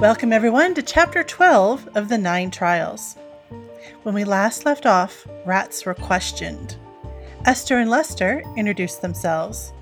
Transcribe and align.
Welcome, 0.00 0.32
everyone, 0.32 0.74
to 0.74 0.82
Chapter 0.82 1.24
12 1.24 1.88
of 1.96 2.08
the 2.08 2.18
Nine 2.18 2.52
Trials. 2.52 3.16
When 4.04 4.14
we 4.14 4.22
last 4.22 4.64
left 4.64 4.86
off, 4.86 5.26
rats 5.44 5.84
were 5.84 5.92
questioned. 5.92 6.76
Esther 7.46 7.78
and 7.78 7.90
Lester 7.90 8.44
introduced 8.56 9.02
themselves. 9.02 9.72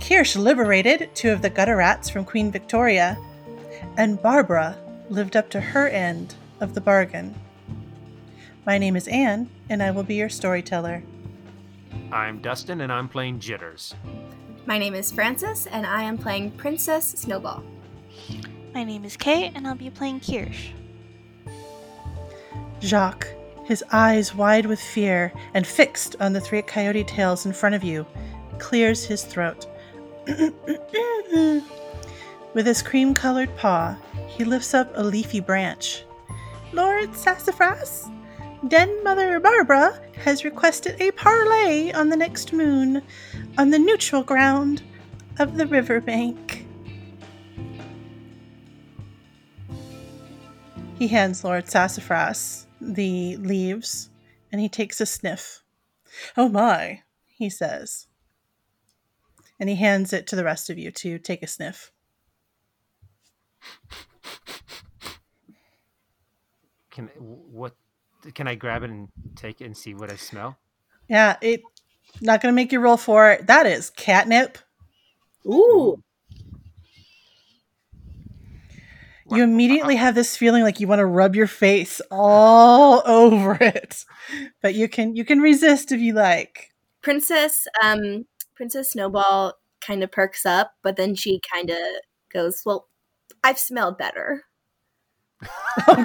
Kirsch 0.00 0.34
liberated 0.34 1.08
two 1.14 1.30
of 1.30 1.40
the 1.40 1.50
gutter 1.50 1.76
rats 1.76 2.10
from 2.10 2.24
Queen 2.24 2.50
Victoria, 2.50 3.16
and 3.96 4.20
Barbara 4.20 4.76
lived 5.08 5.36
up 5.36 5.48
to 5.50 5.60
her 5.60 5.86
end 5.86 6.34
of 6.58 6.74
the 6.74 6.80
bargain. 6.80 7.32
My 8.66 8.76
name 8.76 8.96
is 8.96 9.06
Anne, 9.06 9.48
and 9.68 9.84
I 9.84 9.92
will 9.92 10.02
be 10.02 10.16
your 10.16 10.30
storyteller. 10.30 11.04
I'm 12.10 12.42
Dustin, 12.42 12.80
and 12.80 12.92
I'm 12.92 13.08
playing 13.08 13.38
Jitters. 13.38 13.94
My 14.66 14.78
name 14.78 14.96
is 14.96 15.12
Frances, 15.12 15.68
and 15.68 15.86
I 15.86 16.02
am 16.02 16.18
playing 16.18 16.50
Princess 16.50 17.06
Snowball. 17.06 17.62
My 18.72 18.84
name 18.84 19.04
is 19.04 19.16
Kate, 19.16 19.50
and 19.56 19.66
I'll 19.66 19.74
be 19.74 19.90
playing 19.90 20.20
Kirsch. 20.20 20.70
Jacques, 22.80 23.26
his 23.64 23.82
eyes 23.90 24.32
wide 24.34 24.66
with 24.66 24.80
fear 24.80 25.32
and 25.54 25.66
fixed 25.66 26.14
on 26.20 26.32
the 26.32 26.40
three 26.40 26.62
coyote 26.62 27.02
tails 27.02 27.46
in 27.46 27.52
front 27.52 27.74
of 27.74 27.82
you, 27.82 28.06
clears 28.58 29.04
his 29.04 29.24
throat. 29.24 29.66
with 32.54 32.64
his 32.66 32.80
cream 32.80 33.12
colored 33.12 33.54
paw, 33.56 33.96
he 34.28 34.44
lifts 34.44 34.72
up 34.72 34.92
a 34.94 35.02
leafy 35.02 35.40
branch. 35.40 36.04
Lord 36.72 37.16
Sassafras, 37.16 38.08
Den 38.68 39.02
Mother 39.02 39.40
Barbara 39.40 40.00
has 40.22 40.44
requested 40.44 40.94
a 41.00 41.10
parley 41.12 41.92
on 41.92 42.08
the 42.08 42.16
next 42.16 42.52
moon 42.52 43.02
on 43.58 43.70
the 43.70 43.78
neutral 43.80 44.22
ground 44.22 44.82
of 45.40 45.56
the 45.56 45.66
riverbank. 45.66 46.59
He 51.00 51.08
hands 51.08 51.42
Lord 51.42 51.66
Sassafras 51.66 52.66
the 52.78 53.38
leaves 53.38 54.10
and 54.52 54.60
he 54.60 54.68
takes 54.68 55.00
a 55.00 55.06
sniff. 55.06 55.62
Oh 56.36 56.50
my, 56.50 57.04
he 57.26 57.48
says. 57.48 58.06
And 59.58 59.70
he 59.70 59.76
hands 59.76 60.12
it 60.12 60.26
to 60.26 60.36
the 60.36 60.44
rest 60.44 60.68
of 60.68 60.76
you 60.76 60.90
to 60.90 61.18
take 61.18 61.42
a 61.42 61.46
sniff. 61.46 61.90
Can 66.90 67.06
what? 67.16 67.72
Can 68.34 68.46
I 68.46 68.54
grab 68.54 68.82
it 68.82 68.90
and 68.90 69.08
take 69.36 69.62
it 69.62 69.64
and 69.64 69.74
see 69.74 69.94
what 69.94 70.12
I 70.12 70.16
smell? 70.16 70.58
Yeah, 71.08 71.38
it 71.40 71.62
not 72.20 72.42
gonna 72.42 72.52
make 72.52 72.72
you 72.72 72.80
roll 72.80 72.98
for 72.98 73.30
it. 73.32 73.46
That 73.46 73.64
is 73.64 73.88
catnip. 73.88 74.58
Ooh. 75.46 76.02
You 79.30 79.44
immediately 79.44 79.96
have 79.96 80.14
this 80.14 80.36
feeling 80.36 80.62
like 80.62 80.80
you 80.80 80.88
want 80.88 80.98
to 80.98 81.06
rub 81.06 81.36
your 81.36 81.46
face 81.46 82.00
all 82.10 83.02
over 83.06 83.56
it. 83.60 84.04
But 84.60 84.74
you 84.74 84.88
can 84.88 85.14
you 85.14 85.24
can 85.24 85.40
resist 85.40 85.92
if 85.92 86.00
you 86.00 86.14
like. 86.14 86.70
Princess 87.02 87.66
um 87.82 88.26
Princess 88.54 88.90
Snowball 88.90 89.54
kind 89.80 90.02
of 90.02 90.12
perks 90.12 90.44
up, 90.44 90.72
but 90.82 90.96
then 90.96 91.14
she 91.14 91.40
kind 91.52 91.70
of 91.70 91.78
goes, 92.32 92.62
"Well, 92.66 92.88
I've 93.44 93.58
smelled 93.58 93.98
better." 93.98 94.44
Oh, 95.88 96.04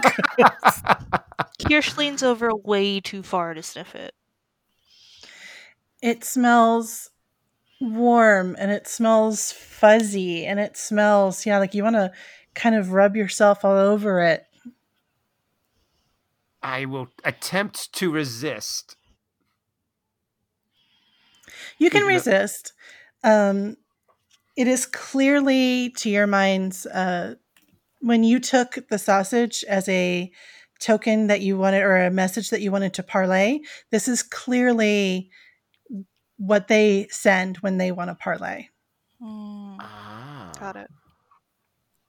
Kirsch 1.67 1.97
leans 1.97 2.23
over 2.23 2.55
way 2.55 3.01
too 3.01 3.23
far 3.23 3.53
to 3.53 3.61
sniff 3.63 3.95
it. 3.95 4.13
It 6.01 6.23
smells 6.23 7.09
warm 7.81 8.55
and 8.57 8.71
it 8.71 8.87
smells 8.87 9.51
fuzzy 9.51 10.45
and 10.45 10.59
it 10.59 10.77
smells 10.77 11.45
yeah 11.45 11.57
like 11.59 11.73
you 11.73 11.83
want 11.83 11.95
to 11.95 12.11
kind 12.55 12.75
of 12.75 12.91
rub 12.91 13.15
yourself 13.15 13.63
all 13.65 13.77
over 13.77 14.21
it. 14.21 14.43
I 16.63 16.85
will 16.85 17.09
attempt 17.23 17.93
to 17.93 18.11
resist. 18.11 18.95
You 21.77 21.89
can 21.89 21.97
Even 22.01 22.07
though- 22.09 22.15
resist. 22.15 22.73
Um, 23.23 23.77
it 24.55 24.67
is 24.67 24.85
clearly 24.85 25.89
to 25.97 26.09
your 26.09 26.27
minds 26.27 26.85
uh, 26.85 27.35
when 27.99 28.23
you 28.23 28.39
took 28.39 28.87
the 28.89 28.97
sausage 28.97 29.63
as 29.67 29.87
a 29.89 30.31
token 30.79 31.27
that 31.27 31.41
you 31.41 31.57
wanted 31.57 31.81
or 31.83 31.97
a 31.97 32.11
message 32.11 32.49
that 32.51 32.61
you 32.61 32.71
wanted 32.71 32.93
to 32.95 33.03
parlay. 33.03 33.59
This 33.91 34.07
is 34.07 34.23
clearly 34.23 35.29
what 36.37 36.67
they 36.67 37.07
send 37.09 37.57
when 37.57 37.77
they 37.77 37.91
want 37.91 38.09
to 38.09 38.15
parlay. 38.15 38.67
Mm, 39.21 39.77
Ah. 39.79 40.51
got 40.59 40.75
it. 40.75 40.89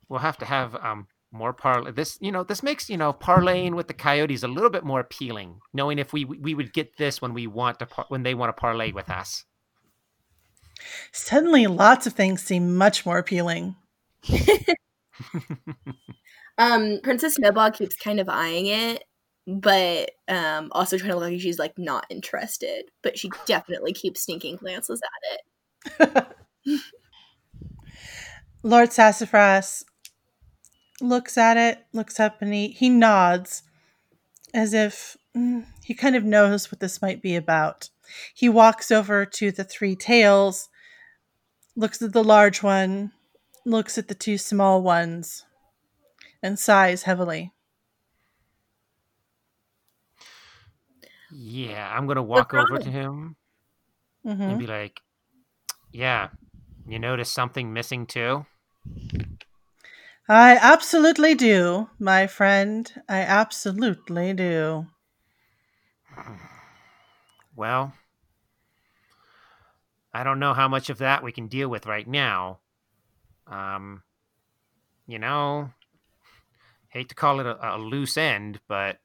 We'll 0.08 0.20
have 0.20 0.38
to 0.38 0.44
have 0.44 0.74
um 0.76 1.08
more 1.32 1.52
parlay. 1.52 1.92
This 1.92 2.18
you 2.20 2.32
know 2.32 2.44
this 2.44 2.62
makes 2.62 2.88
you 2.88 2.96
know 2.96 3.12
parlaying 3.12 3.74
with 3.74 3.88
the 3.88 3.94
coyotes 3.94 4.42
a 4.42 4.48
little 4.48 4.70
bit 4.70 4.84
more 4.84 5.00
appealing, 5.00 5.60
knowing 5.72 5.98
if 5.98 6.12
we 6.12 6.24
we 6.24 6.54
would 6.54 6.72
get 6.72 6.96
this 6.96 7.20
when 7.20 7.34
we 7.34 7.46
want 7.46 7.78
to 7.80 7.86
par- 7.86 8.06
when 8.08 8.22
they 8.22 8.34
want 8.34 8.54
to 8.54 8.60
parlay 8.60 8.92
with 8.92 9.10
us. 9.10 9.44
Suddenly, 11.12 11.66
lots 11.66 12.06
of 12.06 12.12
things 12.12 12.42
seem 12.42 12.76
much 12.76 13.06
more 13.06 13.18
appealing. 13.18 13.76
Um 16.58 17.00
Princess 17.02 17.34
Snowball 17.34 17.70
keeps 17.70 17.96
kind 17.96 18.20
of 18.20 18.28
eyeing 18.28 18.66
it, 18.66 19.04
but 19.46 20.10
um 20.28 20.70
also 20.72 20.96
trying 20.96 21.10
to 21.10 21.16
look 21.16 21.30
like 21.30 21.40
she's 21.40 21.58
like 21.58 21.76
not 21.78 22.06
interested, 22.10 22.84
but 23.02 23.18
she 23.18 23.30
definitely 23.46 23.92
keeps 23.92 24.22
sneaking 24.22 24.56
glances 24.56 25.00
at 26.00 26.08
it. 26.08 26.26
Lord 28.62 28.92
Sassafras 28.92 29.84
looks 31.00 31.36
at 31.38 31.56
it, 31.56 31.84
looks 31.92 32.18
up, 32.20 32.40
and 32.42 32.52
he, 32.52 32.68
he 32.68 32.88
nods 32.88 33.62
as 34.54 34.72
if 34.74 35.16
mm, 35.36 35.64
he 35.84 35.94
kind 35.94 36.16
of 36.16 36.24
knows 36.24 36.70
what 36.70 36.80
this 36.80 37.02
might 37.02 37.22
be 37.22 37.36
about. 37.36 37.90
He 38.34 38.48
walks 38.48 38.90
over 38.90 39.26
to 39.26 39.50
the 39.50 39.64
three 39.64 39.96
tails, 39.96 40.68
looks 41.74 42.00
at 42.00 42.12
the 42.12 42.24
large 42.24 42.62
one, 42.62 43.12
looks 43.64 43.98
at 43.98 44.08
the 44.08 44.14
two 44.14 44.38
small 44.38 44.82
ones, 44.82 45.44
and 46.42 46.58
sighs 46.58 47.02
heavily. 47.02 47.52
Yeah, 51.30 51.92
I'm 51.94 52.06
gonna 52.06 52.22
walk 52.22 52.54
over 52.54 52.78
to 52.78 52.90
him 52.90 53.36
hmm 54.22 54.40
and 54.40 54.58
be 54.58 54.66
like, 54.66 55.00
"Yeah, 55.92 56.30
you 56.86 56.98
notice 56.98 57.30
something 57.30 57.72
missing 57.72 58.06
too?" 58.06 58.46
I 60.28 60.56
absolutely 60.60 61.34
do, 61.34 61.88
my 61.98 62.26
friend. 62.26 62.92
I 63.08 63.20
absolutely 63.20 64.32
do. 64.34 64.86
Well, 67.54 67.94
I 70.12 70.24
don't 70.24 70.38
know 70.38 70.52
how 70.52 70.68
much 70.68 70.90
of 70.90 70.98
that 70.98 71.22
we 71.22 71.32
can 71.32 71.46
deal 71.46 71.70
with 71.70 71.86
right 71.86 72.06
now. 72.06 72.58
Um, 73.46 74.02
you 75.06 75.18
know, 75.18 75.70
hate 76.88 77.08
to 77.08 77.14
call 77.14 77.40
it 77.40 77.46
a, 77.46 77.76
a 77.76 77.78
loose 77.78 78.18
end, 78.18 78.60
but 78.68 78.98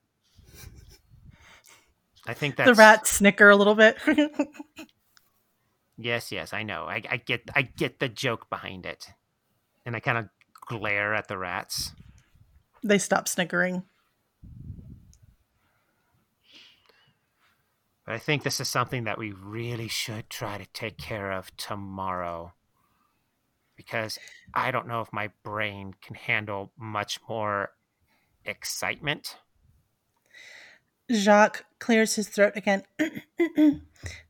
I 2.27 2.33
think 2.33 2.57
that's 2.57 2.69
The 2.69 2.75
rats 2.75 3.09
snicker 3.09 3.49
a 3.49 3.55
little 3.55 3.75
bit. 3.75 3.97
Yes, 5.97 6.31
yes, 6.31 6.51
I 6.51 6.63
know. 6.63 6.85
I, 6.85 7.03
I 7.09 7.17
get, 7.17 7.43
I 7.55 7.61
get 7.61 7.99
the 7.99 8.09
joke 8.09 8.49
behind 8.49 8.87
it, 8.87 9.07
and 9.85 9.95
I 9.95 9.99
kind 9.99 10.17
of 10.17 10.29
glare 10.61 11.13
at 11.13 11.27
the 11.27 11.37
rats. 11.37 11.93
they 12.83 12.97
stop 12.97 13.27
snickering. 13.27 13.83
But 18.05 18.15
I 18.15 18.17
think 18.17 18.43
this 18.43 18.59
is 18.59 18.67
something 18.67 19.03
that 19.03 19.17
we 19.17 19.31
really 19.31 19.87
should 19.87 20.29
try 20.29 20.57
to 20.57 20.65
take 20.73 20.97
care 20.97 21.31
of 21.31 21.55
tomorrow. 21.55 22.53
Because 23.75 24.17
I 24.53 24.71
don't 24.71 24.87
know 24.87 25.01
if 25.01 25.13
my 25.13 25.29
brain 25.43 25.93
can 26.01 26.15
handle 26.15 26.71
much 26.77 27.19
more 27.29 27.71
excitement. 28.43 29.37
Jacques 31.11 31.65
clears 31.79 32.15
his 32.15 32.29
throat 32.29 32.53
again. 32.55 32.83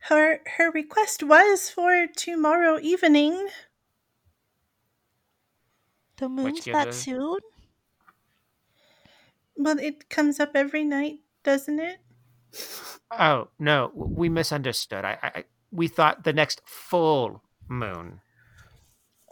her 0.09 0.39
her 0.57 0.71
request 0.71 1.23
was 1.23 1.69
for 1.69 2.07
tomorrow 2.07 2.79
evening. 2.81 3.47
The 6.21 6.29
moon's 6.29 6.63
that 6.65 6.89
a- 6.89 6.93
soon? 6.93 7.39
Well, 9.57 9.79
it 9.79 10.07
comes 10.09 10.39
up 10.39 10.51
every 10.55 10.83
night, 10.83 11.19
doesn't 11.43 11.79
it? 11.79 11.97
Oh 13.11 13.47
no, 13.59 13.91
we 13.95 14.29
misunderstood. 14.29 15.03
I, 15.03 15.17
I, 15.21 15.27
I- 15.39 15.43
we 15.71 15.87
thought 15.87 16.23
the 16.23 16.33
next 16.33 16.61
full 16.65 17.41
moon. 17.67 18.21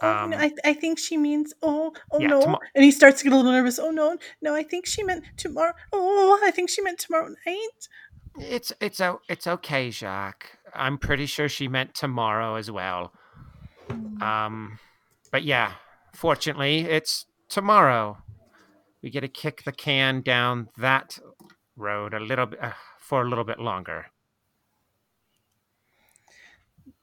Oh, 0.02 0.08
Um, 0.24 0.30
no, 0.30 0.38
I, 0.38 0.50
I 0.64 0.72
think 0.72 0.98
she 0.98 1.16
means 1.18 1.52
oh 1.62 1.92
oh 2.10 2.18
yeah, 2.18 2.28
no, 2.28 2.40
tomo- 2.42 2.58
and 2.74 2.82
he 2.84 2.90
starts 2.90 3.18
to 3.18 3.24
get 3.24 3.32
a 3.32 3.36
little 3.36 3.52
nervous. 3.52 3.78
Oh 3.78 3.90
no, 3.90 4.16
no, 4.42 4.54
I 4.54 4.62
think 4.64 4.86
she 4.86 5.02
meant 5.04 5.22
tomorrow. 5.36 5.74
Oh, 5.92 6.40
I 6.42 6.50
think 6.50 6.70
she 6.70 6.80
meant 6.82 6.98
tomorrow 6.98 7.28
night. 7.46 7.88
It's 8.38 8.72
it's 8.80 9.00
o- 9.00 9.20
it's 9.28 9.46
okay, 9.46 9.90
Jacques. 9.90 10.58
I'm 10.74 10.98
pretty 10.98 11.26
sure 11.26 11.48
she 11.48 11.68
meant 11.68 11.94
tomorrow 11.94 12.56
as 12.56 12.68
well. 12.70 13.12
Um, 14.20 14.78
but 15.30 15.42
yeah, 15.44 15.72
fortunately, 16.12 16.80
it's 16.80 17.26
tomorrow. 17.48 18.18
we 19.02 19.10
get 19.10 19.20
to 19.20 19.28
kick 19.28 19.64
the 19.64 19.72
can 19.72 20.20
down 20.20 20.68
that 20.76 21.18
road 21.76 22.14
a 22.14 22.20
little 22.20 22.46
bit 22.46 22.62
uh, 22.62 22.72
for 22.98 23.22
a 23.22 23.28
little 23.28 23.44
bit 23.44 23.58
longer. 23.58 24.06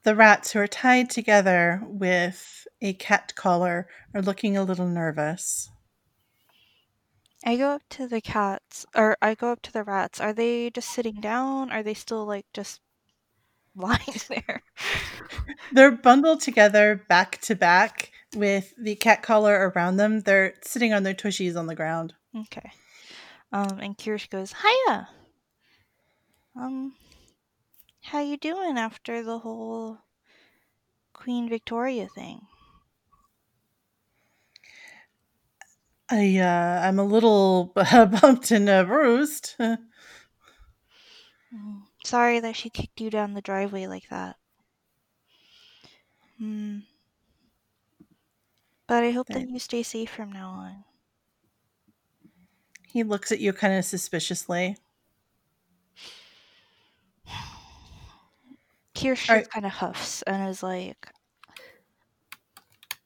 The 0.03 0.15
rats 0.15 0.51
who 0.51 0.59
are 0.59 0.67
tied 0.67 1.09
together 1.09 1.81
with 1.83 2.65
a 2.81 2.93
cat 2.93 3.33
collar 3.35 3.87
are 4.13 4.21
looking 4.21 4.55
a 4.55 4.63
little 4.63 4.87
nervous. 4.87 5.69
I 7.45 7.57
go 7.57 7.71
up 7.71 7.83
to 7.91 8.07
the 8.07 8.21
cats, 8.21 8.85
or 8.95 9.17
I 9.21 9.35
go 9.35 9.51
up 9.51 9.61
to 9.63 9.71
the 9.73 9.83
rats. 9.83 10.19
Are 10.19 10.33
they 10.33 10.69
just 10.69 10.89
sitting 10.89 11.19
down? 11.21 11.71
Are 11.71 11.83
they 11.83 11.93
still 11.93 12.25
like 12.25 12.45
just 12.53 12.79
lying 13.75 14.21
there? 14.29 14.63
They're 15.71 15.91
bundled 15.91 16.41
together 16.41 17.03
back 17.09 17.39
to 17.41 17.55
back 17.55 18.11
with 18.35 18.73
the 18.77 18.95
cat 18.95 19.23
collar 19.23 19.69
around 19.69 19.97
them. 19.97 20.21
They're 20.21 20.55
sitting 20.63 20.93
on 20.93 21.03
their 21.03 21.13
tushies 21.13 21.57
on 21.57 21.67
the 21.67 21.75
ground. 21.75 22.13
Okay. 22.35 22.71
Um, 23.51 23.79
and 23.79 23.97
Kirsch 23.97 24.27
goes, 24.27 24.53
"Hiya. 24.61 25.09
Um, 26.55 26.95
how 28.01 28.19
you 28.21 28.37
doing 28.37 28.77
after 28.77 29.23
the 29.23 29.39
whole 29.39 29.99
Queen 31.13 31.47
Victoria 31.49 32.07
thing?" 32.13 32.41
I 36.09 36.37
uh, 36.37 36.81
I'm 36.87 36.99
a 36.99 37.03
little 37.03 37.73
bumped 37.75 38.51
and 38.51 38.69
uh, 38.69 38.83
bruised. 38.83 39.55
Mm, 41.53 41.83
Sorry 42.03 42.41
that 42.41 42.55
she 42.57 42.69
kicked 42.69 42.99
you 42.99 43.09
down 43.09 43.33
the 43.33 43.41
driveway 43.41 43.87
like 43.87 44.09
that. 44.09 44.35
Hmm. 46.37 46.79
But 48.87 49.03
I 49.03 49.11
hope 49.11 49.27
that 49.29 49.49
you 49.49 49.59
stay 49.59 49.83
safe 49.83 50.09
from 50.09 50.31
now 50.31 50.49
on. 50.49 50.83
He 52.87 53.03
looks 53.03 53.31
at 53.31 53.39
you 53.39 53.53
kind 53.53 53.77
of 53.77 53.85
suspiciously. 53.85 54.77
Kirsch 58.95 59.29
Alright. 59.29 59.49
kind 59.49 59.65
of 59.65 59.71
huffs 59.73 60.21
and 60.23 60.49
is 60.49 60.63
like, 60.63 61.09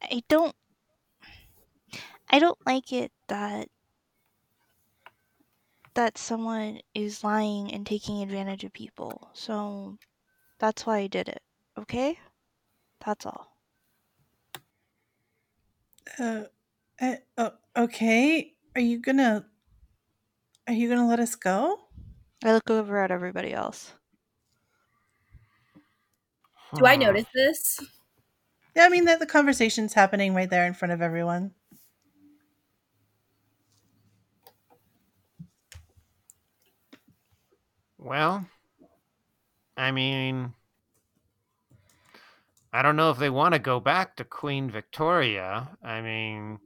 I 0.02 0.22
don't. 0.28 0.56
I 2.30 2.40
don't 2.40 2.58
like 2.66 2.94
it 2.94 3.12
that 3.28 3.68
that 5.94 6.18
someone 6.18 6.80
is 6.94 7.24
lying 7.24 7.74
and 7.74 7.86
taking 7.86 8.22
advantage 8.22 8.64
of 8.64 8.74
people. 8.74 9.30
So 9.34 9.98
that's 10.60 10.86
why 10.86 11.00
I 11.00 11.08
did 11.08 11.30
it. 11.30 11.42
Okay? 11.78 12.20
That's 13.06 13.26
all. 13.26 13.51
Uh, 16.20 16.46
uh, 17.02 17.16
oh, 17.38 17.58
okay. 17.78 18.56
Are 18.76 18.82
you 18.82 19.00
gonna? 19.00 19.50
Are 20.66 20.74
you 20.74 20.90
gonna 20.90 21.08
let 21.08 21.20
us 21.20 21.36
go? 21.36 21.88
I 22.44 22.54
look 22.54 22.70
over 22.72 22.98
at 23.04 23.12
everybody 23.12 23.54
else. 23.54 23.94
Do 26.76 26.86
I 26.86 26.96
notice 26.98 27.26
this? 27.34 27.80
Yeah, 28.76 28.84
I 28.86 28.90
mean 28.90 29.06
that 29.06 29.20
the 29.20 29.26
conversation's 29.26 29.94
happening 29.94 30.34
right 30.34 30.50
there 30.50 30.66
in 30.66 30.74
front 30.74 30.92
of 30.92 31.02
everyone. 31.02 31.56
Well, 37.98 38.50
I 39.78 39.92
mean, 39.92 40.54
I 42.74 42.82
don't 42.82 42.96
know 42.96 43.12
if 43.12 43.18
they 43.18 43.30
want 43.30 43.54
to 43.54 43.60
go 43.60 43.80
back 43.80 44.16
to 44.16 44.24
Queen 44.24 44.70
Victoria. 44.70 45.78
I 45.84 46.02
mean, 46.02 46.60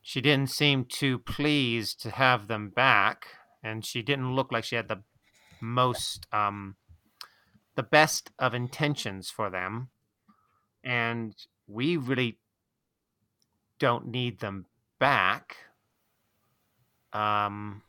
she 0.00 0.22
didn't 0.22 0.50
seem 0.50 0.86
too 0.86 1.18
pleased 1.18 2.00
to 2.02 2.10
have 2.10 2.48
them 2.48 2.70
back, 2.70 3.26
and 3.62 3.84
she 3.84 4.00
didn't 4.00 4.34
look 4.34 4.50
like 4.50 4.64
she 4.64 4.76
had 4.76 4.88
the 4.88 5.02
most, 5.60 6.26
um, 6.32 6.76
the 7.74 7.82
best 7.82 8.30
of 8.38 8.54
intentions 8.54 9.30
for 9.30 9.50
them. 9.50 9.90
And 10.82 11.34
we 11.66 11.98
really 11.98 12.38
don't 13.78 14.06
need 14.06 14.40
them 14.40 14.64
back. 14.98 15.56
Um, 17.12 17.82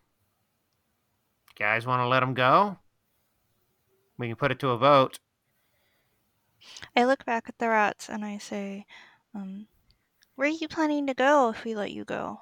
guys 1.58 1.86
want 1.86 2.02
to 2.02 2.08
let 2.08 2.20
them 2.20 2.34
go? 2.34 2.78
We 4.18 4.28
can 4.28 4.36
put 4.36 4.52
it 4.52 4.60
to 4.60 4.70
a 4.70 4.78
vote. 4.78 5.20
I 6.96 7.06
look 7.06 7.26
back 7.26 7.46
at 7.48 7.58
the 7.58 7.70
rats 7.70 8.10
and 8.10 8.24
I 8.26 8.38
say, 8.38 8.86
um, 9.34 9.68
where 10.36 10.48
are 10.48 10.52
you 10.52 10.68
planning 10.68 11.08
to 11.08 11.14
go 11.14 11.50
if 11.50 11.64
we 11.64 11.76
let 11.76 11.92
you 11.92 12.06
go? 12.06 12.40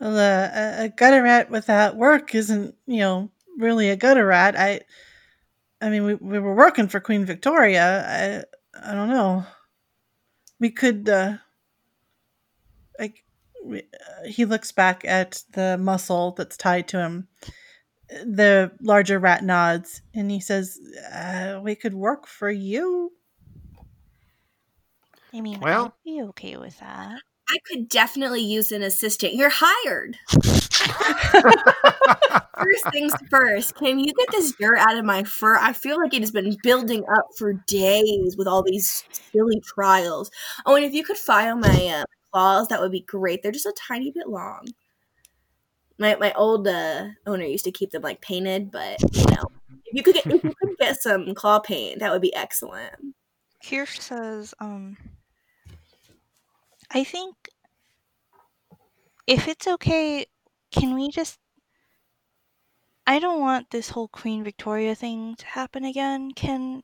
Well, 0.00 0.16
uh, 0.16 0.84
a, 0.84 0.88
gutter 0.88 1.22
rat 1.22 1.50
without 1.50 1.96
work 1.96 2.34
isn't, 2.34 2.74
you 2.86 2.98
know, 3.00 3.30
really 3.56 3.90
a 3.90 3.96
gutter 3.96 4.26
rat. 4.26 4.56
I, 4.56 4.80
I 5.80 5.90
mean, 5.90 6.04
we, 6.04 6.14
we 6.14 6.38
were 6.38 6.54
working 6.54 6.88
for 6.88 7.00
Queen 7.00 7.24
Victoria. 7.24 8.44
I, 8.74 8.90
I 8.90 8.94
don't 8.94 9.08
know. 9.08 9.44
We 10.60 10.70
could, 10.70 11.08
uh, 11.08 11.38
like, 12.98 13.24
we, 13.64 13.80
uh, 13.80 14.26
he 14.26 14.44
looks 14.44 14.72
back 14.72 15.04
at 15.04 15.42
the 15.52 15.76
muscle 15.78 16.32
that's 16.32 16.56
tied 16.56 16.88
to 16.88 16.98
him. 16.98 17.28
The 18.08 18.72
larger 18.80 19.18
rat 19.18 19.44
nods 19.44 20.02
and 20.14 20.30
he 20.30 20.40
says, 20.40 20.78
uh, 21.12 21.60
"We 21.62 21.74
could 21.74 21.94
work 21.94 22.26
for 22.26 22.50
you." 22.50 23.12
I 25.32 25.40
mean, 25.40 25.60
Well- 25.60 25.86
I'd 25.86 26.04
be 26.04 26.22
okay 26.22 26.56
with 26.56 26.78
that. 26.80 27.20
I 27.50 27.56
could 27.66 27.88
definitely 27.88 28.42
use 28.42 28.72
an 28.72 28.82
assistant. 28.82 29.34
You're 29.34 29.50
hired. 29.52 30.18
First 32.58 32.90
things 32.92 33.12
first, 33.30 33.74
can 33.76 33.98
you 33.98 34.12
get 34.12 34.30
this 34.32 34.52
dirt 34.60 34.76
out 34.78 34.98
of 34.98 35.04
my 35.06 35.24
fur? 35.24 35.56
I 35.56 35.72
feel 35.72 35.96
like 35.98 36.12
it 36.12 36.20
has 36.20 36.30
been 36.30 36.56
building 36.62 37.04
up 37.16 37.26
for 37.38 37.54
days 37.66 38.36
with 38.36 38.46
all 38.46 38.62
these 38.62 39.04
silly 39.32 39.60
trials. 39.60 40.30
Oh, 40.66 40.74
and 40.76 40.84
if 40.84 40.92
you 40.92 41.02
could 41.04 41.16
file 41.16 41.56
my 41.56 41.86
uh, 41.86 42.04
claws, 42.32 42.68
that 42.68 42.80
would 42.80 42.92
be 42.92 43.00
great. 43.00 43.42
They're 43.42 43.52
just 43.52 43.64
a 43.66 43.74
tiny 43.88 44.10
bit 44.10 44.28
long. 44.28 44.66
My 45.98 46.16
my 46.16 46.32
old 46.34 46.68
uh, 46.68 47.08
owner 47.26 47.44
used 47.44 47.64
to 47.64 47.72
keep 47.72 47.90
them 47.90 48.02
like 48.02 48.20
painted, 48.20 48.70
but 48.70 49.00
you 49.14 49.24
know, 49.34 49.48
if 49.84 49.94
you 49.94 50.02
could 50.02 50.14
get 50.14 50.26
if 50.26 50.44
you 50.44 50.54
could 50.60 50.78
get 50.78 51.00
some 51.00 51.34
claw 51.34 51.58
paint, 51.58 51.98
that 52.00 52.12
would 52.12 52.22
be 52.22 52.34
excellent. 52.34 52.94
Kirsch 53.64 53.98
says, 53.98 54.54
um, 54.60 54.96
I 56.92 57.02
think 57.04 57.34
if 59.26 59.48
it's 59.48 59.66
okay, 59.66 60.26
can 60.70 60.94
we 60.94 61.10
just. 61.10 61.38
I 63.06 63.18
don't 63.18 63.40
want 63.40 63.70
this 63.70 63.90
whole 63.90 64.08
Queen 64.08 64.44
Victoria 64.44 64.94
thing 64.94 65.34
to 65.36 65.46
happen 65.46 65.84
again. 65.84 66.30
Can. 66.32 66.82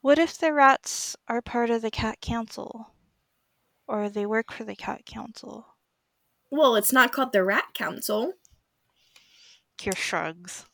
What 0.00 0.18
if 0.18 0.38
the 0.38 0.52
rats 0.52 1.16
are 1.28 1.42
part 1.42 1.70
of 1.70 1.82
the 1.82 1.90
Cat 1.90 2.20
Council? 2.20 2.92
Or 3.86 4.08
they 4.08 4.26
work 4.26 4.52
for 4.52 4.64
the 4.64 4.76
Cat 4.76 5.04
Council? 5.04 5.66
Well, 6.50 6.76
it's 6.76 6.92
not 6.92 7.12
called 7.12 7.32
the 7.32 7.44
Rat 7.44 7.74
Council. 7.74 8.34
Kirsch 9.78 9.98
shrugs. 9.98 10.66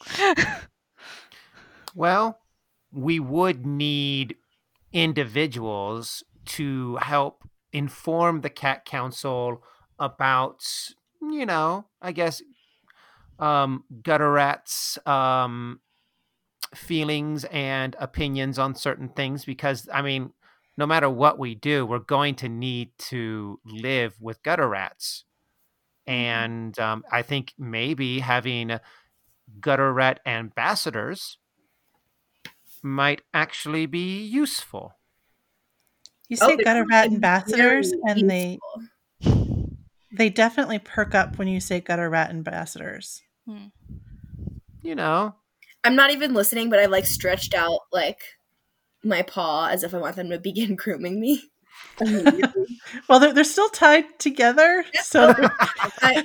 Well, 1.94 2.38
we 2.92 3.20
would 3.20 3.66
need 3.66 4.36
individuals 4.92 6.22
to 6.46 6.96
help 6.96 7.44
inform 7.72 8.40
the 8.40 8.50
cat 8.50 8.84
council 8.84 9.62
about, 9.98 10.64
you 11.20 11.44
know, 11.44 11.86
I 12.00 12.12
guess, 12.12 12.42
um, 13.38 13.84
gutter 14.02 14.32
rats' 14.32 14.98
um, 15.06 15.80
feelings 16.74 17.44
and 17.46 17.96
opinions 17.98 18.58
on 18.58 18.74
certain 18.74 19.10
things. 19.10 19.44
Because, 19.44 19.88
I 19.92 20.02
mean, 20.02 20.32
no 20.78 20.86
matter 20.86 21.10
what 21.10 21.40
we 21.40 21.56
do, 21.56 21.84
we're 21.84 21.98
going 21.98 22.36
to 22.36 22.48
need 22.48 22.96
to 22.98 23.60
live 23.66 24.14
with 24.20 24.42
gutter 24.44 24.68
rats. 24.68 25.24
And 26.06 26.78
um, 26.78 27.04
I 27.10 27.22
think 27.22 27.52
maybe 27.58 28.20
having 28.20 28.78
gutter 29.60 29.92
rat 29.92 30.20
ambassadors 30.26 31.38
might 32.82 33.22
actually 33.34 33.86
be 33.86 34.22
useful. 34.24 34.94
You 36.28 36.36
Oh, 36.40 36.46
say 36.46 36.56
they're 36.56 36.64
gutter 36.64 36.84
rat 36.84 37.06
ambassadors, 37.06 37.92
and 38.06 38.30
they 38.30 38.58
they 40.12 40.30
definitely 40.30 40.78
perk 40.78 41.14
up 41.14 41.38
when 41.38 41.48
you 41.48 41.60
say 41.60 41.80
gutter 41.80 42.08
rat 42.08 42.30
ambassadors. 42.30 43.22
You 44.82 44.94
know, 44.94 45.34
I'm 45.84 45.96
not 45.96 46.10
even 46.10 46.34
listening, 46.34 46.70
but 46.70 46.78
I've 46.78 46.90
like 46.90 47.06
stretched 47.06 47.54
out 47.54 47.80
like 47.92 48.20
my 49.04 49.22
paw 49.22 49.68
as 49.68 49.82
if 49.82 49.94
I 49.94 49.98
want 49.98 50.16
them 50.16 50.30
to 50.30 50.38
begin 50.38 50.76
grooming 50.76 51.20
me. 51.20 51.42
Well, 53.08 53.20
they're, 53.20 53.32
they're 53.32 53.44
still 53.44 53.68
tied 53.68 54.18
together, 54.18 54.84
so 55.02 55.34
I, 56.02 56.24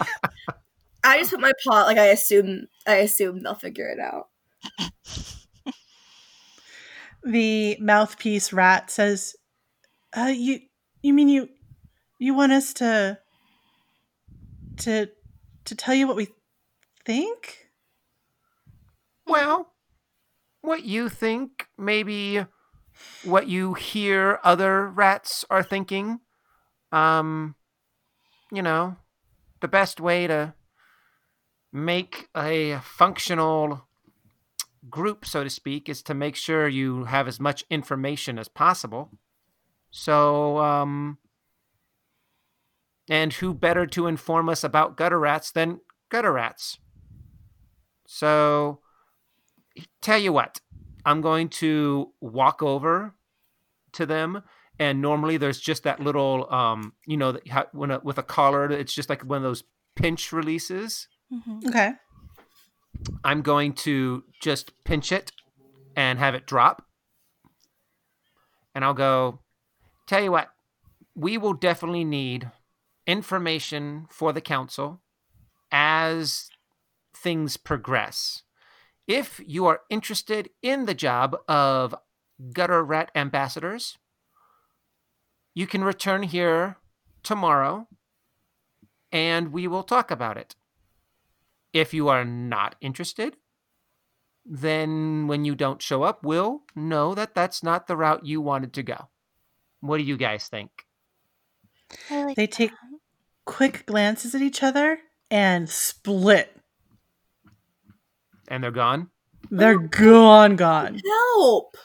I 1.03 1.18
just 1.20 1.32
put 1.32 1.39
my 1.42 1.51
paw 1.63 1.84
like 1.84 1.98
I 1.98 2.06
assume 2.08 2.68
I 2.88 2.96
assume 2.96 3.44
they'll 3.44 3.56
figure 3.56 3.89
it 3.89 4.00
out. 4.00 4.30
the 7.24 7.77
mouthpiece 7.80 8.53
rat 8.53 8.89
says, 8.92 9.36
uh, 10.18 10.32
"You, 10.34 10.60
you 11.01 11.13
mean 11.13 11.30
you, 11.30 11.50
You 12.20 12.34
want 12.34 12.51
us 12.53 12.74
to 12.75 13.20
to 14.77 15.10
to 15.65 15.75
tell 15.75 15.94
you 15.96 16.08
what 16.08 16.15
we 16.15 16.27
think? 17.06 17.68
Well, 19.25 19.74
what 20.62 20.84
you 20.84 21.10
think, 21.10 21.68
maybe 21.77 22.46
what 23.24 23.48
you 23.48 23.74
hear 23.74 24.39
other 24.43 24.88
rats 24.88 25.45
are 25.50 25.63
thinking. 25.63 26.19
Um, 26.91 27.55
you 28.51 28.62
know, 28.62 28.98
the 29.62 29.67
best 29.67 30.00
way 30.00 30.27
to 30.27 30.53
make 31.72 32.27
a 32.36 32.79
functional 32.83 33.88
group, 34.89 35.25
so 35.25 35.43
to 35.43 35.50
speak, 35.50 35.89
is 35.89 36.03
to 36.03 36.13
make 36.13 36.36
sure 36.36 36.67
you 36.67 37.05
have 37.05 37.27
as 37.27 37.39
much 37.39 37.63
information 37.69 38.38
as 38.38 38.48
possible. 38.48 39.10
So, 39.89 40.57
um, 40.57 41.17
and 43.10 43.33
who 43.33 43.53
better 43.53 43.86
to 43.88 44.07
inform 44.07 44.50
us 44.50 44.63
about 44.63 44.98
gutter 44.98 45.19
rats 45.19 45.51
than 45.51 45.81
gutter 46.10 46.33
rats? 46.33 46.77
So, 48.05 48.79
tell 50.01 50.19
you 50.19 50.33
what, 50.33 50.60
I'm 51.05 51.22
going 51.22 51.50
to 51.50 52.12
walk 52.22 52.63
over 52.63 53.15
to 53.93 54.05
them. 54.05 54.43
And 54.79 55.01
normally 55.01 55.38
there's 55.38 55.60
just 55.60 55.83
that 55.83 56.00
little, 56.00 56.51
um, 56.51 56.93
you 57.05 57.17
know, 57.17 57.38
when 57.74 57.91
a, 57.91 58.00
with 58.00 58.17
a 58.17 58.24
collar, 58.24 58.72
it's 58.72 58.93
just 58.93 59.10
like 59.10 59.24
one 59.24 59.38
of 59.38 59.43
those 59.43 59.63
pinch 59.95 60.31
releases. 60.31 61.07
Mm-hmm. 61.31 61.69
Okay. 61.69 61.91
I'm 63.24 63.41
going 63.41 63.74
to 63.74 64.24
just 64.41 64.72
pinch 64.83 65.12
it 65.12 65.31
and 65.95 66.17
have 66.19 66.36
it 66.36 66.48
drop. 66.48 66.86
And 68.74 68.83
I'll 68.83 68.95
go, 68.95 69.41
tell 70.07 70.24
you 70.24 70.31
what, 70.31 70.50
we 71.15 71.38
will 71.38 71.53
definitely 71.53 72.03
need 72.03 72.50
information 73.05 74.07
for 74.10 74.33
the 74.33 74.41
council 74.41 75.01
as 75.72 76.50
things 77.15 77.57
progress. 77.57 78.41
If 79.07 79.41
you 79.45 79.65
are 79.65 79.81
interested 79.89 80.50
in 80.62 80.86
the 80.86 80.93
job 80.93 81.36
of 81.48 81.95
gutter 82.53 82.83
rat 82.83 83.12
ambassadors, 83.15 83.98
you 85.53 85.67
can 85.67 85.83
return 85.83 86.24
here 86.24 86.77
tomorrow 87.22 87.88
and 89.12 89.51
we 89.51 89.67
will 89.67 89.83
talk 89.83 90.10
about 90.10 90.38
it. 90.38 90.55
If 91.74 91.93
you 91.93 92.07
are 92.07 92.25
not 92.25 92.75
interested, 92.81 93.38
then 94.45 95.27
when 95.27 95.45
you 95.45 95.55
don't 95.55 95.81
show 95.81 96.03
up, 96.03 96.24
we'll 96.24 96.63
know 96.75 97.13
that 97.15 97.36
that's 97.36 97.63
not 97.63 97.88
the 97.88 97.95
route 97.95 98.25
you 98.25 98.41
wanted 98.41 98.74
to 98.74 98.83
go. 98.83 99.10
What 99.79 99.98
do 99.98 100.03
you 100.03 100.17
guys 100.17 100.48
think? 100.48 100.86
Like 102.10 102.36
They 102.36 102.48
take 102.48 102.72
quick 103.45 103.86
glances 103.86 104.33
at 104.33 104.41
each 104.41 104.63
other 104.63 105.00
and 105.29 105.69
split. 105.69 106.57
And 108.53 108.63
they're 108.63 108.69
gone? 108.69 109.10
They're 109.50 109.79
oh, 109.79 109.88
gone, 109.88 110.55
gone. 110.55 111.01
Help! 111.03 111.75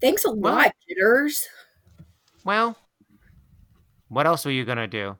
Thanks 0.00 0.24
a 0.24 0.32
Well- 0.32 0.54
lot, 0.54 0.74
jitters. 0.88 1.46
Well, 2.44 2.76
what 4.08 4.26
else 4.26 4.44
were 4.44 4.50
you 4.50 4.64
going 4.64 4.78
to 4.78 4.88
do? 4.88 5.16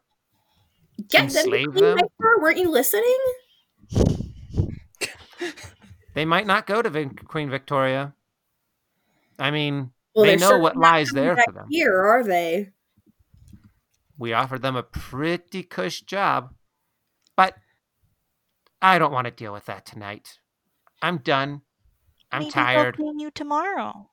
Get 1.09 1.28
them 1.28 1.45
enslave 1.45 1.73
clean 1.73 1.85
them? 1.85 1.99
my. 2.19 2.37
Weren't 2.40 2.59
you 2.59 2.69
listening? 2.69 3.16
They 6.14 6.25
might 6.25 6.49
not 6.49 6.66
go 6.66 6.83
to 6.83 6.90
Vic- 6.90 7.28
Queen 7.28 7.49
Victoria. 7.49 8.12
I 9.38 9.52
mean, 9.52 9.93
Well, 10.16 10.25
they 10.25 10.35
know 10.35 10.59
what 10.59 10.76
lies 10.76 11.12
there 11.12 11.37
for 11.37 11.52
them. 11.52 11.66
Here 11.71 11.95
are 11.97 12.25
they? 12.25 12.71
We 14.19 14.33
offered 14.33 14.62
them 14.62 14.75
a 14.75 14.83
pretty 14.83 15.62
cush 15.62 16.00
job, 16.00 16.55
but 16.55 16.56
I 18.80 18.99
don't 18.99 19.12
want 19.12 19.26
to 19.26 19.30
deal 19.30 19.52
with 19.52 19.66
that 19.66 19.87
tonight. 19.87 20.38
I'm 21.02 21.18
done. 21.18 21.62
I'm 22.33 22.42
Maybe 22.42 22.52
tired. 22.52 22.97
clean 22.97 23.18
you 23.18 23.30
tomorrow. 23.30 24.11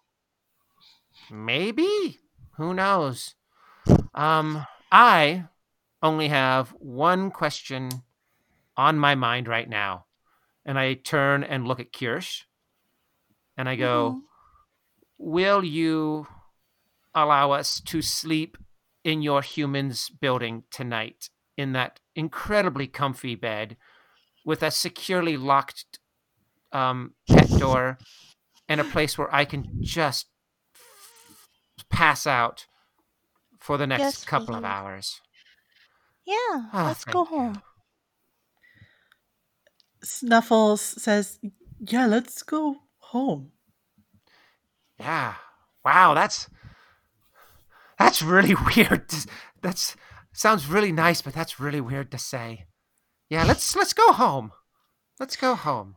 Maybe. 1.31 2.19
Who 2.57 2.73
knows? 2.73 3.35
Um, 4.13 4.65
I 4.91 5.45
only 6.01 6.27
have 6.27 6.69
one 6.79 7.31
question 7.31 7.89
on 8.77 8.97
my 8.99 9.15
mind 9.15 9.47
right 9.47 9.67
now. 9.69 10.05
And 10.65 10.79
I 10.79 10.93
turn 10.93 11.43
and 11.43 11.67
look 11.67 11.79
at 11.79 11.91
Kirsch 11.91 12.43
and 13.57 13.67
I 13.67 13.75
go, 13.75 14.11
Mhm. 14.11 14.21
Will 15.17 15.63
you 15.63 16.27
allow 17.15 17.51
us 17.51 17.79
to 17.81 18.01
sleep 18.01 18.57
in 19.03 19.21
your 19.21 19.41
humans 19.41 20.09
building 20.09 20.63
tonight 20.71 21.29
in 21.55 21.73
that 21.73 21.99
incredibly 22.15 22.87
comfy 22.87 23.35
bed 23.35 23.77
with 24.45 24.61
a 24.63 24.71
securely 24.71 25.37
locked 25.37 25.99
um, 26.71 27.13
pet 27.29 27.49
door 27.57 27.97
and 28.67 28.81
a 28.81 28.83
place 28.83 29.17
where 29.17 29.33
I 29.33 29.45
can 29.45 29.79
just 29.81 30.27
pass 31.89 32.25
out 32.27 32.65
for 33.59 33.77
the 33.77 33.87
next 33.87 34.01
Yes, 34.01 34.23
couple 34.25 34.55
of 34.55 34.63
hours? 34.65 35.21
Yeah, 36.25 36.69
Ah, 36.73 36.85
let's 36.87 37.05
go 37.05 37.23
thank 37.23 37.29
you. 37.31 37.37
home. 37.37 37.61
Snuffles 40.03 40.81
says, 40.81 41.39
Yeah, 41.79 42.05
let's 42.07 42.43
go 42.43 42.75
home. 42.99 43.51
Yeah. 44.99 45.35
Wow, 45.83 46.13
that's 46.13 46.49
that's 47.99 48.21
really 48.21 48.55
weird. 48.75 49.07
to- 49.09 49.27
That's 49.61 49.95
sounds 50.33 50.67
really 50.67 50.91
nice, 50.91 51.21
but 51.21 51.33
that's 51.33 51.59
really 51.59 51.81
weird 51.81 52.11
to 52.11 52.17
say. 52.17 52.65
Yeah, 53.33 53.45
let's 53.45 53.75
let's 53.75 53.93
go 53.93 54.13
home. 54.13 54.51
Let's 55.19 55.35
go 55.35 55.55
home. 55.55 55.95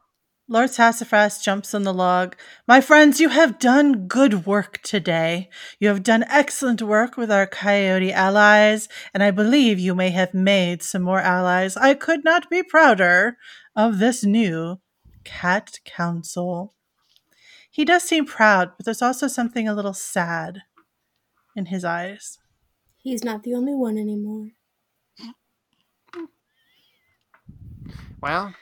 Lord 0.48 0.70
Sassafras 0.70 1.38
jumps 1.42 1.74
on 1.74 1.82
the 1.82 1.92
log. 1.92 2.34
My 2.66 2.80
friends, 2.80 3.20
you 3.20 3.28
have 3.28 3.58
done 3.58 4.06
good 4.06 4.46
work 4.46 4.80
today. 4.82 5.50
You 5.78 5.88
have 5.88 6.02
done 6.02 6.24
excellent 6.30 6.80
work 6.80 7.18
with 7.18 7.30
our 7.30 7.46
coyote 7.46 8.10
allies, 8.10 8.88
and 9.12 9.22
I 9.22 9.32
believe 9.32 9.78
you 9.78 9.94
may 9.94 10.08
have 10.12 10.32
made 10.32 10.82
some 10.82 11.02
more 11.02 11.20
allies. 11.20 11.76
I 11.76 11.92
could 11.92 12.24
not 12.24 12.48
be 12.48 12.62
prouder 12.62 13.36
of 13.76 13.98
this 13.98 14.24
new 14.24 14.80
cat 15.24 15.80
council. 15.84 16.72
He 17.70 17.84
does 17.84 18.04
seem 18.04 18.24
proud, 18.24 18.72
but 18.78 18.86
there's 18.86 19.02
also 19.02 19.28
something 19.28 19.68
a 19.68 19.74
little 19.74 19.92
sad 19.92 20.62
in 21.54 21.66
his 21.66 21.84
eyes. 21.84 22.38
He's 22.96 23.22
not 23.22 23.42
the 23.42 23.54
only 23.54 23.74
one 23.74 23.98
anymore. 23.98 24.52
Well, 28.26 28.56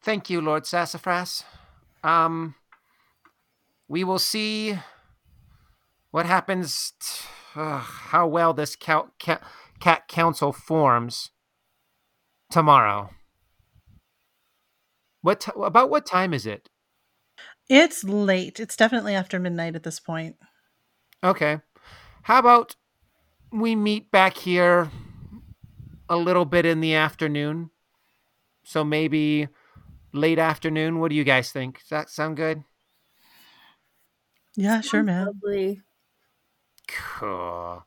thank 0.00 0.30
you, 0.30 0.40
Lord 0.40 0.64
Sassafras. 0.64 1.42
Um, 2.04 2.54
we 3.88 4.04
will 4.04 4.20
see 4.20 4.78
what 6.12 6.24
happens. 6.24 6.92
T- 7.00 7.26
ugh, 7.56 7.82
how 7.82 8.28
well 8.28 8.54
this 8.54 8.76
cal- 8.76 9.10
ca- 9.18 9.40
cat 9.80 10.06
council 10.06 10.52
forms 10.52 11.30
tomorrow. 12.48 13.10
What 15.22 15.40
t- 15.40 15.50
about 15.60 15.90
what 15.90 16.06
time 16.06 16.32
is 16.32 16.46
it? 16.46 16.70
It's 17.68 18.04
late. 18.04 18.60
It's 18.60 18.76
definitely 18.76 19.16
after 19.16 19.40
midnight 19.40 19.74
at 19.74 19.82
this 19.82 19.98
point. 19.98 20.36
Okay. 21.24 21.58
How 22.22 22.38
about 22.38 22.76
we 23.50 23.74
meet 23.74 24.12
back 24.12 24.36
here 24.36 24.92
a 26.08 26.16
little 26.16 26.44
bit 26.44 26.64
in 26.64 26.80
the 26.80 26.94
afternoon? 26.94 27.70
So 28.66 28.84
maybe 28.84 29.48
late 30.12 30.38
afternoon. 30.40 31.00
What 31.00 31.10
do 31.10 31.16
you 31.16 31.24
guys 31.24 31.52
think? 31.52 31.80
Does 31.80 31.88
that 31.90 32.10
sound 32.10 32.36
good? 32.36 32.64
Yeah, 34.56 34.80
sure, 34.80 35.02
man. 35.02 35.40
Probably. 35.40 35.82
Cool. 36.88 37.84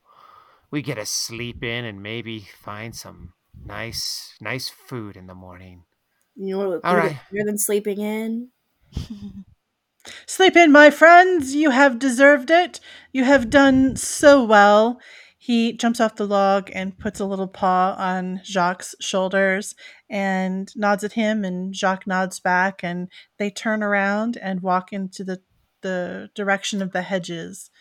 We 0.71 0.81
get 0.81 0.95
to 0.95 1.05
sleep 1.05 1.63
in 1.63 1.85
and 1.85 2.03
maybe 2.03 2.39
find 2.41 2.95
some 2.95 3.33
nice, 3.53 4.35
nice 4.41 4.69
food 4.69 5.17
in 5.17 5.27
the 5.27 5.35
morning. 5.35 5.85
You 6.35 6.57
know 6.57 6.69
what 6.69 6.83
All 6.83 6.95
would 6.95 7.01
be 7.01 7.09
better 7.09 7.45
than 7.45 7.57
sleeping 7.57 7.99
in? 7.99 8.51
Sleep 10.25 10.55
in, 10.55 10.71
my 10.71 10.89
friends. 10.89 11.55
You 11.55 11.71
have 11.71 11.99
deserved 11.99 12.49
it. 12.49 12.79
You 13.11 13.25
have 13.25 13.49
done 13.49 13.97
so 13.97 14.43
well. 14.45 14.99
He 15.41 15.71
jumps 15.71 16.01
off 16.01 16.15
the 16.17 16.27
log 16.27 16.69
and 16.73 16.99
puts 16.99 17.21
a 17.21 17.25
little 17.25 17.47
paw 17.47 17.95
on 17.97 18.41
Jacques' 18.43 18.83
shoulders 18.99 19.73
and 20.09 20.69
nods 20.75 21.05
at 21.05 21.13
him, 21.13 21.45
and 21.45 21.73
Jacques 21.73 22.05
nods 22.05 22.41
back, 22.41 22.83
and 22.83 23.07
they 23.37 23.49
turn 23.49 23.81
around 23.81 24.35
and 24.35 24.61
walk 24.61 24.91
into 24.91 25.23
the, 25.23 25.41
the 25.81 26.29
direction 26.35 26.81
of 26.81 26.91
the 26.91 27.03
hedges 27.03 27.71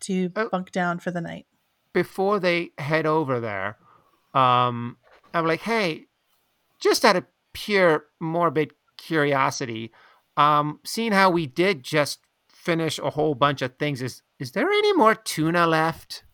to 0.00 0.32
Oh. 0.34 0.48
bunk 0.48 0.72
down 0.72 1.00
for 1.00 1.10
the 1.10 1.20
night. 1.20 1.46
Before 1.92 2.40
they 2.40 2.70
head 2.78 3.04
over 3.04 3.40
there, 3.40 3.76
um, 4.32 4.96
I'm 5.34 5.46
like, 5.46 5.60
hey, 5.60 6.06
just 6.80 7.04
out 7.04 7.16
of 7.16 7.26
pure 7.52 8.06
morbid 8.20 8.72
curiosity, 8.96 9.92
um, 10.38 10.80
seeing 10.82 11.12
how 11.12 11.28
we 11.28 11.46
did 11.46 11.82
just 11.82 12.20
finish 12.48 12.98
a 12.98 13.10
whole 13.10 13.34
bunch 13.34 13.60
of 13.60 13.76
things, 13.76 14.00
is 14.00 14.22
is 14.38 14.52
there 14.52 14.70
any 14.70 14.94
more 14.94 15.14
tuna 15.14 15.66
left? 15.66 16.24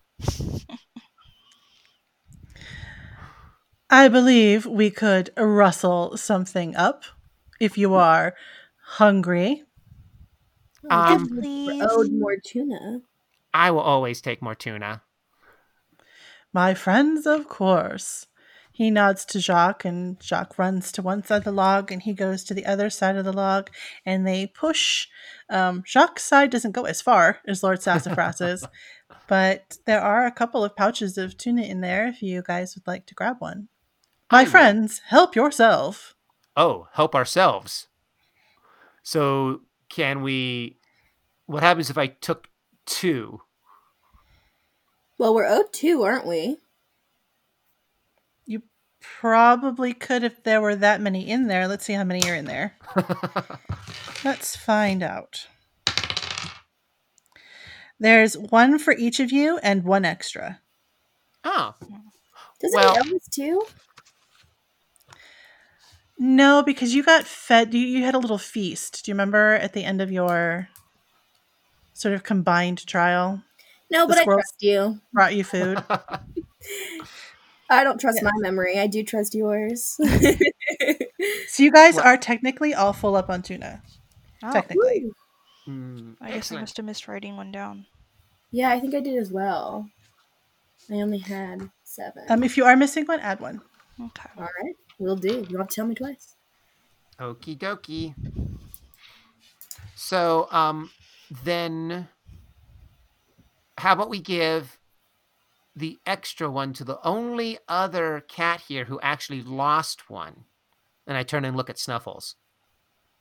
I 3.90 4.08
believe 4.08 4.66
we 4.66 4.90
could 4.90 5.30
rustle 5.36 6.16
something 6.16 6.76
up 6.76 7.04
if 7.58 7.78
you 7.78 7.94
are 7.94 8.34
hungry. 8.82 9.64
Um, 10.90 11.28
We're 11.30 11.40
Please. 11.40 11.84
owed 11.88 12.12
more 12.12 12.36
tuna. 12.36 13.00
I 13.54 13.70
will 13.70 13.80
always 13.80 14.20
take 14.20 14.42
more 14.42 14.54
tuna. 14.54 15.02
My 16.52 16.74
friends, 16.74 17.26
of 17.26 17.48
course. 17.48 18.26
He 18.70 18.92
nods 18.92 19.24
to 19.24 19.40
Jacques, 19.40 19.84
and 19.84 20.22
Jacques 20.22 20.56
runs 20.56 20.92
to 20.92 21.02
one 21.02 21.24
side 21.24 21.38
of 21.38 21.44
the 21.44 21.50
log, 21.50 21.90
and 21.90 22.00
he 22.00 22.12
goes 22.12 22.44
to 22.44 22.54
the 22.54 22.64
other 22.64 22.90
side 22.90 23.16
of 23.16 23.24
the 23.24 23.32
log, 23.32 23.70
and 24.06 24.24
they 24.24 24.46
push. 24.46 25.08
Um, 25.50 25.82
Jacques' 25.84 26.20
side 26.20 26.50
doesn't 26.50 26.72
go 26.72 26.84
as 26.84 27.00
far 27.02 27.38
as 27.48 27.64
Lord 27.64 27.82
Sassafras's, 27.82 28.64
but 29.26 29.78
there 29.86 30.00
are 30.00 30.26
a 30.26 30.32
couple 30.32 30.64
of 30.64 30.76
pouches 30.76 31.18
of 31.18 31.36
tuna 31.36 31.62
in 31.62 31.80
there 31.80 32.06
if 32.06 32.22
you 32.22 32.42
guys 32.42 32.74
would 32.74 32.86
like 32.86 33.06
to 33.06 33.14
grab 33.14 33.36
one. 33.40 33.68
My 34.30 34.40
I 34.40 34.44
will. 34.44 34.50
friends, 34.50 35.00
help 35.06 35.34
yourself. 35.34 36.14
Oh, 36.56 36.88
help 36.92 37.14
ourselves. 37.14 37.88
So 39.02 39.62
can 39.88 40.22
we? 40.22 40.78
What 41.46 41.62
happens 41.62 41.88
if 41.88 41.96
I 41.96 42.08
took 42.08 42.48
two? 42.84 43.40
Well, 45.16 45.34
we're 45.34 45.46
owed 45.46 45.72
two, 45.72 46.02
aren't 46.02 46.26
we? 46.26 46.58
You 48.44 48.62
probably 49.00 49.94
could 49.94 50.22
if 50.22 50.42
there 50.42 50.60
were 50.60 50.76
that 50.76 51.00
many 51.00 51.28
in 51.28 51.46
there. 51.48 51.66
Let's 51.66 51.84
see 51.84 51.94
how 51.94 52.04
many 52.04 52.28
are 52.30 52.34
in 52.34 52.44
there. 52.44 52.76
Let's 54.24 54.56
find 54.56 55.02
out. 55.02 55.46
There's 58.00 58.36
one 58.38 58.78
for 58.78 58.92
each 58.94 59.18
of 59.20 59.32
you 59.32 59.58
and 59.58 59.84
one 59.84 60.04
extra. 60.04 60.60
Ah. 61.44 61.74
oh, 61.82 61.86
Doesn't 62.60 62.76
Well- 62.80 63.02
he 63.04 63.12
owe 63.12 63.16
us 63.16 63.28
two? 63.30 63.62
No, 66.18 66.62
because 66.64 66.94
you 66.94 67.02
got 67.04 67.24
fed. 67.24 67.72
You, 67.74 67.80
you 67.80 68.04
had 68.04 68.14
a 68.14 68.18
little 68.18 68.38
feast. 68.38 69.04
Do 69.04 69.10
you 69.10 69.14
remember 69.14 69.54
at 69.54 69.72
the 69.72 69.84
end 69.84 70.00
of 70.00 70.10
your 70.10 70.68
sort 71.92 72.14
of 72.14 72.24
combined 72.24 72.84
trial? 72.86 73.42
No, 73.90 74.04
The 74.06 74.14
but 74.14 74.18
I 74.18 74.24
trust 74.24 74.56
you. 74.60 75.00
Brought 75.12 75.34
you 75.36 75.44
food. 75.44 75.82
I 77.70 77.84
don't 77.84 78.00
trust 78.00 78.18
Yeah. 78.20 78.24
my 78.30 78.32
memory. 78.40 78.78
I 78.80 78.86
do 78.88 79.04
trust 79.04 79.34
yours. 79.34 79.96
so 81.48 81.62
you 81.62 81.70
guys 81.70 81.96
are 81.98 82.16
technically 82.16 82.74
all 82.74 82.92
full 82.92 83.14
up 83.14 83.30
on 83.30 83.42
tuna. 83.42 83.80
Oh, 84.42 84.52
Technically. 84.52 85.10
Mm, 85.68 86.16
I 86.20 86.26
guess 86.28 86.34
I 86.34 86.36
excellent. 86.38 86.62
must 86.62 86.76
have 86.78 86.86
missed 86.86 87.08
writing 87.08 87.36
one 87.36 87.52
down. 87.52 87.86
yeah, 88.50 88.70
I 88.70 88.80
think 88.80 88.94
I 88.94 89.00
did 89.00 89.18
as 89.18 89.30
well. 89.30 89.88
I 90.90 90.94
only 90.94 91.18
had 91.18 91.70
seven. 91.84 92.24
Um, 92.30 92.42
if 92.42 92.56
you 92.56 92.64
are 92.64 92.76
missing 92.76 93.04
one, 93.04 93.20
add 93.20 93.40
one. 93.40 93.60
Okay. 94.00 94.30
All 94.38 94.44
right, 94.44 94.74
we'll 94.98 95.16
do. 95.16 95.28
You 95.28 95.44
don't 95.44 95.58
have 95.58 95.68
to 95.68 95.74
tell 95.74 95.86
me 95.86 95.94
twice. 95.94 96.36
Okie 97.20 97.58
dokie. 97.58 98.14
So, 99.94 100.48
um, 100.50 100.90
then 101.44 102.08
how 103.76 103.92
about 103.92 104.08
we 104.08 104.20
give 104.20 104.78
the 105.76 105.98
extra 106.06 106.48
one 106.50 106.72
to 106.74 106.84
the 106.84 106.98
only 107.04 107.58
other 107.68 108.24
cat 108.28 108.62
here 108.68 108.84
who 108.86 108.98
actually 109.00 109.42
lost 109.42 110.08
one? 110.08 110.44
And 111.06 111.16
I 111.16 111.22
turn 111.24 111.44
and 111.44 111.56
look 111.56 111.68
at 111.68 111.78
Snuffles. 111.78 112.36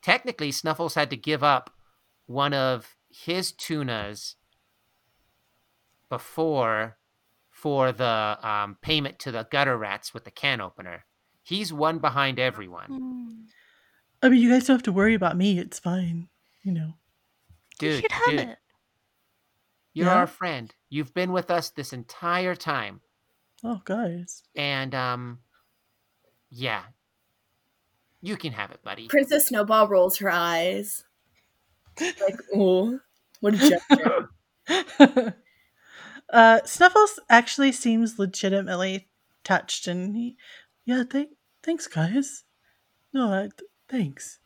Technically, 0.02 0.52
Snuffles 0.52 0.94
had 0.94 1.10
to 1.10 1.18
give 1.18 1.44
up 1.44 1.72
one 2.28 2.54
of 2.54 2.96
his 3.10 3.52
tunas 3.52 4.36
before 6.10 6.98
for 7.50 7.92
the 7.92 8.38
um, 8.44 8.78
payment 8.82 9.20
to 9.20 9.32
the 9.32 9.48
gutter 9.52 9.78
rats 9.78 10.14
with 10.14 10.24
the 10.26 10.32
can 10.32 10.62
opener. 10.62 11.06
He's 11.44 11.74
one 11.74 12.00
behind 12.00 12.40
everyone. 12.40 12.86
Hmm. 12.88 13.34
I 14.22 14.30
mean, 14.30 14.42
you 14.42 14.50
guys 14.50 14.66
don't 14.68 14.76
have 14.76 14.84
to 14.84 14.92
worry 14.92 15.14
about 15.14 15.38
me. 15.38 15.58
It's 15.60 15.80
fine. 15.80 16.28
You 16.64 16.72
know. 16.74 16.94
You 17.82 17.90
Dude, 17.92 18.02
should 18.02 18.12
have 18.12 18.30
dude, 18.30 18.40
it. 18.42 18.58
You're 19.94 20.08
Yeah? 20.08 20.16
our 20.16 20.28
friend. 20.28 20.74
You've 20.90 21.14
been 21.14 21.32
with 21.32 21.50
us 21.52 21.70
this 21.70 21.94
entire 21.94 22.56
time. 22.56 23.02
Oh, 23.64 23.82
guys. 23.86 24.44
And 24.56 24.94
um 24.96 25.40
yeah. 26.50 26.84
You 28.22 28.36
can 28.38 28.54
have 28.54 28.72
it, 28.72 28.84
buddy. 28.84 29.08
Princess 29.08 29.48
Snowball 29.48 29.88
rolls 29.88 30.18
her 30.18 30.30
eyes. 30.30 31.04
Like, 32.00 32.40
oh, 32.54 33.00
what 33.40 33.56
a 33.56 33.58
gesture. 33.58 34.30
uh, 36.34 36.60
Snuffles 36.66 37.20
actually 37.30 37.72
seems 37.72 38.20
legitimately 38.20 39.10
touched, 39.44 39.88
and 39.88 40.16
he, 40.16 40.38
yeah, 40.86 41.04
th- 41.10 41.30
thanks, 41.64 41.88
guys. 41.88 42.44
No, 43.14 43.32
I, 43.32 43.42
th- 43.42 43.70
thanks. 43.90 44.40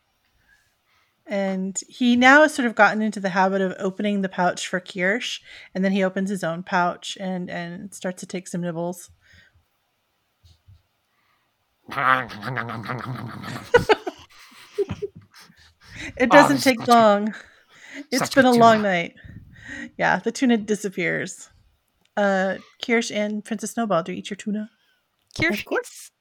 And 1.25 1.79
he 1.87 2.15
now 2.15 2.41
has 2.41 2.53
sort 2.53 2.65
of 2.65 2.75
gotten 2.75 3.01
into 3.01 3.19
the 3.19 3.29
habit 3.29 3.61
of 3.61 3.75
opening 3.79 4.21
the 4.21 4.29
pouch 4.29 4.67
for 4.67 4.79
Kirsch, 4.79 5.39
and 5.73 5.83
then 5.83 5.91
he 5.91 6.03
opens 6.03 6.29
his 6.29 6.43
own 6.43 6.63
pouch 6.63 7.17
and 7.19 7.49
and 7.49 7.93
starts 7.93 8.19
to 8.21 8.25
take 8.25 8.47
some 8.47 8.61
nibbles. 8.61 9.11
It 16.17 16.29
Oh, 16.31 16.35
doesn't 16.35 16.57
this 16.57 16.59
is 16.59 16.63
take 16.63 16.79
such 16.79 16.87
a- 16.89 16.91
long. 16.91 17.35
It's 18.11 18.19
such 18.19 18.35
been 18.35 18.45
a 18.45 18.49
a 18.49 18.51
long 18.51 18.77
tuna. 18.77 18.87
night. 18.89 19.15
Yeah, 19.97 20.19
the 20.19 20.31
tuna 20.31 20.57
disappears. 20.57 21.49
Uh, 22.17 22.57
Kirsch 22.83 23.11
and 23.11 23.43
Princess 23.43 23.71
Snowball, 23.71 24.03
do 24.03 24.11
you 24.11 24.17
eat 24.19 24.29
your 24.29 24.37
tuna? 24.37 24.69
Kirsch 25.39 25.59
of 25.61 25.65
course. 25.65 25.87
eats 25.87 26.11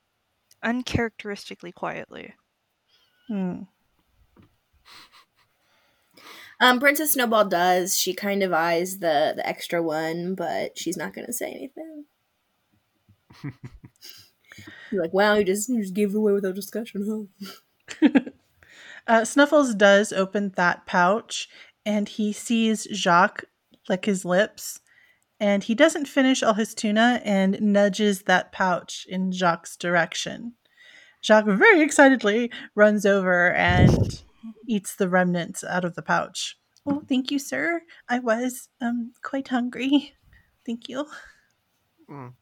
uncharacteristically 0.63 1.73
quietly. 1.73 2.35
Hmm. 3.29 3.63
Um, 6.63 6.79
Princess 6.79 7.13
Snowball 7.15 7.47
does. 7.47 7.99
She 7.99 8.13
kind 8.13 8.43
of 8.43 8.53
eyes 8.53 8.99
the 8.99 9.33
the 9.35 9.47
extra 9.49 9.83
one, 9.83 10.35
but 10.35 10.77
she's 10.77 10.95
not 10.95 11.15
gonna 11.15 11.33
say 11.33 11.51
anything. 11.51 12.05
You're 14.93 15.01
like, 15.03 15.15
wow, 15.15 15.37
you 15.37 15.45
just 15.45 15.71
you 15.71 15.81
just 15.81 15.95
gave 15.95 16.11
it 16.11 16.17
away 16.19 16.35
without 16.35 16.55
discussion, 16.55 17.29
huh? 18.03 18.09
Uh, 19.07 19.25
Snuffles 19.25 19.75
does 19.75 20.13
open 20.13 20.53
that 20.57 20.87
pouch 20.87 21.49
and 21.85 22.09
he 22.09 22.33
sees 22.33 22.87
Jacques 22.93 23.45
lick 23.89 24.05
his 24.05 24.25
lips. 24.25 24.81
And 25.39 25.65
he 25.65 25.75
doesn't 25.75 26.07
finish 26.07 26.43
all 26.43 26.55
his 26.55 26.75
tuna 26.75 27.23
and 27.25 27.61
nudges 27.63 28.23
that 28.23 28.53
pouch 28.53 29.07
in 29.09 29.33
Jacques' 29.33 29.79
direction. 29.79 30.53
Jacques 31.23 31.47
very 31.47 31.81
excitedly 31.81 32.51
runs 32.75 33.07
over 33.07 33.53
and 33.53 34.23
eats 34.67 34.95
the 34.95 35.09
remnants 35.09 35.65
out 35.65 35.85
of 35.85 35.95
the 35.95 36.03
pouch. 36.03 36.59
Oh, 36.87 37.03
thank 37.09 37.31
you, 37.31 37.39
sir. 37.39 37.83
I 38.09 38.19
was 38.19 38.69
um 38.81 39.13
quite 39.23 39.49
hungry. 39.49 40.15
Thank 40.67 40.89
you. 40.89 41.07
Mm. 42.11 42.33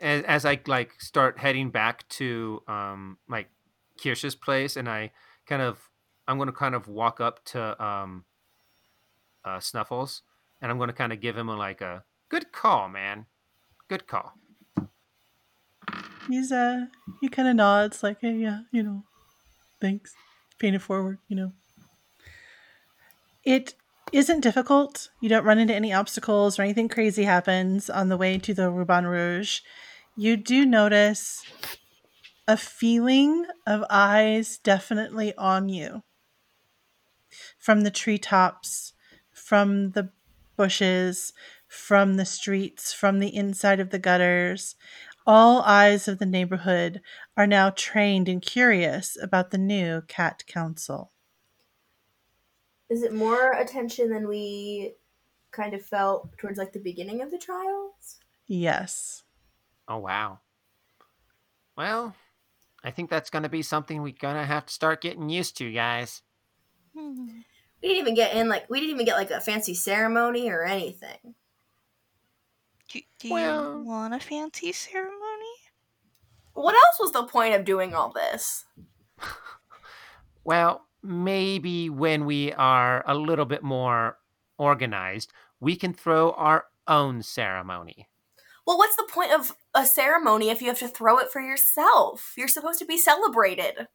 as, 0.00 0.22
as 0.24 0.44
I 0.44 0.60
like 0.66 1.00
start 1.00 1.38
heading 1.38 1.70
back 1.70 2.08
to 2.10 2.62
um 2.68 3.18
like 3.28 3.48
Kirsch's 4.02 4.34
place, 4.34 4.76
and 4.76 4.88
I 4.88 5.12
kind 5.46 5.62
of 5.62 5.90
I'm 6.26 6.36
going 6.36 6.46
to 6.46 6.52
kind 6.52 6.74
of 6.74 6.88
walk 6.88 7.20
up 7.20 7.44
to 7.46 7.82
um 7.82 8.24
uh, 9.44 9.60
Snuffles, 9.60 10.22
and 10.60 10.70
I'm 10.70 10.78
going 10.78 10.88
to 10.88 10.94
kind 10.94 11.12
of 11.12 11.20
give 11.20 11.36
him 11.36 11.48
a 11.48 11.56
like 11.56 11.80
a 11.80 12.04
good 12.28 12.52
call, 12.52 12.88
man, 12.88 13.26
good 13.88 14.06
call. 14.06 14.34
He's 16.28 16.52
uh 16.52 16.86
he 17.20 17.28
kind 17.28 17.48
of 17.48 17.56
nods 17.56 18.02
like, 18.02 18.20
hey, 18.20 18.34
yeah, 18.34 18.60
you 18.70 18.82
know, 18.82 19.04
thanks. 19.80 20.14
Paying 20.58 20.74
it 20.74 20.82
forward, 20.82 21.18
you 21.28 21.36
know. 21.36 21.52
It 23.44 23.74
isn't 24.12 24.40
difficult. 24.40 25.10
You 25.20 25.28
don't 25.28 25.44
run 25.44 25.58
into 25.58 25.74
any 25.74 25.92
obstacles 25.92 26.58
or 26.58 26.62
anything 26.62 26.88
crazy 26.88 27.24
happens 27.24 27.90
on 27.90 28.08
the 28.08 28.16
way 28.16 28.38
to 28.38 28.54
the 28.54 28.70
Ruban 28.70 29.10
Rouge. 29.10 29.60
You 30.16 30.36
do 30.36 30.64
notice 30.64 31.42
a 32.48 32.56
feeling 32.56 33.46
of 33.66 33.84
eyes 33.90 34.58
definitely 34.58 35.34
on 35.36 35.68
you 35.68 36.02
from 37.58 37.80
the 37.82 37.90
treetops, 37.90 38.92
from 39.30 39.92
the 39.92 40.12
bushes, 40.56 41.32
from 41.66 42.14
the 42.14 42.24
streets, 42.24 42.92
from 42.92 43.18
the 43.20 43.34
inside 43.34 43.80
of 43.80 43.90
the 43.90 43.98
gutters. 43.98 44.76
All 45.26 45.62
eyes 45.62 46.08
of 46.08 46.18
the 46.18 46.26
neighborhood 46.26 47.00
are 47.36 47.46
now 47.46 47.70
trained 47.70 48.28
and 48.28 48.42
curious 48.42 49.16
about 49.20 49.50
the 49.50 49.58
new 49.58 50.02
cat 50.02 50.44
council. 50.46 51.12
Is 52.88 53.02
it 53.02 53.12
more 53.12 53.50
attention 53.54 54.10
than 54.10 54.28
we 54.28 54.94
kind 55.52 55.74
of 55.74 55.84
felt 55.84 56.36
towards 56.38 56.58
like 56.58 56.72
the 56.72 56.80
beginning 56.80 57.22
of 57.22 57.30
the 57.30 57.38
trials? 57.38 58.20
Yes. 58.46 59.24
Oh 59.86 59.98
wow. 59.98 60.40
Well, 61.76 62.16
I 62.84 62.90
think 62.90 63.10
that's 63.10 63.30
going 63.30 63.44
to 63.44 63.48
be 63.48 63.62
something 63.62 64.02
we're 64.02 64.14
going 64.18 64.36
to 64.36 64.44
have 64.44 64.66
to 64.66 64.72
start 64.72 65.00
getting 65.02 65.28
used 65.28 65.56
to, 65.58 65.72
guys. 65.72 66.22
Hmm. 66.96 67.28
We 67.80 67.88
didn't 67.88 68.02
even 68.02 68.14
get 68.14 68.34
in 68.34 68.48
like 68.48 68.70
we 68.70 68.78
didn't 68.80 68.94
even 68.94 69.06
get 69.06 69.16
like 69.16 69.30
a 69.30 69.40
fancy 69.40 69.74
ceremony 69.74 70.50
or 70.50 70.64
anything. 70.64 71.34
Do, 72.88 73.00
do 73.18 73.28
you 73.28 73.82
want 73.84 74.14
a 74.14 74.20
fancy 74.20 74.72
ceremony? 74.72 75.18
What 76.54 76.74
else 76.74 76.98
was 77.00 77.12
the 77.12 77.24
point 77.24 77.54
of 77.54 77.64
doing 77.64 77.94
all 77.94 78.10
this? 78.12 78.66
Well, 80.44 80.86
maybe 81.02 81.88
when 81.88 82.24
we 82.24 82.52
are 82.52 83.04
a 83.06 83.14
little 83.14 83.44
bit 83.44 83.62
more 83.62 84.18
organized, 84.58 85.32
we 85.60 85.76
can 85.76 85.92
throw 85.92 86.32
our 86.32 86.66
own 86.88 87.22
ceremony. 87.22 88.08
Well, 88.66 88.78
what's 88.78 88.96
the 88.96 89.08
point 89.10 89.32
of 89.32 89.56
a 89.74 89.84
ceremony 89.84 90.50
if 90.50 90.60
you 90.62 90.68
have 90.68 90.78
to 90.78 90.88
throw 90.88 91.18
it 91.18 91.30
for 91.30 91.40
yourself? 91.40 92.32
You're 92.36 92.48
supposed 92.48 92.78
to 92.78 92.84
be 92.84 92.96
celebrated. 92.98 93.88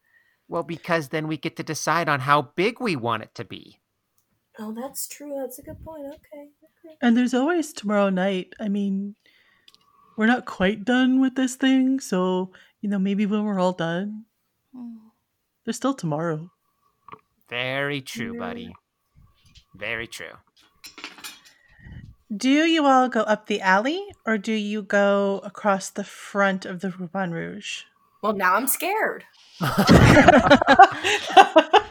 Well, 0.49 0.63
because 0.63 1.09
then 1.09 1.27
we 1.27 1.37
get 1.37 1.55
to 1.57 1.63
decide 1.63 2.09
on 2.09 2.21
how 2.21 2.53
big 2.55 2.79
we 2.79 2.95
want 2.95 3.23
it 3.23 3.35
to 3.35 3.45
be. 3.45 3.79
Oh, 4.59 4.71
that's 4.73 5.07
true. 5.07 5.35
That's 5.39 5.59
a 5.59 5.61
good 5.61 5.83
point. 5.85 6.05
Okay. 6.07 6.49
okay. 6.85 6.97
And 7.01 7.15
there's 7.15 7.33
always 7.33 7.71
tomorrow 7.73 8.09
night. 8.09 8.53
I 8.59 8.69
mean, 8.69 9.15
we're 10.17 10.25
not 10.25 10.45
quite 10.45 10.83
done 10.83 11.21
with 11.21 11.35
this 11.35 11.55
thing, 11.55 11.99
so 11.99 12.51
you 12.81 12.89
know, 12.89 12.99
maybe 12.99 13.25
when 13.25 13.43
we're 13.43 13.59
all 13.59 13.73
done, 13.73 14.25
Hmm. 14.73 14.97
there's 15.65 15.75
still 15.77 15.93
tomorrow. 15.93 16.51
Very 17.49 18.01
true, 18.01 18.37
buddy. 18.37 18.73
Very 19.75 20.07
true. 20.07 20.33
Do 22.35 22.49
you 22.65 22.85
all 22.85 23.07
go 23.09 23.21
up 23.21 23.45
the 23.45 23.61
alley 23.61 24.03
or 24.25 24.37
do 24.37 24.51
you 24.51 24.81
go 24.81 25.39
across 25.43 25.89
the 25.89 26.03
front 26.03 26.65
of 26.65 26.81
the 26.81 26.89
Ruban 26.89 27.31
Rouge? 27.31 27.83
Well, 28.21 28.33
now 28.33 28.55
I'm 28.55 28.67
scared. 28.67 29.23
I 29.61 31.83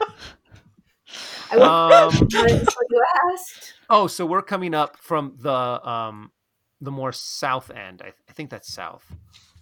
Um, 1.53 1.61
wasn't 1.91 2.33
sure 2.33 2.49
you 2.49 3.05
asked. 3.33 3.75
oh, 3.89 4.07
so 4.09 4.27
we're 4.27 4.43
coming 4.43 4.75
up 4.75 4.97
from 4.99 5.35
the 5.39 5.89
um 5.89 6.33
the 6.81 6.91
more 6.91 7.13
south 7.13 7.71
end. 7.71 8.03
I, 8.05 8.09
I 8.29 8.33
think 8.33 8.51
that's 8.51 8.73
south 8.73 9.07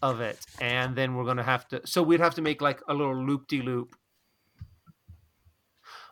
of 0.02 0.20
it, 0.20 0.38
and 0.60 0.96
then 0.96 1.14
we're 1.14 1.24
gonna 1.26 1.42
have 1.44 1.68
to. 1.68 1.86
So 1.86 2.02
we'd 2.02 2.20
have 2.20 2.34
to 2.36 2.42
make 2.42 2.60
like 2.62 2.80
a 2.88 2.94
little 2.94 3.14
loop 3.16 3.46
de 3.48 3.60
loop. 3.62 3.94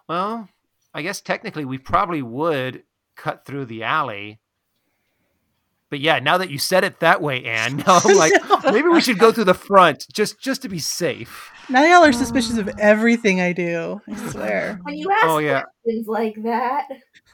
Well, 0.08 0.48
I 0.94 1.02
guess 1.02 1.20
technically 1.20 1.64
we 1.64 1.78
probably 1.78 2.22
would 2.22 2.84
cut 3.16 3.44
through 3.46 3.64
the 3.64 3.82
alley. 3.82 4.40
But 5.92 6.00
yeah, 6.00 6.20
now 6.20 6.38
that 6.38 6.48
you 6.48 6.56
said 6.56 6.84
it 6.84 7.00
that 7.00 7.20
way, 7.20 7.44
Anne, 7.44 7.76
now 7.86 8.00
I'm 8.02 8.16
like, 8.16 8.32
maybe 8.64 8.88
we 8.88 9.02
should 9.02 9.18
go 9.18 9.30
through 9.30 9.44
the 9.44 9.52
front 9.52 10.06
just 10.10 10.40
just 10.40 10.62
to 10.62 10.68
be 10.70 10.78
safe. 10.78 11.50
now 11.68 11.84
y'all 11.84 12.02
are 12.02 12.14
suspicious 12.14 12.56
of 12.56 12.70
everything 12.78 13.42
I 13.42 13.52
do. 13.52 14.00
I 14.08 14.30
swear. 14.30 14.80
When 14.84 14.94
you 14.94 15.10
ask 15.10 15.26
Oh 15.26 15.36
yeah. 15.36 15.64
questions 15.84 16.08
like 16.08 16.36
that, 16.44 16.88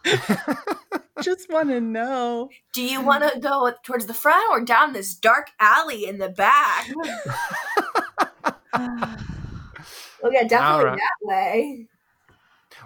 Just 1.23 1.49
want 1.53 1.69
to 1.69 1.81
know. 1.81 2.49
do 2.73 2.83
you 2.83 3.01
want 3.01 3.33
to 3.33 3.39
go 3.39 3.73
towards 3.85 4.07
the 4.07 4.15
front 4.15 4.51
or 4.51 4.65
down 4.65 4.93
this 4.93 5.15
dark 5.15 5.51
alley 5.61 6.05
in 6.05 6.19
the 6.19 6.29
back? 6.29 6.89
well, 6.97 8.57
yeah, 10.33 10.43
definitely 10.49 10.57
Alright. 10.57 10.99
that 10.99 11.19
way. 11.23 11.87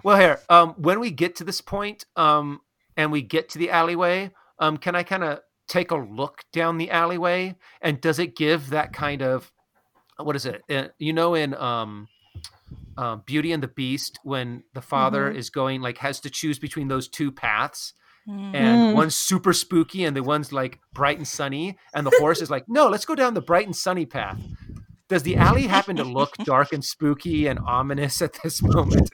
Well, 0.03 0.19
here, 0.19 0.39
um, 0.49 0.75
when 0.77 0.99
we 0.99 1.09
get 1.09 1.37
to 1.37 1.43
this 1.43 1.61
point, 1.61 2.05
um, 2.15 2.61
and 2.95 3.11
we 3.11 3.23
get 3.23 3.49
to 3.49 3.57
the 3.57 3.71
alleyway, 3.71 4.29
um, 4.59 4.77
can 4.77 4.95
I 4.95 5.01
kind 5.01 5.23
of 5.23 5.39
take 5.67 5.91
a 5.91 5.95
look 5.95 6.41
down 6.51 6.77
the 6.77 6.91
alleyway? 6.91 7.55
And 7.81 7.99
does 8.01 8.19
it 8.19 8.35
give 8.35 8.69
that 8.71 8.93
kind 8.93 9.21
of 9.21 9.51
what 10.17 10.35
is 10.35 10.45
it? 10.45 10.61
Uh, 10.69 10.89
you 10.99 11.11
know, 11.11 11.33
in 11.33 11.55
um, 11.55 12.07
uh, 12.97 13.15
Beauty 13.17 13.51
and 13.51 13.63
the 13.63 13.67
Beast, 13.67 14.19
when 14.23 14.63
the 14.73 14.81
father 14.81 15.31
Mhm. 15.31 15.37
is 15.37 15.49
going 15.49 15.81
like 15.81 15.97
has 15.97 16.19
to 16.21 16.29
choose 16.29 16.59
between 16.59 16.87
those 16.87 17.07
two 17.09 17.31
paths, 17.31 17.93
Hmm. 18.25 18.55
and 18.55 18.81
Mm. 18.81 18.93
one's 18.93 19.15
super 19.15 19.51
spooky 19.53 20.05
and 20.05 20.15
the 20.15 20.21
one's 20.23 20.53
like 20.53 20.79
bright 20.93 21.17
and 21.17 21.27
sunny, 21.27 21.77
and 21.95 22.05
the 22.05 22.15
horse 22.19 22.41
is 22.41 22.49
like, 22.51 22.65
no, 22.67 22.87
let's 22.87 23.05
go 23.05 23.15
down 23.15 23.33
the 23.33 23.41
bright 23.41 23.65
and 23.65 23.75
sunny 23.75 24.05
path. 24.05 24.39
Does 25.09 25.23
the 25.23 25.35
alley 25.35 25.67
happen 25.67 25.97
to 25.97 26.03
look 26.03 26.37
dark 26.45 26.71
and 26.71 26.85
spooky 26.85 27.47
and 27.47 27.59
ominous 27.65 28.21
at 28.21 28.37
this 28.43 28.61
moment? 28.61 29.09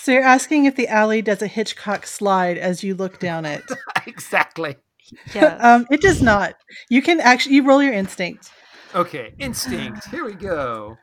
So 0.00 0.12
you're 0.12 0.24
asking 0.24 0.64
if 0.64 0.74
the 0.74 0.88
alley 0.88 1.22
does 1.22 1.42
a 1.42 1.46
Hitchcock 1.46 2.06
slide 2.06 2.58
as 2.58 2.82
you 2.82 2.94
look 2.94 3.20
down 3.20 3.44
it. 3.44 3.62
exactly. 4.06 4.76
yes. 5.34 5.62
um, 5.62 5.86
it 5.90 6.00
does 6.00 6.22
not. 6.22 6.54
You 6.88 7.02
can 7.02 7.20
actually 7.20 7.56
you 7.56 7.64
roll 7.64 7.82
your 7.82 7.92
instinct. 7.92 8.50
Okay, 8.94 9.34
instinct. 9.38 10.08
Here 10.08 10.24
we 10.24 10.34
go. 10.34 10.98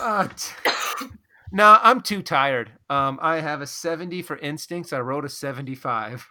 Uh, 0.00 0.28
t- 0.28 1.06
no, 1.52 1.78
I'm 1.82 2.00
too 2.00 2.22
tired. 2.22 2.72
Um, 2.88 3.18
I 3.20 3.40
have 3.40 3.60
a 3.60 3.66
70 3.66 4.22
for 4.22 4.36
instincts. 4.38 4.92
I 4.92 5.00
wrote 5.00 5.24
a 5.24 5.28
75. 5.28 6.26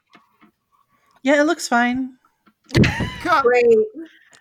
Yeah, 1.22 1.40
it 1.40 1.46
looks 1.46 1.68
fine. 1.68 2.18
God, 3.24 3.44
Great. 3.44 3.78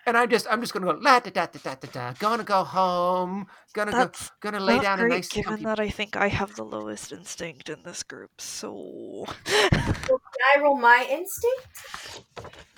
And 0.05 0.17
I'm 0.17 0.29
just, 0.29 0.47
I'm 0.49 0.61
just 0.61 0.73
gonna 0.73 0.85
go 0.85 0.97
la 1.01 1.19
da 1.19 1.29
da 1.29 1.45
da 1.47 1.59
da 1.63 1.75
da 1.75 1.87
da. 1.91 2.13
Gonna 2.19 2.43
go 2.43 2.63
home. 2.63 3.47
Gonna 3.73 3.91
That's 3.91 4.29
go. 4.29 4.35
Gonna 4.41 4.59
lay 4.59 4.75
Not 4.75 4.83
down 4.83 4.99
a 4.99 5.01
great, 5.03 5.09
nice. 5.11 5.29
given 5.29 5.49
comfy- 5.51 5.65
that 5.65 5.79
I 5.79 5.89
think 5.89 6.15
I 6.15 6.27
have 6.27 6.55
the 6.55 6.63
lowest 6.63 7.11
instinct 7.11 7.69
in 7.69 7.81
this 7.83 8.03
group. 8.03 8.39
So 8.39 8.73
Well, 8.73 9.27
can 9.47 10.41
I 10.55 10.61
roll 10.61 10.77
my 10.77 11.07
instinct? 11.09 12.23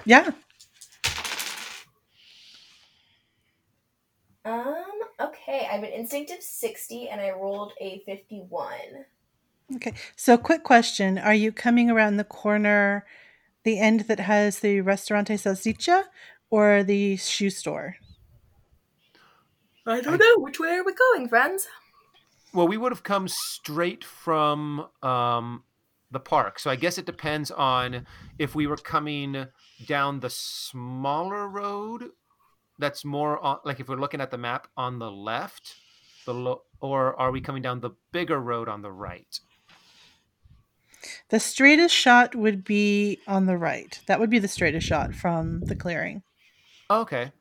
Yeah. 0.06 0.32
Um. 4.44 4.76
Okay, 5.20 5.68
I 5.70 5.76
have 5.76 5.84
an 5.84 5.90
instinct 5.92 6.30
of 6.32 6.42
sixty, 6.42 7.10
and 7.10 7.20
I 7.20 7.32
rolled 7.32 7.74
a 7.82 8.04
fifty-one. 8.06 9.06
Okay. 9.76 9.94
So 10.16 10.38
quick 10.38 10.64
question. 10.64 11.18
Are 11.18 11.34
you 11.34 11.52
coming 11.52 11.90
around 11.90 12.18
the 12.18 12.24
corner, 12.24 13.06
the 13.64 13.80
end 13.80 14.02
that 14.02 14.20
has 14.20 14.60
the 14.60 14.82
Restaurante 14.82 15.30
Salsicha 15.34 16.04
or 16.50 16.84
the 16.84 17.18
shoe 17.18 17.50
store? 17.50 17.96
I 19.86 20.02
don't 20.02 20.20
know 20.20 20.36
which 20.38 20.60
way 20.60 20.70
are 20.70 20.84
we 20.84 20.94
going, 20.94 21.30
friends. 21.30 21.68
Well, 22.54 22.68
we 22.68 22.78
would 22.78 22.92
have 22.92 23.04
come 23.04 23.28
straight 23.28 24.04
from 24.04 24.88
um, 25.04 25.64
the 26.10 26.20
park. 26.20 26.58
So 26.58 26.72
I 26.72 26.76
guess 26.76 26.98
it 26.98 27.06
depends 27.06 27.52
on 27.52 28.08
if 28.40 28.56
we 28.56 28.66
were 28.66 28.78
coming 28.78 29.48
down 29.86 30.22
the 30.22 30.30
smaller 30.30 31.48
road. 31.48 32.12
That's 32.80 33.06
more 33.06 33.40
on, 33.40 33.60
like 33.64 33.80
if 33.80 33.88
we're 33.88 33.98
looking 33.98 34.22
at 34.22 34.32
the 34.32 34.38
map 34.38 34.68
on 34.76 35.00
the 35.00 35.12
left, 35.12 35.76
the 36.26 36.34
lo- 36.34 36.64
or 36.80 37.20
are 37.20 37.32
we 37.32 37.42
coming 37.42 37.62
down 37.62 37.82
the 37.82 37.92
bigger 38.12 38.40
road 38.40 38.68
on 38.68 38.82
the 38.82 38.92
right? 38.92 39.40
The 41.30 41.40
straightest 41.40 41.94
shot 41.94 42.36
would 42.36 42.64
be 42.64 43.20
on 43.28 43.46
the 43.46 43.58
right. 43.58 44.00
That 44.08 44.20
would 44.20 44.30
be 44.30 44.40
the 44.40 44.48
straightest 44.48 44.88
shot 44.88 45.14
from 45.14 45.62
the 45.62 45.76
clearing. 45.76 46.24
Okay. 46.89 47.32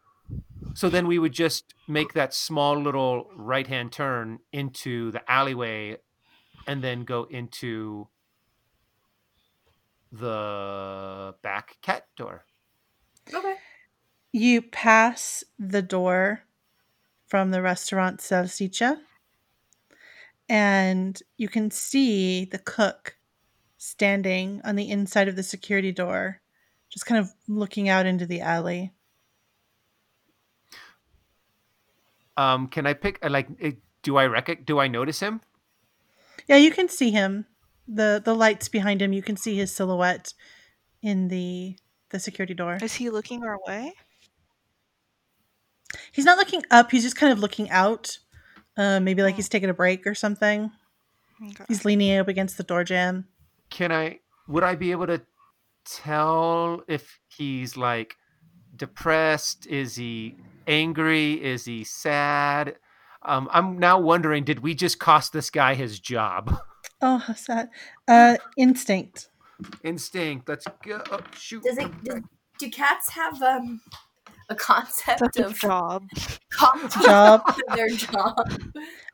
So 0.74 0.88
then 0.88 1.06
we 1.06 1.18
would 1.18 1.32
just 1.32 1.74
make 1.86 2.14
that 2.14 2.34
small 2.34 2.76
little 2.80 3.28
right 3.36 3.66
hand 3.66 3.92
turn 3.92 4.40
into 4.52 5.10
the 5.10 5.30
alleyway 5.30 5.98
and 6.66 6.82
then 6.82 7.04
go 7.04 7.24
into 7.24 8.08
the 10.10 11.34
back 11.42 11.76
cat 11.82 12.06
door. 12.16 12.44
Okay. 13.32 13.56
You 14.32 14.62
pass 14.62 15.44
the 15.58 15.82
door 15.82 16.42
from 17.26 17.50
the 17.50 17.62
restaurant 17.62 18.20
Salsicha, 18.20 18.98
and 20.48 21.20
you 21.36 21.48
can 21.48 21.70
see 21.70 22.44
the 22.44 22.58
cook 22.58 23.16
standing 23.76 24.60
on 24.64 24.76
the 24.76 24.90
inside 24.90 25.28
of 25.28 25.36
the 25.36 25.42
security 25.42 25.92
door, 25.92 26.40
just 26.88 27.06
kind 27.06 27.20
of 27.20 27.32
looking 27.48 27.88
out 27.88 28.06
into 28.06 28.26
the 28.26 28.40
alley. 28.40 28.93
Um, 32.36 32.68
can 32.68 32.86
I 32.86 32.94
pick 32.94 33.18
uh, 33.24 33.30
like 33.30 33.48
eh, 33.60 33.72
do 34.02 34.16
I 34.16 34.26
rec- 34.26 34.64
do 34.66 34.78
I 34.78 34.88
notice 34.88 35.20
him? 35.20 35.40
Yeah, 36.48 36.56
you 36.56 36.70
can 36.72 36.88
see 36.88 37.10
him. 37.10 37.46
the 37.88 38.20
The 38.24 38.34
lights 38.34 38.68
behind 38.68 39.00
him, 39.02 39.12
you 39.12 39.22
can 39.22 39.36
see 39.36 39.56
his 39.56 39.74
silhouette 39.74 40.34
in 41.02 41.28
the 41.28 41.76
the 42.10 42.18
security 42.20 42.54
door. 42.54 42.78
is 42.82 42.94
he 42.94 43.10
looking 43.10 43.44
our 43.44 43.58
way? 43.66 43.94
He's 46.12 46.24
not 46.24 46.38
looking 46.38 46.62
up. 46.70 46.90
He's 46.90 47.02
just 47.02 47.16
kind 47.16 47.32
of 47.32 47.38
looking 47.38 47.70
out. 47.70 48.18
Uh, 48.76 48.98
maybe 49.00 49.22
like 49.22 49.34
Hmm. 49.34 49.36
he's 49.36 49.48
taking 49.48 49.70
a 49.70 49.74
break 49.74 50.06
or 50.06 50.14
something. 50.14 50.72
Okay. 51.50 51.64
He's 51.68 51.84
leaning 51.84 52.18
up 52.18 52.28
against 52.28 52.56
the 52.56 52.62
door 52.64 52.84
jamb. 52.84 53.28
Can 53.70 53.92
I 53.92 54.20
would 54.48 54.62
I 54.64 54.74
be 54.74 54.90
able 54.90 55.06
to 55.06 55.22
tell 55.84 56.82
if 56.88 57.20
he's 57.28 57.76
like 57.76 58.16
depressed? 58.76 59.66
Is 59.66 59.96
he 59.96 60.36
angry? 60.66 61.34
Is 61.42 61.64
he 61.64 61.84
sad? 61.84 62.76
Um, 63.22 63.48
I'm 63.52 63.78
now 63.78 63.98
wondering, 63.98 64.44
did 64.44 64.60
we 64.60 64.74
just 64.74 64.98
cost 64.98 65.32
this 65.32 65.50
guy 65.50 65.74
his 65.74 65.98
job? 66.00 66.56
Oh, 67.02 67.18
how 67.18 67.34
sad. 67.34 67.68
Uh, 68.08 68.36
instinct. 68.56 69.28
Instinct. 69.82 70.48
Let's 70.48 70.64
go. 70.86 71.02
Oh, 71.10 71.20
shoot. 71.38 71.62
Does 71.62 71.76
it? 71.76 72.04
Does, 72.04 72.20
do 72.58 72.70
cats 72.70 73.10
have 73.10 73.42
um 73.42 73.82
a 74.48 74.54
concept 74.54 75.20
That's 75.20 75.38
a 75.38 75.46
of 75.46 75.58
job. 75.58 76.08
concept 76.50 77.04
Job. 77.04 77.42
of 77.46 77.76
their 77.76 77.88
job? 77.90 78.34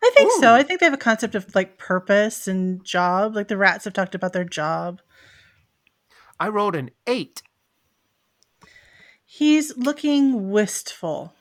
I 0.04 0.10
think 0.14 0.30
so. 0.40 0.54
I 0.54 0.62
think 0.62 0.78
they 0.78 0.86
have 0.86 0.92
a 0.92 0.98
concept 0.98 1.34
of 1.34 1.52
like 1.54 1.78
purpose 1.78 2.46
and 2.46 2.84
job. 2.84 3.34
Like 3.34 3.48
the 3.48 3.56
rats 3.56 3.86
have 3.86 3.94
talked 3.94 4.14
about 4.14 4.34
their 4.34 4.44
job. 4.44 5.00
I 6.38 6.48
rolled 6.48 6.76
an 6.76 6.90
eight. 7.08 7.42
He's 9.24 9.76
looking 9.76 10.50
wistful. 10.50 11.34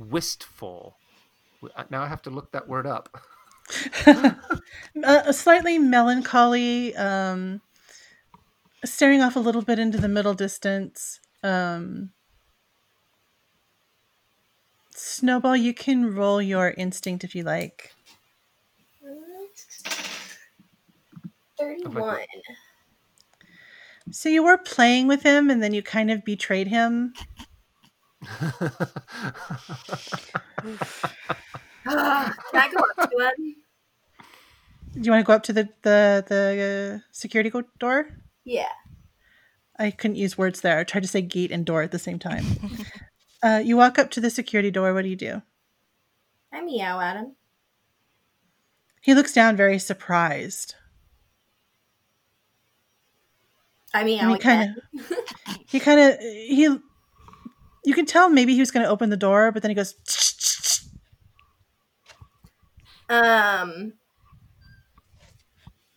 Wistful. 0.00 0.96
Uh, 1.76 1.84
Now 1.90 2.02
I 2.02 2.06
have 2.06 2.22
to 2.22 2.30
look 2.30 2.52
that 2.52 2.66
word 2.68 2.86
up. 2.86 3.22
a 5.04 5.32
slightly 5.32 5.78
melancholy, 5.78 6.96
um, 6.96 7.60
staring 8.84 9.20
off 9.20 9.36
a 9.36 9.40
little 9.40 9.62
bit 9.62 9.78
into 9.78 9.98
the 9.98 10.08
middle 10.08 10.34
distance. 10.34 11.20
Um, 11.42 12.10
Snowball, 14.94 15.56
you 15.56 15.72
can 15.74 16.14
roll 16.14 16.40
your 16.42 16.70
instinct 16.70 17.22
if 17.24 17.34
you 17.34 17.42
like. 17.42 17.92
Thirty-one. 21.58 22.26
So 24.10 24.28
you 24.28 24.42
were 24.42 24.58
playing 24.58 25.06
with 25.06 25.22
him 25.22 25.50
and 25.50 25.62
then 25.62 25.72
you 25.74 25.82
kind 25.82 26.10
of 26.10 26.24
betrayed 26.24 26.68
him. 26.68 27.12
Can 28.22 28.38
I 31.86 32.70
go 32.74 32.84
up 32.98 33.10
to 33.10 33.18
him? 33.18 33.56
Do 34.92 35.00
you 35.00 35.10
want 35.12 35.22
to 35.22 35.26
go 35.26 35.32
up 35.32 35.42
to 35.44 35.52
the 35.52 35.68
the 35.82 36.24
the 36.26 37.00
uh, 37.02 37.08
security 37.12 37.50
door? 37.78 38.08
Yeah. 38.44 38.68
I 39.78 39.90
couldn't 39.90 40.16
use 40.16 40.36
words 40.36 40.60
there. 40.60 40.78
I 40.78 40.84
tried 40.84 41.02
to 41.02 41.08
say 41.08 41.22
gate 41.22 41.50
and 41.50 41.64
door 41.64 41.82
at 41.82 41.90
the 41.90 41.98
same 41.98 42.18
time. 42.18 42.44
uh, 43.42 43.62
you 43.64 43.76
walk 43.76 43.98
up 43.98 44.10
to 44.10 44.20
the 44.20 44.28
security 44.28 44.70
door. 44.70 44.92
What 44.92 45.02
do 45.02 45.08
you 45.08 45.16
do? 45.16 45.42
I 46.52 46.60
meow 46.60 47.00
at 47.00 47.16
him. 47.16 47.36
He 49.00 49.14
looks 49.14 49.32
down, 49.32 49.56
very 49.56 49.78
surprised. 49.78 50.74
I 53.94 54.04
meow 54.04 54.20
And 54.20 54.32
he 54.32 54.38
kind 54.38 54.76
of, 54.76 55.16
he 55.66 55.80
kind 55.80 56.00
of, 56.00 56.18
he. 56.20 56.78
You 57.84 57.94
can 57.94 58.06
tell 58.06 58.28
maybe 58.28 58.54
he 58.54 58.60
was 58.60 58.70
going 58.70 58.84
to 58.84 58.90
open 58.90 59.10
the 59.10 59.16
door, 59.16 59.52
but 59.52 59.62
then 59.62 59.70
he 59.70 59.74
goes. 59.74 59.94
Um, 63.08 63.94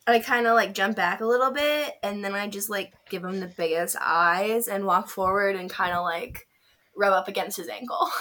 I 0.07 0.19
kind 0.19 0.47
of 0.47 0.55
like 0.55 0.73
jump 0.73 0.95
back 0.95 1.21
a 1.21 1.25
little 1.25 1.51
bit, 1.51 1.93
and 2.01 2.23
then 2.23 2.33
I 2.33 2.47
just 2.47 2.69
like 2.69 2.93
give 3.09 3.23
him 3.23 3.39
the 3.39 3.47
biggest 3.47 3.95
eyes 3.99 4.67
and 4.67 4.85
walk 4.85 5.09
forward 5.09 5.55
and 5.55 5.69
kind 5.69 5.93
of 5.93 6.03
like 6.03 6.47
rub 6.95 7.13
up 7.13 7.27
against 7.27 7.57
his 7.57 7.69
ankle. 7.69 8.09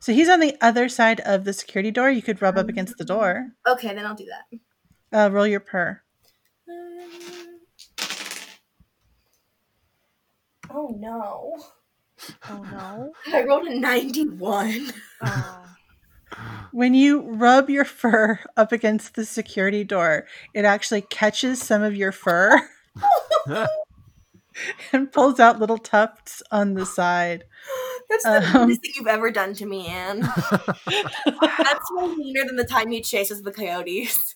So 0.00 0.12
he's 0.12 0.28
on 0.28 0.40
the 0.40 0.56
other 0.60 0.90
side 0.90 1.20
of 1.20 1.44
the 1.44 1.52
security 1.54 1.90
door. 1.90 2.10
You 2.10 2.20
could 2.22 2.40
rub 2.42 2.58
up 2.58 2.68
against 2.68 2.98
the 2.98 3.04
door. 3.04 3.48
okay, 3.66 3.94
then 3.94 4.04
I'll 4.04 4.14
do 4.14 4.26
that. 4.26 5.26
Uh, 5.26 5.30
roll 5.32 5.46
your 5.46 5.60
purr. 5.60 6.02
Um, 6.68 7.58
Oh 10.70 10.94
no! 10.98 11.56
Oh 12.48 12.64
no. 12.70 13.12
I 13.34 13.44
rolled 13.44 13.66
a 13.66 13.78
ninety-one. 13.78 14.92
Oh. 15.22 15.64
When 16.72 16.94
you 16.94 17.22
rub 17.22 17.70
your 17.70 17.84
fur 17.86 18.38
up 18.56 18.70
against 18.72 19.14
the 19.14 19.24
security 19.24 19.82
door, 19.84 20.26
it 20.54 20.64
actually 20.64 21.00
catches 21.02 21.60
some 21.60 21.82
of 21.82 21.96
your 21.96 22.12
fur 22.12 22.60
and 24.92 25.10
pulls 25.10 25.40
out 25.40 25.58
little 25.58 25.78
tufts 25.78 26.42
on 26.50 26.74
the 26.74 26.84
side. 26.84 27.44
That's 28.10 28.24
the 28.24 28.58
Um. 28.60 28.68
thing 28.68 28.92
you've 28.96 29.06
ever 29.06 29.30
done 29.30 29.54
to 29.54 29.66
me, 29.66 29.86
Anne. 29.86 30.20
That's 30.50 31.90
way 31.92 32.14
meaner 32.16 32.44
than 32.44 32.56
the 32.56 32.66
time 32.68 32.92
you 32.92 33.02
chased 33.02 33.32
us 33.32 33.40
the 33.40 33.50
coyotes. 33.52 34.34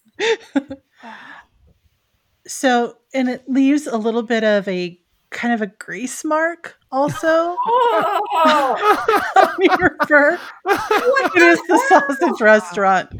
So, 2.46 2.96
and 3.14 3.28
it 3.28 3.48
leaves 3.48 3.86
a 3.86 3.96
little 3.96 4.22
bit 4.22 4.42
of 4.44 4.66
a 4.68 4.98
kind 5.32 5.52
of 5.54 5.62
a 5.62 5.66
grease 5.66 6.24
mark 6.24 6.76
also 6.92 7.26
Oh, 7.26 9.22
on 9.36 9.78
your 9.78 9.96
fur. 10.06 10.38
It 10.66 11.42
is 11.42 11.58
the 11.66 11.82
sausage 11.88 12.40
restaurant. 12.40 13.10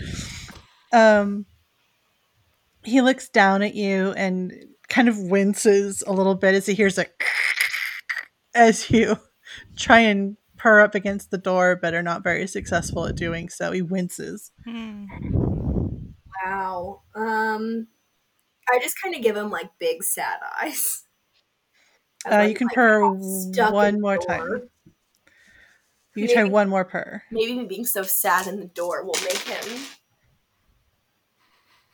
Um, 0.93 1.47
he 2.85 3.01
looks 3.01 3.29
down 3.29 3.63
at 3.63 3.75
you 3.75 4.13
and 4.13 4.53
kind 4.89 5.09
of 5.09 5.19
winces 5.19 6.03
a 6.07 6.13
little 6.13 6.35
bit 6.35 6.55
as 6.55 6.67
he 6.67 6.75
hears 6.75 6.99
a 6.99 7.07
as 8.55 8.91
you 8.91 9.17
try 9.77 10.01
and 10.01 10.37
purr 10.59 10.81
up 10.81 10.95
against 10.95 11.31
the 11.31 11.39
door, 11.39 11.77
but 11.81 11.95
are 11.95 12.03
not 12.03 12.23
very 12.23 12.47
successful 12.47 13.07
at 13.07 13.17
doing 13.17 13.49
so. 13.49 13.73
He 13.73 13.83
winces. 13.83 14.53
Hmm. 14.65 15.07
wow. 16.45 17.03
Um, 17.15 17.89
I 18.71 18.79
just 18.81 18.97
kind 19.03 19.15
of 19.15 19.23
give 19.23 19.37
him 19.37 19.51
like 19.51 19.71
big 19.79 20.05
sad 20.05 20.39
eyes. 20.61 21.05
As 22.27 22.33
Uh, 22.33 22.37
I'm, 22.37 22.49
you 22.51 22.55
can 22.55 22.69
purr 22.69 23.11
one 23.13 24.01
more 24.01 24.17
door. 24.17 24.27
time. 24.27 24.69
You 26.15 26.27
can 26.27 26.35
try 26.35 26.45
one 26.45 26.69
more 26.69 26.85
purr. 26.85 27.23
Maybe 27.31 27.55
me 27.55 27.65
being 27.65 27.87
so 27.87 28.03
sad 28.03 28.47
in 28.47 28.61
the 28.61 28.67
door 28.67 29.03
will 29.05 29.17
make 29.25 29.39
him. 29.39 29.81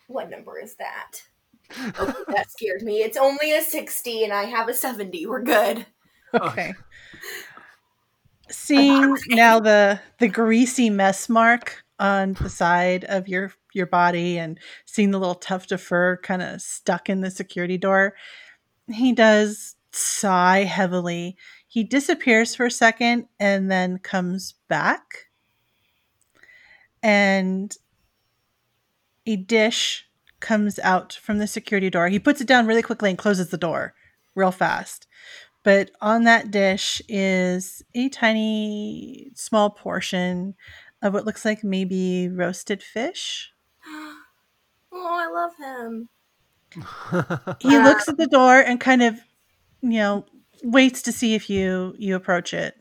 What 0.09 0.31
number 0.31 0.59
is 0.59 0.75
that? 0.77 1.23
Okay, 2.01 2.13
that 2.29 2.51
scared 2.51 2.81
me. 2.81 3.03
It's 3.03 3.19
only 3.19 3.53
a 3.53 3.61
60 3.63 4.25
and 4.25 4.33
I 4.33 4.45
have 4.45 4.69
a 4.71 4.75
70. 4.75 5.27
We're 5.27 5.43
good. 5.43 5.85
Okay. 6.33 6.73
Seeing 8.51 9.17
now 9.29 9.61
the 9.61 10.01
the 10.19 10.29
greasy 10.29 10.89
mess 10.89 11.29
mark 11.29 11.85
on 11.99 12.33
the 12.35 12.49
side 12.49 13.05
of 13.05 13.29
your 13.29 13.53
your 13.75 13.85
body 13.85 14.39
and 14.39 14.59
seeing 14.87 15.11
the 15.11 15.19
little 15.19 15.35
tuft 15.35 15.71
of 15.71 15.83
fur 15.83 16.17
kind 16.23 16.41
of 16.41 16.63
stuck 16.63 17.11
in 17.11 17.21
the 17.21 17.31
security 17.31 17.77
door, 17.77 18.15
he 18.91 19.13
does 19.13 19.77
sigh 19.91 20.65
heavily. 20.65 21.37
He 21.67 21.85
disappears 21.85 22.55
for 22.55 22.67
a 22.67 22.71
second 22.71 23.29
and 23.39 23.71
then 23.71 23.99
comes 23.99 24.55
back. 24.69 25.27
And 27.03 27.77
a 29.27 29.37
dish 29.37 30.07
comes 30.41 30.79
out 30.79 31.13
from 31.13 31.39
the 31.39 31.47
security 31.47 31.91
door. 31.91 32.09
He 32.09 32.19
puts 32.19 32.41
it 32.41 32.47
down 32.49 32.67
really 32.67 32.83
quickly 32.83 33.11
and 33.11 33.19
closes 33.19 33.51
the 33.51 33.59
door 33.59 33.95
real 34.35 34.53
fast. 34.53 35.07
But 35.65 35.91
on 36.01 36.25
that 36.25 36.51
dish 36.51 37.03
is 37.09 37.83
a 37.95 38.09
tiny, 38.09 39.31
small 39.35 39.71
portion 39.71 40.55
of 41.03 41.13
what 41.13 41.27
looks 41.27 41.45
like 41.45 41.63
maybe 41.63 42.29
roasted 42.29 42.83
fish. 42.83 43.53
Oh, 44.91 45.07
I 45.07 45.29
love 45.31 45.53
him. 45.59 46.09
He 47.61 47.79
looks 47.79 48.09
at 48.09 48.17
the 48.17 48.27
door 48.27 48.59
and 48.59 48.81
kind 48.81 49.03
of, 49.03 49.21
you 49.81 49.99
know, 49.99 50.27
waits 50.63 51.03
to 51.03 51.13
see 51.13 51.35
if 51.35 51.49
you 51.49 51.95
you 51.99 52.17
approach 52.17 52.53
it. 52.53 52.75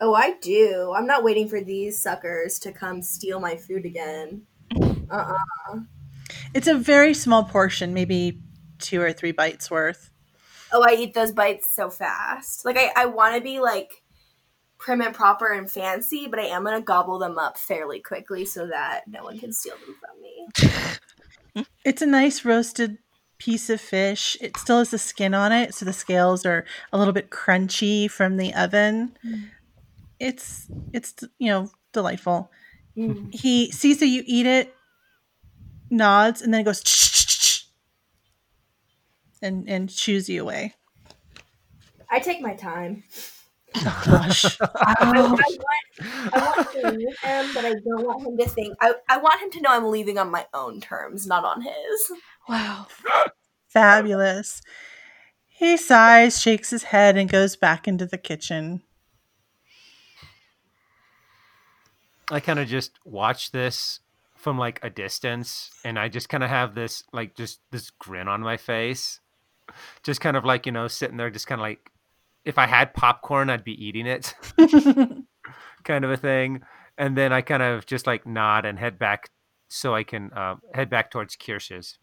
Oh, 0.00 0.14
I 0.14 0.34
do. 0.40 0.92
I'm 0.96 1.06
not 1.06 1.22
waiting 1.22 1.48
for 1.48 1.60
these 1.60 2.02
suckers 2.02 2.58
to 2.60 2.72
come 2.72 3.02
steal 3.02 3.38
my 3.38 3.56
food 3.56 3.84
again. 3.84 4.42
Uh-uh. 4.74 5.78
It's 6.54 6.66
a 6.66 6.74
very 6.74 7.14
small 7.14 7.44
portion, 7.44 7.94
maybe 7.94 8.42
two 8.78 9.00
or 9.00 9.12
three 9.12 9.32
bites 9.32 9.70
worth. 9.70 10.10
Oh, 10.72 10.82
I 10.82 10.94
eat 10.94 11.14
those 11.14 11.32
bites 11.32 11.72
so 11.72 11.90
fast. 11.90 12.64
Like 12.64 12.76
I, 12.76 12.90
I 12.96 13.06
want 13.06 13.36
to 13.36 13.40
be 13.40 13.60
like 13.60 14.02
prim 14.78 15.00
and 15.02 15.14
proper 15.14 15.52
and 15.52 15.70
fancy, 15.70 16.26
but 16.26 16.40
I 16.40 16.46
am 16.46 16.64
gonna 16.64 16.80
gobble 16.80 17.18
them 17.18 17.38
up 17.38 17.56
fairly 17.56 18.00
quickly 18.00 18.44
so 18.44 18.66
that 18.66 19.02
no 19.06 19.22
one 19.22 19.38
can 19.38 19.52
steal 19.52 19.76
them 19.76 19.96
from 20.00 20.20
me. 20.22 20.48
It's 21.84 22.00
a 22.00 22.06
nice 22.06 22.46
roasted 22.46 22.96
piece 23.42 23.68
of 23.68 23.80
fish. 23.80 24.36
It 24.40 24.56
still 24.56 24.78
has 24.78 24.90
the 24.90 24.98
skin 24.98 25.34
on 25.34 25.50
it, 25.50 25.74
so 25.74 25.84
the 25.84 25.92
scales 25.92 26.46
are 26.46 26.64
a 26.92 26.98
little 26.98 27.12
bit 27.12 27.30
crunchy 27.30 28.08
from 28.08 28.36
the 28.36 28.54
oven. 28.54 29.16
Mm. 29.26 29.50
It's 30.20 30.68
it's 30.92 31.14
you 31.38 31.48
know 31.48 31.70
delightful. 31.92 32.52
Mm. 32.96 33.34
He 33.34 33.72
sees 33.72 33.98
that 33.98 34.06
you 34.06 34.22
eat 34.26 34.46
it, 34.46 34.74
nods, 35.90 36.40
and 36.40 36.54
then 36.54 36.60
he 36.60 36.64
goes 36.64 37.66
and 39.42 39.68
and 39.68 39.90
shoos 39.90 40.28
you 40.28 40.42
away. 40.42 40.74
I 42.08 42.20
take 42.20 42.40
my 42.40 42.54
time. 42.54 43.02
Oh 43.74 44.02
gosh. 44.04 44.44
I, 44.60 44.94
I 45.00 45.20
want, 45.20 45.40
I 46.32 46.52
want 46.56 46.72
to 46.72 46.90
leave 46.90 47.18
him, 47.22 47.50
but 47.54 47.64
I 47.64 47.72
don't 47.72 48.04
want 48.04 48.26
him 48.26 48.36
to 48.36 48.48
think. 48.48 48.76
I, 48.80 48.94
I 49.08 49.16
want 49.16 49.40
him 49.40 49.50
to 49.52 49.60
know 49.62 49.70
I'm 49.70 49.90
leaving 49.90 50.18
on 50.18 50.30
my 50.30 50.46
own 50.52 50.80
terms, 50.80 51.26
not 51.26 51.44
on 51.44 51.62
his. 51.62 52.12
Wow. 52.48 52.86
Fabulous. 53.68 54.60
He 55.48 55.76
sighs, 55.76 56.40
shakes 56.40 56.70
his 56.70 56.84
head, 56.84 57.16
and 57.16 57.30
goes 57.30 57.56
back 57.56 57.86
into 57.86 58.06
the 58.06 58.18
kitchen. 58.18 58.82
I 62.30 62.40
kind 62.40 62.58
of 62.58 62.66
just 62.68 62.98
watch 63.04 63.52
this 63.52 64.00
from 64.36 64.58
like 64.58 64.80
a 64.82 64.90
distance 64.90 65.70
and 65.84 65.98
I 65.98 66.08
just 66.08 66.28
kind 66.28 66.42
of 66.42 66.50
have 66.50 66.74
this 66.74 67.04
like 67.12 67.36
just 67.36 67.60
this 67.70 67.90
grin 67.90 68.26
on 68.26 68.40
my 68.40 68.56
face. 68.56 69.20
Just 70.02 70.20
kind 70.20 70.36
of 70.36 70.44
like, 70.44 70.66
you 70.66 70.72
know, 70.72 70.88
sitting 70.88 71.16
there 71.16 71.30
just 71.30 71.46
kind 71.46 71.60
of 71.60 71.62
like 71.62 71.90
if 72.44 72.58
I 72.58 72.66
had 72.66 72.94
popcorn, 72.94 73.50
I'd 73.50 73.64
be 73.64 73.84
eating 73.84 74.06
it 74.06 74.34
kind 75.84 76.04
of 76.04 76.10
a 76.10 76.16
thing. 76.16 76.62
And 76.98 77.16
then 77.16 77.32
I 77.32 77.40
kind 77.40 77.62
of 77.62 77.86
just 77.86 78.06
like 78.06 78.26
nod 78.26 78.64
and 78.64 78.78
head 78.78 78.98
back 78.98 79.30
so 79.68 79.94
I 79.94 80.02
can 80.02 80.32
uh, 80.32 80.56
head 80.74 80.90
back 80.90 81.10
towards 81.10 81.36
Kirsch's. 81.36 81.98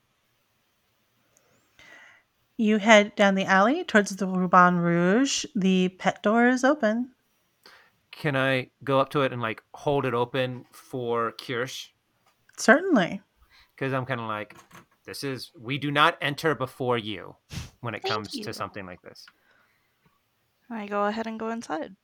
You 2.59 2.77
head 2.77 3.15
down 3.15 3.35
the 3.35 3.45
alley 3.45 3.85
towards 3.85 4.13
the 4.13 4.27
Ruban 4.27 4.81
Rouge. 4.81 5.45
The 5.55 5.87
pet 5.97 6.21
door 6.21 6.49
is 6.49 6.65
open. 6.65 7.11
Can 8.11 8.35
I 8.35 8.71
go 8.83 8.99
up 8.99 9.11
to 9.11 9.21
it 9.21 9.31
and 9.31 9.41
like 9.41 9.63
hold 9.73 10.05
it 10.05 10.13
open 10.13 10.65
for 10.73 11.31
Kirsch? 11.41 11.91
Certainly. 12.57 13.21
Because 13.73 13.93
I'm 13.93 14.05
kind 14.05 14.19
of 14.19 14.27
like, 14.27 14.57
this 15.05 15.23
is 15.23 15.53
we 15.57 15.77
do 15.77 15.89
not 15.89 16.17
enter 16.21 16.53
before 16.53 16.97
you 16.97 17.37
when 17.79 17.95
it 17.95 18.01
Thank 18.01 18.13
comes 18.13 18.35
you. 18.35 18.43
to 18.43 18.53
something 18.53 18.85
like 18.85 19.01
this. 19.03 19.25
I 20.69 20.85
go 20.85 21.05
ahead 21.05 21.27
and 21.27 21.39
go 21.39 21.47
inside. 21.51 21.95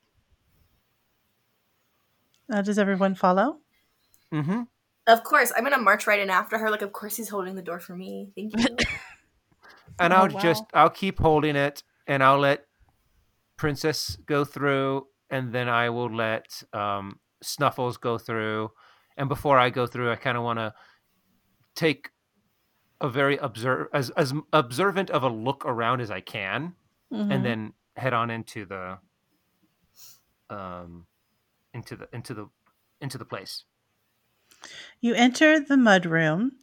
Uh, 2.50 2.62
does 2.62 2.78
everyone 2.78 3.14
follow? 3.14 3.58
Mm-hmm. 4.32 4.62
Of 5.06 5.22
course, 5.22 5.52
I'm 5.54 5.64
gonna 5.64 5.76
march 5.76 6.06
right 6.06 6.18
in 6.18 6.30
after 6.30 6.56
her. 6.56 6.70
Like, 6.70 6.80
of 6.80 6.94
course 6.94 7.16
he's 7.16 7.28
holding 7.28 7.56
the 7.56 7.62
door 7.62 7.78
for 7.78 7.94
me. 7.94 8.30
Thank 8.34 8.56
you. 8.56 8.76
And 9.98 10.12
Oh, 10.12 10.16
I'll 10.16 10.28
wow. 10.28 10.40
just 10.40 10.64
I'll 10.74 10.90
keep 10.90 11.18
holding 11.18 11.56
it, 11.56 11.82
and 12.06 12.22
I'll 12.22 12.38
let 12.38 12.66
Princess 13.56 14.16
go 14.26 14.44
through, 14.44 15.06
and 15.30 15.52
then 15.52 15.68
I 15.68 15.88
will 15.90 16.14
let 16.14 16.62
um, 16.72 17.20
Snuffles 17.42 17.96
go 17.96 18.18
through. 18.18 18.70
And 19.16 19.28
before 19.28 19.58
I 19.58 19.70
go 19.70 19.86
through, 19.86 20.12
I 20.12 20.16
kind 20.16 20.36
of 20.36 20.44
want 20.44 20.58
to 20.58 20.74
take 21.74 22.10
a 23.00 23.08
very 23.08 23.36
observe 23.38 23.88
as 23.92 24.10
as 24.10 24.32
observant 24.52 25.10
of 25.10 25.22
a 25.22 25.28
look 25.28 25.64
around 25.66 26.00
as 26.00 26.10
I 26.10 26.20
can, 26.20 26.74
Mhm. 27.12 27.30
and 27.30 27.44
then 27.44 27.72
head 27.96 28.12
on 28.12 28.30
into 28.30 28.66
the 28.66 28.98
um 30.50 31.06
into 31.74 31.96
the 31.96 32.08
into 32.12 32.34
the 32.34 32.48
into 33.00 33.18
the 33.18 33.24
place. 33.24 33.64
You 35.00 35.14
enter 35.14 35.60
the 35.60 35.76
mud 35.76 36.06
room. 36.06 36.58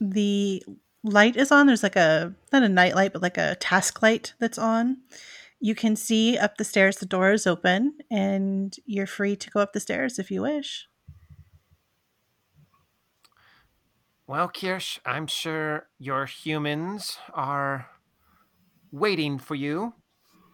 The 0.00 0.62
light 1.04 1.36
is 1.36 1.50
on. 1.50 1.66
There's 1.66 1.82
like 1.82 1.96
a 1.96 2.34
not 2.52 2.62
a 2.62 2.68
night 2.68 2.94
light, 2.94 3.12
but 3.12 3.22
like 3.22 3.38
a 3.38 3.56
task 3.56 4.02
light 4.02 4.34
that's 4.38 4.58
on. 4.58 4.98
You 5.60 5.74
can 5.74 5.94
see 5.94 6.36
up 6.36 6.56
the 6.56 6.64
stairs. 6.64 6.96
The 6.96 7.06
door 7.06 7.32
is 7.32 7.46
open, 7.46 7.94
and 8.10 8.74
you're 8.84 9.06
free 9.06 9.36
to 9.36 9.50
go 9.50 9.60
up 9.60 9.72
the 9.72 9.80
stairs 9.80 10.18
if 10.18 10.30
you 10.30 10.42
wish. 10.42 10.88
Well, 14.26 14.48
Kirsch, 14.48 14.98
I'm 15.04 15.26
sure 15.26 15.88
your 15.98 16.26
humans 16.26 17.18
are 17.34 17.88
waiting 18.90 19.38
for 19.38 19.54
you. 19.54 19.94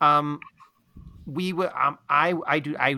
Um, 0.00 0.40
we 1.26 1.52
will. 1.52 1.70
Um, 1.74 1.98
I, 2.08 2.34
I 2.46 2.58
do. 2.58 2.76
I 2.78 2.96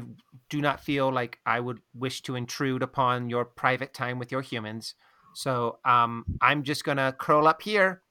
do 0.49 0.61
not 0.61 0.81
feel 0.81 1.13
like 1.13 1.39
I 1.47 1.61
would 1.61 1.81
wish 1.95 2.23
to 2.23 2.35
intrude 2.35 2.83
upon 2.83 3.31
your 3.31 3.45
private 3.45 3.95
time 3.95 4.19
with 4.19 4.33
your 4.33 4.43
humans. 4.43 4.95
So, 5.35 5.79
um, 5.85 6.25
I'm 6.41 6.63
just 6.63 6.85
gonna 6.85 7.13
curl 7.13 7.47
up 7.47 7.63
here, 7.63 8.03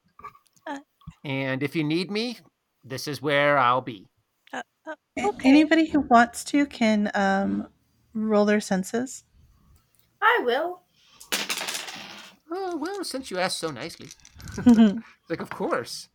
Uh. 0.66 0.78
and 1.24 1.62
if 1.62 1.76
you 1.76 1.84
need 1.84 2.10
me, 2.10 2.38
this 2.84 3.06
is 3.06 3.20
where 3.22 3.58
I'll 3.58 3.82
be. 3.82 4.08
Uh, 4.52 4.62
uh, 4.86 4.94
okay. 5.18 5.48
Anybody 5.48 5.86
who 5.86 6.00
wants 6.00 6.44
to 6.44 6.66
can 6.66 7.10
um, 7.14 7.68
roll 8.14 8.44
their 8.46 8.60
senses. 8.60 9.24
I 10.22 10.40
will. 10.44 10.82
Oh 12.50 12.76
well, 12.76 13.04
since 13.04 13.30
you 13.30 13.38
asked 13.38 13.58
so 13.58 13.70
nicely, 13.70 14.08
like 15.28 15.40
of 15.40 15.50
course. 15.50 16.08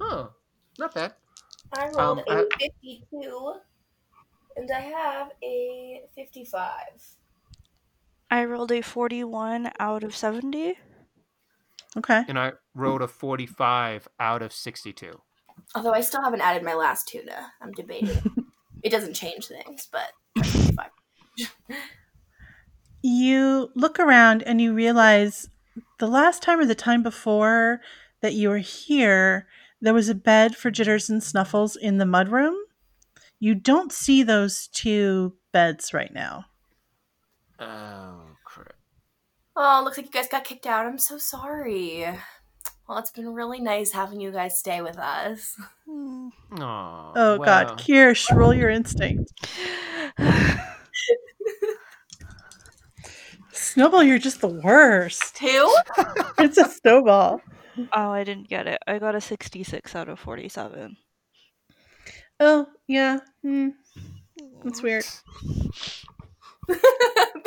Oh, 0.00 0.32
not 0.78 0.94
bad. 0.94 1.14
I 1.72 1.86
rolled 1.88 2.18
Um, 2.18 2.24
a 2.28 2.40
I- 2.42 2.48
52, 2.60 3.54
and 4.56 4.70
I 4.70 4.80
have 4.80 5.30
a 5.42 6.02
55. 6.14 6.68
I 8.32 8.46
rolled 8.46 8.72
a 8.72 8.80
41 8.80 9.72
out 9.78 10.02
of 10.02 10.16
70. 10.16 10.78
okay. 11.98 12.22
And 12.26 12.38
I 12.38 12.52
rolled 12.74 13.02
a 13.02 13.08
45 13.08 14.08
out 14.18 14.40
of 14.40 14.54
62. 14.54 15.20
Although 15.74 15.92
I 15.92 16.00
still 16.00 16.22
haven't 16.22 16.40
added 16.40 16.62
my 16.62 16.72
last 16.72 17.06
tuna. 17.06 17.52
I'm 17.60 17.72
debating. 17.72 18.22
it 18.82 18.88
doesn't 18.88 19.12
change 19.12 19.48
things, 19.48 19.86
but 19.92 20.12
You 23.02 23.68
look 23.74 24.00
around 24.00 24.42
and 24.44 24.62
you 24.62 24.72
realize 24.72 25.50
the 25.98 26.06
last 26.06 26.42
time 26.42 26.58
or 26.58 26.64
the 26.64 26.74
time 26.74 27.02
before 27.02 27.82
that 28.22 28.32
you 28.32 28.48
were 28.48 28.58
here, 28.58 29.46
there 29.78 29.92
was 29.92 30.08
a 30.08 30.14
bed 30.14 30.56
for 30.56 30.70
Jitters 30.70 31.10
and 31.10 31.22
Snuffles 31.22 31.76
in 31.76 31.98
the 31.98 32.06
mudroom. 32.06 32.54
You 33.38 33.54
don't 33.54 33.92
see 33.92 34.22
those 34.22 34.68
two 34.68 35.34
beds 35.52 35.92
right 35.92 36.14
now. 36.14 36.46
Oh, 37.62 38.26
crap. 38.44 38.74
Oh, 39.56 39.80
looks 39.84 39.96
like 39.96 40.06
you 40.06 40.12
guys 40.12 40.28
got 40.28 40.44
kicked 40.44 40.66
out. 40.66 40.86
I'm 40.86 40.98
so 40.98 41.18
sorry. 41.18 42.06
Well, 42.88 42.98
it's 42.98 43.10
been 43.12 43.32
really 43.32 43.60
nice 43.60 43.92
having 43.92 44.20
you 44.20 44.30
guys 44.32 44.58
stay 44.58 44.80
with 44.82 44.98
us. 44.98 45.54
Hmm. 45.86 46.28
Oh, 46.58 47.12
Oh, 47.14 47.38
God. 47.38 47.66
well, 47.66 47.76
Kirsch, 47.76 48.30
roll 48.32 48.52
your 48.52 48.70
instinct. 48.70 49.30
Snowball, 53.52 54.02
you're 54.02 54.18
just 54.18 54.40
the 54.40 54.48
worst. 54.48 55.36
Two? 55.36 55.74
It's 56.38 56.58
a 56.58 56.68
snowball. 56.68 57.40
oh, 57.92 58.10
I 58.10 58.24
didn't 58.24 58.48
get 58.48 58.66
it. 58.66 58.78
I 58.86 58.98
got 58.98 59.14
a 59.14 59.20
66 59.20 59.94
out 59.94 60.08
of 60.08 60.18
47. 60.18 60.96
Oh, 62.40 62.66
yeah. 62.88 63.20
Hmm. 63.42 63.68
That's 64.64 64.82
weird. 64.82 65.04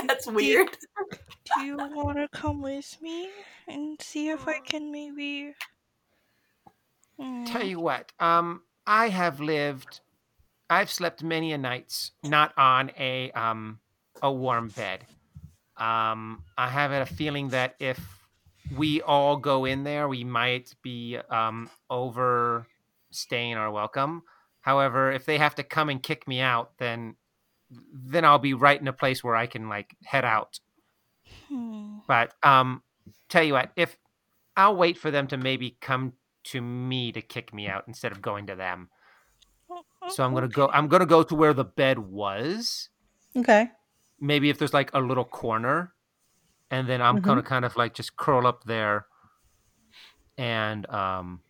That's 0.08 0.28
weird. 0.28 0.70
Do 1.56 1.66
you 1.66 1.78
want 1.78 2.18
to 2.18 2.28
come 2.30 2.62
with 2.62 2.98
me 3.02 3.30
and 3.68 4.02
see 4.02 4.30
if 4.30 4.48
I 4.48 4.60
can 4.60 4.92
maybe. 4.92 5.54
Hmm. 7.20 7.46
Tell 7.46 7.64
you 7.64 7.80
what, 7.80 8.12
um, 8.20 8.62
I 8.86 9.10
have 9.10 9.40
lived, 9.40 10.02
I've 10.70 10.92
slept 10.92 11.24
many 11.24 11.54
a 11.54 11.58
nights 11.58 12.12
not 12.24 12.54
on 12.58 12.92
a 13.00 13.32
um 13.32 13.80
a 14.22 14.32
warm 14.32 14.70
bed. 14.70 15.06
Um, 15.78 16.44
I 16.58 16.70
have 16.70 16.92
a 16.92 17.06
feeling 17.06 17.50
that 17.50 17.76
if 17.80 18.00
we 18.76 19.02
all 19.02 19.38
go 19.38 19.66
in 19.66 19.84
there, 19.84 20.08
we 20.08 20.24
might 20.24 20.74
be 20.82 21.18
um 21.30 21.70
overstaying 21.90 23.56
our 23.56 23.72
welcome. 23.72 24.24
However, 24.62 25.12
if 25.12 25.26
they 25.26 25.38
have 25.38 25.56
to 25.56 25.64
come 25.64 25.90
and 25.90 26.02
kick 26.02 26.28
me 26.28 26.42
out, 26.42 26.72
then 26.80 27.16
then 27.70 28.26
I'll 28.26 28.40
be 28.40 28.54
right 28.54 28.80
in 28.80 28.88
a 28.88 28.94
place 28.94 29.24
where 29.24 29.36
I 29.36 29.48
can 29.48 29.70
like 29.70 29.96
head 30.04 30.26
out. 30.26 30.60
Hmm. 31.50 31.98
But 32.08 32.34
um, 32.44 32.84
tell 33.30 33.44
you 33.44 33.54
what, 33.54 33.72
if 33.76 33.98
I'll 34.56 34.76
wait 34.76 34.98
for 34.98 35.12
them 35.12 35.28
to 35.28 35.38
maybe 35.38 35.78
come 35.82 36.14
to 36.46 36.62
me 36.62 37.12
to 37.12 37.22
kick 37.22 37.54
me 37.54 37.68
out 37.68 37.84
instead 37.88 38.12
of 38.12 38.22
going 38.22 38.48
to 38.48 38.56
them. 38.56 38.90
So 40.10 40.24
I'm 40.24 40.34
gonna 40.34 40.48
go. 40.48 40.70
I'm 40.72 40.88
gonna 40.88 41.08
go 41.08 41.24
to 41.24 41.36
where 41.36 41.54
the 41.54 41.64
bed 41.64 42.00
was. 42.00 42.90
Okay. 43.36 43.72
Maybe 44.20 44.50
if 44.50 44.60
there's 44.60 44.74
like 44.74 44.92
a 44.94 45.00
little 45.00 45.26
corner, 45.26 45.94
and 46.70 46.88
then 46.88 47.02
I'm 47.02 47.22
gonna 47.22 47.42
kind 47.42 47.66
of 47.66 47.76
like 47.76 47.96
just 47.96 48.16
curl 48.16 48.46
up 48.46 48.64
there, 48.66 49.08
and 50.38 50.88
um, 50.90 51.42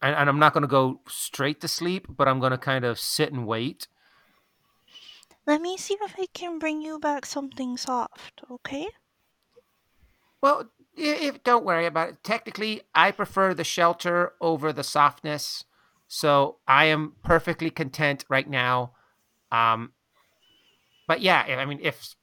and, 0.00 0.16
and 0.16 0.28
I'm 0.28 0.38
not 0.38 0.54
gonna 0.54 0.66
go 0.66 1.00
straight 1.06 1.60
to 1.60 1.68
sleep, 1.68 2.06
but 2.08 2.26
I'm 2.26 2.40
gonna 2.40 2.58
kind 2.58 2.84
of 2.84 2.98
sit 2.98 3.30
and 3.30 3.46
wait. 3.46 3.86
Let 5.46 5.60
me 5.60 5.76
see 5.76 5.96
if 6.00 6.14
I 6.18 6.26
can 6.32 6.58
bring 6.58 6.80
you 6.80 6.98
back 6.98 7.26
something 7.26 7.76
soft, 7.76 8.42
okay? 8.50 8.88
Well, 10.40 10.70
if 10.96 11.42
don't 11.42 11.64
worry 11.64 11.86
about 11.86 12.08
it. 12.10 12.16
Technically, 12.22 12.82
I 12.94 13.10
prefer 13.10 13.54
the 13.54 13.64
shelter 13.64 14.32
over 14.40 14.72
the 14.72 14.84
softness, 14.84 15.64
so 16.06 16.58
I 16.66 16.86
am 16.86 17.14
perfectly 17.22 17.70
content 17.70 18.24
right 18.28 18.48
now. 18.48 18.92
Um, 19.50 19.92
but 21.06 21.20
yeah, 21.20 21.44
I 21.46 21.54
I 21.56 21.64
mean, 21.64 21.80
if 21.82 22.14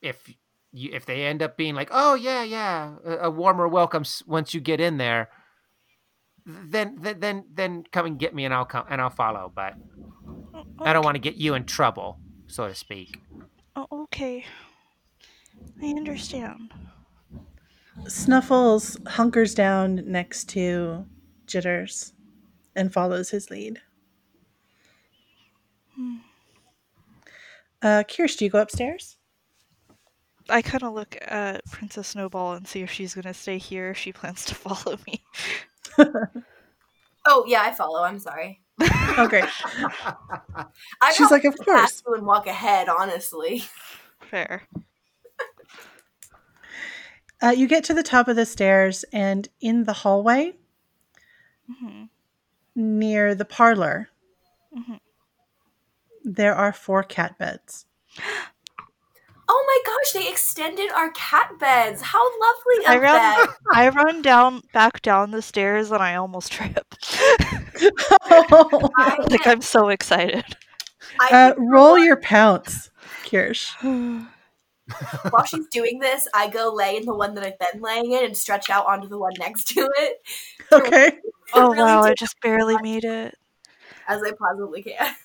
if 0.00 0.32
you, 0.72 0.90
if 0.92 1.06
they 1.06 1.24
end 1.24 1.42
up 1.42 1.56
being 1.56 1.74
like, 1.74 1.88
oh 1.90 2.14
yeah, 2.14 2.42
yeah, 2.42 2.94
a, 3.04 3.16
a 3.26 3.30
warmer 3.30 3.68
welcome 3.68 4.04
once 4.26 4.54
you 4.54 4.60
get 4.60 4.80
in 4.80 4.96
there, 4.96 5.28
then 6.46 6.98
then 7.00 7.20
then 7.20 7.44
then 7.52 7.84
come 7.92 8.06
and 8.06 8.18
get 8.18 8.34
me 8.34 8.44
and 8.44 8.54
I'll 8.54 8.64
come 8.64 8.84
and 8.88 9.00
I'll 9.00 9.10
follow. 9.10 9.52
But 9.54 9.74
I 10.80 10.92
don't 10.92 11.04
want 11.04 11.16
to 11.16 11.20
get 11.20 11.36
you 11.36 11.54
in 11.54 11.64
trouble, 11.64 12.20
so 12.50 12.68
to 12.68 12.74
speak. 12.74 13.20
Oh, 13.76 13.86
okay. 13.92 14.44
I 15.82 15.86
understand. 15.86 16.72
Snuffles 18.06 18.96
hunkers 19.06 19.54
down 19.54 20.02
next 20.06 20.48
to 20.50 21.04
Jitters 21.46 22.12
and 22.74 22.92
follows 22.92 23.30
his 23.30 23.50
lead. 23.50 23.80
Hmm. 25.94 26.16
Uh, 27.82 28.02
Kirsch, 28.08 28.36
do 28.36 28.44
you 28.44 28.50
go 28.50 28.60
upstairs? 28.60 29.16
I 30.48 30.62
kind 30.62 30.82
of 30.82 30.94
look 30.94 31.16
at 31.20 31.64
Princess 31.66 32.08
Snowball 32.08 32.54
and 32.54 32.66
see 32.66 32.82
if 32.82 32.90
she's 32.90 33.14
gonna 33.14 33.34
stay 33.34 33.58
here. 33.58 33.90
If 33.90 33.98
she 33.98 34.12
plans 34.12 34.44
to 34.46 34.54
follow 34.56 34.98
me. 35.06 35.22
Oh, 37.26 37.44
yeah, 37.46 37.62
I 37.62 37.72
follow. 37.72 38.02
I'm 38.02 38.18
sorry. 38.18 38.60
Oh, 38.80 39.26
great. 39.28 39.44
I 41.00 41.12
She's 41.12 41.30
like, 41.30 41.44
of 41.44 41.56
course. 41.58 42.02
you 42.06 42.14
and 42.14 42.26
walk 42.26 42.46
ahead, 42.46 42.88
honestly. 42.88 43.64
Fair. 44.20 44.62
Uh, 47.42 47.48
you 47.50 47.66
get 47.66 47.84
to 47.84 47.94
the 47.94 48.02
top 48.02 48.28
of 48.28 48.36
the 48.36 48.44
stairs, 48.46 49.04
and 49.12 49.48
in 49.60 49.84
the 49.84 49.92
hallway, 49.92 50.54
hmm 51.80 52.04
Near 52.74 53.34
the 53.34 53.44
parlor, 53.44 54.10
hmm 54.74 54.94
there 56.22 56.54
are 56.54 56.72
four 56.72 57.02
cat 57.02 57.38
beds. 57.38 57.86
Oh 59.52 59.64
my 59.66 59.92
gosh, 59.92 60.12
they 60.12 60.30
extended 60.30 60.92
our 60.92 61.10
cat 61.10 61.50
beds. 61.58 62.00
How 62.02 62.22
lovely 62.40 62.86
I 62.86 62.94
of 62.94 63.02
ran, 63.02 63.46
them. 63.46 63.54
I 63.72 63.88
run 63.88 64.22
down 64.22 64.62
back 64.72 65.02
down 65.02 65.32
the 65.32 65.42
stairs 65.42 65.90
and 65.90 66.00
I 66.00 66.14
almost 66.14 66.52
trip. 66.52 66.94
I, 68.22 69.16
like 69.28 69.48
I'm 69.48 69.60
so 69.60 69.88
excited. 69.88 70.44
I 71.20 71.50
uh, 71.50 71.54
roll 71.58 71.98
your 71.98 72.16
pounce, 72.20 72.90
Kirsch. 73.28 73.72
while 73.82 75.44
she's 75.44 75.66
doing 75.72 75.98
this, 75.98 76.28
I 76.32 76.48
go 76.48 76.72
lay 76.72 76.96
in 76.96 77.04
the 77.04 77.14
one 77.14 77.34
that 77.34 77.44
I've 77.44 77.58
been 77.58 77.82
laying 77.82 78.12
in 78.12 78.24
and 78.26 78.36
stretch 78.36 78.70
out 78.70 78.86
onto 78.86 79.08
the 79.08 79.18
one 79.18 79.32
next 79.40 79.66
to 79.68 79.88
it 79.98 80.18
Okay. 80.72 81.12
oh 81.54 81.70
really 81.72 81.82
wow, 81.82 82.02
I 82.02 82.14
just 82.14 82.40
barely 82.40 82.76
made 82.82 83.04
it. 83.04 83.36
as 84.06 84.22
I 84.22 84.30
possibly 84.30 84.84
can. 84.84 85.16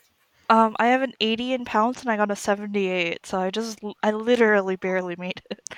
Um, 0.50 0.76
I 0.80 0.88
have 0.88 1.02
an 1.02 1.14
80 1.20 1.54
in 1.54 1.66
pounds 1.66 2.02
and 2.02 2.10
I 2.10 2.18
got 2.18 2.32
a 2.32 2.36
78, 2.36 3.26
so 3.26 3.40
I 3.40 3.50
just 3.52 3.80
I 4.04 4.12
literally 4.12 4.76
barely 4.76 5.16
made 5.18 5.42
it. 5.50 5.60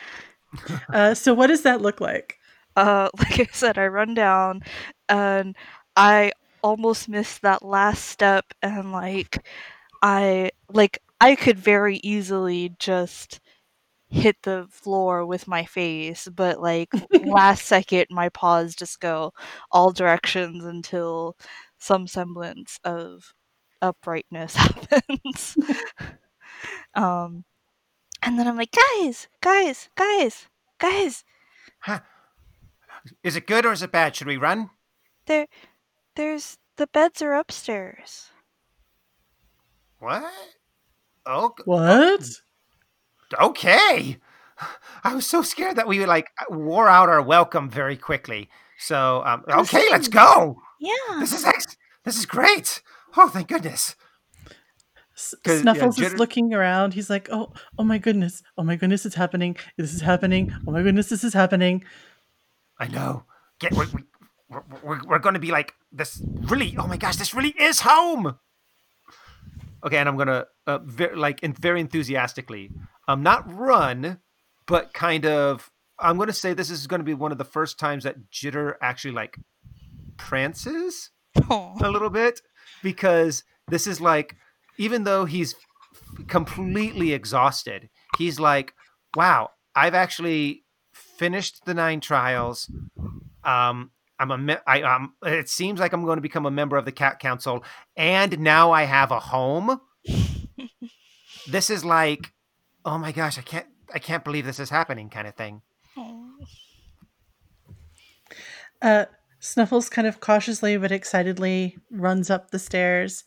Uh, 0.94 1.14
so 1.14 1.34
what 1.34 1.48
does 1.48 1.64
that 1.64 1.82
look 1.82 2.02
like? 2.02 2.38
Uh, 2.76 3.10
like 3.20 3.40
I 3.40 3.48
said, 3.52 3.78
I 3.78 3.88
run 3.88 4.14
down 4.14 4.62
and 5.10 5.56
I 5.96 6.32
almost 6.64 7.10
missed 7.10 7.42
that 7.44 7.64
last 7.64 8.06
step 8.06 8.46
and 8.62 8.92
like 8.92 9.46
I 10.02 10.52
like 10.74 11.00
I 11.22 11.36
could 11.36 11.60
very 11.60 11.98
easily 12.04 12.76
just 12.80 13.40
hit 14.10 14.38
the 14.44 14.68
floor 14.72 15.26
with 15.26 15.48
my 15.48 15.66
face, 15.66 16.28
but 16.36 16.62
like 16.62 16.92
last 17.24 17.66
second 17.66 18.08
my 18.12 18.30
paws 18.30 18.76
just 18.76 19.00
go 19.02 19.34
all 19.72 19.92
directions 19.92 20.66
until 20.66 21.38
some 21.80 22.08
semblance 22.08 22.80
of 22.86 23.34
uprightness 23.82 24.56
happens. 24.56 25.58
um 26.96 27.44
and 28.24 28.38
then 28.40 28.48
I'm 28.48 28.58
like, 28.58 28.76
guys, 28.96 29.28
guys, 29.42 29.90
guys, 29.96 30.48
guys, 30.80 31.24
Huh. 31.82 32.00
Is 33.24 33.36
it 33.36 33.48
good 33.48 33.66
or 33.66 33.72
is 33.72 33.84
it 33.84 33.92
bad? 33.92 34.16
Should 34.16 34.28
we 34.28 34.38
run? 34.38 34.70
there 35.28 35.48
there's 36.16 36.58
the 36.78 36.88
beds 36.88 37.22
are 37.22 37.34
upstairs. 37.34 38.30
What? 40.00 40.32
Oh, 41.26 41.54
What? 41.66 42.24
okay. 43.40 44.18
I 45.04 45.14
was 45.16 45.28
so 45.28 45.42
scared 45.42 45.76
that 45.76 45.88
we 45.88 46.06
like 46.06 46.30
wore 46.50 46.88
out 46.88 47.10
our 47.10 47.22
welcome 47.22 47.70
very 47.70 47.98
quickly. 47.98 48.50
So, 48.80 49.22
um, 49.26 49.44
okay, 49.48 49.84
let's 49.92 50.08
go. 50.08 50.62
Yeah. 50.80 51.20
This 51.20 51.34
is 51.34 51.46
ex- 51.46 51.78
this 52.04 52.18
is 52.18 52.26
great. 52.26 52.82
Oh, 53.16 53.30
thank 53.30 53.48
goodness. 53.48 53.96
S- 55.16 55.34
'Cause, 55.44 55.56
yeah, 55.58 55.62
Snuffles 55.62 56.00
is 56.00 56.14
looking 56.14 56.54
around. 56.54 56.94
He's 56.94 57.10
like, 57.10 57.28
"Oh, 57.32 57.52
oh 57.80 57.84
my 57.84 57.98
goodness! 57.98 58.44
Oh 58.58 58.64
my 58.64 58.76
goodness! 58.76 59.06
It's 59.06 59.16
happening! 59.16 59.58
This 59.78 59.94
is 59.94 60.02
happening! 60.02 60.54
Oh 60.68 60.72
my 60.72 60.84
goodness! 60.84 61.10
This 61.10 61.24
is 61.24 61.34
happening!" 61.34 61.84
I 62.80 62.88
know. 62.88 63.24
Get 63.60 63.74
we, 63.74 63.86
we, 63.88 64.04
we're, 64.50 64.64
we're, 64.84 65.02
we're 65.08 65.20
going 65.20 65.34
to 65.34 65.40
be 65.40 65.50
like 65.50 65.74
this. 65.92 66.22
Really? 66.44 66.76
Oh 66.78 66.86
my 66.86 66.98
gosh! 66.98 67.16
This 67.16 67.34
really 67.34 67.56
is 67.58 67.80
home. 67.82 68.38
Okay, 69.84 69.98
and 69.98 70.08
I'm 70.08 70.18
gonna 70.18 70.46
uh, 70.68 70.80
ver- 70.84 71.16
like 71.16 71.40
and 71.44 71.58
very 71.58 71.80
enthusiastically, 71.82 72.72
um, 73.08 73.24
not 73.24 73.52
run, 73.52 74.20
but 74.68 74.94
kind 74.94 75.26
of. 75.26 75.72
I'm 76.00 76.20
gonna 76.20 76.32
say 76.34 76.54
this 76.54 76.70
is 76.70 76.86
going 76.86 77.00
to 77.00 77.04
be 77.06 77.16
one 77.16 77.32
of 77.32 77.40
the 77.40 77.46
first 77.46 77.80
times 77.80 78.04
that 78.04 78.30
Jitter 78.32 78.76
actually 78.84 79.14
like 79.16 79.40
prances 80.18 81.10
Aw. 81.50 81.76
a 81.84 81.90
little 81.90 82.12
bit 82.12 82.42
because 82.84 83.44
this 83.68 83.88
is 83.88 84.00
like 84.02 84.36
even 84.78 85.04
though 85.04 85.26
he's 85.26 85.56
completely 86.28 87.14
exhausted 87.14 87.90
he's 88.18 88.40
like 88.40 88.74
wow 89.16 89.50
i've 89.76 89.94
actually 89.96 90.64
finished 90.94 91.66
the 91.66 91.74
nine 91.74 92.00
trials. 92.00 92.70
Um 93.44 93.92
i'm 94.20 94.32
a 94.32 94.38
me- 94.38 94.58
I, 94.66 94.82
um 94.82 95.14
it 95.24 95.50
seems 95.50 95.80
like 95.80 95.94
i'm 95.94 96.06
going 96.06 96.18
to 96.18 96.22
become 96.22 96.46
a 96.46 96.52
member 96.52 96.78
of 96.78 96.86
the 96.86 96.92
cat 96.92 97.20
council 97.20 97.64
and 97.96 98.40
now 98.40 98.72
i 98.72 98.84
have 98.84 99.12
a 99.12 99.20
home. 99.20 99.82
This 101.50 101.70
is 101.70 101.86
like 101.86 102.34
oh 102.84 102.98
my 102.98 103.12
gosh 103.12 103.38
i 103.38 103.42
can't 103.42 103.68
i 103.94 104.00
can't 104.00 104.24
believe 104.24 104.46
this 104.46 104.60
is 104.60 104.70
happening 104.70 105.10
kind 105.10 105.28
of 105.28 105.36
thing 105.36 105.62
Uh, 108.82 109.06
Snuffles 109.48 109.90
kind 109.90 110.08
of 110.08 110.20
cautiously 110.20 110.78
but 110.78 110.92
excitedly 110.92 111.78
runs 111.90 112.30
up 112.30 112.52
the 112.52 112.60
stairs. 112.60 113.24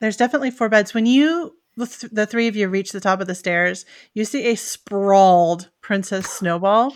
There's 0.00 0.16
definitely 0.16 0.50
four 0.50 0.68
beds. 0.68 0.92
When 0.92 1.06
you, 1.06 1.56
the, 1.76 1.86
th- 1.86 2.12
the 2.12 2.26
three 2.26 2.48
of 2.48 2.56
you, 2.56 2.68
reach 2.68 2.92
the 2.92 3.00
top 3.00 3.20
of 3.20 3.26
the 3.28 3.34
stairs, 3.34 3.84
you 4.12 4.24
see 4.24 4.46
a 4.48 4.56
sprawled 4.56 5.70
Princess 5.80 6.28
Snowball. 6.28 6.94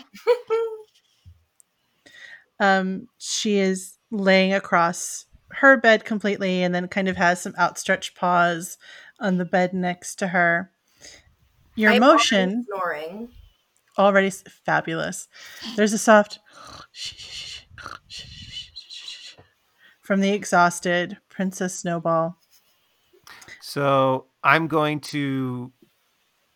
Um, 2.59 3.07
she 3.17 3.57
is 3.59 3.97
laying 4.11 4.53
across 4.53 5.25
her 5.51 5.77
bed 5.77 6.03
completely 6.05 6.63
and 6.63 6.73
then 6.73 6.87
kind 6.87 7.07
of 7.07 7.15
has 7.15 7.41
some 7.41 7.53
outstretched 7.57 8.17
paws 8.17 8.77
on 9.19 9.37
the 9.37 9.45
bed 9.45 9.73
next 9.73 10.15
to 10.15 10.27
her. 10.29 10.71
Your 11.75 11.91
I'm 11.91 12.01
motion 12.01 12.65
already 12.73 13.05
snoring. 13.05 13.29
already 13.97 14.29
fabulous. 14.29 15.27
There's 15.75 15.93
a 15.93 15.97
soft 15.99 16.39
from 20.07 20.21
the 20.21 20.31
exhausted 20.31 21.17
Princess 21.27 21.77
Snowball. 21.77 22.37
So 23.59 24.27
I'm 24.41 24.67
going 24.69 25.01
to 25.11 25.73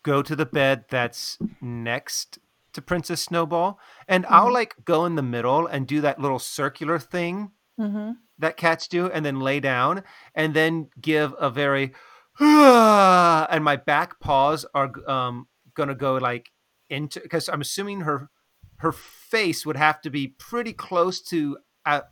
go 0.02 0.22
to 0.22 0.34
the 0.34 0.46
bed 0.46 0.86
that's 0.88 1.36
next 1.60 2.38
to 2.72 2.80
Princess 2.80 3.20
Snowball, 3.22 3.78
and 4.08 4.24
I'll 4.26 4.48
Mhm. 4.48 4.52
like 4.54 4.74
go 4.86 5.04
in 5.04 5.16
the 5.16 5.22
middle 5.22 5.66
and 5.66 5.86
do 5.86 6.00
that 6.00 6.18
little 6.18 6.38
circular 6.38 6.98
thing 6.98 7.52
Mm-hmm. 7.78 8.12
that 8.38 8.56
cats 8.56 8.88
do, 8.88 9.10
and 9.10 9.22
then 9.24 9.38
lay 9.40 9.60
down, 9.60 10.02
and 10.34 10.54
then 10.54 10.88
give 10.98 11.34
a 11.38 11.50
very, 11.50 11.92
and 12.40 13.62
my 13.62 13.76
back 13.76 14.18
paws 14.18 14.64
are 14.74 14.90
um 15.06 15.46
gonna 15.74 15.94
go 15.94 16.16
like 16.16 16.50
into 16.88 17.20
because 17.20 17.50
I'm 17.50 17.60
assuming 17.60 18.00
her 18.00 18.30
her 18.78 18.92
face 18.92 19.66
would 19.66 19.76
have 19.76 20.00
to 20.02 20.10
be 20.10 20.28
pretty 20.28 20.72
close 20.72 21.20
to 21.24 21.58
at 21.84 22.08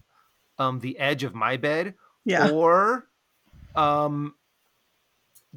um 0.60 0.78
the 0.78 0.96
edge 0.98 1.24
of 1.24 1.34
my 1.34 1.56
bed 1.56 1.94
Yeah. 2.24 2.50
or 2.50 3.08
um 3.74 4.34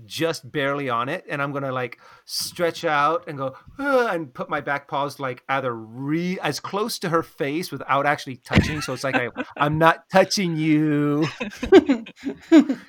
just 0.06 0.52
barely 0.52 0.90
on 0.90 1.08
it 1.08 1.24
and 1.30 1.40
i'm 1.40 1.52
gonna 1.52 1.72
like 1.72 2.00
stretch 2.26 2.84
out 2.84 3.28
and 3.28 3.38
go 3.38 3.56
and 3.78 4.34
put 4.34 4.50
my 4.50 4.60
back 4.60 4.88
paws 4.88 5.20
like 5.20 5.44
either 5.50 5.72
re 5.76 6.40
as 6.42 6.60
close 6.60 6.98
to 6.98 7.10
her 7.10 7.22
face 7.22 7.72
without 7.72 8.08
actually 8.08 8.38
touching 8.38 8.82
so 8.82 8.92
it's 8.94 9.04
like 9.04 9.14
I, 9.14 9.30
i'm 9.58 9.78
not 9.78 10.10
touching 10.12 10.58
you 10.58 11.28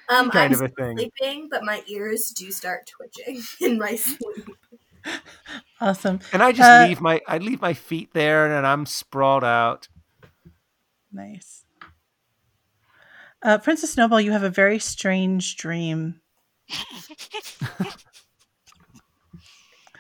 Um, 0.09 0.31
kind 0.31 0.35
I'm 0.35 0.53
of 0.55 0.63
a 0.63 0.69
thing 0.69 0.97
sleeping, 0.97 1.49
but 1.51 1.63
my 1.63 1.83
ears 1.89 2.33
do 2.35 2.51
start 2.51 2.87
twitching 2.97 3.43
in 3.61 3.77
my 3.79 3.97
sleep. 3.97 4.49
awesome. 5.83 6.21
and 6.33 6.43
i 6.43 6.53
just 6.53 6.71
Uh, 6.71 6.87
leave 6.89 7.03
my 7.03 7.21
i 7.29 7.37
leave 7.37 7.61
my 7.61 7.75
feet 7.75 8.15
there 8.15 8.47
and 8.57 8.67
i'm 8.67 8.87
sprawled 8.87 9.45
out 9.45 9.89
Nice. 11.13 11.64
Uh, 13.45 13.59
Princess 13.59 13.93
Snowball, 13.93 14.21
you 14.23 14.33
have 14.33 14.43
a 14.43 14.51
very 14.51 14.79
strange 14.79 15.57
dream. 15.57 16.21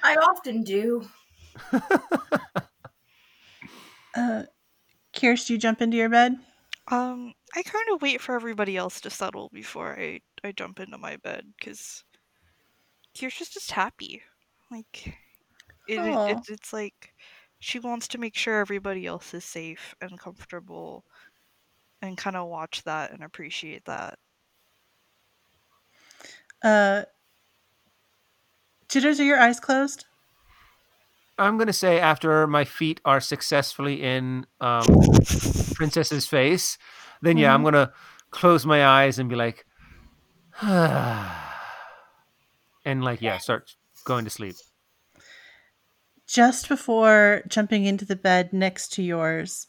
I 0.02 0.16
often 0.16 0.62
do. 0.62 1.06
Uh, 4.16 4.44
Kirst, 5.12 5.50
you 5.50 5.58
jump 5.58 5.82
into 5.82 5.96
your 5.96 6.08
bed? 6.08 6.36
Um, 6.88 7.34
I 7.54 7.62
kind 7.62 7.86
of 7.92 8.02
wait 8.02 8.20
for 8.20 8.34
everybody 8.34 8.76
else 8.76 9.00
to 9.00 9.10
settle 9.10 9.50
before 9.52 9.98
I 9.98 10.20
I 10.44 10.52
jump 10.52 10.80
into 10.80 10.98
my 10.98 11.16
bed 11.16 11.46
because 11.58 12.04
Kirsha's 13.14 13.48
just 13.48 13.70
happy. 13.72 14.22
Like 14.70 15.16
it, 15.88 15.98
it, 15.98 16.14
Aw. 16.14 16.26
it's 16.26 16.50
it's 16.50 16.72
like 16.72 17.14
she 17.58 17.78
wants 17.78 18.06
to 18.08 18.18
make 18.18 18.36
sure 18.36 18.60
everybody 18.60 19.06
else 19.06 19.34
is 19.34 19.44
safe 19.44 19.94
and 20.00 20.18
comfortable, 20.18 21.04
and 22.06 22.16
kind 22.16 22.36
of 22.36 22.48
watch 22.48 22.82
that 22.84 23.12
and 23.12 23.22
appreciate 23.22 23.84
that. 23.86 24.18
Uh, 26.62 27.02
Jitters, 28.88 29.20
are 29.20 29.24
your 29.24 29.40
eyes 29.40 29.60
closed? 29.60 30.06
i'm 31.36 31.58
gonna 31.58 31.72
say 31.72 31.98
after 31.98 32.46
my 32.46 32.64
feet 32.64 33.00
are 33.04 33.20
successfully 33.20 34.00
in 34.00 34.46
um 34.60 34.86
princess's 35.74 36.28
face 36.28 36.78
then 37.22 37.36
yeah 37.36 37.52
i'm 37.52 37.64
gonna 37.64 37.92
close 38.30 38.64
my 38.64 38.86
eyes 38.86 39.18
and 39.18 39.28
be 39.28 39.34
like 39.34 39.66
and 40.62 41.32
like 43.02 43.20
yeah 43.20 43.36
start 43.38 43.74
going 44.04 44.24
to 44.24 44.30
sleep 44.30 44.54
Just 46.28 46.68
before 46.68 47.42
jumping 47.48 47.84
into 47.84 48.04
the 48.04 48.16
bed 48.16 48.52
next 48.52 48.92
to 48.94 49.02
yours, 49.02 49.66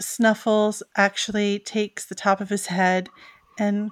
Snuffles 0.00 0.82
actually 0.96 1.58
takes 1.58 2.04
the 2.04 2.14
top 2.14 2.40
of 2.40 2.48
his 2.48 2.66
head 2.66 3.08
and 3.58 3.90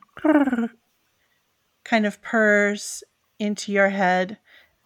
kind 1.84 2.06
of 2.06 2.20
purrs 2.22 3.02
into 3.38 3.72
your 3.72 3.90
head 3.90 4.38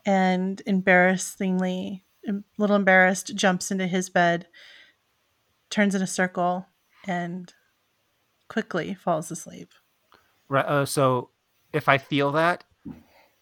and 0.06 0.62
embarrassingly, 0.66 2.04
a 2.28 2.34
little 2.56 2.76
embarrassed, 2.76 3.34
jumps 3.34 3.70
into 3.70 3.86
his 3.86 4.08
bed, 4.08 4.46
turns 5.70 5.94
in 5.94 6.02
a 6.02 6.06
circle, 6.06 6.66
and 7.06 7.52
quickly 8.48 8.94
falls 8.94 9.30
asleep. 9.30 9.70
Right. 10.48 10.64
Uh, 10.64 10.86
so 10.86 11.30
if 11.72 11.88
I 11.88 11.98
feel 11.98 12.32
that, 12.32 12.64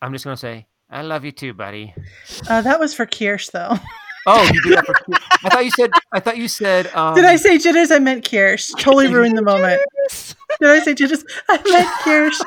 I'm 0.03 0.13
just 0.13 0.25
gonna 0.25 0.37
say, 0.37 0.67
"I 0.91 1.03
love 1.03 1.25
you 1.25 1.33
too, 1.33 1.55
buddy." 1.55 1.95
Uh, 2.49 2.63
that 2.63 2.81
was 2.81 2.95
for 2.95 3.07
Kirsch, 3.07 3.49
though. 3.49 3.77
Oh, 4.27 4.43
you 4.53 4.61
did 4.63 4.73
that 4.79 4.87
for. 4.87 4.95
I 5.45 5.49
thought 5.51 5.65
you 5.65 5.71
said. 5.71 5.91
I 6.13 6.21
thought 6.21 6.37
you 6.37 6.49
said. 6.49 6.87
Um, 6.95 7.15
Did 7.17 7.25
I 7.25 7.37
say 7.37 7.59
jitters? 7.59 7.91
I 7.93 7.99
meant 8.01 8.29
Kirsch. 8.29 8.73
Totally 8.79 9.07
ruined 9.07 9.39
the 9.39 9.43
moment. 9.43 9.81
Did 10.61 10.69
I 10.71 10.81
say 10.81 10.95
jitters? 10.95 11.25
I 11.49 11.61
meant 11.71 11.89
Kirsch. 12.03 12.41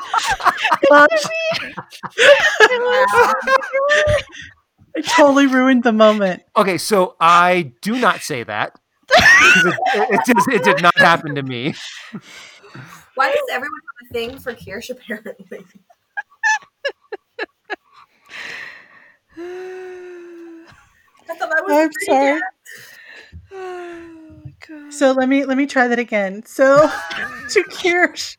I 4.96 5.00
totally 5.02 5.46
ruined 5.46 5.84
the 5.84 5.92
moment. 5.92 6.42
Okay, 6.56 6.76
so 6.78 7.16
I 7.20 7.72
do 7.80 7.98
not 7.98 8.20
say 8.20 8.42
that. 8.42 8.78
'Cause 9.10 9.64
It, 9.66 9.74
it, 10.10 10.20
just, 10.26 10.48
it 10.48 10.62
did 10.64 10.82
not 10.82 10.96
happen 10.98 11.34
to 11.34 11.42
me. 11.42 11.74
Why 13.14 13.28
does 13.30 13.42
everyone 13.50 13.80
have 14.00 14.10
a 14.10 14.12
thing 14.12 14.38
for 14.38 14.54
Kirsch 14.54 14.90
apparently? 14.90 15.64
I 21.30 21.34
thought 21.34 21.50
that 21.50 21.64
was 21.64 21.72
I'm 21.72 21.90
sorry. 22.06 22.40
oh 23.52 24.42
god. 24.68 24.92
So 24.92 25.12
let 25.12 25.28
me 25.28 25.44
let 25.44 25.56
me 25.56 25.66
try 25.66 25.88
that 25.88 25.98
again. 25.98 26.44
So 26.44 26.90
to 27.50 27.64
Kirsch, 27.64 28.36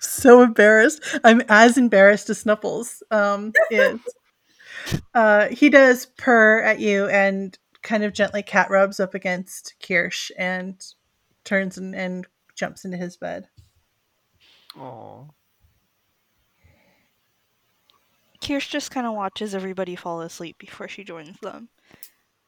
so 0.00 0.42
embarrassed. 0.42 1.02
I'm 1.24 1.42
as 1.48 1.78
embarrassed 1.78 2.28
as 2.30 2.40
Snuffles 2.40 3.02
um, 3.10 3.52
is. 3.70 4.00
Uh, 5.14 5.48
he 5.48 5.68
does 5.68 6.06
purr 6.16 6.62
at 6.62 6.80
you 6.80 7.06
and 7.08 7.58
kind 7.82 8.02
of 8.02 8.12
gently 8.12 8.42
cat 8.42 8.70
rubs 8.70 8.98
up 9.00 9.14
against 9.14 9.74
Kirsch 9.86 10.30
and 10.38 10.82
turns 11.44 11.78
and, 11.78 11.94
and 11.94 12.26
jumps 12.54 12.84
into 12.84 12.96
his 12.96 13.16
bed. 13.16 13.48
Oh. 14.78 15.30
Kirsch 18.42 18.68
just 18.68 18.90
kind 18.90 19.06
of 19.06 19.14
watches 19.14 19.54
everybody 19.54 19.96
fall 19.96 20.22
asleep 20.22 20.58
before 20.58 20.88
she 20.88 21.04
joins 21.04 21.38
them. 21.40 21.68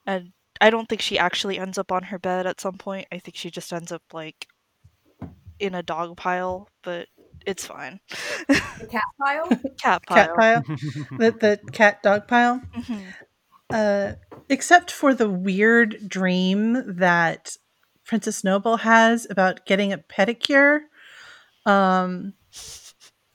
And 0.05 0.31
I 0.61 0.69
don't 0.69 0.87
think 0.87 1.01
she 1.01 1.17
actually 1.17 1.57
ends 1.57 1.77
up 1.77 1.91
on 1.91 2.03
her 2.03 2.19
bed 2.19 2.45
at 2.47 2.61
some 2.61 2.77
point. 2.77 3.07
I 3.11 3.19
think 3.19 3.35
she 3.35 3.49
just 3.51 3.71
ends 3.73 3.91
up 3.91 4.03
like 4.13 4.47
in 5.59 5.75
a 5.75 5.83
dog 5.83 6.17
pile, 6.17 6.67
but 6.83 7.07
it's 7.45 7.65
fine. 7.65 7.99
The 8.47 8.87
cat 8.89 9.03
pile? 9.19 9.49
Cat 9.81 10.03
pile. 10.07 10.25
Cat 10.25 10.35
pile, 10.35 10.63
the 11.17 11.31
the 11.31 11.59
cat 11.71 12.01
dog 12.03 12.27
pile. 12.27 12.61
Mhm. 12.75 13.13
Uh, 13.69 14.13
except 14.49 14.91
for 14.91 15.13
the 15.13 15.29
weird 15.29 16.07
dream 16.07 16.97
that 16.97 17.57
Princess 18.05 18.43
Noble 18.43 18.77
has 18.77 19.25
about 19.29 19.65
getting 19.65 19.91
a 19.93 19.97
pedicure. 19.97 20.81
Um, 21.65 22.33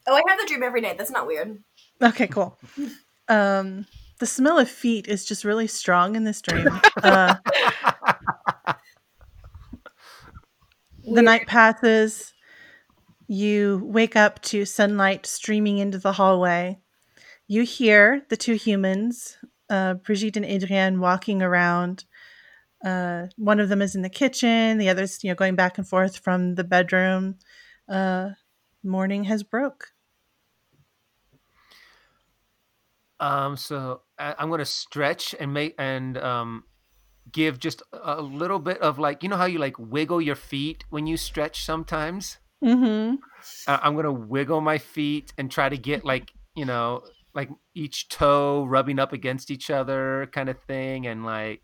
Oh, 0.06 0.14
I 0.14 0.22
have 0.28 0.38
the 0.40 0.46
dream 0.46 0.62
every 0.62 0.80
night. 0.80 0.96
That's 0.96 1.10
not 1.10 1.26
weird. 1.26 1.62
okay, 2.02 2.26
cool. 2.28 2.58
Um, 3.30 3.84
the 4.18 4.26
smell 4.26 4.58
of 4.58 4.68
feet 4.68 5.08
is 5.08 5.24
just 5.24 5.44
really 5.44 5.66
strong 5.66 6.16
in 6.16 6.24
this 6.24 6.42
dream. 6.42 6.68
Uh, 7.02 7.36
the 11.04 11.22
night 11.22 11.46
passes. 11.46 12.32
You 13.28 13.80
wake 13.84 14.16
up 14.16 14.42
to 14.42 14.64
sunlight 14.64 15.26
streaming 15.26 15.78
into 15.78 15.98
the 15.98 16.12
hallway. 16.12 16.80
You 17.46 17.62
hear 17.62 18.22
the 18.30 18.36
two 18.36 18.54
humans, 18.54 19.38
uh, 19.70 19.94
Brigitte 19.94 20.36
and 20.36 20.44
Adrienne, 20.44 20.98
walking 20.98 21.40
around. 21.40 22.04
Uh, 22.84 23.26
one 23.36 23.60
of 23.60 23.68
them 23.68 23.80
is 23.80 23.94
in 23.94 24.02
the 24.02 24.10
kitchen. 24.10 24.78
The 24.78 24.88
other's, 24.88 25.22
you 25.22 25.30
know, 25.30 25.34
going 25.34 25.54
back 25.54 25.78
and 25.78 25.88
forth 25.88 26.18
from 26.18 26.56
the 26.56 26.64
bedroom. 26.64 27.36
Uh, 27.88 28.30
morning 28.82 29.24
has 29.24 29.42
broke. 29.42 29.92
Um, 33.20 33.56
so 33.56 34.02
I'm 34.18 34.50
gonna 34.50 34.64
stretch 34.64 35.34
and 35.38 35.52
make 35.52 35.74
and 35.78 36.18
um, 36.18 36.64
give 37.30 37.58
just 37.58 37.82
a 37.92 38.20
little 38.20 38.58
bit 38.58 38.78
of 38.80 38.98
like 38.98 39.22
you 39.22 39.28
know 39.28 39.36
how 39.36 39.44
you 39.46 39.58
like 39.58 39.78
wiggle 39.78 40.20
your 40.20 40.34
feet 40.34 40.84
when 40.90 41.06
you 41.06 41.16
stretch 41.16 41.64
sometimes. 41.64 42.38
Mm-hmm. 42.64 43.16
I- 43.70 43.80
I'm 43.82 43.94
gonna 43.96 44.12
wiggle 44.12 44.60
my 44.60 44.78
feet 44.78 45.32
and 45.38 45.50
try 45.50 45.68
to 45.68 45.76
get 45.78 46.04
like 46.04 46.32
you 46.54 46.64
know 46.64 47.02
like 47.34 47.50
each 47.74 48.08
toe 48.08 48.64
rubbing 48.64 48.98
up 48.98 49.12
against 49.12 49.50
each 49.50 49.70
other 49.70 50.28
kind 50.32 50.48
of 50.48 50.58
thing 50.66 51.06
and 51.06 51.24
like 51.24 51.62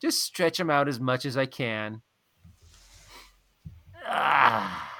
just 0.00 0.22
stretch 0.22 0.58
them 0.58 0.70
out 0.70 0.88
as 0.88 0.98
much 0.98 1.24
as 1.24 1.36
I 1.36 1.46
can. 1.46 2.02
Ah. 4.06 4.88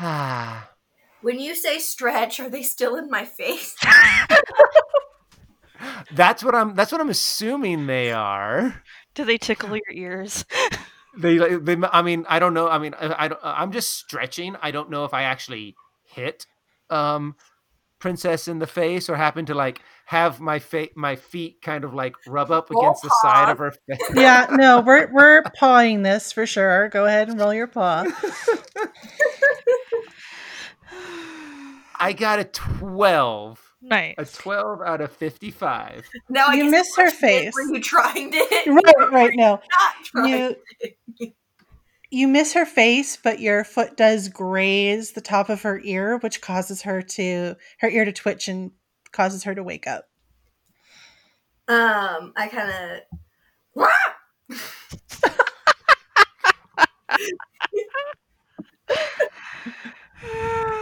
Ah. 0.00 0.70
When 1.20 1.40
you 1.40 1.54
say 1.54 1.78
stretch, 1.78 2.38
are 2.40 2.48
they 2.48 2.62
still 2.62 2.96
in 2.96 3.10
my 3.10 3.24
face? 3.24 3.76
That's 6.12 6.42
what 6.42 6.54
I'm. 6.54 6.74
That's 6.74 6.92
what 6.92 7.00
I'm 7.00 7.10
assuming 7.10 7.86
they 7.86 8.12
are. 8.12 8.82
Do 9.14 9.24
they 9.24 9.38
tickle 9.38 9.70
your 9.70 9.92
ears? 9.92 10.44
They, 11.16 11.38
they. 11.38 11.76
I 11.90 12.02
mean, 12.02 12.26
I 12.28 12.38
don't 12.38 12.54
know. 12.54 12.68
I 12.68 12.78
mean, 12.78 12.94
I, 12.94 13.24
I 13.24 13.28
don't. 13.28 13.40
I'm 13.42 13.72
just 13.72 13.90
stretching. 13.94 14.54
I 14.62 14.70
don't 14.70 14.88
know 14.88 15.04
if 15.04 15.12
I 15.12 15.24
actually 15.24 15.74
hit 16.04 16.46
um, 16.90 17.34
princess 17.98 18.46
in 18.46 18.60
the 18.60 18.68
face 18.68 19.08
or 19.08 19.16
happen 19.16 19.44
to 19.46 19.54
like 19.54 19.80
have 20.06 20.38
my 20.38 20.60
fa- 20.60 20.90
my 20.94 21.16
feet 21.16 21.60
kind 21.60 21.82
of 21.82 21.92
like 21.92 22.14
rub 22.28 22.52
up 22.52 22.70
Roll 22.70 22.82
against 22.82 23.02
the 23.02 23.10
side 23.22 23.50
of 23.50 23.58
her 23.58 23.72
face. 23.72 23.98
Yeah, 24.14 24.46
no, 24.50 24.80
we're 24.80 25.12
we're 25.12 25.42
pawing 25.56 26.02
this 26.02 26.30
for 26.30 26.46
sure. 26.46 26.88
Go 26.90 27.06
ahead 27.06 27.28
and 27.28 27.40
roll 27.40 27.52
your 27.52 27.66
paw. 27.66 28.04
I 31.98 32.12
got 32.12 32.38
a 32.38 32.44
twelve. 32.44 33.60
nice. 33.82 34.14
A 34.18 34.24
twelve 34.24 34.80
out 34.82 35.00
of 35.00 35.12
fifty-five. 35.12 36.04
Now 36.28 36.50
You 36.52 36.64
guess 36.64 36.70
miss 36.72 36.96
her 36.96 37.10
face. 37.10 37.54
Were 37.54 37.74
you 37.74 37.80
trying 37.80 38.30
to 38.30 38.38
it? 38.38 38.66
right, 38.98 39.10
right. 39.12 39.32
No, 39.34 39.52
Not 39.52 40.04
trying. 40.04 40.54
you 41.18 41.32
you 42.10 42.28
miss 42.28 42.54
her 42.54 42.64
face, 42.66 43.16
but 43.16 43.40
your 43.40 43.64
foot 43.64 43.96
does 43.96 44.28
graze 44.28 45.12
the 45.12 45.20
top 45.20 45.48
of 45.48 45.62
her 45.62 45.80
ear, 45.84 46.18
which 46.18 46.40
causes 46.40 46.82
her 46.82 47.02
to 47.02 47.54
her 47.80 47.88
ear 47.88 48.04
to 48.04 48.12
twitch 48.12 48.48
and 48.48 48.70
causes 49.12 49.44
her 49.44 49.54
to 49.54 49.62
wake 49.62 49.86
up. 49.86 50.04
Um, 51.68 52.32
I 52.36 52.48
kind 52.48 53.02
of. 53.76 53.86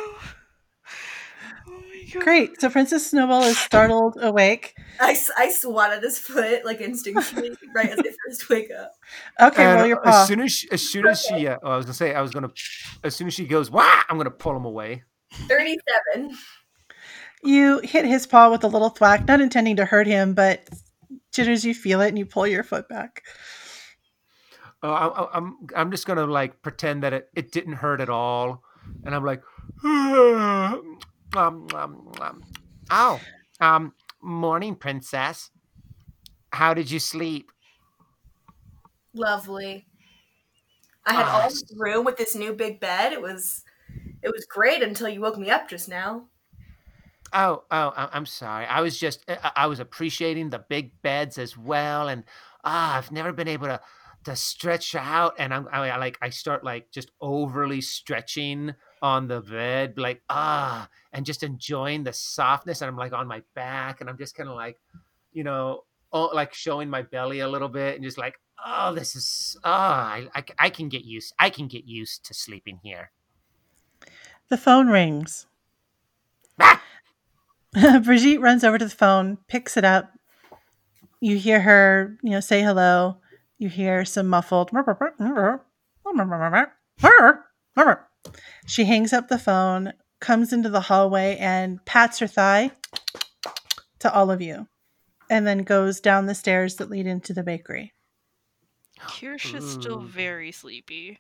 oh 2.07 2.09
my 2.09 2.21
god. 2.21 2.25
Great. 2.25 2.61
So 2.61 2.71
Princess 2.71 3.07
Snowball 3.11 3.43
is 3.45 3.59
startled 3.59 4.17
awake. 4.21 4.75
I, 5.01 5.15
swat 5.51 5.93
at 5.93 6.03
his 6.03 6.19
foot 6.19 6.65
like 6.65 6.81
instinctually 6.81 7.57
right 7.75 7.91
as 7.91 7.99
I 7.99 8.13
first 8.27 8.49
wake 8.49 8.71
up. 8.71 8.93
Okay, 9.41 9.65
And 9.65 9.79
roll 9.81 9.87
your 9.89 10.01
paw. 10.01 10.23
as 10.23 10.29
soon 10.29 10.41
as 10.41 10.53
she, 10.53 10.69
as 10.71 10.83
soon 10.89 11.07
as 11.07 11.21
she, 11.23 11.47
uh, 11.49 11.59
oh, 11.63 11.71
I 11.73 11.77
was 11.77 11.87
gonna 11.87 11.95
say, 11.95 12.15
I 12.15 12.21
was 12.23 12.31
gonna, 12.33 12.51
as 13.05 13.15
soon 13.17 13.27
as 13.27 13.35
she 13.35 13.47
goes, 13.47 13.71
wah, 13.71 14.03
I'm 14.09 14.17
gonna 14.17 14.31
pull 14.31 14.57
him 14.57 14.65
away. 14.65 15.03
Thirty-seven. 15.33 16.37
You 17.43 17.81
hit 17.85 18.05
his 18.07 18.27
paw 18.27 18.51
with 18.51 18.65
a 18.65 18.69
little 18.69 18.89
thwack, 18.89 19.27
not 19.29 19.41
intending 19.41 19.77
to 19.77 19.85
hurt 19.85 20.07
him, 20.07 20.35
but 20.35 20.67
jitters, 21.33 21.65
you 21.65 21.75
feel 21.75 22.01
it 22.01 22.09
and 22.09 22.19
you 22.19 22.25
pull 22.27 22.47
your 22.47 22.63
foot 22.65 22.89
back. 22.89 23.23
Uh, 24.83 24.91
I, 24.93 25.07
I- 25.07 25.37
I'm 25.37 25.57
I'm 25.75 25.91
just 25.91 26.07
gonna 26.07 26.27
like 26.27 26.63
pretend 26.63 27.03
that 27.03 27.13
it, 27.13 27.29
it 27.35 27.53
didn't 27.53 27.75
hurt 27.75 28.01
at 28.01 28.09
all, 28.09 28.63
and 29.05 29.15
I'm 29.15 29.25
like, 29.25 29.43
um, 31.37 31.69
um, 31.75 32.13
um, 32.21 32.43
oh, 32.91 33.25
um, 33.61 33.95
morning, 34.23 34.77
princess. 34.77 35.51
How 36.53 36.75
did 36.75 36.91
you 36.91 36.99
sleep? 36.99 37.53
Lovely. 39.15 39.89
I 41.07 41.15
had 41.15 41.27
Ah, 41.27 41.33
all 41.33 41.49
this 41.49 41.65
room 41.77 42.05
with 42.05 42.17
this 42.19 42.35
new 42.35 42.53
big 42.53 42.81
bed. 42.81 43.13
It 43.13 43.23
was, 43.23 43.65
it 44.23 44.31
was 44.33 44.47
great 44.47 44.83
until 44.83 45.09
you 45.09 45.21
woke 45.21 45.39
me 45.39 45.51
up 45.51 45.69
just 45.69 45.89
now. 45.89 46.31
Oh, 47.33 47.65
oh, 47.71 47.93
I'm 47.97 48.25
sorry. 48.27 48.67
I 48.67 48.81
was 48.81 48.99
just 48.99 49.25
I 49.29 49.53
I 49.57 49.67
was 49.67 49.81
appreciating 49.81 50.51
the 50.51 50.61
big 50.61 51.03
beds 51.03 51.39
as 51.39 51.57
well, 51.57 52.09
and 52.09 52.25
ah, 52.65 52.97
I've 52.97 53.11
never 53.11 53.33
been 53.33 53.49
able 53.49 53.67
to 53.67 53.81
to 54.25 54.37
stretch 54.37 54.95
out, 54.95 55.35
and 55.39 55.53
I'm 55.53 55.69
I, 55.73 55.91
I 55.91 55.97
like 55.99 56.19
I 56.23 56.31
start 56.31 56.63
like 56.65 56.93
just 56.93 57.11
overly 57.21 57.81
stretching 57.81 58.75
on 59.03 59.29
the 59.29 59.41
bed, 59.41 59.99
like 59.99 60.23
ah, 60.29 60.89
and 61.13 61.27
just 61.27 61.43
enjoying 61.43 62.05
the 62.05 62.13
softness, 62.13 62.81
and 62.81 62.89
I'm 62.89 62.97
like 62.97 63.13
on 63.13 63.27
my 63.27 63.43
back, 63.55 64.01
and 64.01 64.11
I'm 64.11 64.19
just 64.19 64.35
kind 64.35 64.49
of 64.49 64.57
like, 64.57 64.79
you 65.33 65.45
know, 65.45 65.85
oh, 66.13 66.31
like 66.33 66.55
showing 66.55 66.89
my 66.91 67.03
belly 67.03 67.41
a 67.41 67.49
little 67.49 67.69
bit, 67.69 67.95
and 67.95 68.05
just 68.05 68.19
like 68.19 68.35
Oh, 68.65 68.95
this 68.95 69.15
is. 69.15 69.57
Oh, 69.65 69.71
I, 69.71 70.29
I, 70.35 70.45
I 70.59 70.71
can 70.71 70.89
get 70.89 71.05
used. 71.05 71.35
I 71.39 71.51
can 71.51 71.69
get 71.69 71.85
used 71.85 72.25
to 72.27 72.35
sleeping 72.35 72.81
here. 72.83 73.11
The 74.49 74.57
phone 74.57 74.89
rings. 74.89 75.47
Ah! 76.59 76.83
Brigitte 78.03 78.41
runs 78.41 78.65
over 78.65 78.79
to 78.79 78.85
the 78.85 78.91
phone, 78.91 79.39
picks 79.49 79.77
it 79.77 79.85
up. 79.85 80.13
You 81.21 81.37
hear 81.37 81.61
her, 81.61 82.17
you 82.23 82.31
know, 82.31 82.41
say 82.41 82.63
hello. 82.63 83.19
You 83.59 83.69
hear 83.69 84.05
some 84.05 84.29
muffled. 84.29 84.73
She 88.67 88.85
hangs 88.85 89.13
up 89.13 89.29
the 89.29 89.39
phone, 89.39 89.93
comes 90.21 90.53
into 90.53 90.69
the 90.69 90.81
hallway, 90.81 91.37
and 91.39 91.85
pats 91.85 92.19
her 92.19 92.27
thigh 92.27 92.73
to 94.01 94.13
all 94.13 94.31
of 94.31 94.41
you, 94.43 94.67
and 95.31 95.47
then 95.47 95.59
goes 95.59 96.01
down 96.01 96.27
the 96.27 96.35
stairs 96.35 96.77
that 96.77 96.91
lead 96.91 97.07
into 97.07 97.33
the 97.33 97.43
bakery. 97.43 97.93
Kirsch 98.99 99.55
is 99.55 99.71
still 99.71 100.01
very 100.01 100.53
sleepy. 100.53 101.19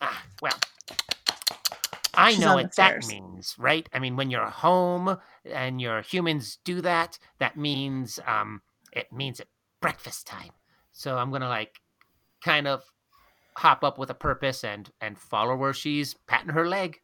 Ah, 0.00 0.22
well, 0.42 0.58
I 2.14 2.32
She's 2.32 2.40
know 2.40 2.50
on 2.50 2.56
the 2.56 2.62
what 2.64 2.76
that 2.76 3.02
stairs. 3.02 3.08
means, 3.08 3.54
right? 3.58 3.88
I 3.92 3.98
mean, 3.98 4.16
when 4.16 4.30
you're 4.30 4.44
home 4.50 5.16
and 5.44 5.80
your 5.80 6.02
humans 6.02 6.58
do 6.64 6.80
that, 6.82 7.18
that 7.38 7.56
means 7.56 8.18
um, 8.26 8.62
it 8.92 9.12
means 9.12 9.40
at 9.40 9.48
breakfast 9.80 10.26
time. 10.26 10.50
So 10.92 11.16
I'm 11.18 11.30
gonna 11.30 11.48
like 11.48 11.80
kind 12.42 12.66
of 12.68 12.82
hop 13.56 13.84
up 13.84 13.98
with 13.98 14.10
a 14.10 14.14
purpose 14.14 14.64
and 14.64 14.90
and 15.00 15.18
follow 15.18 15.56
where 15.56 15.72
she's 15.72 16.14
patting 16.26 16.50
her 16.50 16.68
leg. 16.68 17.00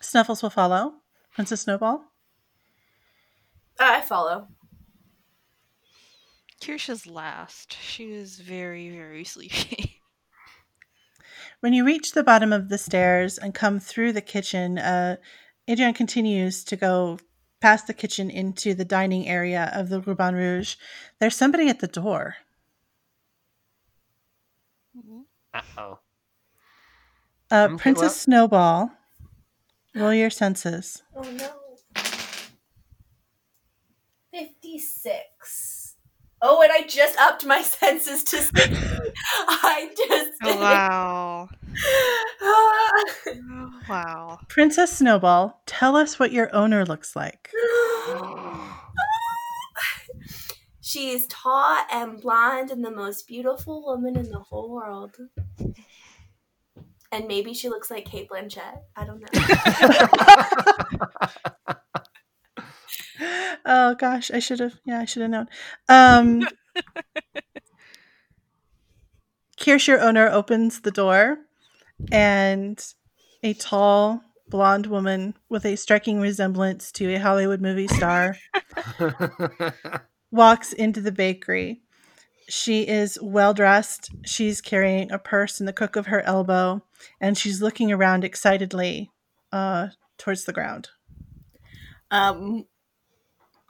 Snuffles 0.00 0.42
will 0.42 0.50
follow. 0.50 0.94
Princess 1.34 1.62
Snowball. 1.62 2.04
I 3.78 4.00
follow. 4.00 4.48
Kirsch 6.64 6.88
is 6.88 7.06
last. 7.06 7.76
She 7.80 8.12
is 8.12 8.40
very, 8.40 8.90
very 8.90 9.24
sleepy. 9.24 9.94
When 11.60 11.72
you 11.72 11.84
reach 11.84 12.12
the 12.12 12.22
bottom 12.22 12.52
of 12.52 12.68
the 12.68 12.78
stairs 12.78 13.36
and 13.36 13.52
come 13.52 13.80
through 13.80 14.12
the 14.12 14.20
kitchen, 14.20 14.78
uh, 14.78 15.16
Adrienne 15.68 15.92
continues 15.94 16.62
to 16.64 16.76
go 16.76 17.18
past 17.60 17.88
the 17.88 17.94
kitchen 17.94 18.30
into 18.30 18.74
the 18.74 18.84
dining 18.84 19.26
area 19.28 19.72
of 19.74 19.88
the 19.88 20.00
Ruban 20.00 20.34
Rouge. 20.34 20.76
There's 21.18 21.34
somebody 21.34 21.68
at 21.68 21.80
the 21.80 21.88
door. 21.88 22.36
Uh 25.54 25.60
oh. 25.78 25.98
Uh, 27.50 27.64
Okay, 27.70 27.76
Princess 27.76 28.02
well- 28.02 28.10
Snowball, 28.10 28.90
roll 29.94 30.12
your 30.14 30.30
senses. 30.30 31.02
Oh 31.16 31.22
no. 31.22 31.50
56. 34.32 35.96
Oh, 36.40 36.62
and 36.62 36.70
I 36.70 36.82
just 36.86 37.18
upped 37.18 37.44
my 37.46 37.62
senses 37.80 38.22
to 38.24 38.36
60. 38.36 38.60
I 39.48 39.90
just 39.96 40.32
Oh, 40.44 40.46
did. 40.52 40.60
wow. 40.60 41.48
Oh, 42.40 43.80
wow. 43.88 44.38
Princess 44.48 44.96
Snowball, 44.98 45.60
tell 45.66 45.96
us 45.96 46.18
what 46.18 46.30
your 46.32 46.54
owner 46.54 46.84
looks 46.84 47.16
like. 47.16 47.50
She's 50.88 51.26
tall 51.26 51.84
and 51.92 52.18
blonde 52.18 52.70
and 52.70 52.82
the 52.82 52.90
most 52.90 53.28
beautiful 53.28 53.84
woman 53.84 54.16
in 54.16 54.30
the 54.30 54.38
whole 54.38 54.70
world. 54.70 55.18
And 57.12 57.28
maybe 57.28 57.52
she 57.52 57.68
looks 57.68 57.90
like 57.90 58.06
Cate 58.06 58.30
Blanchett. 58.30 58.80
I 58.96 59.04
don't 59.04 59.20
know. 59.20 59.26
oh 63.66 63.96
gosh, 63.96 64.30
I 64.30 64.38
should 64.38 64.60
have. 64.60 64.80
Yeah, 64.86 65.00
I 65.00 65.04
should 65.04 65.20
have 65.20 65.30
known. 65.30 65.48
Um, 65.90 66.48
Kirsch, 69.60 69.88
your 69.88 70.00
owner, 70.00 70.30
opens 70.30 70.80
the 70.80 70.90
door, 70.90 71.36
and 72.10 72.82
a 73.42 73.52
tall 73.52 74.22
blonde 74.48 74.86
woman 74.86 75.34
with 75.50 75.66
a 75.66 75.76
striking 75.76 76.18
resemblance 76.18 76.90
to 76.92 77.14
a 77.14 77.18
Hollywood 77.18 77.60
movie 77.60 77.88
star 77.88 78.38
walks 80.30 80.72
into 80.72 81.00
the 81.00 81.12
bakery. 81.12 81.82
She 82.48 82.86
is 82.86 83.18
well 83.20 83.52
dressed. 83.52 84.10
She's 84.24 84.60
carrying 84.60 85.10
a 85.12 85.18
purse 85.18 85.60
in 85.60 85.66
the 85.66 85.72
crook 85.72 85.96
of 85.96 86.06
her 86.06 86.22
elbow, 86.22 86.82
and 87.20 87.36
she's 87.36 87.60
looking 87.60 87.92
around 87.92 88.24
excitedly 88.24 89.10
uh, 89.52 89.88
towards 90.16 90.44
the 90.44 90.52
ground. 90.52 90.88
Um, 92.10 92.64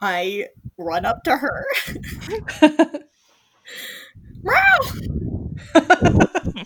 I 0.01 0.47
run 0.77 1.05
up 1.05 1.23
to 1.25 1.37
her. 1.37 1.65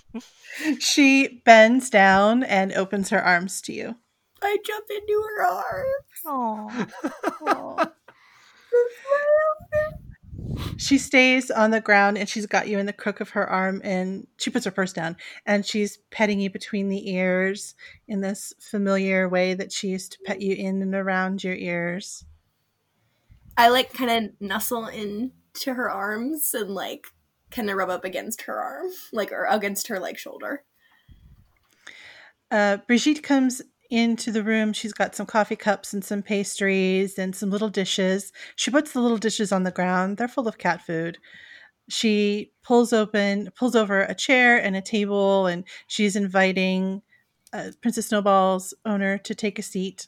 she 0.80 1.42
bends 1.46 1.90
down 1.90 2.44
and 2.44 2.72
opens 2.74 3.10
her 3.10 3.24
arms 3.24 3.62
to 3.62 3.74
you. 3.74 3.96
I 4.42 4.58
jump 4.64 4.86
into 4.90 5.24
her 5.38 5.46
arms. 5.46 5.86
Oh. 6.26 7.88
She 10.78 10.98
stays 10.98 11.52
on 11.52 11.72
the 11.72 11.82
ground 11.82 12.18
and 12.18 12.28
she's 12.28 12.46
got 12.46 12.68
you 12.68 12.80
in 12.80 12.86
the 12.86 12.94
crook 12.94 13.20
of 13.20 13.30
her 13.32 13.50
arm 13.50 13.82
and 13.84 14.28
she 14.38 14.50
puts 14.50 14.66
her 14.66 14.72
purse 14.72 14.94
down 14.94 15.18
and 15.46 15.66
she's 15.66 15.98
petting 16.12 16.40
you 16.40 16.50
between 16.50 16.90
the 16.90 17.12
ears 17.12 17.76
in 18.08 18.22
this 18.22 18.54
familiar 18.60 19.30
way 19.30 19.54
that 19.54 19.72
she 19.72 19.90
used 19.90 20.14
to 20.14 20.18
pet 20.26 20.42
you 20.42 20.56
in 20.56 20.82
and 20.82 20.96
around 20.96 21.44
your 21.44 21.56
ears. 21.56 22.26
I 23.56 23.70
like 23.70 23.94
kind 23.94 24.26
of 24.26 24.42
nuzzle 24.42 24.88
into 24.88 25.74
her 25.74 25.90
arms 25.90 26.54
and 26.54 26.70
like 26.72 27.06
kind 27.52 27.70
of 27.70 27.78
rub 27.78 27.90
up 27.90 28.04
against 28.04 28.44
her 28.44 28.60
arm, 28.60 28.88
like 29.12 29.32
or 29.32 29.46
against 29.46 29.88
her 29.88 30.00
like 30.00 30.18
shoulder. 30.18 30.64
Uh, 32.50 32.78
Brigitte 32.88 33.24
comes 33.24 33.62
into 33.94 34.32
the 34.32 34.44
room. 34.44 34.74
She's 34.74 34.92
got 34.92 35.16
some 35.16 35.28
coffee 35.28 35.56
cups 35.56 35.94
and 35.94 36.04
some 36.04 36.24
pastries 36.24 37.20
and 37.20 37.36
some 37.36 37.52
little 37.52 37.70
dishes. 37.70 38.34
She 38.56 38.72
puts 38.72 38.92
the 38.92 39.02
little 39.02 39.20
dishes 39.20 39.52
on 39.52 39.64
the 39.64 39.72
ground. 39.72 40.18
They're 40.18 40.28
full 40.28 40.48
of 40.48 40.58
cat 40.58 40.82
food. 40.82 41.20
She 41.90 42.52
pulls 42.64 42.92
open, 42.92 43.52
pulls 43.56 43.76
over 43.76 44.02
a 44.02 44.16
chair 44.16 44.58
and 44.58 44.76
a 44.76 44.82
table, 44.82 45.46
and 45.46 45.64
she's 45.86 46.16
inviting 46.16 47.04
uh, 47.54 47.70
Princess 47.82 48.08
Snowball's 48.08 48.74
owner 48.84 49.20
to 49.20 49.36
take 49.36 49.60
a 49.60 49.64
seat. 49.64 50.08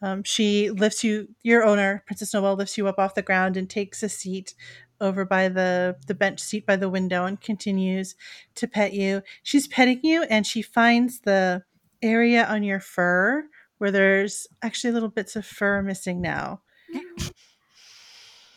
Um, 0.00 0.24
she 0.24 0.70
lifts 0.70 1.04
you, 1.04 1.28
your 1.44 1.62
owner, 1.64 2.02
Princess 2.06 2.30
Snowball, 2.32 2.56
lifts 2.56 2.76
you 2.76 2.88
up 2.88 2.98
off 2.98 3.14
the 3.14 3.22
ground 3.22 3.56
and 3.56 3.70
takes 3.70 4.02
a 4.02 4.08
seat 4.08 4.54
over 5.00 5.24
by 5.24 5.48
the 5.48 5.96
the 6.06 6.14
bench 6.14 6.40
seat 6.40 6.66
by 6.66 6.76
the 6.76 6.88
window 6.88 7.24
and 7.24 7.40
continues 7.40 8.16
to 8.56 8.66
pet 8.66 8.92
you. 8.92 9.22
She's 9.44 9.68
petting 9.68 10.00
you, 10.02 10.24
and 10.24 10.44
she 10.44 10.60
finds 10.60 11.20
the 11.20 11.62
area 12.02 12.44
on 12.44 12.62
your 12.62 12.80
fur 12.80 13.44
where 13.78 13.90
there's 13.90 14.46
actually 14.62 14.92
little 14.92 15.08
bits 15.08 15.34
of 15.34 15.44
fur 15.44 15.82
missing 15.82 16.20
now. 16.20 16.60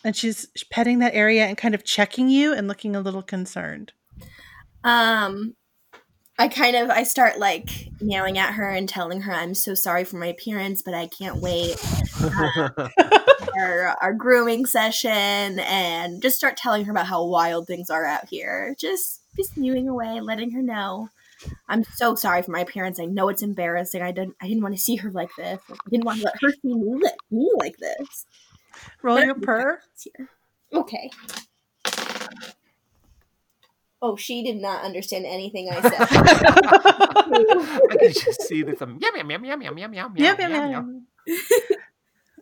And 0.04 0.14
she's 0.14 0.46
petting 0.70 1.00
that 1.00 1.14
area 1.14 1.46
and 1.46 1.58
kind 1.58 1.74
of 1.74 1.82
checking 1.82 2.28
you 2.28 2.52
and 2.52 2.68
looking 2.68 2.94
a 2.94 3.00
little 3.00 3.22
concerned. 3.22 3.92
Um, 4.84 5.56
I 6.38 6.48
kind 6.48 6.76
of 6.76 6.90
I 6.90 7.02
start 7.02 7.38
like 7.38 7.88
meowing 8.00 8.38
at 8.38 8.54
her 8.54 8.70
and 8.70 8.88
telling 8.88 9.22
her 9.22 9.32
I'm 9.32 9.54
so 9.54 9.74
sorry 9.74 10.04
for 10.04 10.16
my 10.16 10.26
appearance, 10.26 10.82
but 10.82 10.94
I 10.94 11.06
can't 11.06 11.38
wait 11.38 11.76
our 13.58 13.96
our 14.00 14.12
grooming 14.12 14.66
session 14.66 15.58
and 15.58 16.20
just 16.20 16.36
start 16.36 16.56
telling 16.56 16.84
her 16.84 16.92
about 16.92 17.06
how 17.06 17.24
wild 17.24 17.66
things 17.66 17.88
are 17.88 18.04
out 18.04 18.28
here. 18.28 18.76
Just 18.78 19.22
just 19.34 19.56
mewing 19.56 19.88
away, 19.88 20.20
letting 20.20 20.50
her 20.50 20.62
know. 20.62 21.08
I'm 21.68 21.84
so 21.84 22.14
sorry 22.14 22.42
for 22.42 22.50
my 22.52 22.60
appearance. 22.60 23.00
I 23.00 23.04
know 23.06 23.28
it's 23.28 23.42
embarrassing. 23.42 24.02
I 24.02 24.12
didn't 24.12 24.36
I 24.40 24.48
didn't 24.48 24.62
want 24.62 24.74
to 24.76 24.80
see 24.80 24.96
her 24.96 25.10
like 25.10 25.30
this. 25.36 25.60
I 25.70 25.90
didn't 25.90 26.04
want 26.04 26.18
to 26.20 26.24
let 26.24 26.34
her 26.42 26.50
see 26.50 26.74
me 26.74 27.00
like 27.02 27.14
me 27.30 27.50
like 27.58 27.76
this. 27.78 28.26
Roll 29.02 29.16
But 29.16 29.26
your 29.26 29.34
purr. 29.34 29.80
here. 30.16 30.28
Okay. 30.72 31.10
Oh, 34.02 34.16
she 34.16 34.42
did 34.44 34.56
not 34.56 34.84
understand 34.84 35.24
anything 35.26 35.68
I 35.70 35.80
said. 35.80 36.08
I 37.90 37.96
can 37.98 38.12
just 38.12 38.42
see 38.42 38.62
this. 38.62 38.80
Um, 38.82 38.98
yum 39.00 39.16
yum 39.16 39.30
yum 39.30 39.44
yum 39.44 39.62
yum 39.62 39.94
yum 39.94 39.94
yum 39.94 40.16
Yep, 40.16 40.38
yum 40.40 40.66
yum. 40.66 40.70
yum. 40.70 41.06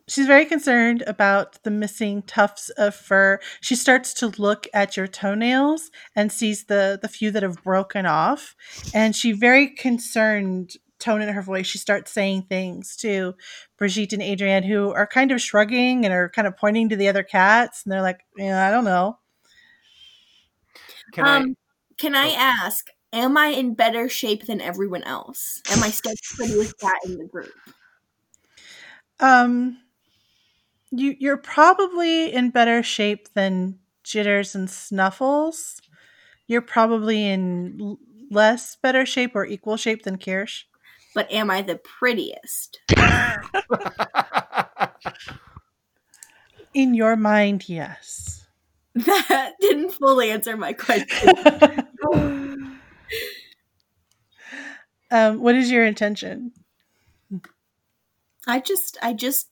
She's 0.07 0.27
very 0.27 0.45
concerned 0.45 1.03
about 1.07 1.63
the 1.63 1.71
missing 1.71 2.23
tufts 2.23 2.69
of 2.71 2.95
fur. 2.95 3.39
She 3.63 3.75
starts 3.75 4.13
to 4.15 4.29
look 4.37 4.67
at 4.75 4.97
your 4.99 5.07
toenails 5.07 5.91
and 6.15 6.31
sees 6.31 6.65
the 6.67 6.99
the 7.01 7.09
few 7.09 7.31
that 7.31 7.43
have 7.43 7.63
broken 7.63 8.05
off, 8.05 8.55
and 8.93 9.17
she 9.17 9.33
very 9.33 9.69
concerned 9.71 10.73
tone 10.99 11.23
in 11.23 11.29
her 11.31 11.43
voice. 11.43 11.67
She 11.67 11.79
starts 11.79 12.11
saying 12.13 12.43
things 12.49 12.97
to 12.99 13.35
Brigitte 13.79 14.13
and 14.13 14.23
Adrienne, 14.23 14.63
who 14.63 14.91
are 14.93 15.07
kind 15.07 15.33
of 15.33 15.41
shrugging 15.41 16.05
and 16.05 16.13
are 16.13 16.29
kind 16.29 16.47
of 16.47 16.57
pointing 16.57 16.91
to 16.91 16.97
the 16.97 17.09
other 17.09 17.23
cats, 17.23 17.83
and 17.85 17.93
they're 17.93 18.03
like, 18.03 18.21
"Yeah, 18.37 18.67
I 18.67 18.71
don't 18.71 18.85
know." 18.85 19.19
Can 21.13 21.27
um, 21.27 21.57
can 21.99 22.15
I 22.15 22.29
Oh. 22.29 22.35
ask, 22.37 22.87
am 23.13 23.37
I 23.37 23.49
in 23.49 23.75
better 23.75 24.09
shape 24.09 24.47
than 24.47 24.61
everyone 24.61 25.03
else? 25.05 25.63
Am 25.71 25.83
I 25.83 25.91
still 25.91 26.13
the 26.13 26.37
prettiest 26.37 26.79
cat 26.79 26.99
in 27.05 27.17
the 27.19 27.27
group? 27.27 27.53
Um, 29.21 29.79
You 30.97 31.17
you're 31.19 31.37
probably 31.37 32.33
in 32.33 32.51
better 32.51 32.83
shape 32.83 33.29
than 33.35 33.79
Jitters 34.05 34.55
and 34.55 34.71
Snuffles. 34.71 35.81
You're 36.47 36.63
probably 36.63 37.27
in 37.27 37.79
l- 37.81 37.99
less 38.31 38.77
better 38.77 39.05
shape 39.05 39.33
or 39.35 39.45
equal 39.45 39.77
shape 39.77 40.05
than 40.05 40.19
Kirsch. 40.19 40.65
But 41.15 41.31
am 41.33 41.51
I 41.51 41.63
the 41.63 41.77
prettiest? 41.77 42.81
In 46.75 46.95
your 46.95 47.17
mind, 47.17 47.69
yes. 47.69 48.47
That 48.95 49.55
didn't 49.61 49.91
fully 49.91 50.31
answer 50.31 50.57
my 50.57 50.73
question. 50.73 51.33
um, 55.11 55.41
what 55.41 55.57
is 55.57 55.69
your 55.71 55.85
intention? 55.85 56.53
I 58.47 58.61
just 58.61 58.97
I 59.03 59.13
just 59.15 59.49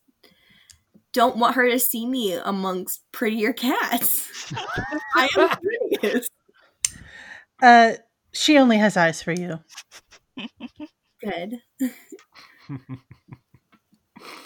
don't 1.12 1.36
want 1.36 1.56
her 1.56 1.68
to 1.70 1.78
see 1.78 2.06
me 2.06 2.32
amongst 2.32 3.02
prettier 3.12 3.52
cats. 3.52 4.52
I 5.14 5.28
am 5.36 5.48
the 5.48 5.58
prettiest. 6.00 6.30
Uh, 7.60 7.92
she 8.32 8.58
only 8.58 8.78
has 8.78 8.96
eyes 8.96 9.22
for 9.22 9.32
you. 9.32 9.60
Good. 11.22 11.60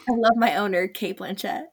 I 0.09 0.12
love 0.12 0.37
my 0.37 0.57
owner, 0.57 0.89
Cate 0.89 1.19
Blanchett. 1.19 1.64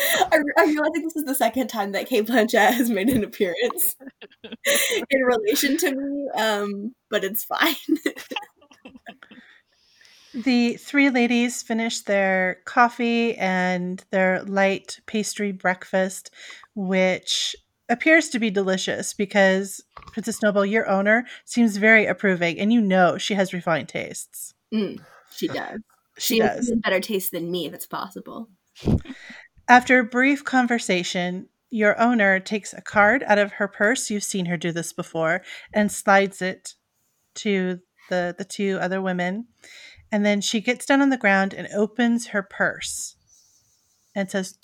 I, 0.00 0.40
I 0.56 0.64
realize 0.64 0.90
this 0.94 1.16
is 1.16 1.24
the 1.24 1.34
second 1.34 1.68
time 1.68 1.92
that 1.92 2.06
Cate 2.08 2.26
Blanchett 2.26 2.72
has 2.72 2.88
made 2.88 3.08
an 3.08 3.24
appearance 3.24 3.96
in 4.44 5.20
relation 5.20 5.76
to 5.78 5.94
me, 5.94 6.28
um, 6.36 6.94
but 7.10 7.24
it's 7.24 7.44
fine. 7.44 7.74
The 10.44 10.74
three 10.74 11.10
ladies 11.10 11.62
finish 11.62 12.00
their 12.00 12.58
coffee 12.64 13.36
and 13.36 14.04
their 14.10 14.42
light 14.44 15.00
pastry 15.06 15.50
breakfast, 15.50 16.30
which 16.76 17.56
appears 17.88 18.28
to 18.28 18.38
be 18.38 18.48
delicious 18.48 19.14
because 19.14 19.82
Princess 20.12 20.40
Noble, 20.40 20.64
your 20.64 20.88
owner, 20.88 21.26
seems 21.44 21.76
very 21.76 22.06
approving, 22.06 22.60
and 22.60 22.72
you 22.72 22.80
know 22.80 23.18
she 23.18 23.34
has 23.34 23.52
refined 23.52 23.88
tastes. 23.88 24.54
Mm, 24.72 25.00
she 25.34 25.48
does. 25.48 25.80
She, 26.18 26.34
She, 26.34 26.40
does. 26.40 26.72
better 26.84 27.00
taste 27.00 27.32
than 27.32 27.50
me, 27.50 27.66
if 27.66 27.74
it's 27.74 27.86
possible. 27.86 28.48
After 29.66 29.98
a 29.98 30.04
brief 30.04 30.44
conversation, 30.44 31.48
your 31.70 32.00
owner 32.00 32.38
takes 32.38 32.72
a 32.72 32.80
card 32.80 33.24
out 33.24 33.38
of 33.38 33.52
her 33.52 33.66
purse. 33.66 34.08
You've 34.08 34.22
seen 34.22 34.46
her 34.46 34.56
do 34.56 34.70
this 34.70 34.92
before, 34.92 35.42
and 35.72 35.90
slides 35.90 36.40
it 36.42 36.74
to 37.36 37.80
the 38.08 38.36
the 38.38 38.44
two 38.44 38.78
other 38.80 39.02
women. 39.02 39.48
And 40.10 40.24
then 40.24 40.40
she 40.40 40.60
gets 40.60 40.86
down 40.86 41.02
on 41.02 41.10
the 41.10 41.16
ground 41.18 41.52
and 41.52 41.68
opens 41.74 42.28
her 42.28 42.42
purse 42.42 43.16
and 44.14 44.30
says, 44.30 44.58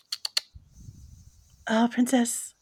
"Oh, 1.68 1.88
princess, 1.90 2.54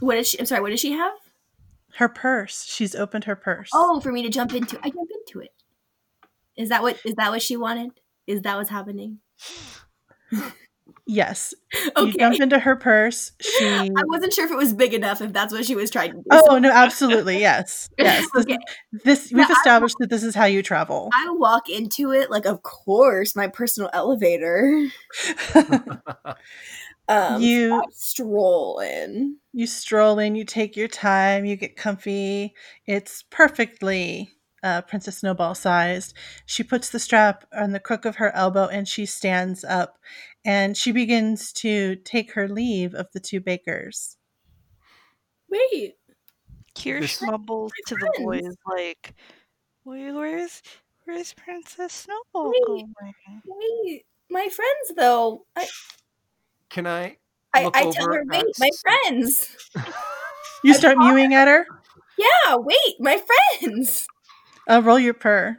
What 0.00 0.16
did 0.16 0.26
she? 0.26 0.38
I'm 0.40 0.46
sorry. 0.46 0.60
What 0.60 0.70
did 0.70 0.80
she 0.80 0.92
have? 0.92 1.12
her 1.96 2.08
purse. 2.08 2.64
She's 2.64 2.94
opened 2.94 3.24
her 3.24 3.36
purse." 3.36 3.70
Oh, 3.72 4.00
for 4.00 4.10
me 4.10 4.22
to 4.22 4.28
jump 4.30 4.52
into. 4.54 4.78
I 4.82 4.90
jump 4.90 5.10
into 5.26 5.40
it. 5.40 5.52
Is 6.56 6.70
that 6.70 6.82
what? 6.82 6.98
Is 7.04 7.14
that 7.16 7.30
what 7.30 7.42
she 7.42 7.56
wanted? 7.56 7.90
Is 8.26 8.42
that 8.42 8.56
what's 8.56 8.70
happening? 8.70 9.18
yes. 11.06 11.54
Okay. 11.96 12.06
You 12.06 12.12
jump 12.14 12.40
into 12.40 12.58
her 12.58 12.76
purse. 12.76 13.32
She. 13.40 13.66
I 13.66 14.02
wasn't 14.06 14.32
sure 14.32 14.44
if 14.44 14.50
it 14.50 14.56
was 14.56 14.72
big 14.72 14.94
enough. 14.94 15.20
If 15.20 15.32
that's 15.32 15.52
what 15.52 15.64
she 15.64 15.74
was 15.74 15.90
trying 15.90 16.12
to 16.12 16.16
do. 16.18 16.22
Oh 16.30 16.58
no! 16.58 16.70
Absolutely, 16.72 17.38
yes, 17.40 17.90
yes. 17.98 18.26
This, 18.34 18.44
Okay. 18.44 18.58
this 19.04 19.32
we've 19.32 19.48
I- 19.48 19.52
established 19.52 19.96
that 20.00 20.10
this 20.10 20.22
is 20.22 20.34
how 20.34 20.44
you 20.44 20.62
travel. 20.62 21.10
I 21.12 21.30
walk 21.32 21.68
into 21.68 22.12
it 22.12 22.30
like, 22.30 22.46
of 22.46 22.62
course, 22.62 23.34
my 23.36 23.48
personal 23.48 23.90
elevator. 23.92 24.88
Um, 27.08 27.42
You- 27.42 27.74
I 27.74 27.82
stroll 27.90 28.78
in. 28.78 29.36
You 29.52 29.66
stroll 29.66 30.18
in, 30.20 30.34
you 30.36 30.44
take 30.44 30.76
your 30.76 30.88
time, 30.88 31.44
you 31.44 31.56
get 31.56 31.76
comfy. 31.76 32.54
It's 32.86 33.24
perfectly 33.28 34.30
uh, 34.62 34.82
Princess 34.82 35.18
Snowball 35.18 35.56
sized. 35.56 36.14
She 36.46 36.62
puts 36.62 36.90
the 36.90 37.00
strap 37.00 37.44
on 37.52 37.72
the 37.72 37.80
crook 37.80 38.04
of 38.04 38.16
her 38.16 38.34
elbow 38.36 38.66
and 38.68 38.86
she 38.86 39.04
stands 39.04 39.64
up 39.64 39.98
and 40.44 40.76
she 40.76 40.92
begins 40.92 41.52
to 41.54 41.96
take 41.96 42.32
her 42.32 42.48
leave 42.48 42.94
of 42.94 43.06
the 43.12 43.20
two 43.20 43.40
bakers. 43.40 44.16
Wait, 45.48 45.94
Kirsch 46.74 47.18
This- 47.18 47.22
mumbles 47.22 47.72
to 47.86 47.94
the 47.94 48.10
boys 48.18 48.56
like, 48.66 49.14
"Wait, 49.84 50.12
where's 50.12 50.62
where's 51.04 51.34
Princess 51.34 51.92
Snowball 51.92 52.50
Wait. 52.50 52.62
going?" 52.66 52.94
wait, 53.46 54.06
my 54.30 54.48
friends 54.48 54.92
though. 54.96 55.44
I 55.56 55.68
Can 56.70 56.86
I? 56.86 57.18
I, 57.54 57.66
I 57.74 57.90
tell 57.90 58.06
her, 58.06 58.24
wait, 58.26 58.46
my 58.58 58.68
S- 58.68 58.80
friends. 58.80 59.56
You 60.64 60.72
start 60.72 60.96
brought 60.96 61.12
mewing 61.14 61.34
at 61.34 61.48
her. 61.48 61.66
Yeah, 62.16 62.56
wait, 62.56 62.94
my 62.98 63.20
friends. 63.60 64.06
Uh, 64.70 64.80
roll 64.82 64.98
your 64.98 65.12
purr. 65.12 65.58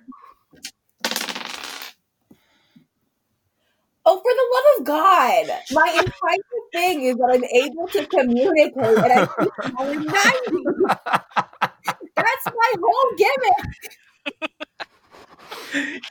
Oh, 4.06 4.18
for 4.18 4.34
the 4.34 4.47
love 4.54 4.66
of 4.80 4.86
God! 4.86 5.47
My 5.72 5.89
entire 5.91 6.38
thing 6.74 7.04
is 7.04 7.16
that 7.16 7.30
I'm 7.32 7.43
able 7.45 7.88
to 7.88 8.06
communicate, 8.08 8.76
and 8.76 9.14
I 9.14 9.26
keep 9.39 9.54
calling 9.76 10.06
ninety. 10.06 10.64
That's 12.16 12.45
my 12.47 12.74
whole 12.82 13.16
gimmick. 13.18 13.97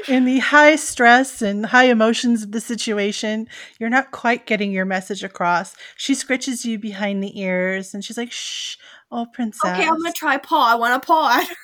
In 0.08 0.24
the 0.24 0.38
high 0.38 0.76
stress 0.76 1.42
and 1.42 1.66
high 1.66 1.84
emotions 1.84 2.42
of 2.42 2.52
the 2.52 2.60
situation, 2.60 3.46
you're 3.78 3.90
not 3.90 4.10
quite 4.10 4.46
getting 4.46 4.72
your 4.72 4.84
message 4.84 5.22
across. 5.22 5.76
She 5.96 6.14
scritches 6.14 6.64
you 6.64 6.78
behind 6.78 7.22
the 7.22 7.40
ears 7.40 7.94
and 7.94 8.04
she's 8.04 8.18
like, 8.18 8.32
shh, 8.32 8.76
oh, 9.10 9.26
princess. 9.32 9.70
Okay, 9.70 9.84
I'm 9.84 9.96
gonna 9.96 10.12
try 10.12 10.38
paw. 10.38 10.72
I 10.72 10.74
want 10.74 11.02
a 11.02 11.06
paw. 11.06 11.46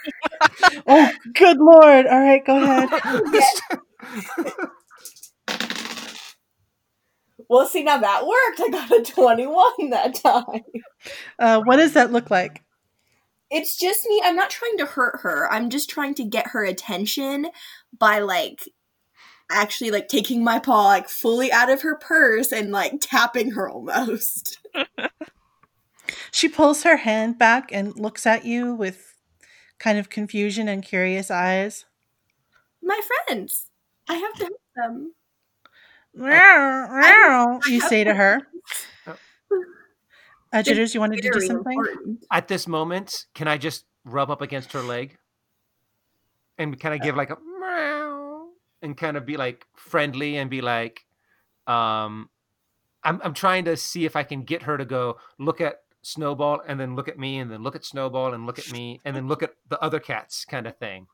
Oh, 0.87 1.11
good 1.35 1.59
lord. 1.59 2.07
All 2.07 2.21
right, 2.21 2.45
go 2.45 2.57
ahead. 2.63 2.91
Well, 7.49 7.67
see, 7.67 7.83
now 7.83 7.99
that 7.99 8.27
worked. 8.27 8.61
I 8.61 8.69
got 8.71 8.91
a 8.91 9.03
21 9.03 9.91
that 9.91 10.15
time. 10.15 10.63
Uh, 11.39 11.63
what 11.63 11.77
does 11.77 11.95
that 11.95 12.13
look 12.13 12.31
like? 12.31 12.63
It's 13.51 13.79
just 13.79 14.07
me. 14.07 14.21
I'm 14.25 14.37
not 14.37 14.51
trying 14.51 14.77
to 14.79 14.87
hurt 14.87 15.21
her. 15.23 15.51
I'm 15.51 15.71
just 15.71 15.89
trying 15.89 16.15
to 16.17 16.25
get 16.25 16.49
her 16.49 16.65
attention 16.65 17.47
by 17.99 18.19
like 18.19 18.69
actually 19.51 19.91
like 19.91 20.09
taking 20.09 20.45
my 20.45 20.59
paw 20.59 20.89
like 20.89 21.09
fully 21.09 21.51
out 21.51 21.71
of 21.71 21.81
her 21.81 21.97
purse 21.97 22.53
and 22.53 22.71
like 22.71 22.95
tapping 23.01 23.53
her 23.53 23.69
almost. 23.69 24.59
She 26.31 26.49
pulls 26.49 26.83
her 26.83 26.97
hand 26.97 27.39
back 27.39 27.71
and 27.73 27.99
looks 27.99 28.27
at 28.27 28.45
you 28.45 28.75
with 28.75 29.15
kind 29.79 29.99
of 29.99 30.11
confusion 30.11 30.69
and 30.69 30.83
curious 30.83 31.31
eyes. 31.31 31.85
My 32.83 33.01
friends. 33.27 33.67
I 34.09 34.15
have 34.15 34.35
to 34.35 34.45
help 34.45 34.61
them. 34.77 35.15
You 37.69 37.81
say 37.81 38.05
to 38.05 38.15
her. 38.15 38.47
Uh, 40.53 40.63
Jitters, 40.63 40.95
you 40.95 41.01
wanted 41.01 41.23
to 41.23 41.31
do 41.31 41.41
something? 41.41 41.73
important. 41.79 42.25
At 42.31 42.49
this 42.49 42.67
moment, 42.67 43.27
can 43.35 43.49
I 43.49 43.59
just 43.59 43.85
rub 44.05 44.31
up 44.31 44.41
against 44.41 44.73
her 44.73 44.81
leg 44.81 45.19
and 46.57 46.79
kind 46.81 46.95
of 46.95 47.03
give 47.03 47.17
like 47.17 47.31
a 47.31 47.37
meow 47.61 48.49
and 48.81 48.97
kind 48.97 49.17
of 49.17 49.27
be 49.27 49.37
like 49.37 49.67
friendly 49.75 50.37
and 50.37 50.49
be 50.49 50.61
like, 50.61 51.05
um, 51.67 52.31
I'm 53.05 53.21
I'm 53.23 53.35
trying 53.35 53.67
to 53.67 53.77
see 53.77 54.05
if 54.07 54.17
I 54.17 54.23
can 54.23 54.43
get 54.43 54.63
her 54.63 54.79
to 54.79 54.85
go 54.85 55.19
look 55.39 55.61
at 55.61 55.83
Snowball 56.03 56.63
and 56.67 56.81
then 56.81 56.97
look 56.97 57.09
at 57.09 57.19
me 57.19 57.39
and 57.39 57.51
then 57.51 57.63
look 57.63 57.77
at 57.77 57.85
Snowball 57.85 58.33
and 58.33 58.47
look 58.47 58.59
at 58.59 58.73
me 58.73 59.01
and 59.05 59.15
then 59.15 59.29
look 59.29 59.43
at 59.43 59.53
the 59.69 59.79
other 59.81 60.01
cats 60.01 60.45
kind 60.45 60.67
of 60.67 60.77
thing. 60.79 61.07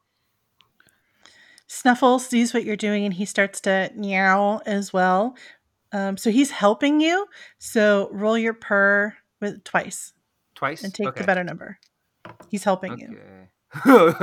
Snuffle 1.75 2.21
sees 2.21 2.55
what 2.55 2.65
you're 2.65 2.77
doing 2.77 3.05
and 3.05 3.13
he 3.13 3.25
starts 3.25 3.61
to 3.63 3.91
meow 3.97 4.61
as 4.65 4.93
well. 4.93 5.37
Um, 5.93 6.17
so 6.17 6.31
he's 6.31 6.53
helping 6.53 7.01
you. 7.01 7.27
So 7.59 8.09
roll 8.13 8.39
your 8.39 8.55
purr 8.55 9.15
with 9.41 9.65
twice 9.65 10.13
Twice 10.55 10.85
and 10.85 10.95
take 10.95 11.09
okay. 11.09 11.21
the 11.21 11.27
better 11.27 11.43
number. 11.43 11.79
He's 12.49 12.65
helping 12.65 12.99
you. 12.99 13.19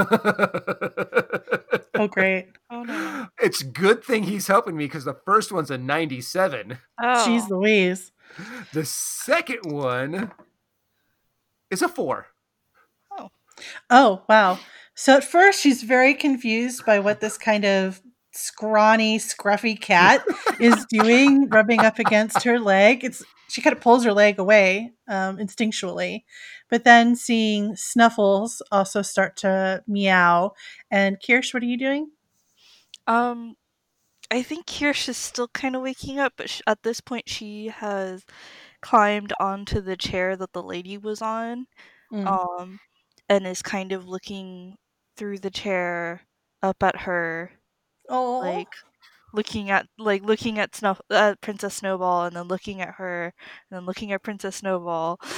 Oh, 1.93 2.07
great. 2.07 2.47
Oh 2.69 2.83
no! 2.83 3.27
It's 3.39 3.61
good 3.61 4.01
thing 4.03 4.23
he's 4.23 4.47
helping 4.47 4.77
me 4.77 4.85
because 4.85 5.03
the 5.03 5.17
first 5.25 5.51
one's 5.51 5.69
a 5.69 5.77
97. 5.77 6.77
Oh, 6.99 7.25
Jeez 7.27 7.49
Louise. 7.49 8.11
The 8.73 8.85
second 8.85 9.71
one 9.71 10.31
is 11.69 11.81
a 11.81 11.89
four. 11.89 12.27
Oh, 13.11 13.29
Oh, 13.89 14.23
wow. 14.29 14.57
So 14.95 15.15
at 15.17 15.23
first 15.23 15.61
she's 15.61 15.83
very 15.83 16.13
confused 16.13 16.85
by 16.85 16.99
what 16.99 17.19
this 17.21 17.37
kind 17.37 17.65
of 17.65 18.01
scrawny, 18.33 19.17
scruffy 19.19 19.79
cat 19.79 20.23
is 20.59 20.85
doing, 20.89 21.49
rubbing 21.49 21.79
up 21.81 21.99
against 21.99 22.43
her 22.43 22.59
leg. 22.59 23.03
It's 23.03 23.23
she 23.49 23.61
kind 23.61 23.75
of 23.75 23.81
pulls 23.81 24.05
her 24.05 24.13
leg 24.13 24.39
away 24.39 24.93
um, 25.09 25.37
instinctually, 25.37 26.23
but 26.69 26.85
then 26.85 27.15
seeing 27.15 27.75
Snuffles 27.75 28.61
also 28.71 29.01
start 29.01 29.35
to 29.37 29.83
meow. 29.87 30.53
And 30.89 31.17
Kirsch, 31.25 31.53
what 31.53 31.61
are 31.63 31.65
you 31.65 31.77
doing? 31.77 32.11
Um, 33.07 33.55
I 34.31 34.41
think 34.43 34.67
Kirsch 34.67 35.09
is 35.09 35.17
still 35.17 35.47
kind 35.49 35.75
of 35.75 35.81
waking 35.81 36.19
up, 36.19 36.33
but 36.37 36.49
sh- 36.49 36.61
at 36.67 36.83
this 36.83 37.01
point, 37.01 37.27
she 37.29 37.67
has 37.67 38.25
climbed 38.81 39.33
onto 39.39 39.81
the 39.81 39.97
chair 39.97 40.35
that 40.37 40.53
the 40.53 40.63
lady 40.63 40.97
was 40.97 41.21
on, 41.21 41.67
Mm. 42.11 42.27
um, 42.27 42.79
and 43.31 43.47
is 43.47 43.61
kind 43.61 43.93
of 43.93 44.09
looking 44.09 44.75
through 45.15 45.39
the 45.39 45.49
chair 45.49 46.23
up 46.61 46.83
at 46.83 46.97
her, 46.97 47.51
Oh, 48.09 48.39
like 48.39 48.67
looking 49.33 49.69
at 49.69 49.87
like 49.97 50.21
looking 50.21 50.59
at 50.59 50.75
Snuff 50.75 50.99
uh, 51.09 51.35
Princess 51.39 51.75
Snowball, 51.75 52.25
and 52.25 52.35
then 52.35 52.49
looking 52.49 52.81
at 52.81 52.95
her, 52.95 53.33
and 53.69 53.77
then 53.77 53.85
looking 53.85 54.11
at 54.11 54.21
Princess 54.21 54.57
Snowball. 54.57 55.17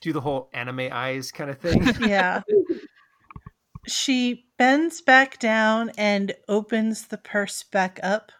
Do 0.00 0.14
the 0.14 0.22
whole 0.22 0.48
anime 0.54 0.88
eyes 0.90 1.30
kind 1.30 1.50
of 1.50 1.58
thing. 1.58 1.86
yeah. 2.08 2.40
She 3.86 4.46
bends 4.56 5.02
back 5.02 5.38
down 5.38 5.90
and 5.98 6.32
opens 6.48 7.08
the 7.08 7.18
purse 7.18 7.62
back 7.62 8.00
up. 8.02 8.32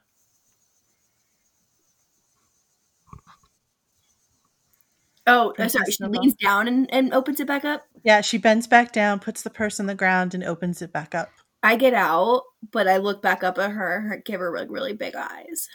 Oh, 5.26 5.52
uh, 5.58 5.68
sorry. 5.68 5.90
She 5.92 6.04
leans 6.04 6.34
down 6.34 6.66
and, 6.66 6.92
and 6.92 7.12
opens 7.12 7.40
it 7.40 7.46
back 7.46 7.64
up. 7.64 7.84
Yeah, 8.02 8.20
she 8.22 8.38
bends 8.38 8.66
back 8.66 8.92
down, 8.92 9.20
puts 9.20 9.42
the 9.42 9.50
purse 9.50 9.78
on 9.78 9.86
the 9.86 9.94
ground, 9.94 10.34
and 10.34 10.42
opens 10.42 10.82
it 10.82 10.92
back 10.92 11.14
up. 11.14 11.30
I 11.62 11.76
get 11.76 11.92
out, 11.94 12.42
but 12.72 12.88
I 12.88 12.96
look 12.96 13.20
back 13.22 13.44
up 13.44 13.58
at 13.58 13.70
her, 13.70 14.00
her 14.00 14.16
give 14.24 14.40
her 14.40 14.52
like 14.56 14.68
really 14.70 14.94
big 14.94 15.14
eyes. 15.14 15.68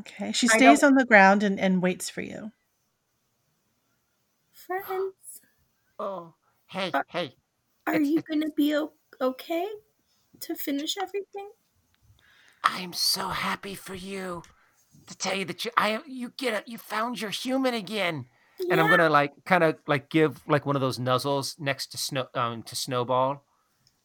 Okay. 0.00 0.32
She 0.32 0.48
stays 0.48 0.82
on 0.82 0.94
the 0.96 1.04
ground 1.04 1.44
and, 1.44 1.60
and 1.60 1.80
waits 1.80 2.10
for 2.10 2.20
you. 2.20 2.50
Friends, 4.52 5.40
oh, 6.00 6.34
hey, 6.66 6.90
Uh, 6.92 7.02
hey. 7.08 7.36
are 7.86 7.94
It's- 7.94 8.10
you 8.10 8.20
gonna 8.22 8.50
be 8.56 8.74
o- 8.74 8.94
okay 9.20 9.68
to 10.40 10.56
finish 10.56 10.96
everything? 11.00 11.50
I'm 12.64 12.92
so 12.92 13.28
happy 13.28 13.76
for 13.76 13.94
you. 13.94 14.42
To 15.06 15.16
tell 15.16 15.36
you 15.36 15.44
that 15.44 15.64
you, 15.64 15.70
I, 15.76 16.00
you 16.06 16.32
get 16.36 16.54
it. 16.54 16.66
You 16.66 16.78
found 16.78 17.20
your 17.20 17.30
human 17.30 17.74
again. 17.74 18.26
And 18.70 18.80
I'm 18.80 18.88
gonna 18.88 19.10
like 19.10 19.32
kind 19.44 19.62
of 19.62 19.76
like 19.86 20.08
give 20.08 20.42
like 20.48 20.64
one 20.66 20.76
of 20.76 20.80
those 20.80 20.98
nuzzles 20.98 21.60
next 21.60 21.88
to 21.88 21.98
snow 21.98 22.26
um 22.34 22.62
to 22.64 22.74
Snowball, 22.74 23.44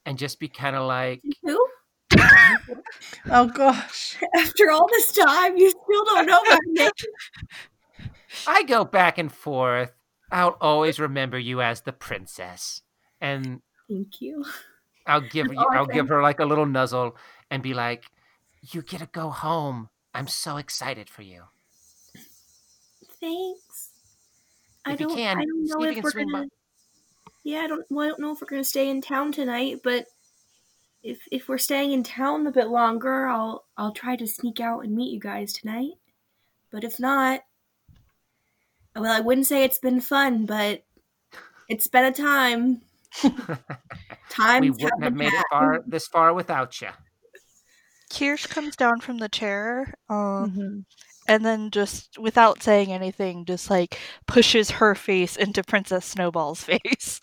and 0.05 0.17
just 0.17 0.39
be 0.39 0.47
kind 0.47 0.75
of 0.75 0.87
like, 0.87 1.21
Who? 1.43 1.67
Oh 3.29 3.47
gosh. 3.47 4.17
After 4.35 4.71
all 4.71 4.87
this 4.89 5.13
time, 5.13 5.57
you 5.57 5.69
still 5.69 6.05
don't 6.05 6.25
know 6.25 6.41
my 6.47 6.59
name. 6.67 6.89
I 8.47 8.63
go 8.63 8.83
back 8.83 9.17
and 9.17 9.31
forth. 9.31 9.91
I'll 10.31 10.57
always 10.61 10.99
remember 10.99 11.37
you 11.37 11.61
as 11.61 11.81
the 11.81 11.93
princess, 11.93 12.81
and 13.19 13.61
Thank 13.89 14.21
you. 14.21 14.45
I'll 15.05 15.21
give 15.21 15.47
That's 15.47 15.59
you, 15.59 15.65
all 15.65 15.71
I 15.71 15.77
I'll 15.77 15.85
give 15.85 16.07
her 16.09 16.21
like 16.21 16.39
a 16.39 16.45
little 16.45 16.65
nuzzle 16.65 17.17
and 17.49 17.61
be 17.61 17.73
like, 17.73 18.05
"You 18.61 18.81
get 18.81 18.99
to 19.01 19.07
go 19.07 19.29
home. 19.29 19.89
I'm 20.14 20.28
so 20.28 20.57
excited 20.57 21.09
for 21.09 21.24
you." 21.24 21.45
Thanks. 23.20 23.91
I 24.86 24.93
If 24.93 24.99
you 24.99 25.07
don't. 25.07 25.16
can, 25.16 25.38
I 25.38 25.45
don't 25.45 25.66
know 25.68 25.84
if 25.84 25.97
if 25.97 26.03
we're 26.03 26.12
gonna. 26.14 26.47
Yeah, 27.43 27.62
I 27.62 27.68
don't. 27.68 27.86
Well, 27.89 28.05
I 28.05 28.09
don't 28.09 28.20
know 28.20 28.32
if 28.34 28.41
we're 28.41 28.47
gonna 28.47 28.64
stay 28.64 28.89
in 28.89 29.01
town 29.01 29.32
tonight, 29.32 29.82
but 29.84 30.07
if 31.03 31.28
if 31.32 31.47
we're 31.49 31.57
staying 31.57 31.91
in 31.91 32.03
town 32.03 32.47
a 32.47 32.51
bit 32.51 32.68
longer, 32.68 33.28
I'll 33.28 33.66
I'll 33.78 33.93
try 33.93 34.16
to 34.16 34.28
sneak 34.28 34.59
out 34.59 34.84
and 34.84 34.95
meet 34.95 35.14
you 35.14 35.20
guys 35.20 35.53
tonight. 35.53 35.93
But 36.72 36.84
if 36.84 36.99
not, 36.99 37.41
well, 38.95 39.12
I 39.12 39.20
wouldn't 39.20 39.47
say 39.47 39.64
it's 39.64 39.80
been 39.80 40.01
fun, 40.01 40.45
but 40.45 40.84
it's 41.70 41.88
been 41.88 42.05
a 42.05 42.14
time. 42.14 42.82
Time 44.30 44.62
we 44.62 44.70
wouldn't 44.72 45.03
have 45.03 45.14
made 45.14 45.34
it 45.34 45.45
far 45.49 45.82
this 45.86 46.07
far 46.07 46.34
without 46.34 46.80
you. 46.82 46.89
Kirsch 48.14 48.47
comes 48.47 48.76
down 48.76 48.99
from 49.01 49.18
the 49.20 49.30
chair, 49.30 49.93
um, 50.09 50.51
Mhm. 50.51 50.86
and 51.28 51.45
then 51.45 51.72
just 51.72 52.18
without 52.18 52.62
saying 52.64 52.91
anything, 52.91 53.45
just 53.45 53.70
like 53.70 53.99
pushes 54.28 54.72
her 54.72 54.95
face 54.95 55.36
into 55.36 55.64
Princess 55.64 56.05
Snowball's 56.05 56.64
face. 56.64 57.20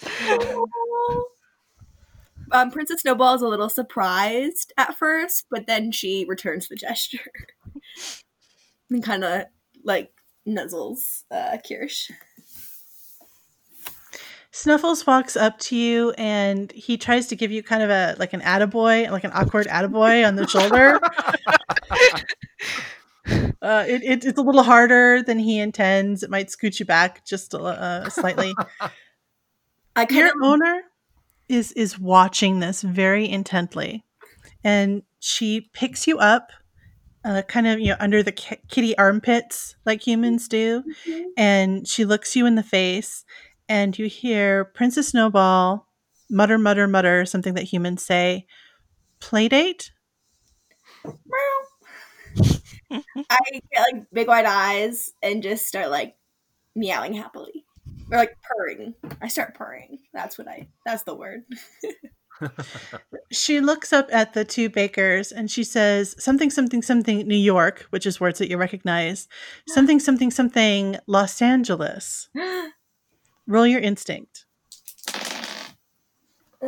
Um, 2.51 2.71
Princess 2.71 3.03
Snowball 3.03 3.35
is 3.35 3.43
a 3.43 3.49
little 3.49 3.69
surprised 3.69 4.73
at 4.79 4.97
first, 4.97 5.47
but 5.51 5.67
then 5.67 5.93
she 5.93 6.25
returns 6.27 6.69
the 6.69 6.77
gesture 6.77 7.31
and 8.91 9.03
kind 9.03 9.23
of 9.23 9.43
like 9.85 10.13
nuzzles 10.47 11.25
uh, 11.31 11.59
Kirsch. 11.67 12.11
Snuffles 14.59 15.07
walks 15.07 15.37
up 15.37 15.57
to 15.61 15.77
you 15.77 16.11
and 16.19 16.73
he 16.73 16.97
tries 16.97 17.29
to 17.29 17.37
give 17.37 17.53
you 17.53 17.63
kind 17.63 17.81
of 17.81 17.91
a 17.91 18.17
like 18.19 18.33
an 18.33 18.41
attaboy, 18.41 19.09
like 19.09 19.23
an 19.23 19.31
awkward 19.33 19.69
attaboy 19.69 20.27
on 20.27 20.35
the 20.35 20.49
shoulder. 20.49 21.01
Uh, 23.61 23.85
it, 23.87 24.03
it, 24.03 24.25
it's 24.25 24.39
a 24.39 24.41
little 24.43 24.63
harder 24.63 25.23
than 25.23 25.39
he 25.39 25.59
intends. 25.59 26.23
It 26.23 26.31
might 26.31 26.51
scoot 26.51 26.81
you 26.81 26.87
back 26.87 27.27
just 27.27 27.53
a, 27.53 27.59
uh, 27.59 28.09
slightly. 28.09 28.55
I 29.95 30.07
Your 30.09 30.29
of 30.29 30.35
owner 30.43 30.83
is 31.47 31.73
is 31.73 31.99
watching 31.99 32.61
this 32.61 32.81
very 32.81 33.29
intently, 33.29 34.07
and 34.65 35.03
she 35.19 35.69
picks 35.75 36.07
you 36.07 36.19
up, 36.19 36.53
uh, 37.23 37.43
kind 37.43 37.67
of 37.67 37.81
you 37.81 37.89
know 37.89 37.97
under 38.01 38.23
the 38.23 38.33
ki- 38.33 38.63
kitty 38.69 38.97
armpits 38.97 39.77
like 39.85 40.07
humans 40.07 40.49
do, 40.49 40.83
and 41.37 41.87
she 41.87 42.07
looks 42.07 42.35
you 42.35 42.47
in 42.47 42.55
the 42.55 42.63
face, 42.63 43.27
and 43.69 43.99
you 43.99 44.07
hear 44.07 44.65
Princess 44.65 45.09
Snowball 45.09 45.89
mutter, 46.31 46.59
mutter, 46.59 46.87
mutter 46.87 47.25
something 47.25 47.55
that 47.55 47.65
humans 47.65 48.05
say. 48.05 48.47
Playdate. 49.21 49.91
I 52.91 53.39
get 53.51 53.93
like 53.93 54.07
big 54.13 54.29
wide 54.29 54.47
eyes 54.47 55.11
and 55.23 55.43
just 55.43 55.67
start 55.67 55.91
like 55.91 56.17
meowing 56.75 57.15
happily 57.15 57.65
or 58.11 58.19
like 58.19 58.37
purring. 58.43 58.95
I 59.21 59.29
start 59.29 59.55
purring. 59.55 59.99
That's 60.13 60.39
what 60.39 60.49
I. 60.49 60.69
That's 60.87 61.03
the 61.03 61.15
word. 61.15 61.45
She 63.33 63.61
looks 63.61 63.93
up 63.93 64.09
at 64.13 64.33
the 64.33 64.45
two 64.45 64.71
bakers 64.71 65.33
and 65.33 65.51
she 65.51 65.65
says 65.65 66.15
something, 66.23 66.51
something, 66.51 66.83
something 66.83 67.27
New 67.27 67.37
York, 67.37 67.87
which 67.91 68.07
is 68.07 68.21
words 68.21 68.39
that 68.39 68.49
you 68.49 68.57
recognize. 68.57 69.29
Something, 69.69 69.99
something, 69.99 70.31
something 70.31 70.97
Los 71.07 71.43
Angeles. 71.43 72.29
Roll 73.49 73.67
your 73.67 73.81
instinct. 73.81 74.45
Uh, 76.61 76.67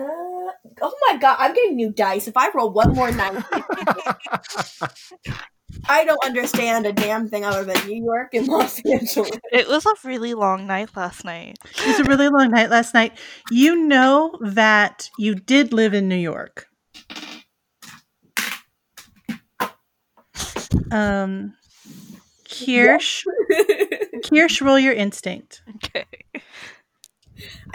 oh 0.83 0.95
my 1.09 1.19
god, 1.21 1.37
I'm 1.39 1.53
getting 1.53 1.77
new 1.77 1.93
dice. 1.93 2.27
If 2.27 2.39
I 2.39 2.49
roll 2.55 2.73
one 2.73 2.95
more 2.95 3.11
nine, 3.11 3.45
I 5.89 6.05
don't 6.05 6.25
understand 6.25 6.87
a 6.87 6.93
damn 6.93 7.29
thing 7.29 7.45
other 7.45 7.65
than 7.65 7.87
New 7.87 8.03
York 8.03 8.33
and 8.33 8.49
Los 8.49 8.81
Angeles. 8.87 9.31
It 9.53 9.69
was 9.69 9.85
a 9.85 9.95
really 10.05 10.33
long 10.33 10.67
night 10.67 10.97
last 10.97 11.23
night. 11.25 11.59
It 11.65 11.87
was 11.87 12.01
a 12.01 12.05
really 12.05 12.29
long 12.29 12.51
night 12.51 12.71
last 12.71 12.95
night. 12.95 13.19
You 13.51 13.77
know 13.77 14.39
that 14.41 15.11
you 15.19 15.35
did 15.35 15.75
live 15.75 15.93
in 15.93 16.09
New 16.09 16.17
York. 16.17 16.67
Um, 20.91 21.55
Kirsch, 22.51 23.25
Kirsch, 24.29 24.61
roll 24.61 24.79
your 24.79 24.93
instinct. 24.93 25.63
Okay. 25.77 26.07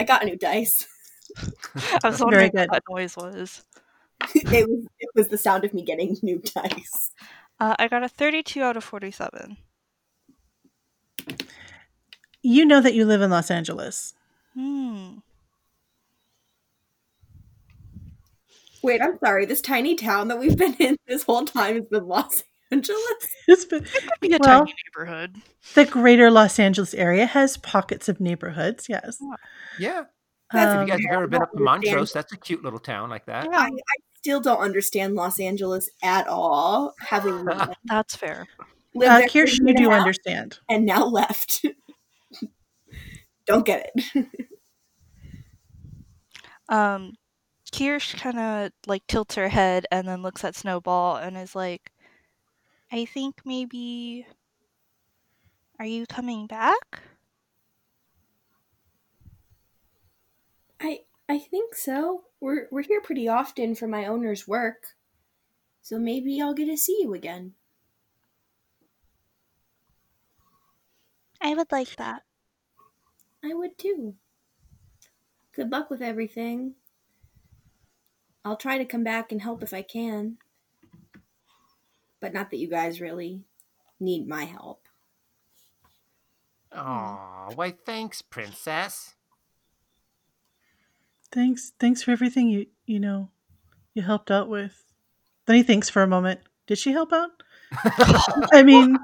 I 0.00 0.04
got 0.04 0.22
a 0.22 0.26
new 0.26 0.36
dice. 0.36 0.86
I 2.04 2.08
was 2.08 2.20
wondering 2.20 2.50
what 2.52 2.70
that 2.70 2.82
noise 2.88 3.16
was. 3.16 3.64
it 4.34 4.68
was 4.68 4.86
it 4.98 5.08
was 5.14 5.28
the 5.28 5.38
sound 5.38 5.64
of 5.64 5.74
me 5.74 5.82
getting 5.82 6.16
new 6.22 6.38
dice. 6.38 7.10
Uh, 7.58 7.74
I 7.78 7.88
got 7.88 8.02
a 8.02 8.08
32 8.08 8.62
out 8.62 8.76
of 8.76 8.84
47. 8.84 9.56
You 12.42 12.64
know 12.64 12.80
that 12.80 12.94
you 12.94 13.04
live 13.06 13.22
in 13.22 13.30
Los 13.30 13.50
Angeles. 13.50 14.14
Hmm. 14.54 15.18
Wait, 18.82 19.02
I'm 19.02 19.18
sorry. 19.18 19.46
This 19.46 19.60
tiny 19.60 19.96
town 19.96 20.28
that 20.28 20.38
we've 20.38 20.56
been 20.56 20.74
in 20.74 20.96
this 21.08 21.24
whole 21.24 21.44
time 21.44 21.74
has 21.74 21.86
been 21.86 22.06
Los 22.06 22.44
Angeles. 22.70 23.00
It's 23.48 23.64
been- 23.64 23.86
Be 24.20 24.34
a 24.34 24.38
well, 24.40 24.60
tiny 24.64 24.74
neighborhood. 24.96 25.36
the 25.74 25.84
greater 25.84 26.30
Los 26.30 26.58
Angeles 26.58 26.94
area 26.94 27.26
has 27.26 27.56
pockets 27.56 28.08
of 28.08 28.20
neighborhoods. 28.20 28.88
Yes. 28.88 29.18
yeah. 29.78 30.04
That's 30.52 30.74
Um, 30.74 30.82
If 30.82 30.88
you 30.88 30.92
guys 30.94 31.00
have 31.08 31.16
ever 31.16 31.26
been 31.28 31.42
up 31.42 31.52
to. 31.52 31.60
Montrose, 31.60 32.12
that's 32.12 32.32
a 32.32 32.36
cute 32.36 32.62
little 32.64 32.78
town 32.78 33.10
like 33.10 33.26
that. 33.26 33.48
I, 33.52 33.66
I 33.66 33.70
still 34.18 34.40
don't 34.40 34.58
understand 34.60 35.14
Los 35.14 35.38
Angeles 35.40 35.88
at 36.02 36.26
all. 36.28 36.94
Having 37.00 37.44
That's 37.84 38.14
fair. 38.16 38.46
there 38.94 39.10
uh, 39.10 39.22
for 39.22 39.28
Kirsch, 39.28 39.58
year 39.58 39.68
you 39.68 39.74
do 39.74 39.90
half 39.90 40.00
understand. 40.00 40.58
and 40.68 40.84
now 40.86 41.04
left. 41.06 41.64
don't 43.46 43.64
get 43.66 43.90
it. 43.94 44.26
Um, 46.68 47.14
Kirsch 47.72 48.14
kind 48.14 48.38
of 48.38 48.72
like 48.86 49.06
tilts 49.06 49.34
her 49.36 49.48
head 49.48 49.86
and 49.90 50.06
then 50.06 50.22
looks 50.22 50.44
at 50.44 50.54
Snowball 50.56 51.16
and 51.16 51.36
is 51.36 51.54
like, 51.54 51.90
I 52.90 53.04
think 53.04 53.42
maybe. 53.44 54.26
Are 55.78 55.86
you 55.86 56.06
coming 56.06 56.46
back? 56.46 57.02
I 60.80 61.04
I 61.28 61.38
think 61.38 61.74
so. 61.74 62.24
We're 62.40 62.68
we're 62.70 62.80
here 62.82 63.02
pretty 63.02 63.28
often 63.28 63.74
for 63.74 63.86
my 63.86 64.06
owner's 64.06 64.48
work. 64.48 64.96
So 65.82 65.98
maybe 65.98 66.40
I'll 66.40 66.54
get 66.54 66.66
to 66.66 66.76
see 66.76 67.00
you 67.02 67.14
again. 67.14 67.54
I 71.40 71.54
would 71.54 71.72
like 71.72 71.96
that. 71.96 72.24
I 73.42 73.54
would 73.54 73.78
too. 73.78 74.16
Good 75.52 75.72
luck 75.72 75.90
with 75.90 76.02
everything. 76.02 76.76
I'll 78.44 78.56
try 78.56 78.78
to 78.78 78.84
come 78.84 79.04
back 79.04 79.32
and 79.32 79.42
help 79.42 79.62
if 79.62 79.74
I 79.74 79.82
can. 79.82 80.38
But 82.26 82.34
not 82.34 82.50
that 82.50 82.56
you 82.56 82.66
guys 82.66 83.00
really 83.00 83.44
need 84.00 84.26
my 84.26 84.46
help. 84.46 84.88
Aw, 86.72 87.50
why 87.54 87.70
thanks, 87.70 88.20
princess. 88.20 89.14
Thanks, 91.30 91.72
thanks 91.78 92.02
for 92.02 92.10
everything 92.10 92.48
you 92.48 92.66
you 92.84 92.98
know 92.98 93.30
you 93.94 94.02
helped 94.02 94.32
out 94.32 94.48
with. 94.48 94.82
Then 95.46 95.54
he 95.54 95.62
thinks 95.62 95.88
for 95.88 96.02
a 96.02 96.08
moment. 96.08 96.40
Did 96.66 96.78
she 96.78 96.90
help 96.90 97.12
out? 97.12 97.30
I 98.52 98.64
mean, 98.64 98.98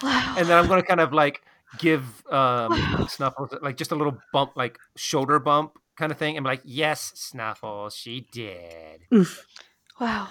Wow. 0.00 0.34
and 0.38 0.46
then 0.46 0.56
I'm 0.56 0.68
gonna 0.68 0.84
kind 0.84 1.00
of 1.00 1.12
like 1.12 1.42
give 1.78 2.24
um 2.30 3.04
Snuffles 3.08 3.50
like 3.62 3.76
just 3.76 3.90
a 3.90 3.96
little 3.96 4.16
bump, 4.32 4.52
like 4.54 4.78
shoulder 4.94 5.40
bump 5.40 5.76
kind 5.96 6.12
of 6.12 6.18
thing, 6.18 6.36
and 6.36 6.44
be 6.44 6.50
like, 6.50 6.62
"Yes, 6.64 7.10
Snuffles, 7.16 7.96
she 7.96 8.28
did." 8.30 9.08
oof. 9.12 9.44
wow. 10.00 10.28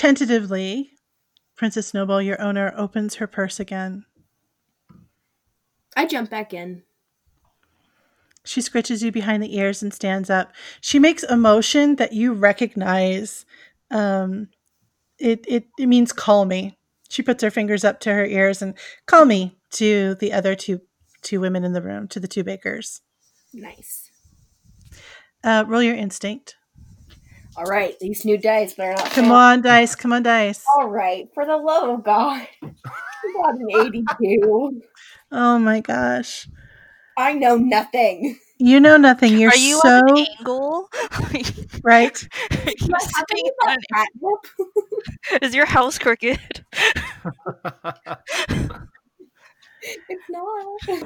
Tentatively, 0.00 0.92
Princess 1.58 1.88
Snowball, 1.88 2.22
your 2.22 2.40
owner, 2.40 2.72
opens 2.74 3.16
her 3.16 3.26
purse 3.26 3.60
again. 3.60 4.06
I 5.94 6.06
jump 6.06 6.30
back 6.30 6.54
in. 6.54 6.84
She 8.46 8.62
scritches 8.62 9.02
you 9.02 9.12
behind 9.12 9.42
the 9.42 9.54
ears 9.54 9.82
and 9.82 9.92
stands 9.92 10.30
up. 10.30 10.54
She 10.80 10.98
makes 10.98 11.22
a 11.24 11.36
motion 11.36 11.96
that 11.96 12.14
you 12.14 12.32
recognize. 12.32 13.44
Um, 13.90 14.48
it, 15.18 15.44
it, 15.46 15.66
it 15.78 15.86
means 15.86 16.14
call 16.14 16.46
me. 16.46 16.78
She 17.10 17.20
puts 17.20 17.42
her 17.42 17.50
fingers 17.50 17.84
up 17.84 18.00
to 18.00 18.14
her 18.14 18.24
ears 18.24 18.62
and 18.62 18.72
call 19.04 19.26
me 19.26 19.58
to 19.72 20.14
the 20.14 20.32
other 20.32 20.54
two 20.54 20.80
two 21.20 21.40
women 21.40 21.62
in 21.62 21.74
the 21.74 21.82
room, 21.82 22.08
to 22.08 22.20
the 22.20 22.26
two 22.26 22.42
bakers. 22.42 23.02
Nice. 23.52 24.10
Uh, 25.44 25.64
roll 25.68 25.82
your 25.82 25.94
instinct. 25.94 26.56
All 27.56 27.64
right, 27.64 27.98
these 28.00 28.24
new 28.24 28.38
dice 28.38 28.74
better 28.74 28.92
not. 28.92 29.10
Come 29.10 29.26
fail. 29.26 29.34
on, 29.34 29.62
dice. 29.62 29.94
Come 29.94 30.12
on, 30.12 30.22
dice. 30.22 30.64
All 30.78 30.88
right, 30.88 31.28
for 31.34 31.44
the 31.44 31.56
love 31.56 31.88
of 31.88 32.04
God. 32.04 32.46
I 32.62 33.32
got 33.36 33.54
an 33.54 33.66
82. 33.70 34.82
Oh 35.32 35.58
my 35.58 35.80
gosh. 35.80 36.48
I 37.16 37.34
know 37.34 37.56
nothing. 37.56 38.38
You 38.58 38.80
know 38.80 38.96
nothing. 38.96 39.38
You're 39.38 39.50
Are 39.50 39.56
you 39.56 39.80
so 39.80 39.88
on 39.88 40.18
an 40.18 40.26
angle? 40.38 40.88
right. 41.82 42.28
You 42.50 42.76
sitting 42.76 43.50
on 43.66 43.76
with 43.76 43.84
that 43.90 44.08
Is 45.42 45.54
your 45.54 45.66
house 45.66 45.98
crooked? 45.98 46.38
It's 49.82 50.24
not. 50.28 51.00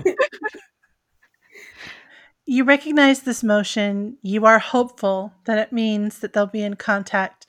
You 2.46 2.64
recognize 2.64 3.22
this 3.22 3.42
motion. 3.42 4.18
You 4.22 4.44
are 4.44 4.58
hopeful 4.58 5.32
that 5.46 5.58
it 5.58 5.72
means 5.72 6.18
that 6.18 6.32
they'll 6.32 6.46
be 6.46 6.62
in 6.62 6.76
contact. 6.76 7.46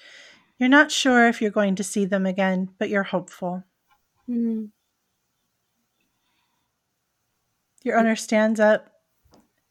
You're 0.57 0.69
not 0.69 0.91
sure 0.91 1.27
if 1.27 1.41
you're 1.41 1.51
going 1.51 1.75
to 1.75 1.83
see 1.83 2.05
them 2.05 2.25
again, 2.25 2.69
but 2.79 2.89
you're 2.89 3.03
hopeful. 3.03 3.65
Hmm. 4.25 4.65
Your 7.83 7.99
owner 7.99 8.15
stands 8.15 8.59
up, 8.59 8.89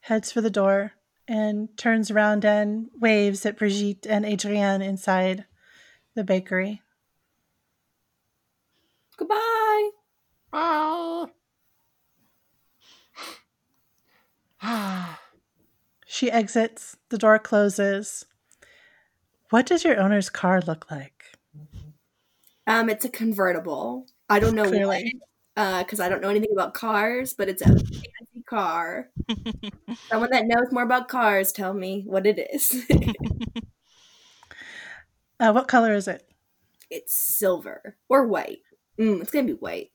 heads 0.00 0.30
for 0.30 0.42
the 0.42 0.50
door, 0.50 0.92
and 1.26 1.74
turns 1.78 2.10
around 2.10 2.44
and 2.44 2.88
waves 3.00 3.46
at 3.46 3.56
Brigitte 3.56 4.06
and 4.06 4.26
Adrienne 4.26 4.82
inside 4.82 5.46
the 6.14 6.22
bakery. 6.22 6.82
Goodbye. 9.16 9.90
oh. 10.52 11.30
She 16.06 16.30
exits, 16.30 16.96
the 17.08 17.18
door 17.18 17.38
closes. 17.38 18.26
What 19.50 19.66
does 19.66 19.84
your 19.84 19.98
owner's 19.98 20.28
car 20.30 20.60
look 20.60 20.88
like? 20.90 21.24
Um, 22.66 22.88
it's 22.90 23.04
a 23.04 23.08
convertible. 23.08 24.06
I 24.28 24.38
don't 24.38 24.54
know 24.54 24.68
Clearly. 24.68 25.14
what, 25.54 25.84
because 25.84 26.00
I 26.00 26.08
don't 26.08 26.20
know 26.20 26.28
anything 26.28 26.52
about 26.52 26.74
cars, 26.74 27.34
but 27.34 27.48
it's 27.48 27.62
a 27.62 27.66
fancy 27.68 28.42
car. 28.46 29.08
Someone 30.08 30.30
that 30.30 30.46
knows 30.46 30.70
more 30.70 30.82
about 30.82 31.08
cars, 31.08 31.50
tell 31.52 31.72
me 31.74 32.04
what 32.06 32.26
it 32.26 32.38
is. 32.52 32.84
Uh, 35.40 35.50
what 35.50 35.66
color 35.66 35.92
is 35.92 36.06
it? 36.06 36.24
it's 36.90 37.14
silver 37.14 37.96
or 38.08 38.26
white. 38.26 38.60
Mm, 38.98 39.20
it's 39.20 39.30
gonna 39.32 39.46
be 39.46 39.52
white. 39.54 39.90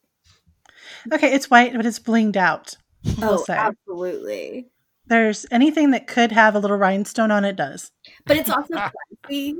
Okay, 1.11 1.33
it's 1.33 1.49
white, 1.49 1.73
but 1.73 1.85
it's 1.85 1.97
blinged 1.99 2.35
out. 2.35 2.75
We'll 3.17 3.39
Oh, 3.39 3.43
say. 3.43 3.55
absolutely. 3.55 4.67
There's 5.07 5.45
anything 5.51 5.91
that 5.91 6.05
could 6.07 6.31
have 6.31 6.55
a 6.55 6.59
little 6.59 6.77
rhinestone 6.77 7.31
on 7.31 7.43
it 7.45 7.55
does. 7.55 7.91
But 8.25 8.37
it's 8.37 8.49
also 8.49 8.73
classy. 9.23 9.57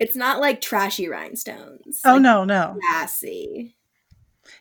It's 0.00 0.16
not 0.16 0.40
like 0.40 0.60
trashy 0.60 1.08
rhinestones. 1.08 2.00
Oh 2.04 2.14
Like, 2.14 2.22
no, 2.22 2.44
no. 2.44 2.76
classy. 2.80 3.76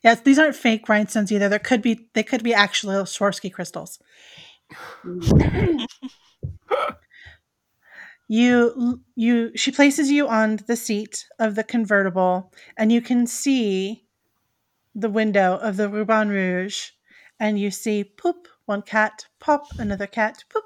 Yes, 0.04 0.22
these 0.22 0.38
aren't 0.40 0.56
fake 0.56 0.88
rhinestones 0.88 1.32
either. 1.32 1.50
There 1.50 1.60
could 1.60 1.82
be 1.82 2.08
they 2.14 2.24
could 2.24 2.44
be 2.44 2.54
actual 2.54 3.04
Swarovski 3.04 3.52
crystals. 3.52 4.00
You 8.30 9.02
you 9.16 9.52
she 9.56 9.72
places 9.72 10.10
you 10.10 10.28
on 10.28 10.60
the 10.68 10.76
seat 10.76 11.28
of 11.40 11.56
the 11.56 11.64
convertible 11.64 12.52
and 12.78 12.92
you 12.92 13.02
can 13.02 13.28
see 13.28 14.06
the 14.96 15.10
window 15.10 15.58
of 15.58 15.76
the 15.78 15.90
Ruban 15.90 16.30
Rouge 16.30 16.92
and 17.44 17.60
you 17.60 17.70
see 17.70 18.06
poop 18.06 18.48
one 18.68 18.82
cat, 18.82 19.26
pop 19.38 19.66
another 19.78 20.08
cat, 20.08 20.46
poop 20.50 20.64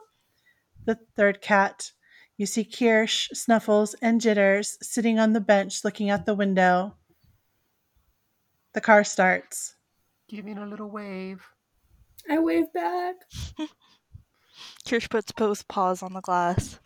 the 0.86 1.00
third 1.16 1.42
cat. 1.42 1.92
You 2.38 2.46
see 2.46 2.64
Kirsch, 2.64 3.30
Snuffles, 3.34 3.96
and 4.00 4.22
Jitters 4.22 4.78
sitting 4.80 5.18
on 5.18 5.34
the 5.34 5.42
bench 5.42 5.84
looking 5.84 6.12
out 6.12 6.28
the 6.28 6.36
window. 6.36 6.96
The 8.74 8.82
car 8.82 9.04
starts. 9.04 9.74
Giving 10.30 10.60
a 10.60 10.68
little 10.68 10.92
wave. 10.92 11.42
I 12.30 12.38
wave 12.38 12.72
back. 12.72 13.16
Kirsch 14.88 15.10
puts 15.10 15.32
both 15.32 15.68
paws 15.68 16.04
on 16.04 16.14
the 16.14 16.22
glass. 16.22 16.80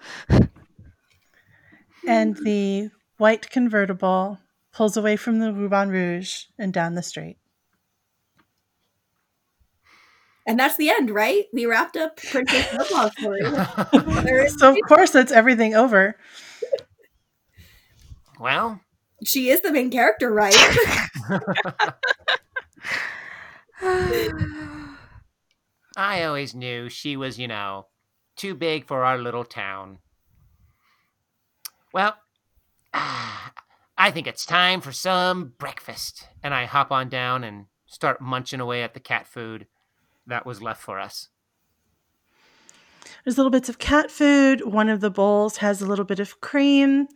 and 2.08 2.38
the 2.38 2.92
white 3.18 3.50
convertible 3.50 4.40
pulls 4.72 4.96
away 4.96 5.18
from 5.18 5.40
the 5.40 5.48
Ruban 5.48 5.90
Rouge 5.90 6.46
and 6.58 6.72
down 6.72 6.96
the 6.96 7.04
street. 7.04 7.41
And 10.52 10.60
that's 10.60 10.76
the 10.76 10.90
end, 10.90 11.10
right? 11.12 11.46
We 11.54 11.66
wrapped 11.66 11.96
up 11.96 12.18
Princess 12.18 12.68
Snowball's 12.72 13.14
story. 13.18 13.40
There 14.26 14.44
is- 14.46 14.60
So, 14.60 14.72
of 14.72 14.78
course, 14.86 15.12
that's 15.12 15.32
everything 15.32 15.74
over. 15.76 16.18
well, 18.38 18.82
she 19.24 19.50
is 19.50 19.62
the 19.62 19.72
main 19.72 19.90
character, 19.90 20.30
right? 20.30 20.54
I 25.96 26.24
always 26.24 26.54
knew 26.54 26.90
she 26.90 27.16
was, 27.16 27.40
you 27.40 27.48
know, 27.48 27.88
too 28.36 28.54
big 28.54 28.86
for 28.86 29.06
our 29.06 29.18
little 29.18 29.46
town. 29.46 30.00
Well, 31.94 32.18
ah, 32.94 33.54
I 33.98 34.12
think 34.12 34.28
it's 34.28 34.46
time 34.46 34.82
for 34.82 34.92
some 34.92 35.54
breakfast. 35.58 36.28
And 36.44 36.54
I 36.54 36.66
hop 36.66 36.92
on 36.92 37.08
down 37.08 37.46
and 37.46 37.68
start 37.88 38.20
munching 38.20 38.60
away 38.60 38.84
at 38.84 38.94
the 38.94 39.00
cat 39.00 39.28
food 39.28 39.68
that 40.28 40.46
was 40.46 40.62
left 40.62 40.82
for 40.82 41.00
us. 41.00 41.30
There's 43.24 43.38
little 43.38 43.52
bits 43.52 43.70
of 43.70 43.78
cat 43.78 44.10
food. 44.10 44.66
One 44.66 44.90
of 44.90 45.02
the 45.02 45.12
bowls 45.12 45.58
has 45.58 45.82
a 45.82 45.88
little 45.88 46.06
bit 46.06 46.20
of 46.20 46.42
cream. 46.42 47.08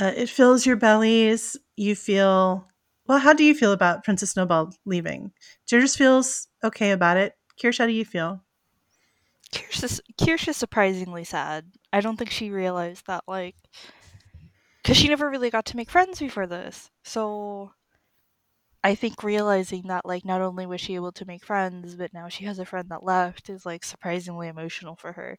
Uh, 0.00 0.12
it 0.16 0.28
fills 0.28 0.66
your 0.66 0.76
bellies. 0.76 1.56
You 1.76 1.94
feel 1.94 2.68
well. 3.06 3.18
How 3.18 3.32
do 3.32 3.44
you 3.44 3.54
feel 3.54 3.72
about 3.72 4.04
Princess 4.04 4.30
Snowball 4.32 4.72
leaving? 4.84 5.32
Jitters 5.66 5.96
feels 5.96 6.48
okay 6.62 6.90
about 6.90 7.16
it. 7.16 7.34
Kirsch, 7.60 7.78
how 7.78 7.86
do 7.86 7.92
you 7.92 8.04
feel? 8.04 8.42
Kirsch 9.52 9.82
is, 9.82 10.02
Kirsch 10.22 10.48
is 10.48 10.56
surprisingly 10.56 11.24
sad. 11.24 11.64
I 11.92 12.00
don't 12.00 12.16
think 12.16 12.30
she 12.30 12.50
realized 12.50 13.06
that, 13.06 13.24
like, 13.26 13.54
because 14.82 14.96
she 14.96 15.08
never 15.08 15.30
really 15.30 15.50
got 15.50 15.66
to 15.66 15.76
make 15.76 15.90
friends 15.90 16.18
before 16.18 16.46
this. 16.46 16.90
So, 17.04 17.72
I 18.86 18.94
think 18.94 19.22
realizing 19.24 19.88
that 19.88 20.06
like 20.06 20.24
not 20.24 20.40
only 20.40 20.64
was 20.66 20.80
she 20.80 20.94
able 20.94 21.12
to 21.12 21.24
make 21.26 21.44
friends, 21.44 21.96
but 21.96 22.12
now 22.14 22.28
she 22.28 22.44
has 22.44 22.58
a 22.60 22.64
friend 22.64 22.88
that 22.90 23.02
left 23.02 23.50
is 23.50 23.66
like 23.66 23.84
surprisingly 23.84 24.48
emotional 24.48 24.96
for 24.96 25.12
her. 25.12 25.38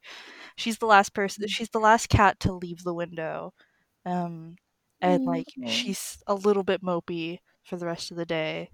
She's 0.58 0.80
the 0.80 0.88
last 0.88 1.14
person 1.14 1.48
she's 1.48 1.70
the 1.70 1.80
last 1.80 2.10
cat 2.10 2.40
to 2.42 2.54
leave 2.54 2.84
the 2.84 2.94
window. 2.94 3.54
Um 4.06 4.58
and 5.02 5.26
like 5.26 5.48
Aw. 5.64 5.68
she's 5.68 6.24
a 6.28 6.36
little 6.36 6.64
bit 6.64 6.82
mopey 6.84 7.40
for 7.66 7.78
the 7.78 7.86
rest 7.88 8.12
of 8.12 8.18
the 8.18 8.26
day. 8.28 8.72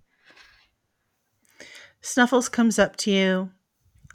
Snuffles 2.02 2.50
comes 2.50 2.78
up 2.78 2.96
to 2.98 3.12
you, 3.12 3.52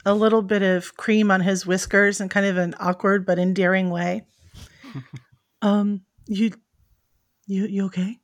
a 0.05 0.15
little 0.15 0.41
bit 0.43 0.63
of 0.63 0.97
cream 0.97 1.31
on 1.31 1.41
his 1.41 1.65
whiskers 1.65 2.21
in 2.21 2.29
kind 2.29 2.45
of 2.45 2.57
an 2.57 2.75
awkward 2.79 3.25
but 3.25 3.39
endearing 3.39 3.89
way. 3.89 4.25
um, 5.61 6.05
you, 6.27 6.51
you, 7.47 7.67
you 7.67 7.85
okay? 7.87 8.19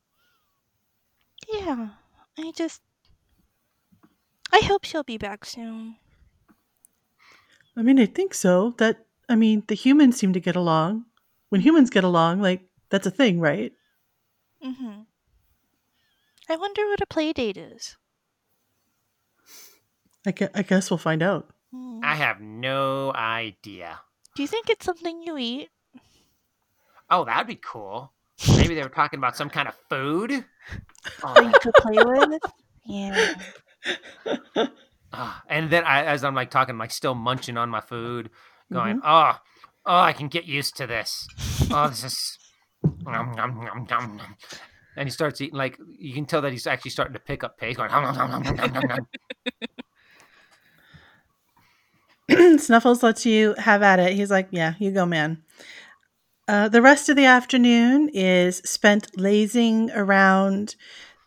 Yeah. 1.47 1.95
I 2.37 2.51
just 2.55 2.81
I 4.51 4.59
hope 4.59 4.85
she'll 4.85 5.03
be 5.03 5.17
back 5.17 5.45
soon. 5.45 5.97
I 7.77 7.81
mean, 7.81 7.99
I 7.99 8.05
think 8.05 8.33
so. 8.33 8.75
That 8.77 9.05
I 9.27 9.35
mean, 9.35 9.63
the 9.67 9.75
humans 9.75 10.17
seem 10.17 10.33
to 10.33 10.39
get 10.39 10.55
along. 10.55 11.05
When 11.49 11.61
humans 11.61 11.89
get 11.89 12.03
along, 12.03 12.41
like 12.41 12.61
that's 12.89 13.07
a 13.07 13.11
thing, 13.11 13.39
right? 13.39 13.73
Mm-hmm. 14.63 15.01
I 16.49 16.55
wonder 16.55 16.85
what 16.87 17.01
a 17.01 17.05
play 17.07 17.33
date 17.33 17.57
is. 17.57 17.97
I, 20.27 20.31
gue- 20.31 20.49
I 20.53 20.61
guess 20.63 20.89
we'll 20.89 20.97
find 20.97 21.21
out. 21.21 21.49
Hmm. 21.71 21.99
I 22.03 22.15
have 22.15 22.39
no 22.41 23.11
idea. 23.13 23.99
Do 24.35 24.41
you 24.41 24.47
think 24.47 24.69
it's 24.69 24.85
something 24.85 25.21
you 25.21 25.37
eat? 25.37 25.69
Oh, 27.09 27.25
that'd 27.25 27.47
be 27.47 27.55
cool. 27.61 28.11
Maybe 28.57 28.75
they 28.75 28.83
were 28.83 28.89
talking 28.89 29.17
about 29.17 29.35
some 29.37 29.49
kind 29.49 29.67
of 29.67 29.75
food. 29.89 30.31
That 30.31 31.43
you 31.43 31.51
Oh, 31.53 31.59
could 31.61 31.73
play 31.75 31.97
with? 32.27 32.41
Yeah. 32.85 33.35
ah. 35.13 35.41
and 35.49 35.69
then 35.69 35.83
I, 35.83 36.03
as 36.05 36.23
I'm 36.23 36.35
like 36.35 36.51
talking, 36.51 36.73
I'm 36.73 36.79
like 36.79 36.91
still 36.91 37.15
munching 37.15 37.57
on 37.57 37.69
my 37.69 37.81
food, 37.81 38.29
going, 38.71 38.97
Mm-hmm. 38.97 39.07
oh, 39.07 39.37
oh, 39.85 39.99
I 39.99 40.13
can 40.13 40.27
get 40.27 40.45
used 40.45 40.75
to 40.77 40.87
this. 40.87 41.27
Oh, 41.71 41.87
this 41.89 42.03
is. 42.03 42.37
Nom, 43.03 43.31
nom, 43.35 43.63
nom, 43.63 43.87
nom, 43.89 44.17
nom. 44.17 44.35
And 44.97 45.07
he 45.07 45.11
starts 45.11 45.41
eating 45.41 45.55
like 45.57 45.77
you 45.97 46.13
can 46.13 46.25
tell 46.25 46.41
that 46.41 46.51
he's 46.51 46.67
actually 46.67 46.91
starting 46.91 47.13
to 47.13 47.19
pick 47.19 47.43
up 47.43 47.57
pace, 47.57 47.75
going. 47.77 47.89
Nom, 47.91 48.15
nom, 48.15 48.29
nom, 48.31 48.43
nom, 48.43 48.55
nom, 48.55 48.71
nom, 48.73 48.87
nom. 52.29 52.59
Snuffles 52.59 53.03
lets 53.03 53.25
you 53.25 53.53
have 53.57 53.81
at 53.83 53.99
it. 53.99 54.13
He's 54.13 54.31
like, 54.31 54.47
"Yeah, 54.51 54.73
you 54.79 54.91
go, 54.91 55.05
man." 55.05 55.43
Uh, 56.47 56.69
the 56.69 56.81
rest 56.81 57.09
of 57.09 57.15
the 57.15 57.25
afternoon 57.25 58.09
is 58.13 58.57
spent 58.57 59.19
lazing 59.19 59.89
around 59.91 60.75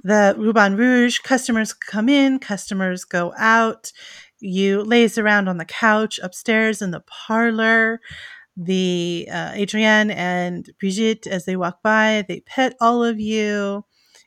the 0.02 0.34
Ruban 0.38 0.78
Rouge. 0.78 1.18
Customers 1.18 1.72
come 1.72 2.08
in, 2.08 2.38
customers 2.38 3.04
go 3.04 3.34
out. 3.36 3.92
You 4.38 4.82
laze 4.82 5.18
around 5.18 5.48
on 5.48 5.58
the 5.58 5.64
couch 5.64 6.20
upstairs 6.22 6.80
in 6.80 6.92
the 6.92 7.02
parlor. 7.06 8.00
The 8.56 9.28
uh, 9.30 9.52
Adrienne 9.56 10.10
and 10.10 10.68
Brigitte, 10.78 11.26
as 11.26 11.44
they 11.44 11.56
walk 11.56 11.82
by, 11.82 12.24
they 12.26 12.40
pet 12.40 12.74
all 12.80 13.02
of 13.02 13.18
you. 13.18 13.84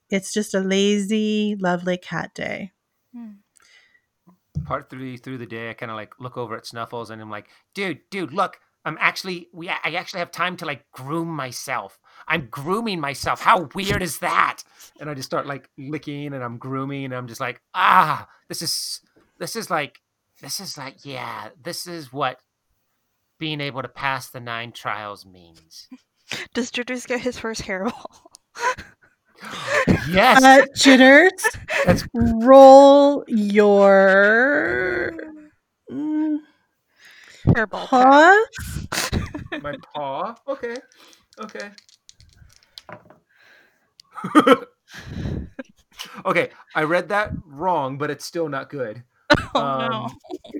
It's 0.09 0.33
just 0.33 0.53
a 0.53 0.59
lazy, 0.59 1.55
lovely 1.59 1.97
cat 1.97 2.33
day. 2.33 2.71
Hmm. 3.13 3.31
part 4.65 4.89
three 4.89 5.17
through 5.17 5.37
the 5.37 5.45
day, 5.45 5.69
I 5.69 5.73
kind 5.73 5.91
of 5.91 5.97
like 5.97 6.13
look 6.19 6.37
over 6.37 6.55
at 6.55 6.65
Snuffles 6.65 7.09
and 7.09 7.21
I'm 7.21 7.29
like, 7.29 7.47
dude, 7.73 7.99
dude, 8.09 8.33
look, 8.33 8.57
I'm 8.83 8.97
actually 8.99 9.47
we 9.53 9.69
I 9.69 9.79
actually 9.83 10.19
have 10.19 10.31
time 10.31 10.57
to 10.57 10.65
like 10.65 10.85
groom 10.91 11.27
myself. 11.27 11.99
I'm 12.27 12.47
grooming 12.49 12.99
myself. 12.99 13.41
How 13.41 13.69
weird 13.75 14.01
is 14.01 14.19
that? 14.19 14.63
And 14.99 15.09
I 15.09 15.13
just 15.13 15.27
start 15.29 15.45
like 15.45 15.69
licking 15.77 16.33
and 16.33 16.43
I'm 16.43 16.57
grooming 16.57 17.05
and 17.05 17.13
I'm 17.15 17.27
just 17.27 17.41
like, 17.41 17.61
ah, 17.73 18.27
this 18.47 18.61
is 18.61 19.01
this 19.37 19.55
is 19.55 19.69
like 19.69 20.01
this 20.41 20.59
is 20.59 20.77
like 20.77 21.05
yeah, 21.05 21.49
this 21.61 21.85
is 21.87 22.11
what 22.11 22.39
being 23.39 23.61
able 23.61 23.81
to 23.81 23.87
pass 23.87 24.29
the 24.29 24.39
nine 24.39 24.71
trials 24.71 25.25
means. 25.25 25.87
Does 26.53 26.71
Jitters 26.71 27.05
get 27.05 27.21
his 27.21 27.37
first 27.37 27.63
hairball? 27.63 28.05
yes, 30.09 30.43
Uh, 30.43 30.65
Jitters, 30.75 31.43
that's 31.85 32.07
roll 32.13 33.23
your 33.27 35.11
mm, 37.53 37.67
hairball. 37.67 37.87
paw. 37.87 38.45
my 39.61 39.75
paw. 39.93 40.35
Okay, 40.47 40.75
okay. 41.39 41.69
okay, 46.25 46.49
I 46.75 46.83
read 46.83 47.09
that 47.09 47.31
wrong, 47.45 47.97
but 47.97 48.09
it's 48.11 48.25
still 48.25 48.49
not 48.49 48.69
good. 48.69 49.03
Oh 49.55 49.61
Um, 49.61 50.15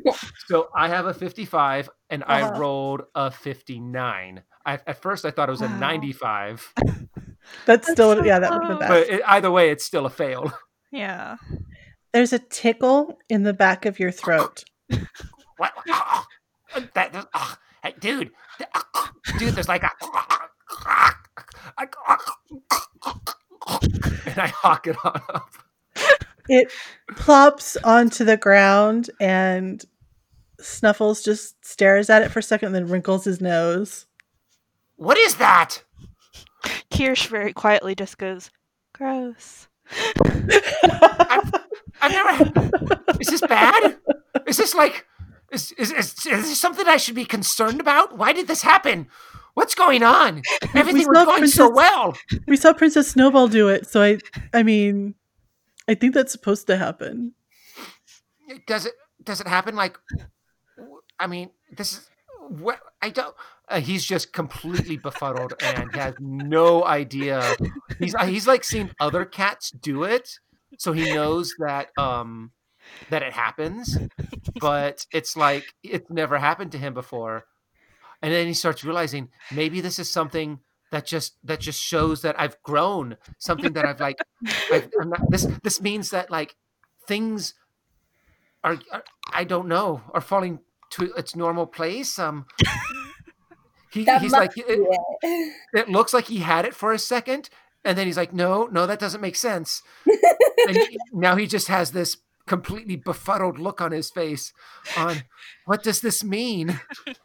no. 0.06 0.14
So 0.48 0.70
I 0.76 0.88
have 0.90 1.06
a 1.06 1.14
55 1.14 1.90
and 2.10 2.24
I 2.28 2.42
Uh-huh. 2.42 2.60
rolled 2.60 3.04
a 3.16 3.32
59. 3.32 4.42
I, 4.66 4.74
at 4.74 5.02
first, 5.02 5.26
I 5.26 5.32
thought 5.32 5.50
it 5.50 5.52
was 5.52 5.62
a 5.62 5.68
Wow. 5.68 5.80
95, 5.80 6.74
That's 7.66 7.90
still, 7.92 8.16
so 8.16 8.24
yeah, 8.24 8.40
that 8.40 8.52
would 8.52 8.62
have 8.64 8.80
been 8.80 8.88
close. 8.88 9.00
best. 9.00 9.10
but 9.10 9.20
it, 9.20 9.22
either 9.28 9.52
way, 9.52 9.70
it's 9.72 9.84
still 9.86 10.06
a 10.06 10.10
fail. 10.10 10.52
Yeah. 10.94 11.38
There's 12.12 12.34
a 12.34 12.40
tickle 12.40 13.18
in 13.30 13.44
the 13.44 13.54
back 13.54 13.86
of 13.86 13.98
your 13.98 14.12
throat. 14.12 14.66
What? 16.74 16.94
That, 16.94 17.14
that- 17.14 17.28
ah, 17.34 17.58
hey, 17.84 17.94
dude, 18.00 18.32
dude, 19.38 19.54
there's 19.56 19.68
like 19.68 19.84
a. 19.84 19.92
And 24.26 24.40
I 24.40 24.48
hawk 24.48 24.88
it 24.88 24.96
on 25.04 25.22
up. 25.34 25.50
It 26.48 26.72
plops 27.16 27.78
onto 27.78 28.24
the 28.24 28.38
ground, 28.38 29.10
and 29.20 29.84
Snuffles 30.60 31.24
just 31.24 31.64
stares 31.66 32.10
at 32.10 32.22
it 32.22 32.32
for 32.32 32.40
a 32.40 32.44
second, 32.44 32.68
and 32.68 32.76
then 32.76 32.88
wrinkles 32.88 33.26
his 33.26 33.42
nose. 33.42 34.06
What 34.96 35.18
is 35.18 35.36
that? 35.36 35.84
Kirsch 36.94 37.28
very 37.28 37.54
quietly 37.54 37.96
just 37.96 38.18
goes, 38.18 38.50
gross. 38.94 39.68
I've 40.24 42.12
never. 42.12 42.52
Is 43.20 43.28
this 43.28 43.42
bad? 43.42 43.98
Is 44.48 44.58
this 44.58 44.74
like? 44.74 45.06
Is, 45.52 45.74
is, 45.74 45.92
is, 45.92 46.14
is 46.26 46.26
this 46.26 46.60
something 46.60 46.88
I 46.88 46.98
should 46.98 47.16
be 47.16 47.26
concerned 47.26 47.82
about? 47.82 48.18
Why 48.18 48.32
did 48.32 48.48
this 48.48 48.62
happen? 48.62 49.08
What's 49.54 49.76
going 49.76 50.02
on? 50.02 50.42
Everything 50.74 51.08
was 51.08 51.26
going 51.26 51.48
so 51.48 51.70
well. 51.70 52.16
We 52.48 52.56
saw 52.56 52.72
Princess 52.74 53.12
Snowball 53.12 53.50
do 53.50 53.68
it, 53.68 53.88
so 53.88 54.02
I, 54.02 54.18
I 54.54 54.64
mean, 54.64 55.16
I 55.90 55.96
think 55.96 56.14
that's 56.14 56.32
supposed 56.32 56.68
to 56.68 56.78
happen. 56.78 57.34
Does 58.66 58.86
it? 58.86 58.94
Does 59.24 59.42
it 59.42 59.48
happen? 59.48 59.76
Like, 59.76 59.98
I 61.20 61.28
mean, 61.28 61.50
this 61.76 61.94
is 61.94 62.10
what 62.48 62.80
I 63.02 63.10
don't. 63.10 63.36
Uh, 63.68 63.82
he's 63.82 64.06
just 64.06 64.32
completely 64.34 64.98
befuddled 64.98 65.54
and 65.62 65.94
has 65.96 66.16
no 66.20 66.86
idea. 66.86 67.56
He's 68.00 68.16
he's 68.24 68.48
like 68.48 68.64
seen 68.64 68.92
other 69.00 69.26
cats 69.26 69.72
do 69.72 70.04
it, 70.04 70.40
so 70.78 70.94
he 70.94 71.14
knows 71.14 71.54
that 71.60 71.90
um 71.98 72.52
that 73.10 73.24
it 73.24 73.34
happens, 73.34 73.98
but 74.60 75.06
it's 75.12 75.36
like 75.38 75.74
it's 75.84 76.10
never 76.10 76.38
happened 76.38 76.72
to 76.74 76.78
him 76.78 76.94
before. 76.94 77.46
And 78.22 78.32
then 78.32 78.48
he 78.48 78.54
starts 78.54 78.84
realizing 78.84 79.30
maybe 79.52 79.82
this 79.82 79.98
is 79.98 80.10
something 80.10 80.60
that 80.92 81.06
just 81.06 81.36
that 81.44 81.60
just 81.60 81.82
shows 81.82 82.22
that 82.22 82.40
I've 82.40 82.62
grown, 82.64 83.18
something 83.40 83.74
that 83.74 83.86
I've 83.86 84.00
like 84.00 84.20
I've, 84.72 84.90
I'm 85.00 85.10
not, 85.10 85.32
this 85.32 85.48
this 85.64 85.82
means 85.82 86.12
that 86.12 86.30
like 86.30 86.56
things 87.08 87.56
are, 88.64 88.78
are 88.92 89.04
I 89.34 89.44
don't 89.44 89.68
know 89.68 90.02
are 90.14 90.22
falling 90.22 90.60
to 90.92 91.14
its 91.14 91.36
normal 91.36 91.66
place. 91.66 92.20
Um, 92.20 92.46
he, 93.92 94.06
he's 94.20 94.32
like 94.32 94.58
it, 94.58 94.66
it. 94.68 95.54
it 95.74 95.90
looks 95.90 96.14
like 96.14 96.26
he 96.26 96.40
had 96.40 96.66
it 96.66 96.76
for 96.76 96.94
a 96.94 97.00
second, 97.00 97.50
and 97.84 97.98
then 97.98 98.06
he's 98.06 98.18
like, 98.18 98.34
no, 98.34 98.66
no, 98.66 98.86
that 98.86 99.00
doesn't 99.00 99.22
make 99.22 99.36
sense. 99.36 99.82
and 100.68 100.78
now 101.12 101.36
he 101.36 101.48
just 101.48 101.68
has 101.68 101.92
this 101.92 102.18
completely 102.52 102.98
befuddled 102.98 103.58
look 103.58 103.80
on 103.80 103.94
his 103.94 104.10
face. 104.10 104.52
On 104.98 105.24
what 105.64 105.84
does 105.84 106.02
this 106.02 106.22
mean? 106.22 106.82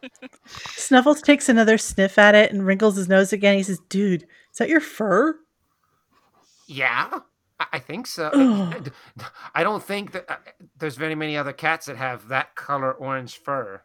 Snuffles 0.47 1.21
takes 1.21 1.49
another 1.49 1.77
sniff 1.77 2.17
at 2.17 2.33
it 2.33 2.53
and 2.53 2.65
wrinkles 2.65 2.95
his 2.95 3.09
nose 3.09 3.33
again. 3.33 3.57
He 3.57 3.63
says, 3.63 3.81
"Dude, 3.89 4.23
is 4.23 4.57
that 4.57 4.69
your 4.69 4.79
fur?" 4.79 5.37
Yeah, 6.65 7.19
I, 7.59 7.79
think 7.79 8.07
so. 8.07 8.29
Ugh. 8.33 8.91
I 9.53 9.63
don't 9.63 9.83
think 9.83 10.13
that 10.13 10.31
uh, 10.31 10.37
there's 10.77 10.95
very 10.95 11.15
many 11.15 11.35
other 11.35 11.53
cats 11.53 11.87
that 11.87 11.97
have 11.97 12.29
that 12.29 12.55
color 12.55 12.93
orange 12.93 13.37
fur. 13.37 13.81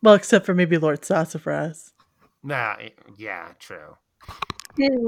Well, 0.00 0.14
except 0.14 0.46
for 0.46 0.54
maybe 0.54 0.78
Lord 0.78 1.04
Sassafras. 1.04 1.92
Nah, 2.42 2.76
yeah, 3.16 3.48
true. 3.58 3.96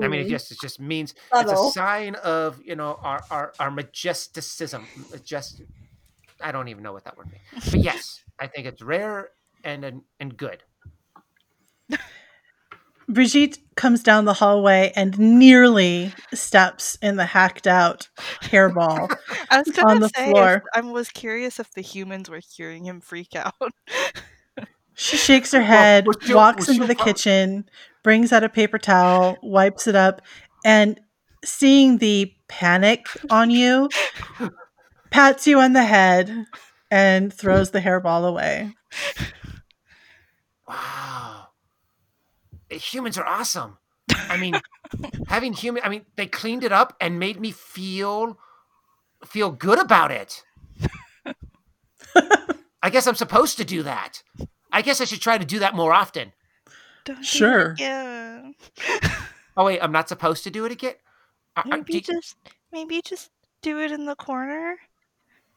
I 0.03 0.09
mean, 0.09 0.21
it 0.21 0.25
Hmm. 0.25 0.31
just 0.31 0.53
it 0.53 0.59
just 0.61 0.81
means 0.81 1.15
it's 1.35 1.53
a 1.53 1.71
sign 1.71 2.15
of 2.17 2.61
you 2.65 2.77
know 2.77 2.99
our 3.03 3.23
our, 3.31 3.53
our 3.59 3.71
majesticism. 3.71 4.89
Just 5.25 5.63
I 6.41 6.53
don't 6.53 6.69
even 6.69 6.83
know 6.83 6.93
what 6.93 7.05
that 7.05 7.17
word 7.17 7.29
means, 7.31 7.71
but 7.71 7.81
yes, 7.85 8.23
I 8.39 8.47
think 8.47 8.67
it's 8.67 8.83
rare 8.83 9.31
and 9.65 9.85
and, 9.85 10.03
and 10.21 10.37
good. 10.37 10.63
Brigitte 13.09 13.59
comes 13.77 14.03
down 14.03 14.25
the 14.25 14.35
hallway 14.35 14.93
and 14.97 15.17
nearly 15.19 16.13
steps 16.35 16.99
in 17.01 17.17
the 17.17 17.25
hacked 17.25 17.67
out 17.69 18.09
hairball. 18.43 19.09
I 19.51 19.59
was 19.59 19.79
on 19.79 20.01
the 20.01 20.09
say, 20.09 20.33
floor. 20.33 20.65
I 20.75 20.81
was 20.81 21.09
curious 21.11 21.61
if 21.61 21.71
the 21.73 21.83
humans 21.83 22.29
were 22.29 22.41
hearing 22.57 22.85
him 22.85 23.01
freak 23.01 23.37
out. 23.37 23.55
She 24.97 25.19
shakes 25.19 25.53
her 25.53 25.63
head, 25.63 26.07
well, 26.07 26.17
walks 26.31 26.69
into 26.69 26.87
the 26.87 26.95
kitchen, 26.95 27.69
brings 28.03 28.33
out 28.33 28.43
a 28.43 28.49
paper 28.49 28.79
towel, 28.79 29.37
wipes 29.43 29.87
it 29.87 29.95
up, 29.95 30.23
and 30.65 30.99
seeing 31.45 31.99
the 31.99 32.33
panic 32.49 33.07
on 33.31 33.51
you, 33.51 33.91
pats 35.11 35.47
you 35.47 35.61
on 35.61 35.75
the 35.75 35.85
head 35.85 36.47
and 36.91 37.33
throws 37.33 37.73
the 37.73 37.81
hairball 37.81 38.27
away. 38.27 38.75
Wow. 40.67 41.49
Eh, 42.71 42.79
Humans 42.79 43.19
are 43.19 43.27
awesome. 43.27 43.77
I 44.15 44.39
mean, 44.39 44.55
having 45.29 45.53
human 45.53 45.83
I 45.85 45.91
mean, 45.91 46.07
they 46.17 46.27
cleaned 46.27 46.65
it 46.65 46.73
up 46.73 46.97
and 47.01 47.19
made 47.19 47.39
me 47.39 47.51
feel 47.51 48.39
feel 49.27 49.51
good 49.51 49.79
about 49.79 50.11
it. 50.11 50.43
I 52.83 52.91
guess 52.91 53.07
I'm 53.07 53.15
supposed 53.15 53.59
to 53.59 53.65
do 53.65 53.83
that. 53.83 54.23
I 54.77 54.83
guess 54.83 55.01
I 55.01 55.05
should 55.07 55.23
try 55.23 55.39
to 55.39 55.45
do 55.45 55.61
that 55.61 55.75
more 55.75 55.95
often. 55.95 56.33
Don't 57.07 57.25
Sure. 57.25 57.71
again. 57.71 58.55
Oh 59.59 59.65
wait, 59.65 59.81
I'm 59.81 59.91
not 59.91 60.07
supposed 60.07 60.45
to 60.45 60.51
do 60.51 60.67
it 60.67 60.73
again. 60.73 60.97
Are- 61.57 61.65
are- 61.65 61.79
Maybe 61.79 61.95
do- 61.95 62.13
just 62.13 62.37
maybe 62.73 63.01
just 63.01 63.31
do 63.63 63.81
it 63.81 63.91
in 63.91 64.05
the 64.05 64.15
corner. 64.15 64.77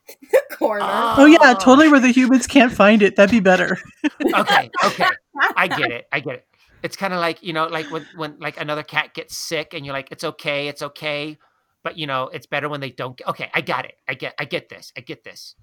Corner. 0.58 0.86
Oh 0.86 1.26
yeah, 1.26 1.38
oh. 1.42 1.54
totally 1.60 1.90
where 1.90 2.00
the 2.00 2.14
humans 2.14 2.48
can't 2.48 2.72
find 2.72 3.02
it. 3.02 3.18
That'd 3.18 3.30
be 3.32 3.42
better. 3.42 3.78
okay, 4.36 4.72
okay. 4.86 5.10
I 5.58 5.68
get 5.68 5.92
it. 5.92 6.08
I 6.14 6.22
get 6.22 6.36
it. 6.36 6.48
It's 6.82 6.96
kind 6.96 7.14
of 7.14 7.20
like 7.20 7.44
you 7.44 7.52
know, 7.52 7.68
like 7.68 7.92
when 7.92 8.08
when 8.16 8.40
like 8.40 8.60
another 8.60 8.82
cat 8.84 9.14
gets 9.14 9.36
sick, 9.38 9.74
and 9.74 9.86
you're 9.86 9.94
like, 9.94 10.12
it's 10.12 10.24
okay, 10.24 10.70
it's 10.70 10.82
okay, 10.82 11.38
but 11.84 11.98
you 11.98 12.08
know, 12.08 12.30
it's 12.30 12.48
better 12.48 12.70
when 12.70 12.80
they 12.80 12.90
don't. 12.90 13.18
Get, 13.18 13.28
okay, 13.28 13.52
I 13.54 13.60
got 13.60 13.84
it. 13.84 13.96
I 14.08 14.14
get. 14.14 14.34
I 14.40 14.46
get 14.46 14.70
this. 14.70 14.94
I 14.98 15.02
get 15.02 15.26
this. 15.26 15.56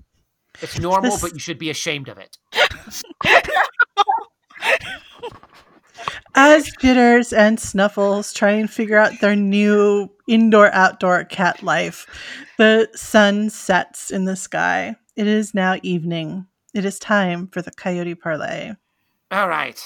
It's 0.63 0.79
normal, 0.79 1.11
This- 1.11 1.21
but 1.21 1.33
you 1.35 1.39
should 1.39 1.59
be 1.59 1.71
ashamed 1.71 2.09
of 2.09 2.19
it. 2.19 2.37
As 6.35 6.71
Jitters 6.81 7.33
and 7.33 7.59
Snuffles 7.59 8.33
try 8.33 8.51
and 8.51 8.71
figure 8.71 8.99
out 8.99 9.21
their 9.21 9.35
new 9.35 10.11
indoor 10.29 10.71
outdoor 10.75 11.25
cat 11.25 11.63
life, 11.63 12.07
the 12.59 12.89
sun 12.95 13.49
sets 13.49 14.11
in 14.11 14.27
the 14.27 14.37
sky. 14.37 14.97
It 15.17 15.27
is 15.27 15.55
now 15.55 15.77
evening. 15.83 16.47
It 16.75 16.85
is 16.85 16.99
time 16.99 17.49
for 17.49 17.63
the 17.63 17.71
coyote 17.71 18.15
parlay. 18.15 18.73
All 19.31 19.49
right. 19.49 19.81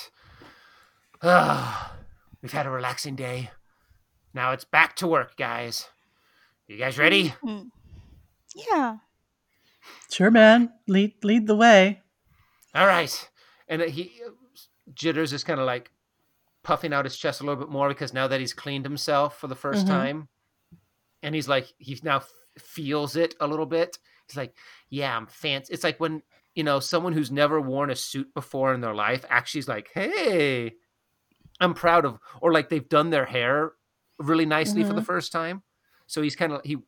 Ah, 1.22 1.94
we've 2.42 2.50
had 2.52 2.66
a 2.66 2.70
relaxing 2.70 3.14
day. 3.14 3.50
Now 4.34 4.50
it's 4.52 4.64
back 4.64 4.96
to 4.96 5.06
work, 5.06 5.36
guys. 5.36 5.88
You 6.66 6.76
guys 6.76 6.98
ready? 6.98 7.28
Hmm. 7.42 7.62
Yeah. 8.56 8.96
Sure, 10.10 10.30
man. 10.30 10.72
Lead 10.86 11.24
lead 11.24 11.46
the 11.46 11.56
way. 11.56 12.02
All 12.74 12.86
right. 12.86 13.30
And 13.68 13.82
he 13.82 14.20
jitters 14.94 15.32
is 15.32 15.44
kind 15.44 15.60
of 15.60 15.66
like 15.66 15.90
puffing 16.64 16.92
out 16.92 17.04
his 17.06 17.16
chest 17.16 17.40
a 17.40 17.44
little 17.44 17.62
bit 17.62 17.70
more 17.72 17.88
because 17.88 18.12
now 18.14 18.28
that 18.28 18.40
he's 18.40 18.54
cleaned 18.54 18.84
himself 18.84 19.38
for 19.38 19.46
the 19.48 19.56
1st 19.56 19.86
Mhm. 19.86 19.86
time, 19.86 20.28
and 21.22 21.34
he's 21.34 21.48
like 21.48 21.72
he 21.78 21.98
now 22.02 22.18
f- 22.18 22.32
feels 22.58 23.16
it 23.16 23.34
a 23.40 23.46
little 23.46 23.66
bit. 23.66 23.98
He's 24.28 24.36
like, 24.36 24.56
"Yeah, 24.90 25.16
I'm 25.16 25.26
fancy." 25.26 25.72
It's 25.74 25.84
like 25.84 26.00
when 26.00 26.22
you 26.54 26.64
know 26.64 26.80
someone 26.80 27.12
who's 27.14 27.30
never 27.32 27.60
worn 27.60 27.90
a 27.90 27.96
suit 27.96 28.32
before 28.34 28.74
in 28.74 28.80
their 28.80 28.94
life 28.94 29.24
actually 29.30 29.60
is 29.60 29.68
like, 29.68 29.90
"Hey, 29.94 30.74
I'm 31.60 31.74
proud 31.74 32.04
of," 32.06 32.20
or 32.42 32.52
like 32.52 32.68
they've 32.68 32.88
done 32.88 33.10
their 33.10 33.26
hair 33.26 33.72
really 34.18 34.46
nicely 34.46 34.84
for 34.84 34.94
the 34.94 35.02
first 35.02 35.32
time. 35.32 35.62
So 36.06 36.22
he's 36.22 36.36
kind 36.36 36.52
of 36.52 36.62
he 36.64 36.78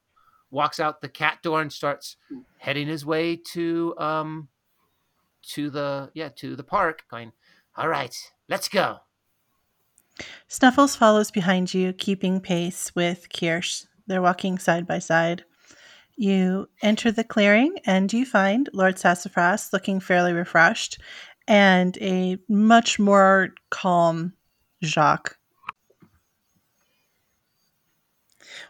walks 0.53 0.79
out 0.79 1.01
the 1.01 1.09
cat 1.09 1.39
door 1.43 1.61
and 1.61 1.73
starts 1.73 2.17
heading 2.59 2.87
his 2.87 3.05
way 3.05 3.35
to 3.35 3.95
um 3.99 4.49
to 5.43 5.71
the 5.71 6.11
yeah 6.15 6.29
to 6.29 6.55
the 6.55 6.63
park 6.63 7.03
going 7.11 7.33
all 7.77 7.89
right 7.89 8.15
let's 8.49 8.69
go 8.69 9.01
Snuffles 10.47 10.95
follows 10.95 11.31
behind 11.31 11.73
you, 11.73 11.95
keeping 11.95 12.39
pace 12.41 12.95
with 12.95 13.29
Kirsch. 13.33 13.85
They're 14.07 14.23
walking 14.23 14.59
side 14.59 14.87
by 14.87 14.99
side. 14.99 15.45
You 16.17 16.69
enter 16.83 17.11
the 17.11 17.25
clearing 17.25 17.79
and 17.87 18.13
you 18.13 18.27
find 18.27 18.69
Lord 18.75 18.99
Sassafras 18.99 19.73
looking 19.73 20.01
fairly 20.01 20.33
refreshed 20.33 21.01
and 21.49 21.97
a 21.99 22.39
much 22.49 22.99
more 22.99 23.55
calm 23.71 24.35
Jacques. 24.85 25.39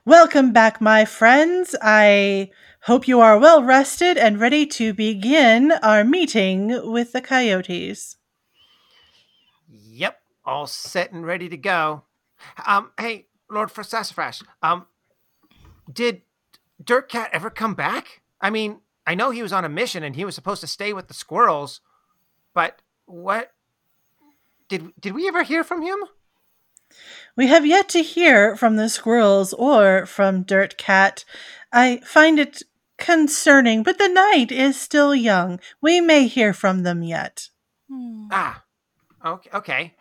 Welcome 0.05 0.53
back, 0.53 0.81
my 0.81 1.05
friends. 1.05 1.75
I 1.83 2.51
hope 2.83 3.07
you 3.07 3.21
are 3.21 3.39
well 3.39 3.63
rested 3.63 4.17
and 4.19 4.41
ready 4.41 4.67
to 4.67 4.93
begin 4.93 5.73
our 5.83 6.05
meeting 6.05 6.91
with 6.91 7.13
the 7.13 7.21
coyotes. 7.21 8.17
yep 9.69 10.19
all 10.45 10.67
set 10.67 11.13
and 11.13 11.25
ready 11.25 11.49
to 11.49 11.57
go 11.57 12.03
um 12.67 12.91
hey 12.99 13.27
lord 13.49 13.71
for 13.71 13.85
sassafras 13.85 14.43
um 14.63 14.87
did 15.93 16.23
dirt 16.83 17.09
cat 17.09 17.31
ever 17.33 17.49
come 17.51 17.75
back 17.75 18.23
i 18.41 18.51
mean 18.51 18.81
i 19.07 19.15
know 19.15 19.31
he 19.31 19.43
was 19.43 19.53
on 19.53 19.65
a 19.65 19.69
mission 19.69 20.03
and 20.03 20.17
he 20.17 20.25
was 20.25 20.35
supposed 20.35 20.61
to 20.61 20.67
stay 20.67 20.93
with 20.93 21.07
the 21.09 21.15
squirrels 21.15 21.81
but 22.55 22.83
what 23.07 23.53
did 24.69 24.93
did 24.99 25.15
we 25.15 25.29
ever 25.29 25.43
hear 25.45 25.63
from 25.63 25.83
him 25.83 25.99
We 27.37 27.47
have 27.47 27.65
yet 27.65 27.89
to 27.91 28.03
hear 28.03 28.57
from 28.57 28.77
the 28.77 28.89
squirrels 28.89 29.53
or 29.55 30.05
from 30.07 30.43
Dirt 30.43 30.77
Cat. 30.77 31.25
I 31.73 31.99
find 32.05 32.39
it 32.39 32.63
concerning, 32.99 33.83
but 33.83 33.99
the 33.99 34.09
night 34.09 34.53
is 34.53 34.79
still 34.79 35.15
young. 35.15 35.59
We 35.81 36.01
may 36.01 36.27
hear 36.27 36.53
from 36.53 36.83
them 36.83 37.03
yet. 37.03 37.49
Hmm. 37.89 38.29
Ah, 38.31 38.65
okay, 39.25 39.51
okay. 39.55 39.95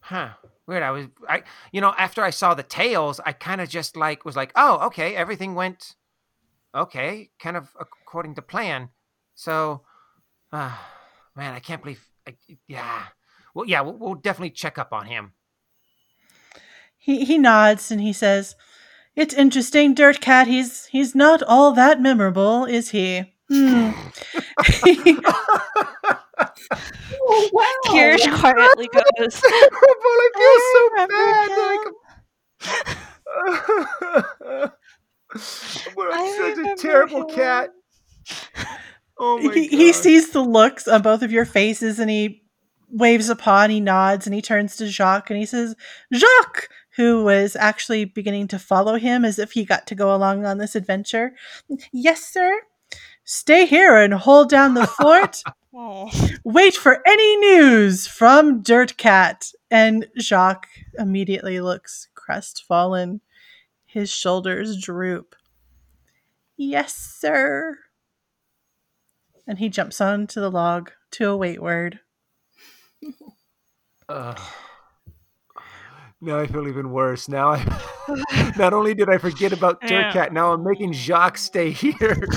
Huh. 0.00 0.30
Weird. 0.66 0.82
I 0.82 0.90
was, 0.90 1.06
I, 1.28 1.42
you 1.72 1.80
know, 1.80 1.94
after 1.96 2.22
I 2.22 2.30
saw 2.30 2.54
the 2.54 2.62
tails, 2.62 3.20
I 3.24 3.32
kind 3.32 3.60
of 3.60 3.68
just 3.68 3.96
like 3.96 4.24
was 4.24 4.36
like, 4.36 4.52
oh, 4.56 4.86
okay, 4.86 5.14
everything 5.14 5.54
went, 5.54 5.94
okay, 6.74 7.30
kind 7.38 7.56
of 7.56 7.68
according 7.78 8.34
to 8.34 8.42
plan. 8.42 8.90
So, 9.34 9.82
uh, 10.52 10.76
man, 11.34 11.54
I 11.54 11.60
can't 11.60 11.82
believe, 11.82 12.04
I, 12.26 12.34
yeah. 12.66 13.04
Well, 13.54 13.66
yeah, 13.66 13.80
we'll, 13.80 13.96
we'll 13.96 14.14
definitely 14.16 14.50
check 14.50 14.76
up 14.76 14.92
on 14.92 15.06
him. 15.06 15.32
He 17.06 17.24
he 17.24 17.38
nods 17.38 17.92
and 17.92 18.00
he 18.00 18.12
says, 18.12 18.56
"It's 19.14 19.32
interesting, 19.32 19.94
Dirt 19.94 20.20
Cat. 20.20 20.48
He's 20.48 20.86
he's 20.86 21.14
not 21.14 21.40
all 21.44 21.70
that 21.72 22.02
memorable, 22.02 22.64
is 22.64 22.90
he?" 22.90 23.32
Hmm. 23.48 23.92
Oh, 27.28 27.50
wow. 27.52 27.92
Kirsch 27.92 28.26
quietly 28.40 28.88
goes. 29.18 29.40
I 29.44 29.68
I 32.60 34.68
Well, 35.96 36.12
I 36.12 36.18
I'm 36.18 36.56
such 36.56 36.66
a 36.66 36.74
terrible 36.82 37.28
him. 37.28 37.34
cat. 37.34 37.70
Oh 39.18 39.38
my 39.38 39.54
he, 39.54 39.66
he 39.68 39.92
sees 39.92 40.30
the 40.30 40.40
looks 40.42 40.88
on 40.88 41.02
both 41.02 41.22
of 41.22 41.32
your 41.32 41.44
faces 41.44 41.98
and 41.98 42.10
he 42.10 42.42
waves 42.90 43.28
a 43.28 43.36
paw 43.36 43.62
and 43.62 43.72
he 43.72 43.80
nods 43.80 44.26
and 44.26 44.34
he 44.34 44.42
turns 44.42 44.76
to 44.76 44.86
Jacques 44.88 45.30
and 45.30 45.38
he 45.38 45.46
says, 45.46 45.74
Jacques, 46.12 46.68
who 46.96 47.22
was 47.22 47.56
actually 47.56 48.04
beginning 48.04 48.48
to 48.48 48.58
follow 48.58 48.96
him 48.96 49.24
as 49.24 49.38
if 49.38 49.52
he 49.52 49.64
got 49.64 49.86
to 49.86 49.94
go 49.94 50.14
along 50.14 50.44
on 50.46 50.58
this 50.58 50.74
adventure. 50.74 51.34
Yes, 51.92 52.24
sir. 52.24 52.62
Stay 53.24 53.66
here 53.66 53.96
and 53.96 54.14
hold 54.14 54.48
down 54.48 54.74
the 54.74 54.86
fort. 54.86 55.42
Wait 56.44 56.74
for 56.74 57.02
any 57.06 57.36
news 57.36 58.06
from 58.06 58.62
Dirt 58.62 58.96
Cat. 58.96 59.52
And 59.70 60.06
Jacques 60.18 60.68
immediately 60.98 61.60
looks 61.60 62.08
crestfallen. 62.14 63.20
His 63.84 64.10
shoulders 64.10 64.80
droop. 64.80 65.36
Yes, 66.56 66.94
sir. 66.94 67.78
And 69.46 69.58
he 69.58 69.68
jumps 69.68 70.00
onto 70.00 70.40
the 70.40 70.50
log 70.50 70.92
to 71.12 71.28
await 71.28 71.60
word. 71.60 72.00
Ugh. 74.08 74.40
Now 76.26 76.38
I 76.38 76.46
feel 76.46 76.68
even 76.68 76.90
worse. 76.90 77.28
Now 77.28 77.52
I 77.52 78.52
not 78.58 78.72
only 78.72 78.94
did 78.94 79.08
I 79.08 79.18
forget 79.18 79.52
about 79.52 79.78
Yeah. 79.82 80.12
Dirtcat, 80.12 80.32
now 80.32 80.52
I'm 80.52 80.64
making 80.64 80.92
Jacques 80.92 81.38
stay 81.38 81.70
here. 81.70 82.28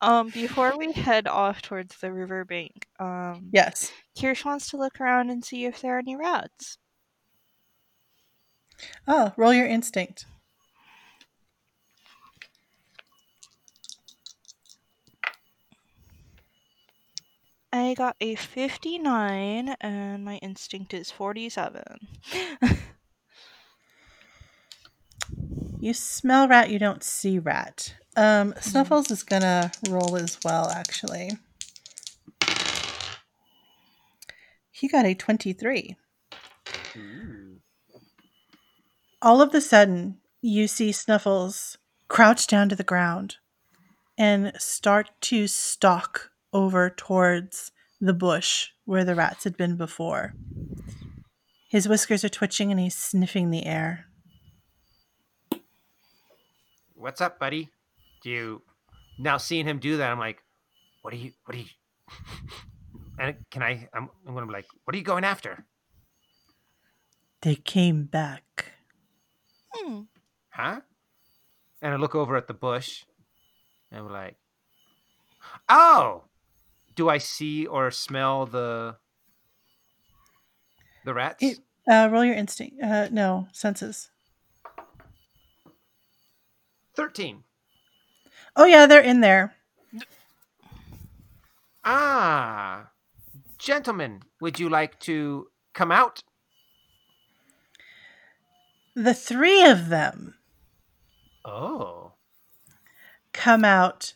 Um, 0.00 0.28
before 0.30 0.76
we 0.78 0.92
head 0.92 1.26
off 1.26 1.62
towards 1.62 1.96
the 1.98 2.12
riverbank, 2.12 2.86
um, 3.00 3.48
Yes. 3.52 3.90
Kirsch 4.16 4.44
wants 4.44 4.70
to 4.70 4.76
look 4.76 5.00
around 5.00 5.30
and 5.30 5.44
see 5.44 5.64
if 5.64 5.80
there 5.80 5.96
are 5.96 5.98
any 5.98 6.14
rats. 6.14 6.78
Oh, 9.08 9.32
roll 9.36 9.52
your 9.52 9.66
instinct. 9.66 10.26
I 17.78 17.94
got 17.94 18.16
a 18.20 18.34
59 18.34 19.76
and 19.80 20.24
my 20.24 20.36
instinct 20.36 20.92
is 20.94 21.10
47. 21.10 22.08
You 25.80 25.94
smell 25.94 26.48
rat, 26.48 26.70
you 26.70 26.80
don't 26.80 27.04
see 27.04 27.38
rat. 27.38 27.94
Um, 28.16 28.52
Snuffles 28.60 29.12
is 29.12 29.22
gonna 29.22 29.70
roll 29.88 30.16
as 30.16 30.36
well, 30.44 30.68
actually. 30.70 31.30
He 34.72 34.88
got 34.88 35.06
a 35.06 35.14
23. 35.14 35.96
Ooh. 36.96 37.60
All 39.22 39.40
of 39.40 39.54
a 39.54 39.60
sudden, 39.60 40.18
you 40.42 40.66
see 40.66 40.90
Snuffles 40.90 41.78
crouch 42.08 42.48
down 42.48 42.68
to 42.70 42.76
the 42.76 42.82
ground 42.82 43.36
and 44.18 44.52
start 44.58 45.10
to 45.20 45.46
stalk 45.46 46.32
over 46.52 46.90
towards 46.90 47.72
the 48.00 48.12
bush 48.12 48.68
where 48.84 49.04
the 49.04 49.14
rats 49.14 49.44
had 49.44 49.56
been 49.56 49.76
before. 49.76 50.34
His 51.68 51.88
whiskers 51.88 52.24
are 52.24 52.30
twitching 52.30 52.70
and 52.70 52.80
he's 52.80 52.96
sniffing 52.96 53.50
the 53.50 53.66
air. 53.66 54.06
What's 56.94 57.20
up, 57.20 57.38
buddy? 57.38 57.68
Do 58.22 58.30
you 58.30 58.62
now 59.18 59.36
seeing 59.36 59.66
him 59.66 59.78
do 59.78 59.98
that? 59.98 60.10
I'm 60.10 60.18
like, 60.18 60.42
what 61.02 61.12
are 61.12 61.16
you? 61.16 61.32
What 61.44 61.56
are 61.56 61.60
you? 61.60 61.66
and 63.18 63.36
can 63.50 63.62
I? 63.62 63.88
I'm, 63.92 64.08
I'm 64.26 64.34
gonna 64.34 64.46
be 64.46 64.52
like, 64.52 64.66
what 64.84 64.94
are 64.94 64.98
you 64.98 65.04
going 65.04 65.24
after? 65.24 65.64
They 67.42 67.54
came 67.54 68.04
back. 68.04 68.72
Hmm. 69.72 70.02
Huh? 70.50 70.80
And 71.80 71.94
I 71.94 71.96
look 71.96 72.16
over 72.16 72.36
at 72.36 72.48
the 72.48 72.54
bush, 72.54 73.04
and 73.92 74.04
we're 74.04 74.12
like, 74.12 74.36
oh, 75.68 76.24
do 76.98 77.08
I 77.08 77.18
see 77.18 77.64
or 77.64 77.92
smell 77.92 78.44
the 78.44 78.96
the 81.04 81.14
rats? 81.14 81.42
It- 81.42 81.60
Uh, 81.90 82.06
roll 82.12 82.22
your 82.24 82.34
instinct. 82.34 82.76
Uh, 82.82 83.08
no, 83.10 83.48
senses. 83.52 84.10
Thirteen. 86.94 87.44
Oh, 88.54 88.66
yeah, 88.66 88.84
they're 88.86 89.00
in 89.12 89.20
there. 89.22 89.54
Ah, 91.84 92.90
gentlemen, 93.58 94.22
would 94.40 94.58
you 94.60 94.68
like 94.68 94.98
to 95.00 95.46
come 95.72 95.90
out? 95.90 96.22
The 98.94 99.14
three 99.14 99.64
of 99.64 99.88
them 99.88 100.34
Oh, 101.44 102.12
come 103.32 103.64
out. 103.64 104.12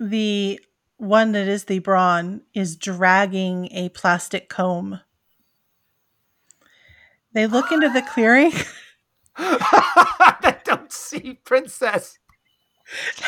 The 0.00 0.58
one 1.02 1.32
that 1.32 1.48
is 1.48 1.64
the 1.64 1.80
brawn 1.80 2.42
is 2.54 2.76
dragging 2.76 3.68
a 3.72 3.88
plastic 3.88 4.48
comb. 4.48 5.00
They 7.34 7.46
look 7.46 7.72
into 7.72 7.88
the 7.88 8.02
clearing 8.02 8.52
I 9.36 10.56
don't 10.64 10.92
see 10.92 11.40
princess. 11.44 12.18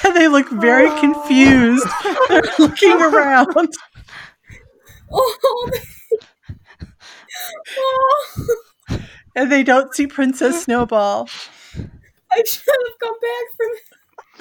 and 0.04 0.14
they 0.16 0.28
look 0.28 0.48
very 0.50 0.86
oh. 0.86 1.00
confused. 1.00 1.86
They're 2.28 2.42
looking 2.58 3.00
around. 3.02 3.72
Oh, 5.10 5.36
oh, 5.44 5.70
and 9.34 9.50
they 9.50 9.64
don't 9.64 9.94
see 9.94 10.06
Princess 10.06 10.64
Snowball. 10.64 11.28
I 12.30 12.42
should 12.44 12.62
have 12.66 12.98
come 13.00 13.14
back 13.20 13.44
from. 13.56 13.68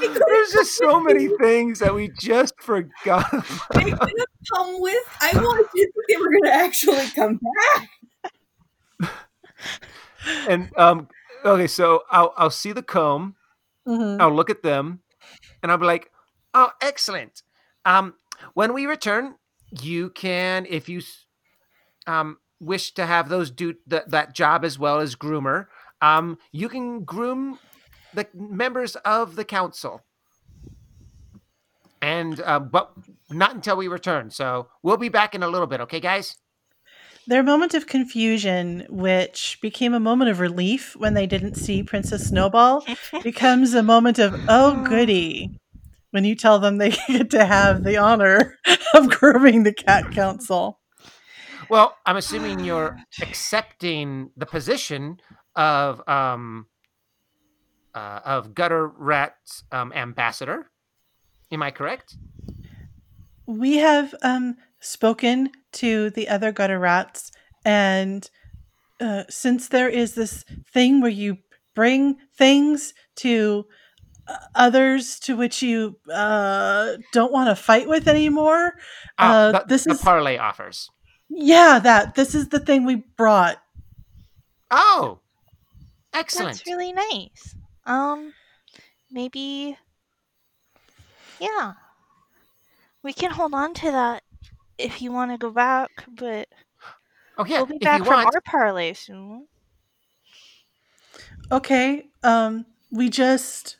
There's 0.00 0.52
just 0.52 0.76
so 0.76 1.00
many 1.00 1.28
things 1.38 1.80
that 1.80 1.94
we 1.94 2.10
just 2.18 2.54
forgot. 2.60 3.30
They 3.74 3.84
could 3.84 3.92
have 4.00 4.28
come 4.54 4.80
with. 4.80 5.02
I 5.20 5.32
wanted 5.34 5.64
to 5.64 5.68
think 5.72 5.94
they 6.08 6.16
were 6.16 6.30
going 6.30 6.44
to 6.44 6.52
actually 6.52 7.06
come 7.14 7.40
back. 9.00 9.10
and 10.48 10.70
um, 10.76 11.08
okay, 11.44 11.66
so 11.66 12.02
I'll 12.10 12.32
I'll 12.36 12.50
see 12.50 12.72
the 12.72 12.82
comb. 12.82 13.36
Mhm. 13.86 14.20
I'll 14.20 14.34
look 14.34 14.50
at 14.50 14.62
them, 14.62 15.00
and 15.62 15.72
I'll 15.72 15.78
be 15.78 15.86
like, 15.86 16.10
"Oh, 16.54 16.70
excellent." 16.80 17.42
Um, 17.84 18.14
when 18.54 18.72
we 18.74 18.86
return, 18.86 19.36
you 19.82 20.10
can, 20.10 20.66
if 20.68 20.88
you 20.88 21.02
um 22.06 22.38
wish 22.60 22.92
to 22.94 23.06
have 23.06 23.28
those 23.28 23.50
do 23.50 23.74
th- 23.88 24.04
that 24.08 24.34
job 24.34 24.64
as 24.64 24.78
well 24.78 24.98
as 25.00 25.14
groomer, 25.14 25.66
um, 26.00 26.38
you 26.52 26.68
can 26.68 27.04
groom 27.04 27.58
the 28.18 28.26
members 28.34 28.96
of 28.96 29.36
the 29.36 29.44
council. 29.44 30.02
And 32.02 32.40
uh, 32.40 32.60
but 32.60 32.92
not 33.30 33.54
until 33.54 33.76
we 33.76 33.88
return. 33.88 34.30
So 34.30 34.68
we'll 34.82 34.96
be 34.96 35.08
back 35.08 35.34
in 35.34 35.42
a 35.42 35.48
little 35.48 35.66
bit, 35.66 35.80
okay, 35.82 36.00
guys? 36.00 36.36
Their 37.26 37.42
moment 37.42 37.74
of 37.74 37.86
confusion, 37.86 38.86
which 38.88 39.58
became 39.60 39.92
a 39.92 40.00
moment 40.00 40.30
of 40.30 40.40
relief 40.40 40.96
when 40.96 41.14
they 41.14 41.26
didn't 41.26 41.56
see 41.56 41.82
Princess 41.82 42.28
Snowball, 42.28 42.84
becomes 43.22 43.74
a 43.74 43.82
moment 43.82 44.18
of, 44.18 44.40
oh, 44.48 44.82
goody, 44.84 45.50
when 46.10 46.24
you 46.24 46.34
tell 46.34 46.58
them 46.58 46.78
they 46.78 46.90
get 47.08 47.30
to 47.30 47.44
have 47.44 47.84
the 47.84 47.98
honor 47.98 48.56
of 48.94 49.10
grooming 49.10 49.64
the 49.64 49.74
Cat 49.74 50.10
Council. 50.12 50.80
Well, 51.68 51.96
I'm 52.06 52.16
assuming 52.16 52.64
you're 52.64 52.96
accepting 53.20 54.30
the 54.36 54.46
position 54.46 55.20
of 55.54 56.06
um 56.08 56.66
uh, 57.94 58.20
of 58.24 58.54
gutter 58.54 58.86
rat 58.88 59.34
um, 59.72 59.92
ambassador. 59.92 60.70
Am 61.50 61.62
I 61.62 61.70
correct? 61.70 62.16
We 63.46 63.76
have 63.78 64.14
um, 64.22 64.56
spoken 64.80 65.50
to 65.72 66.10
the 66.10 66.28
other 66.28 66.52
gutter 66.52 66.78
rats, 66.78 67.30
and 67.64 68.28
uh, 69.00 69.24
since 69.30 69.68
there 69.68 69.88
is 69.88 70.14
this 70.14 70.44
thing 70.72 71.00
where 71.00 71.10
you 71.10 71.38
bring 71.74 72.16
things 72.36 72.92
to 73.16 73.64
uh, 74.26 74.36
others 74.54 75.18
to 75.20 75.36
which 75.36 75.62
you 75.62 75.96
uh, 76.12 76.96
don't 77.12 77.32
want 77.32 77.48
to 77.48 77.56
fight 77.56 77.88
with 77.88 78.06
anymore, 78.08 78.72
Ah, 79.18 79.32
Uh, 79.32 79.52
the, 79.52 79.64
this 79.68 79.84
the 79.84 79.92
is- 79.92 80.02
parlay 80.02 80.36
offers. 80.36 80.90
yeah, 81.30 81.78
that 81.78 82.14
this 82.14 82.34
is 82.34 82.48
the 82.48 82.60
thing 82.60 82.84
we 82.84 82.96
brought. 83.16 83.56
Oh, 84.70 85.20
excellent. 86.12 86.58
That's 86.58 86.66
really 86.66 86.92
nice. 86.92 87.54
Um, 87.88 88.34
maybe. 89.10 89.76
Yeah. 91.40 91.72
We 93.02 93.12
can 93.12 93.30
hold 93.30 93.54
on 93.54 93.74
to 93.74 93.90
that 93.90 94.22
if 94.76 95.00
you 95.02 95.10
want 95.10 95.30
to 95.32 95.38
go 95.38 95.50
back, 95.50 95.90
but 96.08 96.48
oh 97.38 97.44
yeah, 97.44 97.58
we'll 97.58 97.66
be 97.66 97.76
if 97.76 97.82
back 97.82 98.00
you 98.00 98.04
from 98.04 98.24
want. 98.24 98.34
our 98.34 98.40
parlay 98.42 98.92
soon. 98.92 99.48
Okay, 101.50 102.06
um, 102.22 102.66
we 102.90 103.08
just 103.08 103.78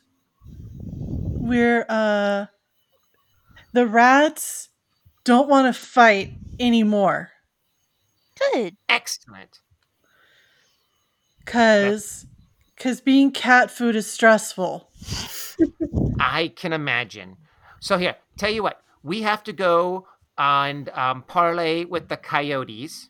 we're 0.91 1.85
uh 1.89 2.47
the 3.73 3.87
rats 3.87 4.69
don't 5.23 5.47
want 5.47 5.73
to 5.73 5.79
fight 5.79 6.33
anymore 6.59 7.31
Good. 8.53 8.75
Excellent. 8.87 9.59
because 11.39 12.25
because 12.79 13.01
being 13.01 13.29
cat 13.29 13.69
food 13.69 13.93
is 13.93 14.09
stressful. 14.09 14.89
I 16.17 16.53
can 16.55 16.71
imagine. 16.71 17.35
So 17.81 17.97
here, 17.97 18.15
tell 18.37 18.49
you 18.49 18.63
what, 18.63 18.81
we 19.03 19.21
have 19.23 19.43
to 19.43 19.53
go 19.53 20.07
and 20.37 20.87
um, 20.89 21.23
parlay 21.23 21.83
with 21.83 22.07
the 22.07 22.15
coyotes. 22.15 23.09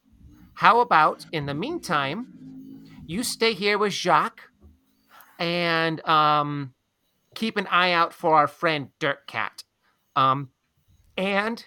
How 0.55 0.79
about 0.79 1.27
in 1.31 1.45
the 1.45 1.53
meantime, 1.53 2.83
you 3.05 3.21
stay 3.21 3.53
here 3.53 3.77
with 3.77 3.93
Jacques 3.93 4.41
and 5.37 6.03
um, 6.07 6.73
keep 7.35 7.55
an 7.55 7.67
eye 7.67 7.91
out 7.91 8.11
for 8.11 8.33
our 8.33 8.47
friend 8.47 8.89
Dirt 8.97 9.27
Cat. 9.27 9.63
Um, 10.15 10.49
and 11.15 11.63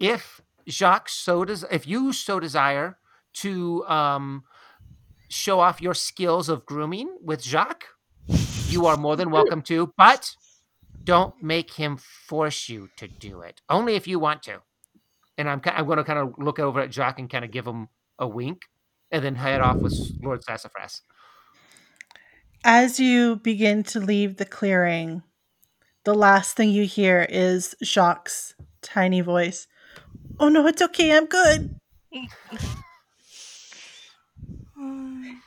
if 0.00 0.40
Jacques 0.68 1.08
so 1.08 1.44
does, 1.44 1.64
if 1.70 1.86
you 1.86 2.12
so 2.12 2.40
desire 2.40 2.98
to 3.34 3.86
um, 3.86 4.42
show 5.28 5.60
off 5.60 5.82
your 5.82 5.94
skills 5.94 6.48
of 6.48 6.66
grooming 6.66 7.16
with 7.22 7.42
Jacques, 7.42 7.86
you 8.68 8.86
are 8.86 8.96
more 8.96 9.16
than 9.16 9.30
welcome 9.30 9.62
to, 9.62 9.92
but 9.96 10.34
don't 11.04 11.40
make 11.42 11.74
him 11.74 11.96
force 11.96 12.68
you 12.68 12.88
to 12.96 13.06
do 13.06 13.40
it. 13.40 13.60
Only 13.68 13.94
if 13.94 14.06
you 14.06 14.18
want 14.18 14.42
to. 14.44 14.62
And 15.38 15.48
I'm 15.48 15.60
I'm 15.64 15.86
going 15.86 15.98
to 15.98 16.04
kind 16.04 16.18
of 16.18 16.34
look 16.38 16.58
over 16.58 16.80
at 16.80 16.92
Jacques 16.92 17.18
and 17.18 17.30
kind 17.30 17.44
of 17.44 17.50
give 17.50 17.66
him 17.66 17.88
a 18.18 18.26
wink, 18.26 18.62
and 19.10 19.22
then 19.22 19.34
head 19.34 19.60
off 19.60 19.76
with 19.76 19.94
Lord 20.22 20.42
Sassafras. 20.42 21.02
As 22.64 22.98
you 22.98 23.36
begin 23.36 23.82
to 23.84 24.00
leave 24.00 24.38
the 24.38 24.46
clearing, 24.46 25.22
the 26.04 26.14
last 26.14 26.56
thing 26.56 26.70
you 26.70 26.86
hear 26.86 27.26
is 27.28 27.74
Jacques' 27.84 28.30
tiny 28.80 29.20
voice. 29.20 29.68
Oh 30.40 30.48
no, 30.48 30.66
it's 30.66 30.82
okay, 30.82 31.16
I'm 31.16 31.26
good. 31.26 31.78
Mm, 34.78 35.40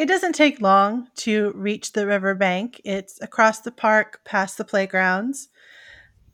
It 0.00 0.08
doesn't 0.08 0.32
take 0.32 0.62
long 0.62 1.08
to 1.16 1.52
reach 1.54 1.92
the 1.92 2.06
river 2.06 2.34
bank. 2.34 2.80
It's 2.86 3.20
across 3.20 3.60
the 3.60 3.70
park, 3.70 4.22
past 4.24 4.56
the 4.56 4.64
playgrounds. 4.64 5.50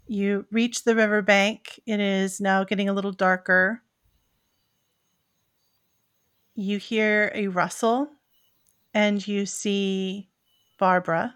You 0.07 0.47
reach 0.53 0.85
the 0.85 0.95
riverbank. 0.95 1.81
It 1.85 1.99
is 1.99 2.41
now 2.41 2.63
getting 2.63 2.89
a 2.89 2.93
little 2.93 3.11
darker. 3.11 3.83
You 6.55 6.79
hear 6.79 7.33
a 7.35 7.49
rustle 7.49 8.11
and 8.95 9.27
you 9.27 9.47
see 9.47 10.29
Barbara. 10.79 11.35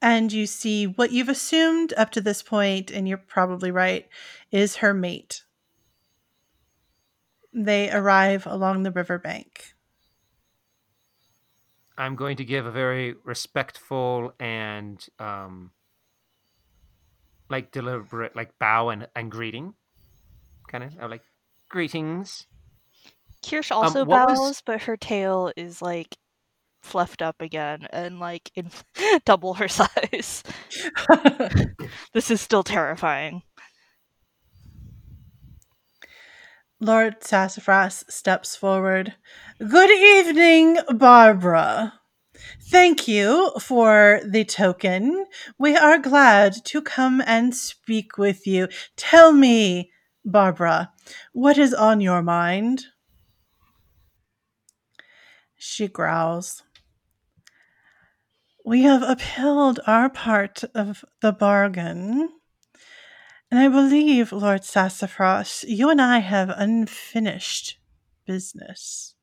And 0.00 0.32
you 0.32 0.46
see 0.46 0.86
what 0.86 1.12
you've 1.12 1.28
assumed 1.28 1.92
up 1.98 2.12
to 2.12 2.22
this 2.22 2.42
point, 2.42 2.90
and 2.90 3.06
you're 3.06 3.18
probably 3.18 3.70
right, 3.70 4.08
is 4.50 4.76
her 4.76 4.94
mate. 4.94 5.44
They 7.52 7.90
arrive 7.90 8.46
along 8.46 8.84
the 8.84 8.90
riverbank. 8.90 9.74
I'm 12.00 12.16
going 12.16 12.38
to 12.38 12.44
give 12.44 12.64
a 12.64 12.70
very 12.70 13.14
respectful 13.24 14.32
and 14.40 15.04
um, 15.18 15.70
like 17.50 17.72
deliberate, 17.72 18.34
like 18.34 18.58
bow 18.58 18.88
and, 18.88 19.06
and 19.14 19.30
greeting, 19.30 19.74
kind 20.70 20.84
of 20.84 21.10
like 21.10 21.22
greetings. 21.68 22.46
Kirsch 23.46 23.70
also 23.70 24.04
what 24.04 24.28
bows, 24.28 24.38
was- 24.38 24.62
but 24.64 24.82
her 24.82 24.96
tail 24.96 25.52
is 25.56 25.82
like 25.82 26.16
fluffed 26.82 27.20
up 27.20 27.42
again 27.42 27.86
and 27.90 28.18
like 28.18 28.50
in 28.54 28.70
double 29.26 29.54
her 29.54 29.68
size. 29.68 30.42
this 32.14 32.30
is 32.30 32.40
still 32.40 32.62
terrifying. 32.62 33.42
Lord 36.82 37.22
Sassafras 37.22 38.04
steps 38.08 38.56
forward. 38.56 39.14
Good 39.58 39.90
evening, 39.90 40.78
Barbara. 40.88 41.92
Thank 42.70 43.06
you 43.06 43.52
for 43.60 44.22
the 44.26 44.46
token. 44.46 45.26
We 45.58 45.76
are 45.76 45.98
glad 45.98 46.64
to 46.64 46.80
come 46.80 47.22
and 47.26 47.54
speak 47.54 48.16
with 48.16 48.46
you. 48.46 48.68
Tell 48.96 49.30
me, 49.30 49.90
Barbara, 50.24 50.90
what 51.34 51.58
is 51.58 51.74
on 51.74 52.00
your 52.00 52.22
mind? 52.22 52.86
She 55.56 55.86
growls. 55.86 56.62
We 58.64 58.84
have 58.84 59.02
upheld 59.02 59.80
our 59.86 60.08
part 60.08 60.64
of 60.74 61.04
the 61.20 61.32
bargain. 61.32 62.30
And 63.50 63.58
I 63.58 63.68
believe, 63.68 64.32
Lord 64.32 64.64
Sassafras, 64.64 65.64
you 65.66 65.90
and 65.90 66.00
I 66.00 66.20
have 66.20 66.50
unfinished 66.50 67.78
business. 68.24 69.14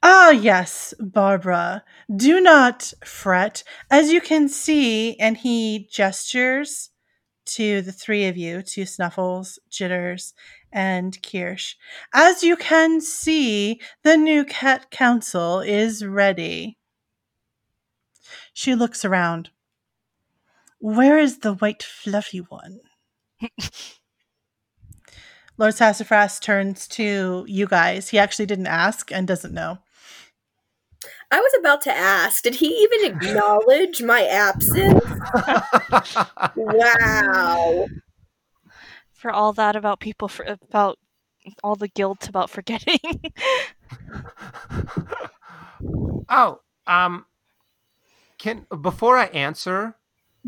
Ah, 0.00 0.30
yes, 0.30 0.94
Barbara. 1.00 1.82
Do 2.14 2.40
not 2.40 2.92
fret. 3.04 3.64
As 3.90 4.12
you 4.12 4.20
can 4.20 4.48
see, 4.48 5.18
and 5.18 5.36
he 5.36 5.88
gestures 5.90 6.90
to 7.46 7.82
the 7.82 7.90
three 7.90 8.26
of 8.26 8.36
you, 8.36 8.62
to 8.62 8.86
Snuffles, 8.86 9.58
Jitters, 9.68 10.34
and 10.72 11.20
Kirsch. 11.22 11.74
As 12.14 12.44
you 12.44 12.56
can 12.56 13.00
see, 13.00 13.80
the 14.04 14.16
new 14.16 14.44
cat 14.44 14.92
council 14.92 15.58
is 15.58 16.04
ready. 16.04 16.78
She 18.52 18.76
looks 18.76 19.04
around. 19.04 19.50
Where 20.78 21.18
is 21.18 21.38
the 21.38 21.54
white 21.54 21.82
fluffy 21.82 22.38
one? 22.38 22.80
Lord 25.58 25.74
Sassafras 25.74 26.38
turns 26.38 26.86
to 26.88 27.44
you 27.48 27.66
guys. 27.66 28.10
He 28.10 28.18
actually 28.18 28.46
didn't 28.46 28.68
ask 28.68 29.10
and 29.10 29.26
doesn't 29.26 29.52
know. 29.52 29.78
I 31.30 31.40
was 31.40 31.52
about 31.58 31.82
to 31.82 31.92
ask, 31.92 32.42
did 32.42 32.54
he 32.54 32.68
even 32.68 33.12
acknowledge 33.12 34.02
my 34.02 34.24
absence? 34.24 35.04
Wow. 36.56 37.86
For 39.12 39.30
all 39.30 39.52
that 39.54 39.76
about 39.76 40.00
people 40.00 40.28
for 40.28 40.44
about 40.44 40.98
all 41.62 41.76
the 41.76 41.88
guilt 41.88 42.28
about 42.28 42.50
forgetting. 42.50 42.98
oh, 46.28 46.60
um, 46.86 47.26
can 48.38 48.66
before 48.80 49.18
I 49.18 49.26
answer, 49.26 49.96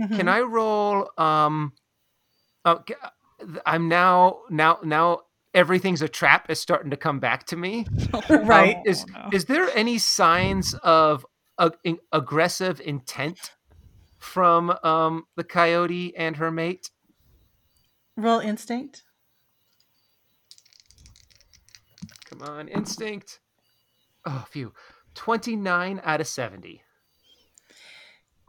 Mhm. 0.01 0.17
can 0.17 0.29
I 0.29 0.41
roll? 0.41 1.11
Um, 1.19 1.73
oh, 2.65 2.83
I'm 3.67 3.89
now 3.89 4.41
now 4.51 4.79
now 4.83 5.21
everything's 5.55 6.01
a 6.03 6.09
trap 6.09 6.49
is 6.51 6.61
starting 6.61 6.91
to 6.91 6.97
come 6.97 7.19
back 7.21 7.47
to 7.47 7.57
me. 7.57 7.87
Right. 8.31 8.77
Um, 8.77 8.83
is 8.87 9.05
Oh, 9.17 9.21
no. 9.25 9.29
is 9.33 9.45
there 9.47 9.69
any 9.77 9.99
signs 9.99 10.75
of 10.75 11.27
a, 11.59 11.73
in- 11.85 11.99
aggressive 12.13 12.81
intent 12.81 13.53
from 14.19 14.71
um 14.85 15.25
the 15.37 15.45
coyote 15.45 16.15
and 16.17 16.37
her 16.37 16.51
mate? 16.51 16.91
Roll 18.17 18.41
instinct. 18.41 19.03
Come 22.27 22.43
on, 22.43 22.69
instinct. 22.69 23.41
Oh, 24.25 24.45
phew. 24.51 24.73
29 25.15 26.01
out 26.05 26.21
of 26.21 26.27
70. 26.29 26.83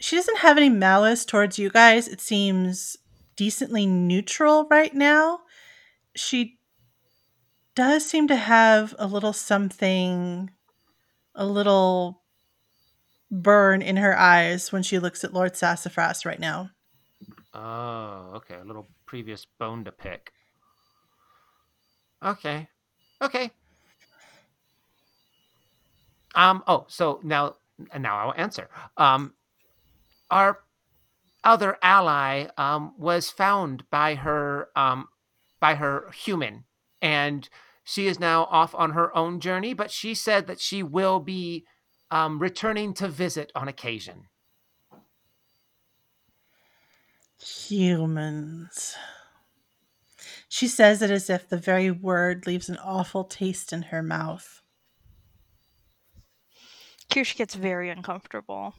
She 0.02 0.15
doesn't 0.15 0.40
have 0.40 0.57
any 0.57 0.69
malice 0.69 1.26
towards 1.26 1.60
you 1.60 1.69
guys. 1.69 2.07
It 2.07 2.19
seems 2.19 2.98
decently 3.36 3.86
neutral 3.86 4.68
right 4.68 4.91
now. 4.95 5.41
She 6.15 6.57
does 7.76 8.03
seem 8.03 8.28
to 8.28 8.36
have 8.36 8.95
a 8.98 9.06
little 9.06 9.32
something, 9.32 10.49
a 11.36 11.45
little 11.45 12.23
burn 13.30 13.84
in 13.84 13.98
her 13.98 14.18
eyes 14.18 14.72
when 14.72 14.82
she 14.82 14.98
looks 14.98 15.23
at 15.23 15.36
Lord 15.36 15.56
Sassafras 15.56 16.26
right 16.26 16.40
now. 16.40 16.72
Oh, 17.53 18.32
okay. 18.38 18.56
A 18.56 18.65
little 18.65 18.88
previous 19.06 19.45
bone 19.45 19.84
to 19.84 19.91
pick. 19.91 20.34
Okay. 22.23 22.68
Okay. 23.22 23.52
Um, 26.34 26.64
oh, 26.65 26.86
so 26.88 27.19
now 27.22 27.57
now 27.99 28.18
I'll 28.18 28.34
answer. 28.36 28.68
Um 28.98 29.36
our 30.31 30.59
other 31.43 31.77
ally 31.81 32.47
um 32.57 32.93
was 32.97 33.29
found 33.29 33.83
by 33.89 34.15
her 34.15 34.69
um 34.75 35.07
by 35.59 35.75
her 35.75 36.09
human 36.11 36.63
and 37.01 37.49
she 37.83 38.07
is 38.07 38.19
now 38.19 38.45
off 38.45 38.75
on 38.75 38.91
her 38.91 39.15
own 39.15 39.39
journey, 39.39 39.73
but 39.73 39.91
she 39.91 40.13
said 40.13 40.47
that 40.47 40.59
she 40.59 40.83
will 40.83 41.19
be 41.19 41.65
um 42.09 42.39
returning 42.39 42.93
to 42.95 43.07
visit 43.07 43.51
on 43.55 43.67
occasion. 43.67 44.27
Humans. 47.39 48.95
She 50.47 50.67
says 50.67 51.01
it 51.01 51.09
as 51.09 51.29
if 51.29 51.49
the 51.49 51.57
very 51.57 51.89
word 51.89 52.45
leaves 52.45 52.69
an 52.69 52.77
awful 52.77 53.23
taste 53.23 53.73
in 53.73 53.83
her 53.83 54.03
mouth. 54.03 54.61
Kirsch 57.09 57.35
gets 57.35 57.55
very 57.55 57.89
uncomfortable. 57.89 58.75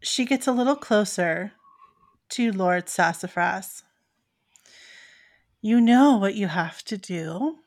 She 0.00 0.24
gets 0.24 0.46
a 0.46 0.52
little 0.52 0.76
closer 0.76 1.52
to 2.30 2.52
Lord 2.52 2.88
Sassafras. 2.88 3.84
You 5.60 5.80
know 5.80 6.16
what 6.16 6.34
you 6.34 6.48
have 6.48 6.82
to 6.84 6.98
do. 6.98 7.58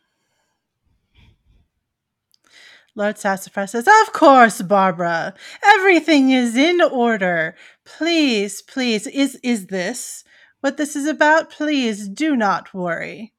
Lord 2.93 3.17
Sassafras 3.17 3.71
says, 3.71 3.87
Of 3.87 4.13
course, 4.13 4.61
Barbara. 4.61 5.33
Everything 5.63 6.31
is 6.31 6.55
in 6.55 6.81
order. 6.81 7.55
Please, 7.83 8.61
please, 8.61 9.05
is 9.07 9.35
is 9.43 9.67
this 9.67 10.23
what 10.61 10.77
this 10.77 10.95
is 10.95 11.05
about? 11.05 11.51
Please 11.51 12.07
do 12.07 12.35
not 12.35 12.73
worry. 12.73 13.33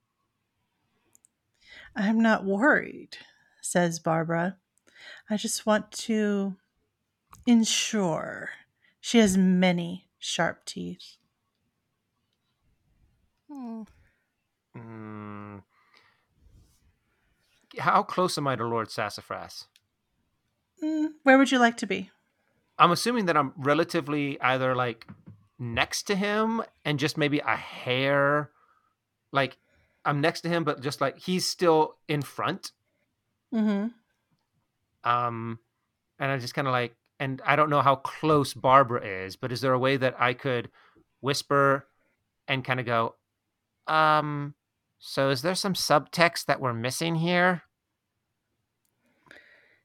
I'm 1.94 2.20
not 2.20 2.44
worried, 2.44 3.16
says 3.62 3.98
Barbara. 3.98 4.56
I 5.28 5.36
just 5.36 5.66
want 5.66 5.90
to 5.92 6.56
ensure 7.46 8.50
she 9.00 9.18
has 9.18 9.36
many 9.36 10.08
sharp 10.18 10.64
teeth. 10.64 11.16
Hmm. 13.50 13.82
Mm. 14.76 15.62
How 17.78 18.02
close 18.02 18.36
am 18.38 18.46
I 18.48 18.56
to 18.56 18.64
Lord 18.64 18.90
Sassafras? 18.90 19.66
Mm, 20.82 21.12
where 21.22 21.38
would 21.38 21.50
you 21.50 21.58
like 21.58 21.76
to 21.78 21.86
be? 21.86 22.10
I'm 22.78 22.90
assuming 22.90 23.26
that 23.26 23.36
I'm 23.36 23.52
relatively 23.56 24.38
either 24.40 24.74
like 24.74 25.06
next 25.58 26.02
to 26.04 26.14
him 26.16 26.62
and 26.84 26.98
just 26.98 27.16
maybe 27.16 27.38
a 27.38 27.56
hair 27.56 28.50
like 29.32 29.56
I'm 30.04 30.20
next 30.20 30.42
to 30.42 30.48
him 30.50 30.64
but 30.64 30.82
just 30.82 31.00
like 31.00 31.18
he's 31.18 31.46
still 31.46 31.96
in 32.08 32.20
front 32.22 32.72
Mm-hmm. 33.54 33.88
um 35.08 35.58
and 36.18 36.30
I 36.30 36.36
just 36.38 36.54
kind 36.54 36.68
of 36.68 36.72
like 36.72 36.94
and 37.18 37.40
I 37.46 37.56
don't 37.56 37.70
know 37.70 37.82
how 37.82 37.96
close 37.96 38.54
Barbara 38.54 39.04
is 39.04 39.36
but 39.36 39.52
is 39.52 39.60
there 39.60 39.72
a 39.72 39.78
way 39.78 39.96
that 39.96 40.14
I 40.20 40.34
could 40.34 40.70
whisper 41.20 41.86
and 42.48 42.64
kind 42.64 42.80
of 42.80 42.86
go 42.86 43.14
um 43.86 44.54
so 44.98 45.30
is 45.30 45.42
there 45.42 45.54
some 45.54 45.74
subtext 45.74 46.46
that 46.46 46.60
we're 46.60 46.72
missing 46.72 47.16
here 47.16 47.62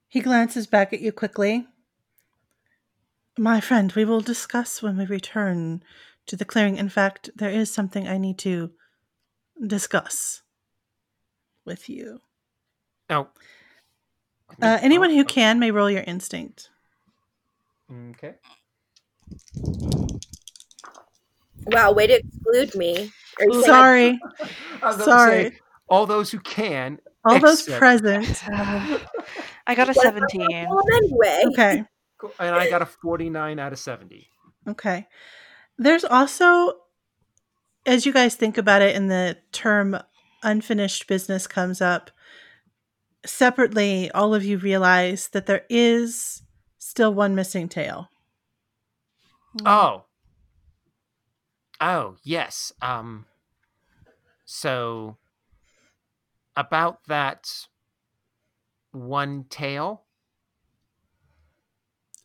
He 0.07 0.19
glances 0.19 0.67
back 0.67 0.91
at 0.91 0.99
you 0.99 1.11
quickly. 1.13 1.67
My 3.37 3.61
friend, 3.61 3.93
we 3.93 4.03
will 4.03 4.19
discuss 4.19 4.81
when 4.81 4.97
we 4.97 5.05
return 5.05 5.83
to 6.25 6.35
the 6.35 6.43
clearing. 6.43 6.75
In 6.75 6.89
fact, 6.89 7.29
there 7.33 7.49
is 7.49 7.73
something 7.73 8.07
I 8.07 8.17
need 8.17 8.37
to 8.39 8.71
discuss 9.65 10.41
with 11.63 11.87
you. 11.87 12.19
Oh. 13.09 13.29
Uh, 14.61 14.79
anyone 14.81 15.11
who 15.11 15.21
Oh, 15.21 15.25
can 15.25 15.59
may 15.59 15.71
roll 15.71 15.89
your 15.89 16.03
instinct. 16.03 16.69
Okay. 17.91 18.35
Wow, 21.67 21.91
way 21.93 22.07
to 22.07 22.13
exclude 22.19 22.75
me. 22.75 23.11
Are 23.39 23.45
you 23.45 23.53
saying 23.53 23.63
I- 23.63 23.67
Sorry, 23.67 24.19
I 24.81 24.87
was 24.87 24.95
gonna 24.97 25.03
sorry. 25.03 25.43
say, 25.51 25.59
all 25.89 26.05
those 26.05 26.31
who 26.31 26.39
can. 26.39 26.99
All 27.23 27.39
those 27.39 27.61
except- 27.61 27.79
present. 27.79 28.43
I 29.67 29.75
got 29.75 29.89
a 29.89 29.93
What 29.93 30.03
17. 30.03 30.67
roll 30.69 30.81
anyway. 30.95 31.43
Okay, 31.47 31.83
Cool. 32.17 32.31
And 32.39 32.55
I 32.55 32.69
got 32.69 32.81
a 32.81 32.85
49 32.85 33.59
out 33.59 33.73
of 33.73 33.79
70. 33.79 34.27
okay. 34.69 35.07
There's 35.77 36.03
also, 36.05 36.73
as 37.85 38.05
you 38.05 38.13
guys 38.13 38.35
think 38.35 38.57
about 38.57 38.81
it, 38.83 38.95
and 38.95 39.09
the 39.09 39.37
term 39.51 39.97
unfinished 40.43 41.07
business 41.07 41.47
comes 41.47 41.81
up, 41.81 42.11
separately, 43.25 44.11
all 44.11 44.33
of 44.35 44.43
you 44.45 44.57
realize 44.57 45.29
that 45.29 45.45
there 45.47 45.65
is 45.69 46.43
still 46.81 47.13
one 47.13 47.35
missing 47.35 47.69
tail. 47.69 48.09
Oh. 49.65 50.05
Oh, 51.79 52.17
yes. 52.23 52.73
Um 52.81 53.25
so 54.45 55.17
about 56.55 57.05
that 57.07 57.67
one 58.91 59.45
tail? 59.49 60.03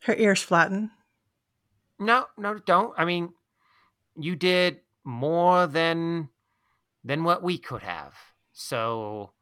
Her 0.03 0.15
ears 0.15 0.43
flatten. 0.43 0.91
No, 1.99 2.27
no, 2.37 2.59
don't. 2.59 2.95
I 2.99 3.05
mean, 3.05 3.35
you 4.17 4.37
did 4.37 4.81
more 5.05 5.67
than 5.67 6.31
than 7.05 7.25
what 7.25 7.43
we 7.43 7.59
could 7.59 7.83
have. 7.83 8.15
So 8.53 9.33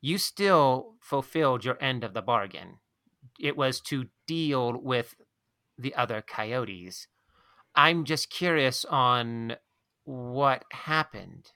you 0.00 0.18
still 0.18 0.96
fulfilled 1.00 1.64
your 1.64 1.82
end 1.82 2.04
of 2.04 2.14
the 2.14 2.22
bargain. 2.22 2.78
It 3.40 3.56
was 3.56 3.80
to 3.82 4.08
deal 4.26 4.80
with 4.80 5.14
the 5.78 5.94
other 5.94 6.22
coyotes. 6.22 7.06
I'm 7.74 8.04
just 8.04 8.30
curious 8.30 8.84
on 8.84 9.56
what 10.04 10.64
happened. 10.72 11.52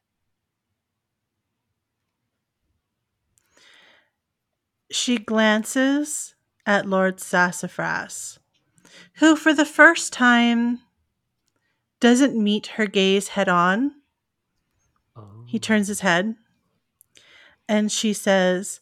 She 4.91 5.19
glances 5.19 6.35
at 6.67 6.87
Lord 6.87 7.21
Sassafras, 7.21 8.39
who, 9.15 9.37
for 9.37 9.55
the 9.55 9.65
first 9.65 10.13
time, 10.13 10.81
doesn't 12.01 12.43
meet 12.43 12.67
her 12.69 12.87
gaze 12.87 13.29
head 13.29 13.49
on. 13.49 13.93
He 15.47 15.59
turns 15.59 15.89
his 15.89 16.01
head 16.01 16.37
and 17.69 17.91
she 17.91 18.13
says, 18.13 18.81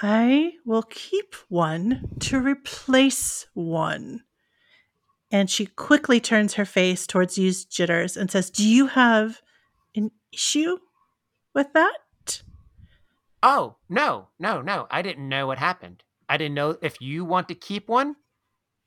I 0.00 0.52
will 0.64 0.84
keep 0.84 1.34
one 1.48 2.10
to 2.20 2.38
replace 2.38 3.46
one. 3.54 4.22
And 5.30 5.50
she 5.50 5.66
quickly 5.66 6.20
turns 6.20 6.54
her 6.54 6.64
face 6.64 7.06
towards 7.06 7.36
used 7.36 7.70
jitters 7.70 8.16
and 8.16 8.30
says, 8.30 8.48
Do 8.50 8.66
you 8.66 8.86
have 8.86 9.42
an 9.94 10.12
issue 10.32 10.78
with 11.54 11.72
that? 11.74 12.42
Oh, 13.42 13.76
no, 13.88 14.28
no, 14.38 14.62
no. 14.62 14.86
I 14.90 15.02
didn't 15.02 15.28
know 15.28 15.46
what 15.46 15.58
happened. 15.58 16.02
I 16.28 16.36
didn't 16.36 16.54
know 16.54 16.76
if 16.80 17.00
you 17.00 17.24
want 17.24 17.48
to 17.48 17.54
keep 17.54 17.88
one, 17.88 18.16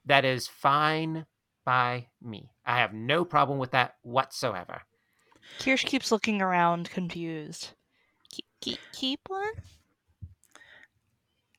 that 0.06 0.26
is 0.26 0.48
fine 0.48 1.26
by 1.66 2.08
me. 2.22 2.52
I 2.66 2.78
have 2.80 2.94
no 2.94 3.26
problem 3.26 3.60
with 3.60 3.72
that 3.72 3.96
whatsoever. 4.04 4.82
Kirsch 5.60 5.86
keeps 5.86 6.12
looking 6.12 6.42
around, 6.42 6.90
confused. 6.90 7.72
Keep, 8.32 8.46
keep, 8.62 8.80
keep 8.94 9.20
one? 9.28 9.54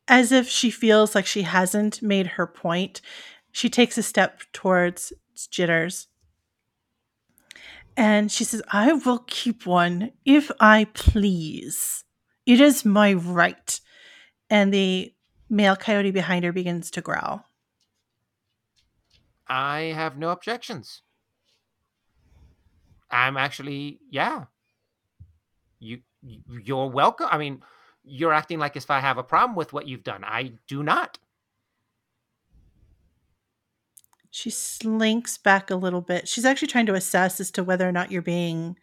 As 0.08 0.32
if 0.32 0.48
she 0.48 0.70
feels 0.70 1.14
like 1.14 1.26
she 1.26 1.42
hasn't 1.42 2.02
made 2.02 2.26
her 2.28 2.46
point, 2.46 3.00
she 3.52 3.68
takes 3.68 3.96
a 3.96 4.02
step 4.02 4.42
towards 4.52 5.12
Jitters. 5.50 6.08
And 7.96 8.32
she 8.32 8.44
says, 8.44 8.62
I 8.72 8.92
will 8.92 9.24
keep 9.26 9.66
one 9.66 10.12
if 10.24 10.50
I 10.58 10.86
please. 10.94 12.04
It 12.46 12.60
is 12.60 12.84
my 12.84 13.12
right. 13.12 13.80
And 14.48 14.72
the 14.72 15.14
male 15.48 15.76
coyote 15.76 16.10
behind 16.10 16.44
her 16.44 16.52
begins 16.52 16.90
to 16.92 17.00
growl. 17.00 17.44
I 19.46 19.92
have 19.94 20.16
no 20.16 20.30
objections. 20.30 21.02
I'm 23.10 23.36
actually, 23.36 24.00
yeah. 24.10 24.44
You, 25.78 26.00
you're 26.22 26.88
welcome. 26.88 27.28
I 27.30 27.36
mean, 27.36 27.62
you're 28.04 28.32
acting 28.32 28.58
like 28.58 28.76
as 28.76 28.84
if 28.84 28.90
I 28.90 29.00
have 29.00 29.18
a 29.18 29.22
problem 29.22 29.56
with 29.56 29.72
what 29.72 29.86
you've 29.86 30.04
done. 30.04 30.24
I 30.24 30.52
do 30.66 30.82
not. 30.82 31.18
She 34.30 34.48
slinks 34.48 35.36
back 35.36 35.70
a 35.70 35.76
little 35.76 36.00
bit. 36.00 36.26
She's 36.26 36.46
actually 36.46 36.68
trying 36.68 36.86
to 36.86 36.94
assess 36.94 37.38
as 37.38 37.50
to 37.52 37.62
whether 37.62 37.86
or 37.86 37.92
not 37.92 38.10
you're 38.10 38.22
being 38.22 38.78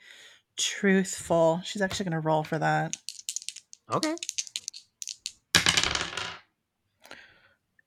truthful. 0.57 1.61
She's 1.63 1.81
actually 1.81 2.05
going 2.05 2.21
to 2.21 2.27
roll 2.27 2.43
for 2.43 2.59
that. 2.59 2.95
Okay. 3.91 4.15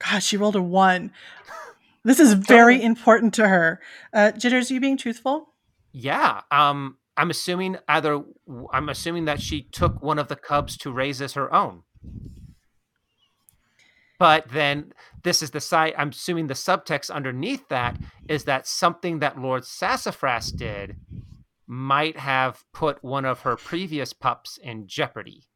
God, 0.01 0.23
she 0.23 0.37
rolled 0.37 0.57
a 0.57 0.63
one. 0.63 1.13
This 2.05 2.19
is 2.19 2.33
very 2.33 2.83
important 2.83 3.35
to 3.35 3.47
her. 3.47 3.81
Uh, 4.13 4.33
Jitters, 4.33 4.71
are 4.71 4.75
you 4.75 4.81
being 4.81 4.97
truthful? 4.97 5.55
Yeah. 5.93 6.41
Um, 6.51 6.97
I'm 7.17 7.31
assuming 7.31 7.79
either 7.89 8.23
I'm 8.73 8.89
assuming 8.89 9.27
that 9.27 9.41
she 9.41 9.63
took 9.63 10.03
one 10.03 10.19
of 10.19 10.29
the 10.29 10.37
cubs 10.37 10.77
to 10.79 10.93
raise 10.93 11.21
as 11.21 11.35
her 11.35 11.53
own. 11.53 11.83
But 14.19 14.49
then 14.51 14.93
this 15.25 15.43
is 15.43 15.51
the 15.51 15.61
side 15.61 15.95
I'm 15.99 16.11
assuming 16.11 16.47
the 16.47 16.55
subtext 16.55 17.11
underneath 17.11 17.69
that 17.69 17.97
is 18.29 18.45
that 18.45 18.67
something 18.67 19.19
that 19.19 19.39
Lord 19.39 19.65
Sassafras 19.65 20.53
did 20.53 20.97
might 21.67 22.19
have 22.19 22.65
put 22.73 23.03
one 23.03 23.25
of 23.25 23.41
her 23.41 23.57
previous 23.57 24.13
pups 24.13 24.59
in 24.63 24.87
jeopardy. 24.87 25.49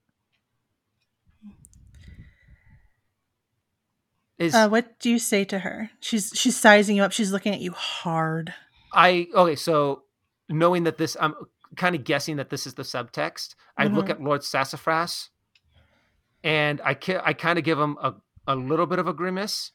Is 4.38 4.54
Uh, 4.54 4.68
what 4.68 4.98
do 4.98 5.10
you 5.10 5.18
say 5.18 5.44
to 5.44 5.60
her? 5.60 5.90
She's 6.00 6.32
she's 6.34 6.56
sizing 6.56 6.96
you 6.96 7.02
up. 7.02 7.12
She's 7.12 7.32
looking 7.32 7.54
at 7.54 7.60
you 7.60 7.72
hard. 7.72 8.52
I 8.92 9.28
okay, 9.34 9.56
so 9.56 10.02
knowing 10.48 10.84
that 10.84 10.98
this, 10.98 11.16
I'm 11.20 11.34
kind 11.76 11.94
of 11.94 12.04
guessing 12.04 12.36
that 12.36 12.50
this 12.50 12.66
is 12.66 12.74
the 12.74 12.82
subtext. 12.82 13.54
I 13.76 13.86
look 13.86 14.06
Mhm. 14.06 14.10
at 14.10 14.22
Lord 14.22 14.44
Sassafras, 14.44 15.30
and 16.44 16.80
I 16.82 16.94
ki- 16.94 17.18
I 17.22 17.32
kind 17.32 17.58
of 17.58 17.64
give 17.64 17.78
him 17.78 17.96
a 18.00 18.14
a 18.48 18.54
little 18.54 18.86
bit 18.86 19.00
of 19.00 19.08
a 19.08 19.12
grimace, 19.12 19.72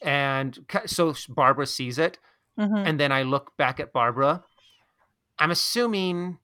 and 0.00 0.66
so 0.86 1.14
Barbara 1.28 1.66
sees 1.66 1.98
it, 1.98 2.18
Mhm. 2.58 2.86
and 2.86 2.98
then 2.98 3.12
I 3.12 3.22
look 3.22 3.56
back 3.58 3.78
at 3.78 3.92
Barbara. 3.92 4.44
I'm 5.38 5.50
assuming 5.50 6.38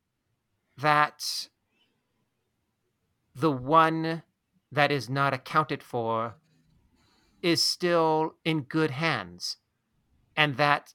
that 0.76 1.48
the 3.34 3.50
one 3.50 4.22
that 4.70 4.92
is 4.92 5.08
not 5.08 5.32
accounted 5.32 5.82
for 5.82 6.36
is 7.42 7.62
still 7.62 8.36
in 8.44 8.62
good 8.62 8.90
hands, 8.90 9.56
and 10.36 10.56
that 10.58 10.94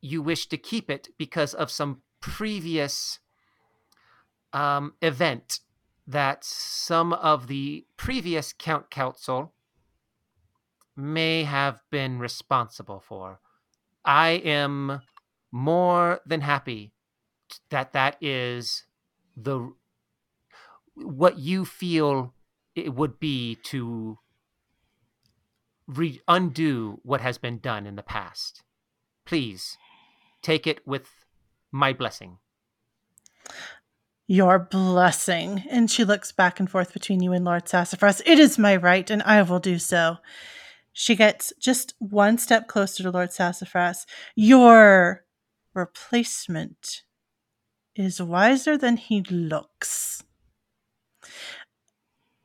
you 0.00 0.22
wish 0.22 0.46
to 0.48 0.56
keep 0.56 0.90
it 0.90 1.08
because 1.18 1.54
of 1.54 1.70
some 1.70 2.02
previous 2.20 3.18
um, 4.52 4.94
event 5.02 5.60
that 6.06 6.44
some 6.44 7.12
of 7.12 7.48
the 7.48 7.84
previous 7.96 8.52
Count 8.52 8.90
Council 8.90 9.52
may 10.96 11.44
have 11.44 11.82
been 11.90 12.18
responsible 12.18 13.00
for. 13.00 13.40
I 14.04 14.40
am 14.44 15.02
more 15.50 16.20
than 16.24 16.40
happy 16.42 16.92
that 17.70 17.92
that 17.92 18.16
is 18.20 18.84
the 19.36 19.72
what 20.94 21.38
you 21.38 21.64
feel 21.64 22.32
it 22.74 22.94
would 22.94 23.20
be 23.20 23.56
to 23.64 24.18
re- 25.86 26.20
undo 26.26 27.00
what 27.02 27.20
has 27.20 27.36
been 27.36 27.58
done 27.58 27.86
in 27.86 27.96
the 27.96 28.02
past. 28.02 28.62
Please 29.24 29.76
take 30.46 30.66
it 30.66 30.86
with 30.86 31.08
my 31.72 31.92
blessing. 31.92 32.38
Your 34.28 34.58
blessing. 34.58 35.64
And 35.68 35.90
she 35.90 36.04
looks 36.04 36.32
back 36.32 36.60
and 36.60 36.70
forth 36.70 36.92
between 36.92 37.20
you 37.22 37.32
and 37.32 37.44
Lord 37.44 37.68
Sassafras. 37.68 38.22
It 38.24 38.38
is 38.38 38.58
my 38.58 38.76
right, 38.76 39.10
and 39.10 39.22
I 39.22 39.42
will 39.42 39.58
do 39.58 39.78
so. 39.78 40.16
She 40.92 41.14
gets 41.14 41.52
just 41.60 41.94
one 41.98 42.38
step 42.38 42.68
closer 42.68 43.02
to 43.02 43.10
Lord 43.10 43.32
Sassafras. 43.32 44.06
Your 44.34 45.24
replacement 45.74 47.02
is 47.94 48.22
wiser 48.22 48.78
than 48.78 48.96
he 48.96 49.22
looks. 49.22 50.22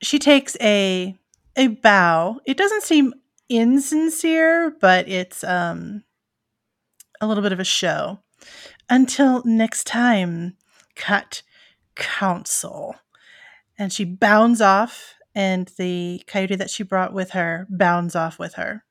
She 0.02 0.20
takes 0.20 0.58
a 0.60 1.18
a 1.56 1.68
bow. 1.68 2.40
It 2.46 2.58
doesn't 2.58 2.84
seem 2.84 3.14
insincere, 3.50 4.76
but 4.82 5.08
it's 5.08 5.44
um 5.44 6.04
a 7.22 7.28
little 7.28 7.44
bit 7.44 7.54
of 7.54 7.60
a 7.60 7.64
show. 7.64 8.20
Until 8.90 9.42
next 9.46 9.86
time, 9.86 10.58
cut 10.96 11.44
council. 11.96 12.96
And 13.78 13.94
she 13.94 14.04
bounds 14.04 14.60
off, 14.60 15.14
and 15.34 15.72
the 15.78 16.22
coyote 16.28 16.56
that 16.58 16.70
she 16.70 16.84
brought 16.84 17.14
with 17.14 17.32
her 17.32 17.68
bounds 17.70 18.16
off 18.16 18.38
with 18.38 18.56
her. 18.56 18.84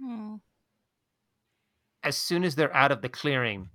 Hmm. 0.00 0.36
As 2.02 2.16
soon 2.16 2.44
as 2.44 2.54
they're 2.54 2.74
out 2.74 2.92
of 2.92 3.02
the 3.02 3.08
clearing, 3.08 3.68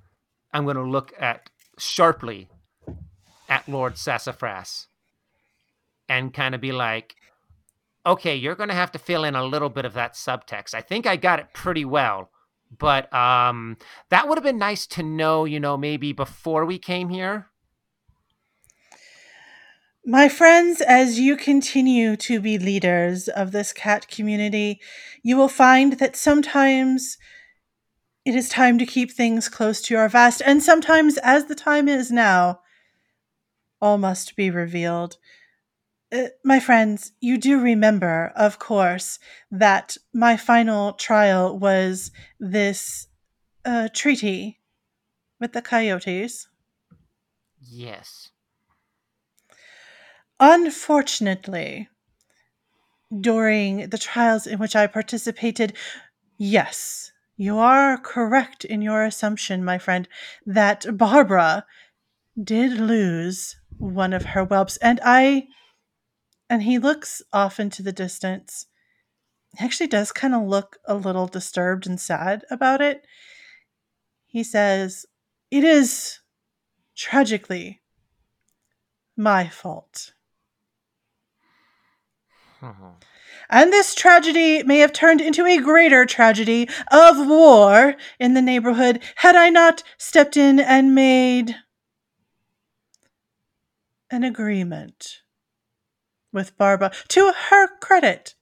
I'm 0.52 0.64
going 0.64 0.78
to 0.78 0.84
look 0.84 1.14
at 1.20 1.50
sharply 1.78 2.48
at 3.50 3.68
Lord 3.68 3.98
Sassafras 3.98 4.88
and 6.08 6.34
kind 6.34 6.56
of 6.56 6.62
be 6.62 6.72
like, 6.72 7.16
okay, 8.06 8.36
you're 8.36 8.56
going 8.56 8.70
to 8.70 8.76
have 8.76 8.92
to 8.94 9.00
fill 9.00 9.24
in 9.24 9.36
a 9.36 9.44
little 9.44 9.70
bit 9.70 9.86
of 9.86 9.94
that 9.94 10.14
subtext. 10.14 10.74
I 10.74 10.82
think 10.82 11.06
I 11.06 11.16
got 11.16 11.40
it 11.40 11.54
pretty 11.54 11.86
well, 11.86 12.30
but 12.78 13.14
um, 13.14 13.78
that 14.10 14.28
would 14.28 14.38
have 14.38 14.44
been 14.44 14.58
nice 14.58 14.88
to 14.88 15.04
know, 15.04 15.46
you 15.46 15.60
know, 15.60 15.78
maybe 15.78 16.14
before 16.14 16.66
we 16.66 16.78
came 16.78 17.10
here. 17.10 17.48
My 20.06 20.28
friends, 20.28 20.82
as 20.82 21.20
you 21.20 21.38
continue 21.38 22.18
to 22.18 22.42
be 22.42 22.58
leaders 22.58 23.30
of 23.30 23.54
this 23.54 23.72
cat 23.72 24.10
community, 24.10 24.82
you 25.24 25.38
will 25.38 25.48
find 25.48 25.94
that 25.94 26.18
sometimes 26.18 27.18
it 28.26 28.36
is 28.36 28.50
time 28.50 28.78
to 28.80 28.86
keep 28.86 29.12
things 29.12 29.48
close 29.48 29.82
to 29.84 29.94
your 29.94 30.10
vest, 30.10 30.42
and 30.46 30.62
sometimes, 30.62 31.18
as 31.20 31.46
the 31.46 31.56
time 31.56 31.88
is 31.88 32.12
now, 32.12 32.60
all 33.82 33.98
must 33.98 34.36
be 34.36 34.50
revealed. 34.50 35.18
Uh, 36.14 36.28
my 36.44 36.60
friends, 36.60 37.14
you 37.22 37.40
do 37.40 37.60
remember, 37.60 38.32
of 38.36 38.60
course, 38.60 39.18
that 39.50 39.98
my 40.14 40.38
final 40.38 40.94
trial 40.94 41.58
was 41.58 42.12
this 42.40 43.08
uh, 43.66 43.88
treaty 43.94 44.60
with 45.40 45.54
the 45.54 45.62
coyotes. 45.62 46.48
Yes. 47.60 48.30
Unfortunately, 50.40 51.90
during 53.20 53.90
the 53.90 53.98
trials 53.98 54.46
in 54.46 54.60
which 54.60 54.76
I 54.76 54.86
participated, 54.86 55.74
yes, 56.38 57.12
you 57.38 57.58
are 57.58 57.98
correct 57.98 58.66
in 58.66 58.84
your 58.84 59.04
assumption, 59.04 59.66
my 59.66 59.80
friend, 59.80 60.08
that 60.46 60.86
Barbara 60.96 61.66
did 62.42 62.74
lose 62.74 63.56
one 63.80 64.14
of 64.14 64.26
her 64.26 64.44
whelps, 64.44 64.78
and 64.78 65.00
I. 65.04 65.48
And 66.54 66.62
he 66.62 66.78
looks 66.78 67.24
off 67.34 67.60
into 67.60 67.82
the 67.82 67.92
distance. 67.92 68.68
He 69.58 69.66
actually 69.66 69.88
does 69.88 70.12
kind 70.12 70.36
of 70.36 70.44
look 70.44 70.78
a 70.86 70.94
little 70.94 71.26
disturbed 71.26 71.88
and 71.88 72.00
sad 72.00 72.46
about 72.52 72.80
it. 72.80 73.08
He 74.28 74.44
says, 74.44 75.08
It 75.50 75.64
is 75.64 76.20
tragically 76.96 77.82
my 79.18 79.48
fault. 79.48 80.14
Mhm. 82.62 83.02
And 83.50 83.74
this 83.74 83.96
tragedy 83.96 84.62
may 84.62 84.78
have 84.78 84.94
turned 84.94 85.22
into 85.22 85.48
a 85.48 85.58
greater 85.58 86.06
tragedy 86.06 86.70
of 86.92 87.18
war 87.28 87.96
in 88.20 88.36
the 88.36 88.44
neighborhood 88.44 89.02
had 89.16 89.36
I 89.36 89.50
not 89.50 89.82
stepped 89.98 90.38
in 90.38 90.60
and 90.60 90.94
made 90.94 91.56
an 94.12 94.24
agreement 94.24 95.23
with 96.34 96.58
Barbara. 96.58 96.92
To 97.10 97.32
her 97.50 97.68
credit, 97.78 98.36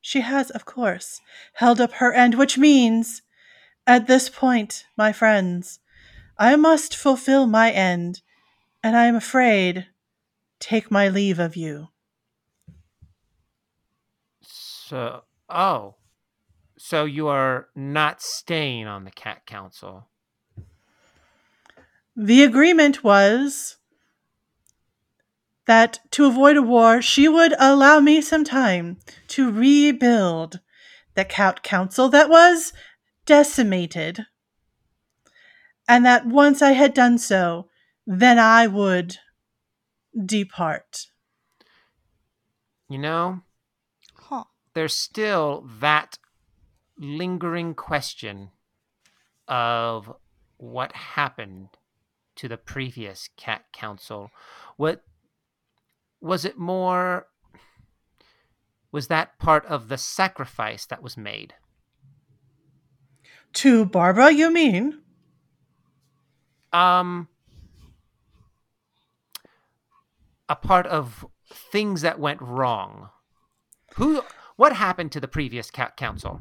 she 0.00 0.20
has, 0.20 0.50
of 0.50 0.64
course, 0.64 1.20
held 1.54 1.80
up 1.80 1.94
her 1.94 2.12
end, 2.12 2.34
which 2.36 2.58
means, 2.58 3.22
at 3.86 4.06
this 4.06 4.28
point, 4.28 4.84
my 4.96 5.12
friends, 5.12 5.80
I 6.38 6.54
must 6.54 6.94
fulfill 6.94 7.46
my 7.46 7.72
end, 7.72 8.20
and 8.82 8.96
I 8.96 9.06
am 9.06 9.16
afraid 9.16 9.86
take 10.60 10.90
my 10.90 11.08
leave 11.08 11.38
of 11.38 11.56
you. 11.56 11.88
So, 14.42 15.22
oh, 15.48 15.96
so 16.78 17.04
you 17.04 17.28
are 17.28 17.68
not 17.74 18.22
staying 18.22 18.86
on 18.86 19.04
the 19.04 19.10
Cat 19.10 19.46
Council. 19.46 20.08
The 22.16 22.42
agreement 22.42 23.04
was 23.04 23.77
that 25.68 26.00
to 26.12 26.24
avoid 26.24 26.56
a 26.56 26.62
war, 26.62 27.02
she 27.02 27.28
would 27.28 27.54
allow 27.58 28.00
me 28.00 28.22
some 28.22 28.42
time 28.42 28.96
to 29.28 29.52
rebuild 29.52 30.60
the 31.14 31.26
Cat 31.26 31.62
Council 31.62 32.08
that 32.08 32.30
was 32.30 32.72
decimated. 33.26 34.24
And 35.86 36.06
that 36.06 36.26
once 36.26 36.62
I 36.62 36.72
had 36.72 36.94
done 36.94 37.18
so, 37.18 37.68
then 38.06 38.38
I 38.38 38.66
would 38.66 39.18
depart. 40.24 41.08
You 42.88 42.98
know, 42.98 43.42
Huh. 44.14 44.44
there's 44.72 44.96
still 44.96 45.68
that 45.80 46.18
lingering 46.96 47.74
question 47.74 48.52
of 49.46 50.10
what 50.56 50.92
happened 50.92 51.68
to 52.36 52.48
the 52.48 52.56
previous 52.56 53.28
cat 53.36 53.66
council. 53.72 54.30
What 54.76 55.04
was 56.20 56.44
it 56.44 56.58
more 56.58 57.26
was 58.90 59.08
that 59.08 59.38
part 59.38 59.66
of 59.66 59.88
the 59.88 59.98
sacrifice 59.98 60.86
that 60.86 61.02
was 61.02 61.16
made? 61.16 61.54
To 63.54 63.84
Barbara, 63.84 64.30
you 64.30 64.50
mean? 64.50 65.00
Um 66.72 67.28
a 70.48 70.56
part 70.56 70.86
of 70.86 71.26
things 71.50 72.02
that 72.02 72.18
went 72.18 72.40
wrong. 72.40 73.10
Who 73.96 74.22
what 74.56 74.72
happened 74.72 75.12
to 75.12 75.20
the 75.20 75.28
previous 75.28 75.70
cat 75.70 75.96
council? 75.96 76.40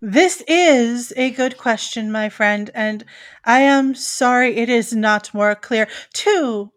This 0.00 0.42
is 0.48 1.12
a 1.16 1.30
good 1.30 1.56
question, 1.56 2.10
my 2.10 2.28
friend, 2.28 2.70
and 2.74 3.04
I 3.44 3.60
am 3.60 3.94
sorry 3.94 4.56
it 4.56 4.68
is 4.68 4.92
not 4.92 5.32
more 5.32 5.54
clear. 5.54 5.86
To 6.14 6.72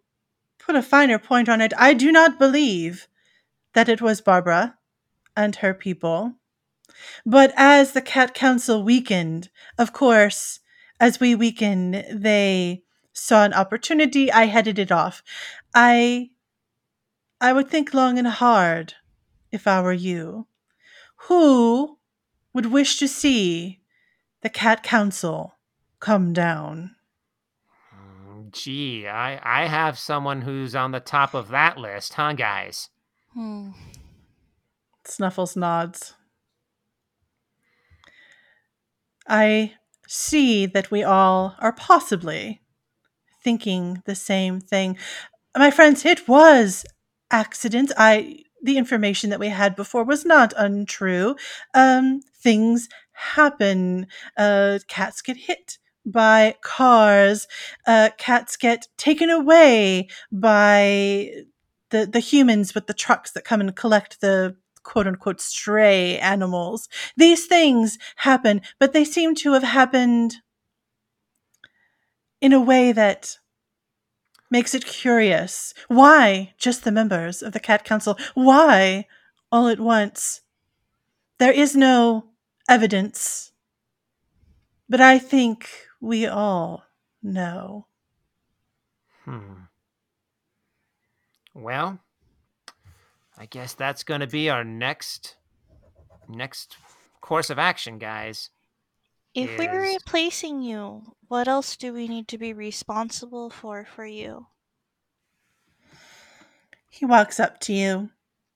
put 0.61 0.75
a 0.75 0.81
finer 0.81 1.19
point 1.19 1.49
on 1.49 1.61
it, 1.61 1.73
I 1.77 1.93
do 1.93 2.11
not 2.11 2.39
believe 2.39 3.07
that 3.73 3.89
it 3.89 4.01
was 4.01 4.21
Barbara 4.21 4.77
and 5.35 5.57
her 5.57 5.73
people. 5.73 6.35
But 7.25 7.53
as 7.55 7.93
the 7.93 8.01
Cat 8.01 8.33
Council 8.33 8.83
weakened, 8.83 9.49
of 9.77 9.93
course, 9.93 10.59
as 10.99 11.19
we 11.19 11.33
weakened, 11.33 12.05
they 12.11 12.83
saw 13.13 13.43
an 13.43 13.53
opportunity. 13.53 14.31
I 14.31 14.45
headed 14.45 14.77
it 14.77 14.91
off. 14.91 15.23
I 15.73 16.29
I 17.39 17.53
would 17.53 17.69
think 17.69 17.93
long 17.93 18.19
and 18.19 18.27
hard 18.27 18.93
if 19.51 19.65
I 19.67 19.81
were 19.81 19.93
you. 19.93 20.47
Who 21.27 21.97
would 22.53 22.67
wish 22.67 22.97
to 22.97 23.07
see 23.07 23.81
the 24.41 24.49
Cat 24.49 24.83
Council 24.83 25.57
come 25.99 26.33
down? 26.33 26.95
Gee, 28.51 29.07
I, 29.07 29.63
I 29.63 29.67
have 29.67 29.97
someone 29.97 30.41
who's 30.41 30.75
on 30.75 30.91
the 30.91 30.99
top 30.99 31.33
of 31.33 31.49
that 31.49 31.77
list, 31.77 32.13
huh, 32.15 32.33
guys? 32.33 32.89
Hmm. 33.33 33.71
Snuffles 35.05 35.55
nods. 35.55 36.13
I 39.27 39.73
see 40.07 40.65
that 40.65 40.91
we 40.91 41.03
all 41.03 41.55
are 41.59 41.71
possibly 41.71 42.61
thinking 43.43 44.01
the 44.05 44.15
same 44.15 44.59
thing. 44.59 44.97
My 45.57 45.71
friends, 45.71 46.05
it 46.05 46.27
was 46.27 46.85
accident. 47.31 47.91
I 47.97 48.43
the 48.63 48.77
information 48.77 49.31
that 49.31 49.39
we 49.39 49.47
had 49.47 49.75
before 49.75 50.03
was 50.03 50.23
not 50.23 50.53
untrue. 50.55 51.35
Um, 51.73 52.21
things 52.37 52.89
happen. 53.13 54.05
Uh, 54.37 54.79
cats 54.87 55.21
get 55.21 55.37
hit 55.37 55.79
by 56.05 56.55
cars. 56.61 57.47
Uh, 57.85 58.09
cats 58.17 58.57
get 58.57 58.87
taken 58.97 59.29
away 59.29 60.07
by 60.31 61.31
the 61.89 62.05
the 62.05 62.19
humans 62.19 62.73
with 62.73 62.87
the 62.87 62.93
trucks 62.93 63.31
that 63.31 63.45
come 63.45 63.61
and 63.61 63.75
collect 63.75 64.21
the 64.21 64.55
quote 64.83 65.07
unquote 65.07 65.41
stray 65.41 66.17
animals. 66.19 66.89
These 67.17 67.45
things 67.45 67.97
happen, 68.17 68.61
but 68.79 68.93
they 68.93 69.05
seem 69.05 69.35
to 69.35 69.53
have 69.53 69.63
happened 69.63 70.37
in 72.39 72.53
a 72.53 72.61
way 72.61 72.91
that 72.91 73.37
makes 74.49 74.73
it 74.73 74.85
curious. 74.85 75.73
Why 75.87 76.53
just 76.57 76.83
the 76.83 76.91
members 76.91 77.41
of 77.41 77.53
the 77.53 77.59
Cat 77.59 77.85
Council? 77.85 78.17
Why 78.33 79.05
all 79.51 79.67
at 79.67 79.79
once? 79.79 80.41
There 81.37 81.51
is 81.51 81.75
no 81.75 82.25
evidence, 82.67 83.51
but 84.89 85.01
I 85.01 85.17
think 85.17 85.69
we 86.01 86.25
all 86.25 86.83
know. 87.21 87.85
Hmm. 89.23 89.65
Well, 91.53 91.99
I 93.37 93.45
guess 93.45 93.73
that's 93.73 94.03
going 94.03 94.21
to 94.21 94.27
be 94.27 94.49
our 94.49 94.63
next 94.63 95.35
next 96.27 96.77
course 97.21 97.49
of 97.49 97.59
action, 97.59 97.99
guys. 97.99 98.49
If 99.33 99.57
we're 99.57 99.81
replacing 99.81 100.61
you, 100.61 101.15
what 101.27 101.47
else 101.47 101.77
do 101.77 101.93
we 101.93 102.07
need 102.07 102.27
to 102.29 102.37
be 102.37 102.51
responsible 102.51 103.49
for 103.49 103.85
for 103.85 104.05
you? 104.05 104.47
He 106.89 107.05
walks 107.05 107.39
up 107.39 107.59
to 107.61 107.73
you. 107.73 108.09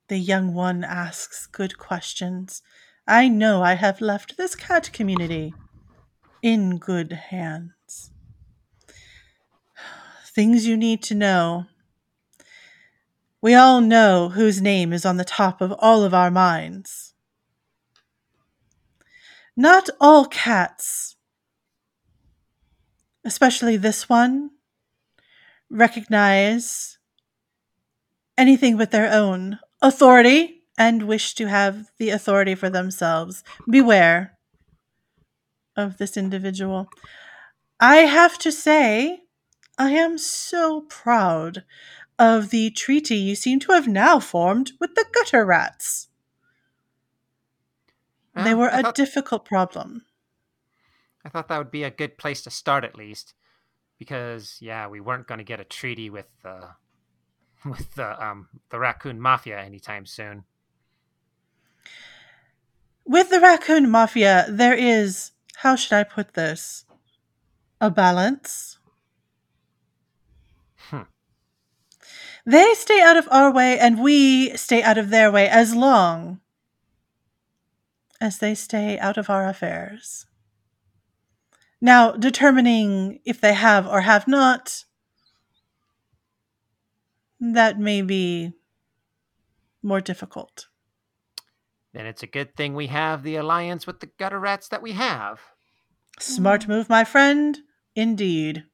The 0.08 0.18
young 0.18 0.54
one 0.54 0.84
asks 0.84 1.48
good 1.48 1.78
questions. 1.78 2.62
I 3.08 3.28
know 3.28 3.62
I 3.62 3.76
have 3.76 4.02
left 4.02 4.36
this 4.36 4.56
cat 4.56 4.92
community 4.92 5.54
in 6.46 6.78
good 6.78 7.12
hands. 7.12 8.12
Things 10.28 10.68
you 10.68 10.78
need 10.78 11.02
to 11.02 11.16
know. 11.16 11.66
We 13.42 13.56
all 13.56 13.82
know 13.82 14.30
whose 14.30 14.62
name 14.62 14.94
is 14.94 15.08
on 15.08 15.18
the 15.18 15.26
top 15.26 15.60
of 15.60 15.74
all 15.80 16.04
of 16.04 16.14
our 16.14 16.30
minds. 16.30 17.16
Not 19.58 19.90
all 20.00 20.26
cats, 20.26 21.16
especially 23.24 23.76
this 23.76 24.08
one, 24.08 24.52
recognize 25.72 27.00
anything 28.38 28.78
but 28.78 28.92
their 28.92 29.12
own 29.12 29.58
authority 29.82 30.62
and 30.78 31.08
wish 31.08 31.34
to 31.34 31.48
have 31.48 31.90
the 31.98 32.12
authority 32.12 32.54
for 32.54 32.70
themselves. 32.70 33.44
Beware 33.68 34.35
of 35.76 35.98
this 35.98 36.16
individual. 36.18 36.88
I 37.80 37.98
have 37.98 38.38
to 38.40 38.52
say, 38.52 39.22
I 39.78 39.92
am 39.92 40.18
so 40.18 40.82
proud 40.82 41.64
of 42.18 42.50
the 42.50 42.70
treaty 42.72 43.16
you 43.18 43.36
seem 43.36 43.60
to 43.62 43.74
have 43.74 43.88
now 43.88 44.20
formed 44.20 44.72
with 44.80 44.96
the 44.96 45.06
gutter 45.14 45.46
rats. 45.46 46.08
they 48.34 48.54
were 48.54 48.70
I 48.70 48.80
a 48.80 48.82
thought- 48.84 48.96
difficult 48.96 49.46
problem. 49.46 50.06
I 51.26 51.30
thought 51.30 51.48
that 51.48 51.58
would 51.58 51.72
be 51.72 51.84
a 51.84 51.90
good 51.90 52.18
place 52.20 52.42
to 52.44 52.52
start 52.52 52.84
at 52.84 52.96
least, 52.96 53.34
because 53.98 54.58
yeah, 54.62 54.88
we 54.88 55.00
weren't 55.02 55.26
going 55.28 55.40
to 55.40 55.44
get 55.44 55.60
a 55.60 55.64
treaty 55.64 56.10
with 56.10 56.28
the 56.44 56.70
with 57.66 57.96
the 57.96 58.24
um 58.24 58.48
the 58.70 58.78
raccoon 58.78 59.20
mafia 59.20 59.60
anytime 59.60 60.06
soon. 60.06 60.44
With 63.06 63.30
the 63.32 63.40
raccoon 63.40 63.90
mafia, 63.90 64.46
there 64.50 64.74
is, 64.76 65.32
how 65.58 65.76
should 65.76 65.94
I 65.94 66.04
put 66.04 66.34
this? 66.34 66.86
A 67.82 67.90
balance. 67.90 68.78
Hmm. 70.90 71.04
They 72.46 72.74
stay 72.74 73.02
out 73.02 73.18
of 73.18 73.28
our 73.32 73.52
way 73.52 73.80
and 73.80 74.02
we 74.02 74.56
stay 74.58 74.84
out 74.84 74.98
of 74.98 75.10
their 75.10 75.32
way 75.32 75.48
as 75.48 75.76
long 75.76 76.40
as 78.22 78.40
they 78.40 78.56
stay 78.56 78.98
out 79.00 79.18
of 79.18 79.30
our 79.30 79.48
affairs. 79.48 80.26
Now, 81.82 82.12
determining 82.12 83.20
if 83.26 83.42
they 83.42 83.54
have 83.54 83.86
or 83.88 84.02
have 84.02 84.28
not, 84.28 84.86
that 87.40 87.80
may 87.80 88.02
be 88.02 88.54
more 89.84 90.02
difficult. 90.02 90.68
Then 91.96 92.08
it's 92.08 92.24
a 92.24 92.28
good 92.28 92.58
thing 92.58 92.76
we 92.76 92.88
have 92.88 93.24
the 93.24 93.38
alliance 93.38 93.88
with 93.88 94.02
the 94.02 94.10
gutter 94.20 94.38
rats 94.38 94.68
that 94.68 94.82
we 94.82 94.92
have. 94.92 95.40
Smart 96.20 96.66
hmm. 96.66 96.74
move, 96.74 96.90
my 96.90 97.06
friend. 97.06 97.60
Indeed. 97.96 98.66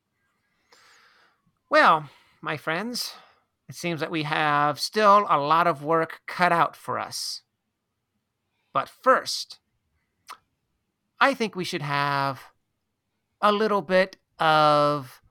Well, 1.69 2.09
my 2.41 2.57
friends, 2.57 3.13
it 3.69 3.75
seems 3.75 3.99
that 3.99 4.09
we 4.09 4.23
have 4.23 4.79
still 4.79 5.27
a 5.29 5.37
lot 5.37 5.67
of 5.67 5.83
work 5.83 6.21
cut 6.25 6.51
out 6.51 6.75
for 6.75 6.97
us. 6.97 7.43
But 8.73 8.89
first, 8.89 9.59
I 11.19 11.35
think 11.35 11.55
we 11.55 11.63
should 11.63 11.83
have 11.83 12.41
a 13.39 13.51
little 13.51 13.83
bit 13.83 14.17
of 14.39 15.21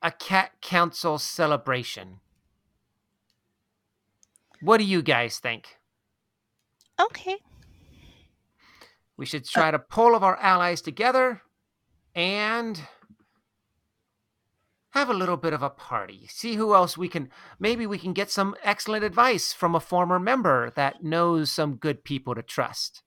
a 0.00 0.10
cat 0.10 0.52
council 0.62 1.18
celebration. 1.18 2.20
What 4.62 4.78
do 4.78 4.84
you 4.84 5.02
guys 5.02 5.38
think? 5.38 5.79
Okay. 7.00 7.38
We 9.16 9.26
should 9.26 9.42
uh, 9.42 9.50
try 9.50 9.70
to 9.70 9.78
pull 9.78 10.06
all 10.06 10.14
of 10.14 10.22
our 10.22 10.36
allies 10.38 10.80
together 10.80 11.42
and 12.14 12.80
have 14.90 15.08
a 15.08 15.14
little 15.14 15.36
bit 15.36 15.52
of 15.52 15.62
a 15.62 15.70
party. 15.70 16.26
See 16.28 16.54
who 16.54 16.74
else 16.74 16.98
we 16.98 17.08
can. 17.08 17.30
Maybe 17.58 17.86
we 17.86 17.98
can 17.98 18.12
get 18.12 18.30
some 18.30 18.56
excellent 18.62 19.04
advice 19.04 19.52
from 19.52 19.74
a 19.74 19.80
former 19.80 20.18
member 20.18 20.70
that 20.70 21.04
knows 21.04 21.50
some 21.50 21.76
good 21.76 22.04
people 22.04 22.34
to 22.34 22.42
trust. 22.42 23.02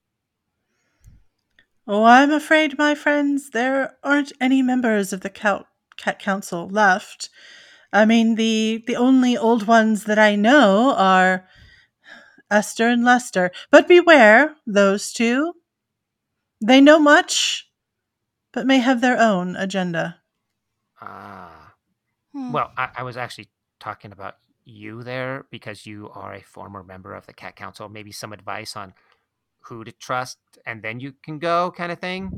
Oh, 1.86 2.06
I'm 2.06 2.32
afraid, 2.32 2.78
my 2.78 2.96
friends, 2.96 3.50
there 3.50 3.98
aren't 4.04 4.32
any 4.40 4.62
members 4.62 5.12
of 5.12 5.20
the 5.20 5.30
Cat, 5.30 5.66
Cat 5.98 6.18
Council 6.18 6.70
left. 6.70 7.30
I 7.92 8.06
mean, 8.06 8.36
the 8.36 8.84
the 8.88 8.96
only 8.96 9.38
old 9.38 9.68
ones 9.68 10.06
that 10.06 10.18
I 10.18 10.36
know 10.36 10.96
are 10.96 11.46
Esther 12.54 12.88
and 12.88 13.04
Lester. 13.04 13.52
But 13.72 13.88
beware, 13.88 14.56
those 14.66 15.12
two. 15.12 15.54
They 16.62 16.80
know 16.80 17.00
much, 17.00 17.70
but 18.54 18.66
may 18.66 18.78
have 18.78 19.02
their 19.02 19.20
own 19.20 19.56
agenda. 19.56 20.22
Ah. 21.02 21.74
Hmm. 22.32 22.52
Well, 22.52 22.72
I, 22.78 22.90
I 22.98 23.04
was 23.04 23.18
actually 23.18 23.50
talking 23.80 24.12
about 24.12 24.36
you 24.64 25.04
there 25.04 25.46
because 25.52 25.86
you 25.86 26.10
are 26.14 26.34
a 26.34 26.42
former 26.42 26.84
member 26.84 27.14
of 27.14 27.26
the 27.26 27.34
Cat 27.34 27.56
Council. 27.56 27.90
Maybe 27.90 28.12
some 28.12 28.32
advice 28.32 28.78
on 28.78 28.94
who 29.62 29.84
to 29.84 29.92
trust, 29.92 30.38
and 30.66 30.82
then 30.82 31.00
you 31.00 31.14
can 31.24 31.40
go, 31.40 31.74
kind 31.76 31.92
of 31.92 32.00
thing. 32.00 32.32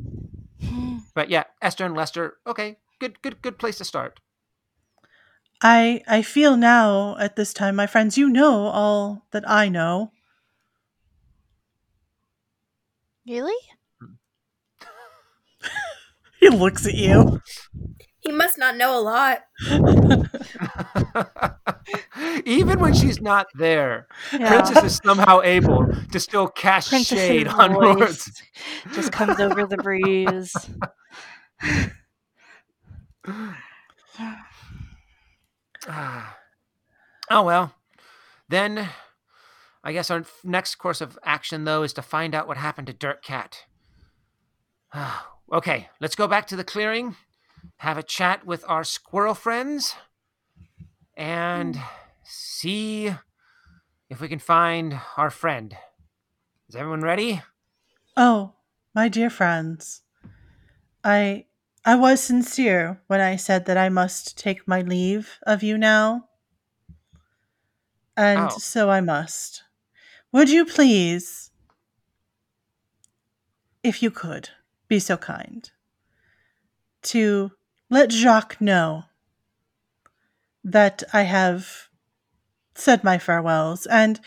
Hmm. 0.64 0.98
But 1.14 1.30
yeah, 1.30 1.44
Esther 1.62 1.86
and 1.86 1.96
Lester. 1.96 2.38
Okay, 2.48 2.78
good, 3.00 3.22
good, 3.22 3.42
good 3.42 3.58
place 3.58 3.78
to 3.78 3.86
start. 3.86 4.20
I 5.68 6.04
I 6.08 6.22
feel 6.22 6.58
now 6.58 7.18
at 7.18 7.36
this 7.36 7.52
time, 7.52 7.76
my 7.76 7.88
friends, 7.88 8.20
you 8.20 8.30
know 8.30 8.68
all 8.68 9.26
that 9.32 9.50
I 9.50 9.68
know. 9.68 10.12
Really? 13.28 13.56
He 16.40 16.50
looks 16.50 16.86
at 16.86 16.94
you. 16.94 17.42
He 18.20 18.32
must 18.32 18.60
not 18.60 18.78
know 18.78 19.00
a 19.00 19.02
lot. 19.02 19.40
Even 22.46 22.80
when 22.80 22.94
she's 22.94 23.20
not 23.20 23.48
there, 23.56 24.06
Yeah. 24.32 24.50
Princess 24.50 24.84
is 24.84 25.00
somehow 25.04 25.42
able 25.42 25.88
to 26.12 26.20
still 26.20 26.48
cast 26.48 26.90
Princess's 26.90 27.26
shade 27.26 27.48
on 27.48 27.74
voice 27.74 27.98
words. 27.98 28.44
just 28.94 29.12
comes 29.12 29.40
over 29.40 29.66
the 29.66 29.78
breeze. 29.78 30.54
Oh 37.28 37.42
well. 37.42 37.74
Then 38.50 38.88
I 39.84 39.92
guess 39.92 40.12
our 40.12 40.26
next 40.44 40.76
course 40.76 41.02
of 41.02 41.18
action 41.24 41.64
though 41.64 41.82
is 41.82 41.92
to 41.94 42.04
find 42.04 42.36
out 42.36 42.48
what 42.48 42.58
happened 42.58 42.86
to 42.86 42.94
Dirt 42.94 43.24
Cat. 43.24 43.66
Okay, 45.54 45.90
let's 46.02 46.16
go 46.16 46.28
back 46.28 46.48
to 46.48 46.56
the 46.56 46.64
clearing, 46.64 47.16
have 47.78 48.00
a 48.00 48.04
chat 48.04 48.48
with 48.48 48.66
our 48.68 48.84
squirrel 48.84 49.36
friends, 49.36 49.94
and 51.16 51.76
hmm. 51.76 51.84
see 52.24 53.14
if 54.10 54.20
we 54.20 54.28
can 54.28 54.40
find 54.40 55.00
our 55.18 55.30
friend. 55.30 55.78
Is 56.68 56.76
everyone 56.76 57.02
ready? 57.02 57.44
Oh, 58.18 58.54
my 58.96 59.08
dear 59.08 59.30
friends, 59.30 60.02
I 61.04 61.46
I 61.88 61.94
was 61.96 62.22
sincere 62.22 63.00
when 63.06 63.22
I 63.22 63.36
said 63.36 63.66
that 63.68 63.78
I 63.78 63.90
must 63.90 64.38
take 64.38 64.68
my 64.68 64.82
leave 64.82 65.38
of 65.44 65.62
you 65.62 65.78
now. 65.78 66.30
And 68.18 68.50
Oh. 68.52 68.58
so 68.58 68.90
I 68.90 69.02
must. 69.02 69.64
Would 70.32 70.50
you 70.50 70.66
please, 70.66 71.52
if 73.84 74.02
you 74.02 74.10
could, 74.10 74.50
be 74.88 75.00
so 75.00 75.16
kind 75.16 75.70
to 77.04 77.52
let 77.90 78.12
Jacques 78.12 78.60
know 78.60 79.04
that 80.64 81.04
I 81.14 81.22
have 81.22 81.90
said 82.74 83.04
my 83.04 83.20
farewells 83.20 83.86
and 83.86 84.20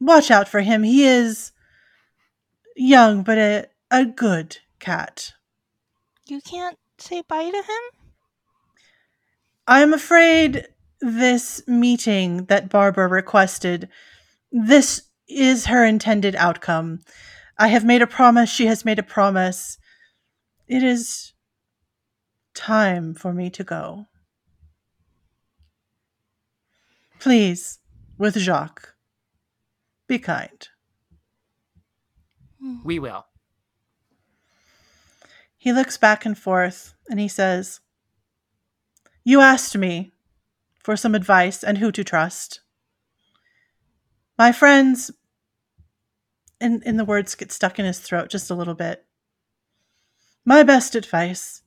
watch 0.00 0.30
out 0.30 0.48
for 0.48 0.60
him. 0.62 0.82
He 0.82 1.04
is 1.04 1.52
young, 2.74 3.22
but 3.22 3.36
a, 3.38 3.66
a 3.90 4.06
good 4.06 4.58
cat. 4.78 5.34
You 6.28 6.40
can't 6.40 6.78
say 6.98 7.22
bye 7.22 7.50
to 7.50 7.56
him? 7.56 8.00
I'm 9.68 9.92
afraid 9.92 10.66
this 11.00 11.62
meeting 11.66 12.46
that 12.46 12.68
Barbara 12.68 13.08
requested, 13.08 13.88
this 14.50 15.02
is 15.28 15.66
her 15.66 15.84
intended 15.84 16.34
outcome. 16.36 17.00
I 17.58 17.68
have 17.68 17.84
made 17.84 18.02
a 18.02 18.06
promise, 18.06 18.50
she 18.50 18.66
has 18.66 18.84
made 18.84 18.98
a 18.98 19.04
promise. 19.04 19.78
It 20.66 20.82
is 20.82 21.32
time 22.54 23.14
for 23.14 23.32
me 23.32 23.50
to 23.50 23.62
go. 23.62 24.06
Please, 27.18 27.78
with 28.18 28.36
Jacques. 28.36 28.94
Be 30.06 30.18
kind. 30.18 30.68
We 32.84 32.98
will. 32.98 33.26
He 35.66 35.72
looks 35.72 35.96
back 35.96 36.24
and 36.24 36.38
forth 36.38 36.94
and 37.10 37.18
he 37.18 37.26
says, 37.26 37.80
You 39.24 39.40
asked 39.40 39.76
me 39.76 40.12
for 40.78 40.96
some 40.96 41.12
advice 41.12 41.64
and 41.64 41.78
who 41.78 41.90
to 41.90 42.04
trust. 42.04 42.60
My 44.38 44.52
friends, 44.52 45.10
and, 46.60 46.84
and 46.86 47.00
the 47.00 47.04
words 47.04 47.34
get 47.34 47.50
stuck 47.50 47.80
in 47.80 47.84
his 47.84 47.98
throat 47.98 48.30
just 48.30 48.48
a 48.48 48.54
little 48.54 48.76
bit. 48.76 49.06
My 50.44 50.62
best 50.62 50.94
advice 50.94 51.62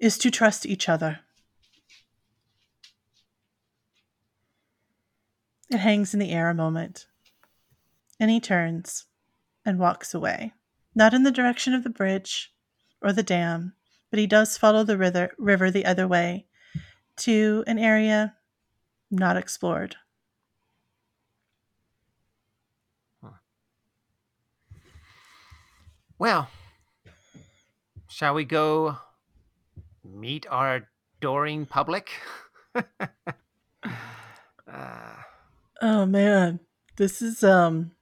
is 0.00 0.18
to 0.18 0.32
trust 0.32 0.66
each 0.66 0.88
other. 0.88 1.20
It 5.70 5.78
hangs 5.78 6.12
in 6.12 6.18
the 6.18 6.32
air 6.32 6.50
a 6.50 6.54
moment, 6.54 7.06
and 8.18 8.32
he 8.32 8.40
turns 8.40 9.06
and 9.64 9.78
walks 9.78 10.12
away. 10.12 10.54
Not 10.94 11.14
in 11.14 11.22
the 11.22 11.30
direction 11.30 11.72
of 11.74 11.84
the 11.84 11.90
bridge 11.90 12.52
or 13.00 13.12
the 13.12 13.22
dam, 13.22 13.74
but 14.10 14.18
he 14.18 14.26
does 14.26 14.58
follow 14.58 14.82
the 14.84 14.98
river, 14.98 15.30
river 15.38 15.70
the 15.70 15.86
other 15.86 16.08
way 16.08 16.46
to 17.16 17.64
an 17.66 17.78
area 17.78 18.34
not 19.10 19.36
explored. 19.36 19.96
Well, 26.18 26.48
shall 28.08 28.34
we 28.34 28.44
go 28.44 28.98
meet 30.04 30.46
our 30.50 30.88
adoring 31.18 31.64
public? 31.64 32.10
uh, 32.74 32.82
Oh 35.82 36.04
man, 36.04 36.60
this 36.96 37.22
is 37.22 37.42
um 37.42 37.92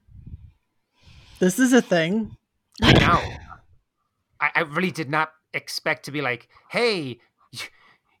this 1.39 1.59
is 1.59 1.71
a 1.71 1.81
thing. 1.81 2.35
I 2.81 2.93
know. 2.93 3.21
I, 4.41 4.49
I 4.55 4.59
really 4.61 4.91
did 4.91 5.09
not 5.09 5.31
expect 5.53 6.05
to 6.05 6.11
be 6.11 6.21
like, 6.21 6.47
hey, 6.69 7.19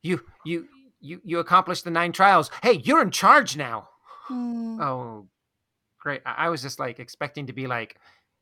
you 0.01 0.21
you 0.43 0.67
you 0.99 1.21
you 1.23 1.39
accomplished 1.39 1.83
the 1.83 1.91
nine 1.91 2.11
trials. 2.11 2.51
Hey, 2.61 2.73
you're 2.83 3.01
in 3.01 3.11
charge 3.11 3.57
now. 3.57 3.89
Hmm. 4.27 4.81
Oh, 4.81 5.27
great! 5.99 6.21
I, 6.25 6.45
I 6.45 6.49
was 6.49 6.61
just 6.61 6.79
like 6.79 6.99
expecting 6.99 7.47
to 7.47 7.53
be 7.53 7.67
like 7.67 7.97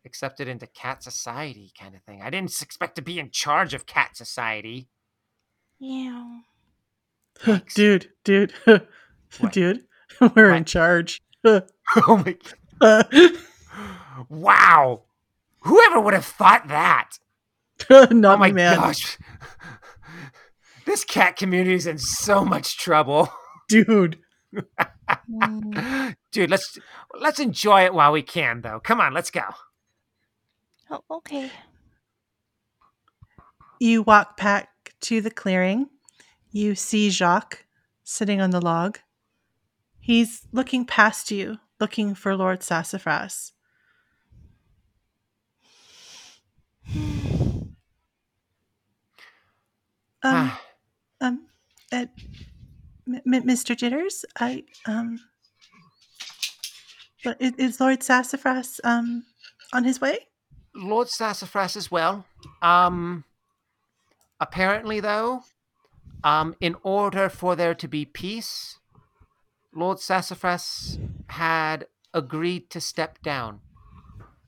accepted 0.05 0.47
into 0.47 0.67
cat 0.67 1.03
society 1.03 1.71
kind 1.79 1.95
of 1.95 2.01
thing. 2.03 2.21
I 2.21 2.29
didn't 2.29 2.61
expect 2.61 2.95
to 2.95 3.01
be 3.01 3.19
in 3.19 3.29
charge 3.31 3.73
of 3.73 3.85
cat 3.85 4.15
society. 4.15 4.87
Yeah. 5.79 6.39
Dude, 7.75 8.09
dude. 8.23 8.53
Dude, 9.51 9.83
we're 10.35 10.53
in 10.53 10.65
charge. 10.65 11.21
oh 11.45 11.61
my! 12.07 12.35
God. 12.79 13.37
Wow! 14.29 15.03
Whoever 15.67 15.99
would 15.99 16.13
have 16.13 16.25
thought 16.25 16.69
that? 16.69 17.19
Not 17.89 18.35
oh 18.35 18.37
my 18.37 18.51
man. 18.51 18.77
gosh! 18.77 19.17
This 20.85 21.03
cat 21.03 21.35
community 21.35 21.75
is 21.75 21.85
in 21.85 21.97
so 21.97 22.45
much 22.45 22.77
trouble. 22.77 23.29
Dude. 23.67 24.19
Dude, 26.31 26.49
let's 26.49 26.79
let's 27.19 27.39
enjoy 27.39 27.83
it 27.83 27.93
while 27.93 28.13
we 28.13 28.21
can 28.21 28.61
though. 28.61 28.79
Come 28.79 29.01
on, 29.01 29.13
let's 29.13 29.29
go. 29.29 29.41
Oh, 30.89 31.03
okay. 31.11 31.51
You 33.79 34.03
walk 34.03 34.37
back 34.37 34.69
to 35.01 35.19
the 35.19 35.29
clearing. 35.29 35.89
You 36.51 36.75
see 36.75 37.09
Jacques 37.09 37.65
sitting 38.05 38.39
on 38.39 38.51
the 38.51 38.61
log. 38.61 38.99
He's 39.99 40.47
looking 40.53 40.85
past 40.85 41.29
you, 41.29 41.57
looking 41.81 42.15
for 42.15 42.35
Lord 42.35 42.63
Sassafras. 42.63 43.51
Um, 50.23 50.51
um, 51.21 51.47
uh, 51.91 52.05
M- 53.07 53.21
M- 53.33 53.43
Mr. 53.43 53.75
Jitters, 53.77 54.25
I, 54.39 54.63
um, 54.85 55.19
but 57.23 57.37
i- 57.41 57.53
is 57.57 57.79
Lord 57.79 58.03
Sassafras, 58.03 58.81
um, 58.83 59.25
on 59.73 59.83
his 59.83 60.01
way? 60.01 60.27
Lord 60.75 61.07
Sassafras 61.09 61.75
as 61.75 61.89
well. 61.89 62.25
Um 62.61 63.23
apparently 64.39 64.99
though, 64.99 65.43
um 66.23 66.55
in 66.61 66.75
order 66.83 67.29
for 67.29 67.55
there 67.55 67.73
to 67.75 67.87
be 67.87 68.05
peace, 68.05 68.79
Lord 69.73 69.99
Sassafras 69.99 70.99
had 71.29 71.87
agreed 72.13 72.69
to 72.71 72.79
step 72.81 73.21
down. 73.23 73.61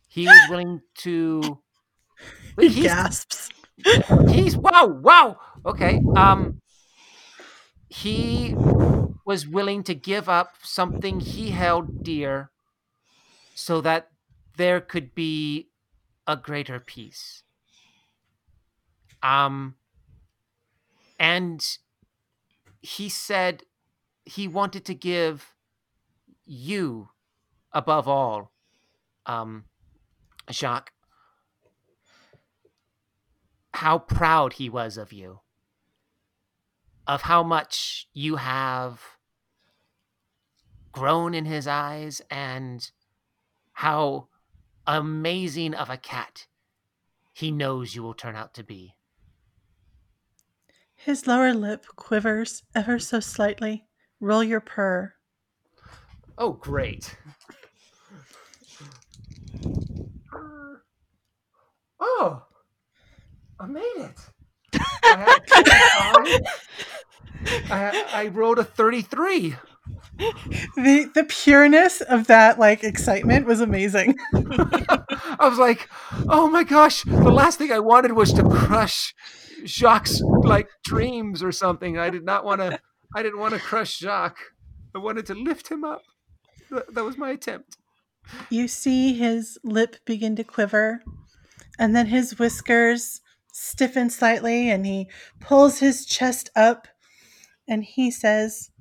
He 0.07 0.28
was 0.28 0.40
willing 0.49 0.82
to 0.99 1.60
He 2.60 2.84
gasps. 2.84 3.49
he's 4.30 4.57
wow, 4.57 4.86
wow. 4.88 5.38
Okay. 5.65 6.02
Um 6.15 6.61
he 7.90 8.56
was 9.26 9.48
willing 9.48 9.84
to 9.84 9.95
give 9.95 10.30
up 10.30 10.56
something 10.64 11.19
he 11.19 11.52
held 11.52 12.03
dear 12.03 12.52
so 13.56 13.81
that 13.81 14.10
there 14.57 14.81
could 14.81 15.15
be 15.15 15.69
a 16.27 16.36
greater 16.36 16.80
peace. 16.80 17.44
Um 19.23 19.76
and 21.19 21.65
he 22.81 23.10
said 23.10 23.64
he 24.26 24.48
wanted 24.48 24.86
to 24.86 24.94
give 24.94 25.53
you 26.45 27.10
above 27.72 28.07
all 28.07 28.52
um 29.26 29.65
Jacques 30.52 30.91
how 33.73 33.99
proud 33.99 34.53
he 34.53 34.69
was 34.69 34.97
of 34.97 35.13
you 35.13 35.39
of 37.09 37.23
how 37.23 37.41
much 37.41 38.07
you 38.13 38.35
have 38.35 39.01
grown 40.91 41.33
in 41.33 41.45
his 41.45 41.65
eyes 41.65 42.21
and 42.29 42.91
how 43.73 44.27
amazing 44.85 45.73
of 45.73 45.89
a 45.89 45.97
cat 45.97 46.45
he 47.33 47.49
knows 47.49 47.95
you 47.95 48.03
will 48.03 48.13
turn 48.13 48.35
out 48.35 48.53
to 48.53 48.63
be. 48.63 48.93
His 50.95 51.25
lower 51.25 51.51
lip 51.51 51.87
quivers 51.95 52.61
ever 52.75 52.99
so 52.99 53.19
slightly. 53.19 53.85
Roll 54.19 54.43
your 54.43 54.59
purr. 54.59 55.15
Oh, 56.37 56.51
great. 56.51 57.17
Oh, 61.99 62.43
I 63.60 63.65
made 63.65 63.81
it. 63.98 64.19
I, 65.03 65.40
I, 67.69 68.06
I 68.14 68.27
rolled 68.27 68.60
a 68.60 68.64
33. 68.64 69.56
The 70.76 71.10
the 71.15 71.23
pureness 71.23 72.02
of 72.02 72.27
that 72.27 72.60
like 72.60 72.84
excitement 72.84 73.45
was 73.45 73.61
amazing. 73.61 74.15
I 74.34 75.48
was 75.49 75.57
like, 75.57 75.90
oh 76.27 76.49
my 76.49 76.64
gosh, 76.64 77.03
the 77.03 77.31
last 77.31 77.57
thing 77.57 77.72
I 77.72 77.80
wanted 77.80 78.14
was 78.14 78.34
to 78.34 78.44
crush 78.44 79.14
Jacques' 79.65 80.10
like 80.44 80.69
dreams 80.84 81.41
or 81.41 81.52
something. 81.52 81.98
I 81.98 82.10
did 82.10 82.23
not 82.26 82.44
want 82.44 82.61
to 82.61 82.80
I 83.15 83.23
didn't 83.23 83.40
want 83.40 83.53
to 83.53 83.60
crush 83.60 83.98
Jacques. 83.98 84.40
I 84.94 84.99
wanted 84.99 85.26
to 85.27 85.34
lift 85.34 85.69
him 85.69 85.84
up. 85.84 86.02
That 86.69 87.06
was 87.06 87.18
my 87.18 87.31
attempt. 87.31 87.77
You 88.49 88.68
see 88.68 89.14
his 89.14 89.57
lip 89.64 89.95
begin 90.06 90.36
to 90.36 90.44
quiver, 90.44 91.02
and 91.80 91.95
then 91.95 92.07
his 92.07 92.38
whiskers 92.38 93.22
stiffen 93.51 94.09
slightly, 94.09 94.69
and 94.69 94.85
he 94.85 95.09
pulls 95.39 95.80
his 95.80 96.05
chest 96.05 96.49
up 96.55 96.88
and 97.67 97.84
he 97.84 98.09
says, 98.09 98.71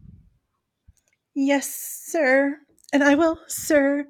Yes, 1.34 2.02
sir, 2.06 2.58
and 2.92 3.04
I 3.04 3.14
will, 3.14 3.38
sir, 3.46 4.06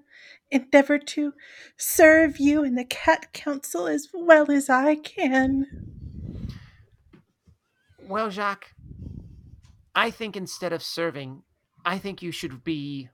endeavor 0.51 0.99
to 0.99 1.33
serve 1.77 2.39
you 2.39 2.65
and 2.65 2.79
the 2.79 2.85
Cat 2.85 3.33
Council 3.33 3.87
as 3.87 4.09
well 4.15 4.51
as 4.51 4.71
I 4.71 4.95
can. 4.95 5.67
Well, 8.03 8.31
Jacques, 8.31 8.73
I 9.95 10.11
think 10.11 10.37
instead 10.37 10.73
of 10.73 10.83
serving, 10.83 11.43
I 11.85 11.99
think 11.99 12.23
you 12.23 12.33
should 12.33 12.65
be 12.65 13.11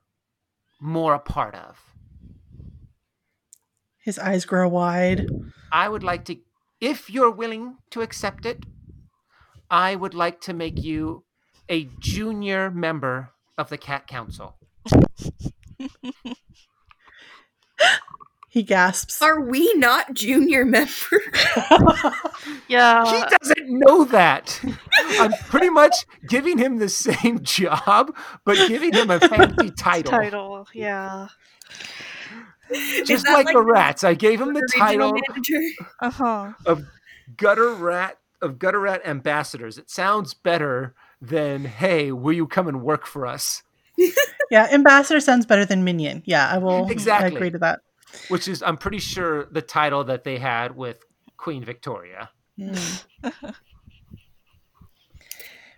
more 0.81 1.15
a 1.15 1.19
part 1.19 1.55
of. 1.55 1.81
His 4.05 4.19
eyes 4.19 4.45
grow 4.45 4.69
wide. 4.69 5.27
I 5.73 5.89
would 5.89 6.05
like 6.05 6.27
to, 6.27 6.37
if 6.85 7.09
you're 7.09 7.31
willing 7.31 7.79
to 7.91 8.03
accept 8.03 8.45
it, 8.45 8.65
I 9.71 9.97
would 9.97 10.13
like 10.13 10.41
to 10.43 10.53
make 10.53 10.83
you 10.83 11.25
a 11.69 11.89
junior 11.99 12.71
member 12.71 13.31
of 13.57 13.71
the 13.71 13.79
Cat 13.79 14.07
Council. 14.07 14.57
He 18.51 18.63
gasps. 18.63 19.21
Are 19.23 19.41
we 19.41 19.73
not 19.75 20.15
junior 20.15 20.65
members? 20.65 20.95
Yeah. 22.69 23.05
he 23.05 23.37
doesn't 23.39 23.69
know 23.69 24.05
that. 24.05 24.61
I'm 25.19 25.33
pretty 25.49 25.71
much 25.71 26.07
giving 26.29 26.59
him 26.59 26.79
the 26.79 26.89
same 26.89 27.43
job, 27.43 28.15
but 28.45 28.69
giving 28.69 28.93
him 28.93 29.11
a 29.11 29.21
fancy 29.21 29.71
title. 29.71 30.13
Title. 30.13 30.67
Yeah. 30.75 31.29
Is 32.71 33.07
Just 33.09 33.27
like, 33.27 33.47
like 33.47 33.47
the 33.49 33.53
the 33.55 33.63
rats. 33.63 34.05
I 34.05 34.15
gave 34.15 34.41
him 34.41 34.55
the 34.55 34.67
title? 34.77 35.13
Uh 36.01 36.11
huh. 36.11 36.53
of 36.67 36.85
gutter 37.37 37.71
rat 37.71 38.19
of 38.41 38.59
gutter 38.59 38.81
rat 38.81 39.03
ambassadors. 39.05 39.79
It 39.79 39.91
sounds 39.91 40.35
better 40.35 40.95
than 41.21 41.65
hey, 41.65 42.13
will 42.13 42.33
you 42.33 42.47
come 42.47 42.69
and 42.69 42.83
work 42.83 43.07
for 43.07 43.27
us? 43.27 43.63
yeah, 44.51 44.69
ambassador 44.73 45.21
sounds 45.21 45.47
better 45.47 45.65
than 45.65 45.85
minion. 45.85 46.23
Yeah, 46.25 46.49
I 46.49 46.59
will 46.59 46.91
Exactly. 46.91 47.37
agree 47.37 47.51
to 47.51 47.59
that. 47.59 47.81
Which 48.29 48.49
is 48.49 48.63
I'm 48.63 48.77
pretty 48.77 48.99
sure 48.99 49.47
the 49.47 49.63
title 49.63 50.05
that 50.05 50.25
they 50.25 50.39
had 50.39 50.77
with 50.77 51.05
Queen 51.37 51.65
Victoria. 51.65 52.31
Mm. 52.59 53.05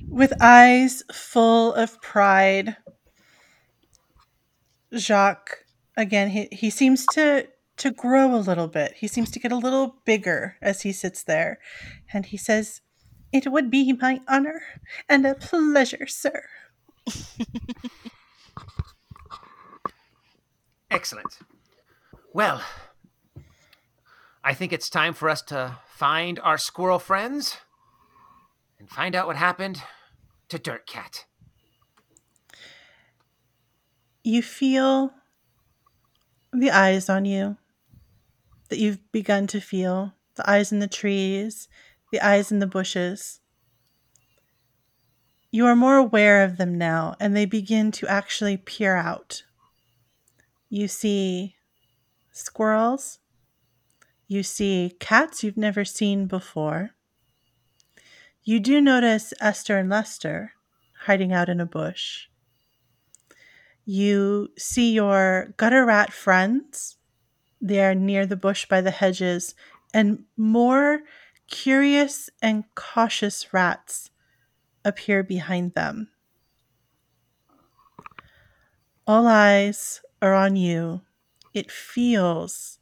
With 0.08 0.32
eyes 0.42 1.02
full 1.10 1.72
of 1.72 2.00
pride, 2.02 2.76
Jacques 4.94 5.64
again 5.96 6.30
he, 6.30 6.48
he 6.52 6.70
seems 6.70 7.06
to 7.12 7.48
to 7.78 7.90
grow 7.90 8.34
a 8.34 8.38
little 8.40 8.68
bit. 8.68 8.94
He 8.96 9.06
seems 9.06 9.30
to 9.32 9.38
get 9.38 9.52
a 9.52 9.56
little 9.56 9.96
bigger 10.06 10.56
as 10.62 10.82
he 10.82 10.92
sits 10.92 11.22
there 11.22 11.58
and 12.12 12.26
he 12.26 12.36
says, 12.36 12.80
"It 13.32 13.50
would 13.52 13.70
be 13.70 13.92
my 13.92 14.20
honor 14.28 14.62
and 15.08 15.26
a 15.26 15.34
pleasure, 15.34 16.06
sir." 16.06 16.42
Excellent. 20.90 21.38
Well, 22.32 22.62
I 24.42 24.54
think 24.54 24.72
it's 24.72 24.88
time 24.88 25.12
for 25.12 25.28
us 25.28 25.42
to 25.42 25.78
find 25.88 26.38
our 26.40 26.56
squirrel 26.58 26.98
friends 26.98 27.56
and 28.78 28.88
find 28.88 29.14
out 29.14 29.26
what 29.26 29.36
happened 29.36 29.82
to 30.48 30.58
Dirt 30.58 30.86
Cat. 30.86 31.24
You 34.22 34.42
feel 34.42 35.12
the 36.60 36.70
eyes 36.70 37.08
on 37.08 37.24
you 37.24 37.56
that 38.68 38.78
you've 38.78 39.12
begun 39.12 39.46
to 39.48 39.60
feel 39.60 40.14
the 40.36 40.48
eyes 40.48 40.72
in 40.72 40.78
the 40.78 40.88
trees, 40.88 41.68
the 42.12 42.20
eyes 42.20 42.52
in 42.52 42.58
the 42.58 42.66
bushes. 42.66 43.40
You 45.50 45.66
are 45.66 45.76
more 45.76 45.96
aware 45.96 46.44
of 46.44 46.56
them 46.56 46.76
now, 46.76 47.16
and 47.18 47.34
they 47.34 47.46
begin 47.46 47.90
to 47.92 48.06
actually 48.06 48.56
peer 48.56 48.96
out. 48.96 49.44
You 50.68 50.88
see 50.88 51.56
squirrels, 52.32 53.18
you 54.28 54.42
see 54.42 54.96
cats 54.98 55.42
you've 55.42 55.56
never 55.56 55.84
seen 55.84 56.26
before. 56.26 56.90
You 58.42 58.60
do 58.60 58.80
notice 58.80 59.32
Esther 59.40 59.78
and 59.78 59.88
Lester 59.88 60.52
hiding 61.04 61.32
out 61.32 61.48
in 61.48 61.60
a 61.60 61.66
bush. 61.66 62.26
You 63.86 64.48
see 64.58 64.92
your 64.92 65.54
gutter 65.56 65.86
rat 65.86 66.12
friends. 66.12 66.96
They 67.60 67.84
are 67.84 67.94
near 67.94 68.26
the 68.26 68.36
bush 68.36 68.66
by 68.66 68.80
the 68.80 68.90
hedges, 68.90 69.54
and 69.94 70.24
more 70.36 71.02
curious 71.46 72.28
and 72.42 72.64
cautious 72.74 73.54
rats 73.54 74.10
appear 74.84 75.22
behind 75.22 75.74
them. 75.74 76.08
All 79.06 79.28
eyes 79.28 80.02
are 80.20 80.34
on 80.34 80.56
you. 80.56 81.02
It 81.54 81.70
feels 81.70 82.80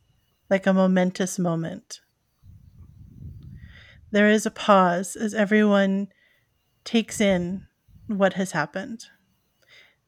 like 0.49 0.67
a 0.67 0.73
momentous 0.73 1.39
moment. 1.39 2.01
There 4.11 4.31
is 4.31 4.47
a 4.47 4.51
pause 4.51 5.17
as 5.17 5.35
everyone 5.35 6.09
takes 6.83 7.21
in 7.21 7.67
what 8.07 8.35
has 8.35 8.53
happened. 8.53 9.05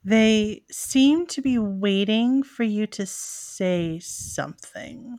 They 0.06 0.62
seem 0.70 1.26
to 1.26 1.42
be 1.42 1.58
waiting 1.58 2.44
for 2.44 2.62
you 2.62 2.86
to 2.86 3.04
say 3.06 3.98
something. 3.98 5.18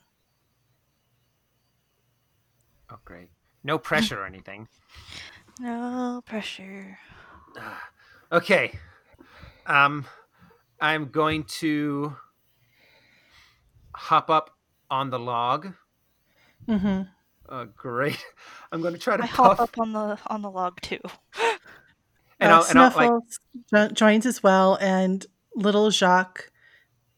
Oh, 2.89 2.97
great. 3.03 3.27
No 3.65 3.77
pressure 3.77 4.21
or 4.21 4.25
anything. 4.25 4.67
No 5.59 6.21
pressure. 6.25 6.97
Okay. 8.31 8.77
Um, 9.65 10.05
I'm 10.81 11.05
going 11.11 11.45
to 11.61 12.15
hop 13.95 14.29
up 14.29 14.51
on 14.91 15.09
the 15.09 15.17
log. 15.17 15.73
Mm-hmm. 16.67 17.03
Uh, 17.47 17.65
great. 17.75 18.23
I'm 18.71 18.81
going 18.81 18.93
to 18.93 18.99
try 18.99 19.15
to 19.17 19.23
I 19.23 19.27
puff. 19.27 19.57
hop 19.57 19.59
up 19.61 19.77
on 19.79 19.93
the 19.93 20.19
on 20.27 20.41
the 20.41 20.51
log 20.51 20.79
too. 20.81 20.99
and, 22.39 22.51
uh, 22.51 22.55
I'll, 22.55 22.65
and 22.65 22.79
I'll 22.79 22.85
like 22.85 22.93
Snuffles 22.93 23.39
jo- 23.73 23.89
joins 23.89 24.25
as 24.25 24.43
well, 24.43 24.77
and 24.81 25.25
little 25.55 25.89
Jacques 25.89 26.51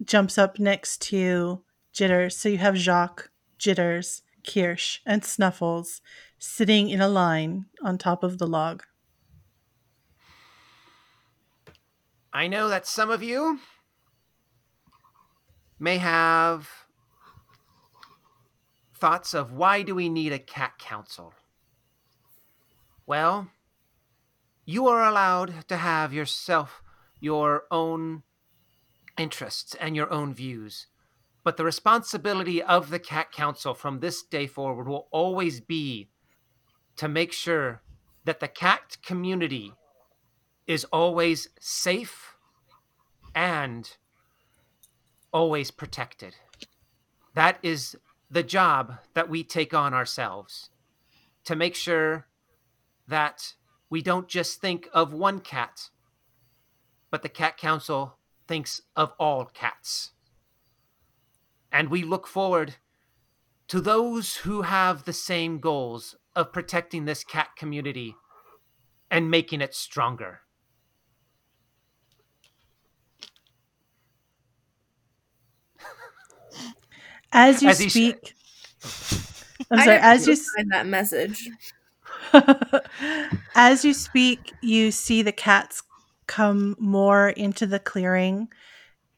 jumps 0.04 0.38
up 0.38 0.60
next 0.60 1.02
to 1.04 1.64
Jitters. 1.94 2.38
So 2.38 2.50
you 2.50 2.58
have 2.58 2.78
Jacques, 2.78 3.30
Jitters, 3.58 4.22
Kirsch, 4.48 5.00
and 5.06 5.24
Snuffles 5.24 6.02
sitting 6.38 6.90
in 6.90 7.02
a 7.02 7.10
line 7.10 7.66
on 7.84 7.98
top 7.98 8.24
of 8.24 8.38
the 8.38 8.48
log. 8.48 8.84
I 12.32 12.48
know 12.48 12.70
that 12.70 12.88
some 12.88 13.10
of 13.10 13.24
you 13.24 13.60
may 15.80 15.98
have 15.98 16.70
thoughts 18.94 19.34
of 19.34 19.52
why 19.52 19.82
do 19.82 19.96
we 19.96 20.10
need 20.10 20.32
a 20.32 20.40
cat 20.40 20.78
council? 20.78 21.34
Well, 23.06 23.50
you 24.70 24.88
are 24.88 25.04
allowed 25.04 25.68
to 25.68 25.78
have 25.78 26.14
yourself 26.14 26.84
your 27.20 27.64
own 27.72 28.22
interests 29.18 29.74
and 29.82 29.96
your 29.96 30.14
own 30.14 30.32
views. 30.32 30.86
But 31.44 31.58
the 31.58 31.66
responsibility 31.66 32.62
of 32.62 32.91
the 32.91 33.00
cat 33.00 33.32
council 33.32 33.74
from 33.74 34.00
this 34.00 34.22
day 34.22 34.46
forward 34.46 34.88
will 34.88 35.08
always 35.10 35.60
be 35.60 36.10
to 36.98 37.08
make 37.08 37.32
sure 37.34 37.82
that 38.26 38.41
the 38.41 38.48
cat 38.48 38.98
community 39.04 39.74
is 40.68 40.86
always 40.94 41.48
safe 41.60 42.36
and 43.34 43.98
always 45.34 45.72
protected. 45.72 46.36
That 47.34 47.58
is 47.64 47.98
the 48.30 48.44
job 48.44 49.00
that 49.16 49.30
we 49.30 49.44
take 49.44 49.74
on 49.74 49.96
ourselves 49.96 50.70
to 51.46 51.56
make 51.56 51.74
sure 51.74 52.28
that 53.08 53.56
we 53.90 54.02
don't 54.02 54.28
just 54.28 54.61
think 54.61 54.88
of 54.94 55.14
one 55.14 55.40
cat, 55.40 55.90
but 57.11 57.22
the 57.24 57.30
Cat 57.30 57.57
Council 57.57 58.18
thinks 58.48 58.82
of 58.95 59.14
all 59.20 59.45
cats. 59.45 60.11
And 61.72 61.90
we 61.90 62.03
look 62.03 62.28
forward 62.28 62.76
to 63.68 63.82
those 63.82 64.38
who 64.38 64.64
have 64.64 65.06
the 65.06 65.14
same 65.14 65.60
goals 65.60 66.16
of 66.36 66.53
protecting 66.53 67.06
this 67.06 67.24
cat 67.24 67.56
community 67.56 68.16
and 69.11 69.30
making 69.32 69.61
it 69.61 69.76
stronger. 69.76 70.41
As 77.32 77.61
you 77.61 77.70
As 77.70 77.80
he 77.80 77.90
sh- 77.90 77.91
speak, 77.91 78.34
I'm 79.72 79.82
sorry. 79.82 79.98
never 79.98 80.02
As 80.02 80.28
you 80.28 80.36
did 80.36 80.40
find 80.56 80.72
that 80.72 80.86
message. 80.88 81.49
As 83.56 83.84
you 83.84 83.94
speak, 83.94 84.54
you 84.62 84.92
see 84.92 85.22
the 85.22 85.32
cats 85.32 85.84
come 86.28 86.76
more 86.80 87.30
into 87.30 87.66
the 87.66 87.80
clearing. 87.80 88.48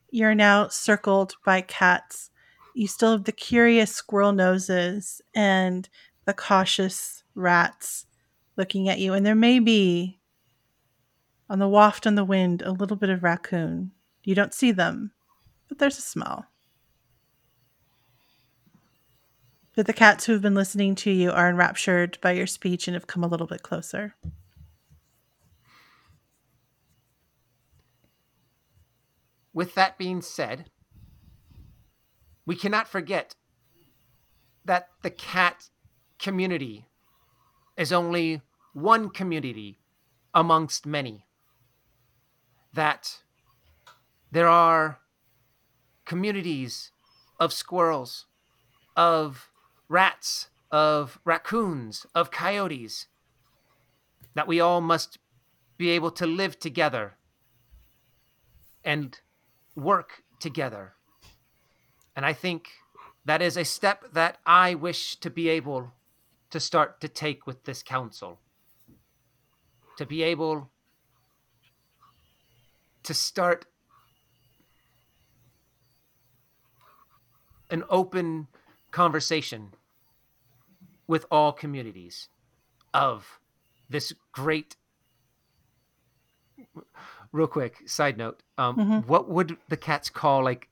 You're 0.09 0.35
now 0.35 0.67
circled 0.67 1.35
by 1.45 1.61
cats. 1.61 2.29
You 2.73 2.87
still 2.87 3.11
have 3.13 3.25
the 3.25 3.31
curious 3.31 3.93
squirrel 3.93 4.31
noses 4.31 5.21
and 5.33 5.87
the 6.25 6.33
cautious 6.33 7.23
rats 7.35 8.05
looking 8.57 8.89
at 8.89 8.99
you. 8.99 9.13
And 9.13 9.25
there 9.25 9.35
may 9.35 9.59
be, 9.59 10.19
on 11.49 11.59
the 11.59 11.67
waft 11.67 12.07
on 12.07 12.15
the 12.15 12.23
wind, 12.23 12.61
a 12.61 12.71
little 12.71 12.97
bit 12.97 13.09
of 13.09 13.23
raccoon. 13.23 13.91
You 14.23 14.35
don't 14.35 14.53
see 14.53 14.71
them, 14.71 15.11
but 15.67 15.79
there's 15.79 15.97
a 15.97 16.01
smell. 16.01 16.45
But 19.73 19.87
the 19.87 19.93
cats 19.93 20.25
who 20.25 20.33
have 20.33 20.41
been 20.41 20.55
listening 20.55 20.95
to 20.95 21.11
you 21.11 21.31
are 21.31 21.49
enraptured 21.49 22.17
by 22.21 22.31
your 22.31 22.47
speech 22.47 22.87
and 22.87 22.93
have 22.93 23.07
come 23.07 23.23
a 23.23 23.27
little 23.27 23.47
bit 23.47 23.63
closer. 23.63 24.15
With 29.53 29.75
that 29.75 29.97
being 29.97 30.21
said, 30.21 30.69
we 32.45 32.55
cannot 32.55 32.87
forget 32.87 33.35
that 34.65 34.89
the 35.03 35.09
cat 35.09 35.69
community 36.19 36.87
is 37.77 37.93
only 37.93 38.41
one 38.73 39.09
community 39.09 39.79
amongst 40.33 40.85
many. 40.85 41.25
That 42.73 43.19
there 44.31 44.47
are 44.47 44.99
communities 46.05 46.91
of 47.39 47.53
squirrels, 47.53 48.25
of 48.95 49.50
rats, 49.91 50.47
of 50.71 51.19
raccoons, 51.25 52.05
of 52.15 52.31
coyotes, 52.31 53.07
that 54.33 54.47
we 54.47 54.59
all 54.61 54.79
must 54.79 55.19
be 55.77 55.89
able 55.89 56.11
to 56.11 56.25
live 56.25 56.57
together 56.57 57.15
and 58.85 59.19
work 59.75 60.23
together. 60.39 60.93
And 62.15 62.25
I 62.25 62.31
think 62.31 62.69
that 63.25 63.41
is 63.41 63.57
a 63.57 63.65
step 63.65 64.05
that 64.13 64.37
I 64.45 64.75
wish 64.75 65.17
to 65.17 65.29
be 65.29 65.49
able 65.49 65.91
to 66.51 66.59
start 66.59 67.01
to 67.01 67.09
take 67.09 67.45
with 67.45 67.65
this 67.65 67.83
council. 67.83 68.39
To 69.97 70.05
be 70.05 70.23
able 70.23 70.69
to 73.03 73.13
start 73.13 73.65
an 77.69 77.83
open 77.89 78.47
conversation 78.91 79.73
with 81.11 81.25
all 81.29 81.51
communities 81.51 82.29
of 82.93 83.39
this 83.89 84.13
great 84.31 84.77
real 87.33 87.47
quick 87.47 87.75
side 87.89 88.17
note 88.17 88.41
um, 88.57 88.77
Mhm. 88.77 89.05
what 89.07 89.27
would 89.27 89.57
the 89.67 89.75
cats 89.75 90.09
call 90.09 90.41
like 90.43 90.69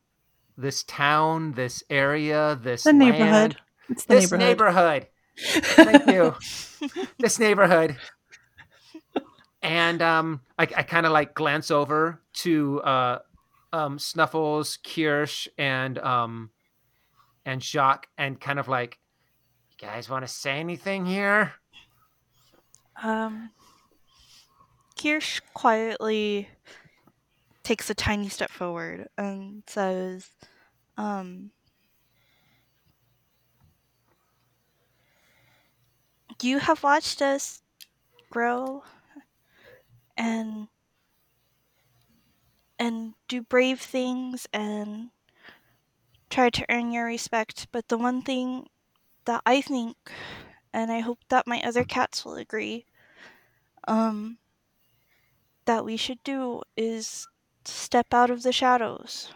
this 0.57 0.84
town 0.84 1.53
this 1.53 1.84
area 1.90 2.57
this 2.61 2.84
The 2.84 2.94
neighborhood. 2.94 3.32
land? 3.32 3.57
It's 3.90 4.06
the 4.06 4.16
this 4.16 4.32
neighborhood. 4.32 4.48
neighborhood 4.48 5.07
thank 5.88 6.07
you 6.07 6.36
this 7.20 7.38
neighborhood 7.40 7.98
and 9.61 10.02
um 10.02 10.41
i, 10.57 10.64
I 10.64 10.84
kind 10.84 11.06
of 11.06 11.11
like 11.11 11.34
glance 11.34 11.70
over 11.72 12.22
to 12.45 12.82
uh 12.82 13.20
um 13.74 13.99
snuffles 13.99 14.78
kirsch 14.84 15.48
and 15.57 15.98
um 15.99 16.52
and 17.45 17.61
jacques 17.61 18.07
and 18.18 18.40
kind 18.40 18.60
of 18.60 18.68
like 18.70 18.99
guys 19.80 20.10
want 20.10 20.26
to 20.26 20.31
say 20.31 20.60
anything 20.60 21.06
here? 21.06 21.53
Um, 23.01 23.51
Kirsch 25.01 25.41
quietly 25.53 26.49
takes 27.64 27.89
a 27.89 27.93
tiny 27.93 28.30
step 28.30 28.51
forward 28.51 29.07
and 29.18 29.64
says, 29.68 30.30
um, 30.97 31.51
You 36.41 36.60
have 36.60 36.84
watched 36.84 37.22
us 37.22 37.61
grow 38.30 38.84
and 40.18 40.68
and 42.77 43.14
do 43.27 43.41
brave 43.41 43.81
things 43.81 44.47
and 44.53 45.10
try 46.30 46.49
to 46.49 46.65
earn 46.69 46.91
your 46.91 47.06
respect, 47.06 47.68
but 47.73 47.89
the 47.89 47.97
one 47.97 48.22
thing 48.22 48.68
that 49.25 49.41
I 49.45 49.61
think 49.61 49.97
and 50.73 50.91
I 50.91 50.99
hope 51.01 51.19
that 51.29 51.47
my 51.47 51.61
other 51.61 51.83
cats 51.85 52.25
will 52.25 52.35
agree 52.35 52.85
um 53.87 54.37
that 55.65 55.85
we 55.85 55.95
should 55.97 56.21
do 56.23 56.61
is 56.75 57.27
step 57.65 58.13
out 58.13 58.29
of 58.29 58.43
the 58.43 58.51
shadows 58.51 59.31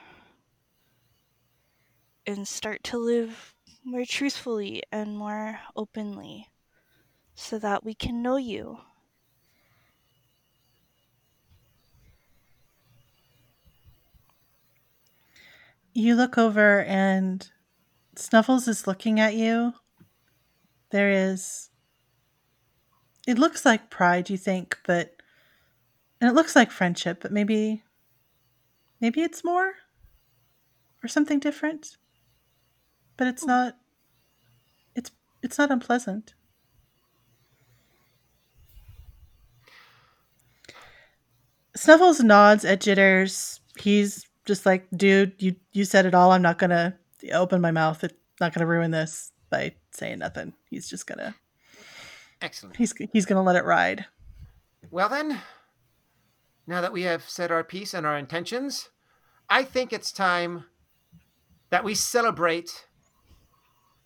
and 2.26 2.48
start 2.48 2.84
to 2.84 2.98
live 2.98 3.56
more 3.84 4.06
truthfully 4.06 4.82
and 4.92 5.18
more 5.18 5.62
openly 5.76 6.50
so 7.36 7.60
that 7.60 7.84
we 7.84 7.94
can 7.96 8.22
know 8.24 8.38
you. 8.38 8.80
You 15.94 16.16
look 16.16 16.38
over 16.38 16.84
and 16.84 17.50
Snuffles 18.16 18.68
is 18.68 18.88
looking 18.88 19.20
at 19.20 19.36
you. 19.36 19.74
There 20.92 21.10
is. 21.10 21.70
It 23.26 23.40
looks 23.40 23.66
like 23.66 23.90
pride, 23.90 24.30
you 24.30 24.38
think, 24.38 24.78
but. 24.86 25.16
And 26.22 26.30
it 26.30 26.36
looks 26.36 26.56
like 26.56 26.72
friendship, 26.72 27.20
but 27.22 27.32
maybe. 27.32 27.84
Maybe 29.02 29.22
it's 29.22 29.44
more? 29.44 29.74
Or 31.04 31.08
something 31.08 31.40
different? 31.40 31.98
But 33.18 33.28
it's 33.28 33.46
not. 33.46 33.78
It's 34.96 35.12
it's 35.42 35.58
not 35.58 35.72
unpleasant. 35.72 36.34
Snuffles 41.76 42.22
nods 42.22 42.64
at 42.64 42.82
Jitters. 42.82 43.60
He's 43.80 44.28
just 44.46 44.66
like, 44.66 44.88
dude, 44.96 45.34
you 45.40 45.56
you 45.72 45.86
said 45.86 46.06
it 46.06 46.14
all. 46.14 46.32
I'm 46.32 46.42
not 46.42 46.60
gonna 46.60 46.98
open 47.32 47.62
my 47.62 47.72
mouth. 47.72 48.04
It's 48.04 48.14
not 48.40 48.54
gonna 48.54 48.68
ruin 48.68 48.92
this 48.92 49.32
by 49.50 49.76
saying 49.92 50.20
nothing. 50.20 50.54
He's 50.70 50.90
just 50.90 51.08
gonna 51.08 51.36
excellent 52.42 52.76
he's 52.76 52.94
he's 53.12 53.26
gonna 53.26 53.44
let 53.44 53.56
it 53.56 53.66
ride. 53.66 54.06
Well, 54.92 55.10
then, 55.10 55.42
now 56.68 56.82
that 56.82 56.94
we 56.94 57.04
have 57.04 57.28
said 57.30 57.52
our 57.52 57.64
piece 57.64 57.94
and 57.94 58.06
our 58.06 58.18
intentions, 58.18 58.90
I 59.50 59.64
think 59.64 59.94
it's 59.94 60.12
time 60.12 60.66
that 61.70 61.84
we 61.84 61.96
celebrate 61.96 62.88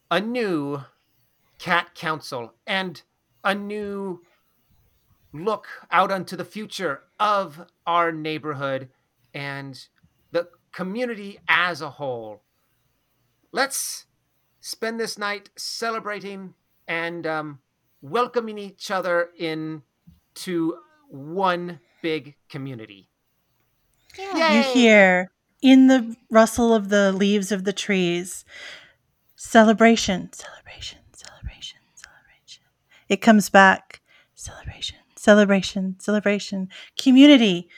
a 0.09 0.21
new 0.21 0.81
cat 1.57 1.95
council 1.95 2.53
and 2.65 3.01
a 3.43 3.53
new 3.53 4.21
look 5.33 5.67
out 5.91 6.11
onto 6.11 6.35
the 6.35 6.45
future 6.45 7.01
of 7.19 7.61
our 7.85 8.11
neighborhood 8.11 8.89
and 9.33 9.87
the 10.31 10.47
community 10.71 11.39
as 11.47 11.81
a 11.81 11.89
whole. 11.89 12.41
Let's 13.57 14.05
spend 14.59 14.99
this 14.99 15.17
night 15.17 15.49
celebrating 15.57 16.53
and 16.87 17.25
um, 17.25 17.59
welcoming 18.03 18.59
each 18.59 18.91
other 18.91 19.29
in 19.35 19.81
to 20.35 20.77
one 21.09 21.79
big 22.03 22.35
community. 22.49 23.09
Yeah. 24.15 24.53
You 24.53 24.61
hear 24.61 25.31
in 25.63 25.87
the 25.87 26.15
rustle 26.29 26.71
of 26.71 26.89
the 26.89 27.11
leaves 27.11 27.51
of 27.51 27.63
the 27.63 27.73
trees 27.73 28.45
celebration, 29.35 30.31
celebration, 30.33 30.99
celebration, 31.13 31.79
celebration. 31.95 32.63
It 33.09 33.21
comes 33.23 33.49
back 33.49 34.01
celebration, 34.35 34.99
celebration, 35.15 35.95
celebration, 35.99 36.69
community. 36.95 37.69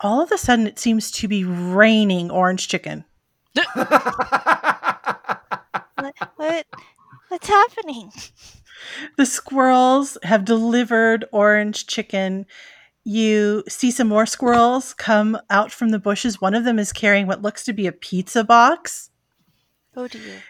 All 0.00 0.20
of 0.20 0.32
a 0.32 0.38
sudden, 0.38 0.66
it 0.66 0.80
seems 0.80 1.12
to 1.12 1.28
be 1.28 1.44
raining 1.44 2.32
orange 2.32 2.66
chicken. 2.66 3.04
What, 6.18 6.32
what 6.36 6.66
what's 7.28 7.48
happening? 7.48 8.12
The 9.16 9.26
squirrels 9.26 10.18
have 10.24 10.44
delivered 10.44 11.24
orange 11.32 11.86
chicken. 11.86 12.46
You 13.04 13.64
see 13.68 13.90
some 13.90 14.08
more 14.08 14.26
squirrels 14.26 14.94
come 14.94 15.38
out 15.50 15.72
from 15.72 15.90
the 15.90 15.98
bushes. 15.98 16.40
One 16.40 16.54
of 16.54 16.64
them 16.64 16.78
is 16.78 16.92
carrying 16.92 17.26
what 17.26 17.42
looks 17.42 17.64
to 17.64 17.72
be 17.72 17.86
a 17.86 17.92
pizza 17.92 18.44
box. 18.44 19.10
Oh 19.96 20.08
dear. 20.08 20.42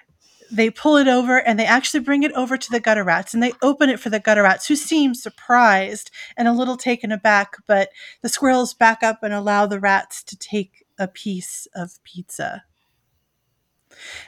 They 0.51 0.71
pull 0.71 0.97
it 0.97 1.09
over 1.09 1.41
and 1.41 1.59
they 1.59 1.67
actually 1.67 2.01
bring 2.01 2.23
it 2.23 2.33
over 2.33 2.57
to 2.57 2.71
the 2.71 2.81
gutter 2.81 3.05
rats 3.05 3.35
and 3.35 3.43
they 3.43 3.53
open 3.63 3.91
it 3.91 3.99
for 3.99 4.11
the 4.11 4.21
gutter 4.21 4.43
rats 4.43 4.69
who 4.69 4.77
seem 4.77 5.15
surprised 5.15 6.11
and 6.37 6.47
a 6.47 6.53
little 6.53 6.77
taken 6.77 7.11
aback. 7.11 7.57
But 7.67 7.91
the 8.23 8.29
squirrels 8.29 8.73
back 8.75 9.03
up 9.03 9.23
and 9.23 9.35
allow 9.35 9.67
the 9.67 9.81
rats 9.81 10.23
to 10.25 10.37
take 10.37 10.85
a 10.99 11.09
piece 11.09 11.67
of 11.75 12.03
pizza. 12.05 12.65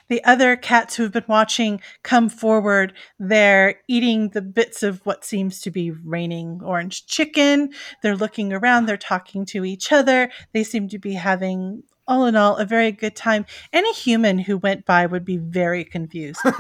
The 0.09 0.23
other 0.25 0.57
cats 0.57 0.97
who 0.97 1.03
have 1.05 1.13
been 1.13 1.25
watching 1.29 1.81
come 2.03 2.29
forward. 2.29 2.93
They're 3.19 3.77
eating 3.89 4.31
the 4.31 4.43
bits 4.43 4.83
of 4.83 5.01
what 5.05 5.25
seems 5.25 5.61
to 5.63 5.71
be 5.71 5.91
raining 5.91 6.61
orange 6.65 7.07
chicken. 7.07 7.73
They're 8.03 8.17
looking 8.17 8.53
around. 8.53 8.87
They're 8.87 8.97
talking 8.97 9.45
to 9.47 9.65
each 9.65 9.93
other. 9.93 10.31
They 10.53 10.65
seem 10.65 10.89
to 10.89 10.99
be 10.99 11.15
having, 11.15 11.83
all 12.07 12.27
in 12.27 12.37
all, 12.37 12.57
a 12.57 12.65
very 12.65 12.93
good 12.93 13.17
time. 13.17 13.47
Any 13.73 13.93
human 13.93 14.39
who 14.39 14.59
went 14.59 14.85
by 14.85 15.07
would 15.07 15.25
be 15.25 15.39
very 15.39 15.85
confused. 15.85 16.41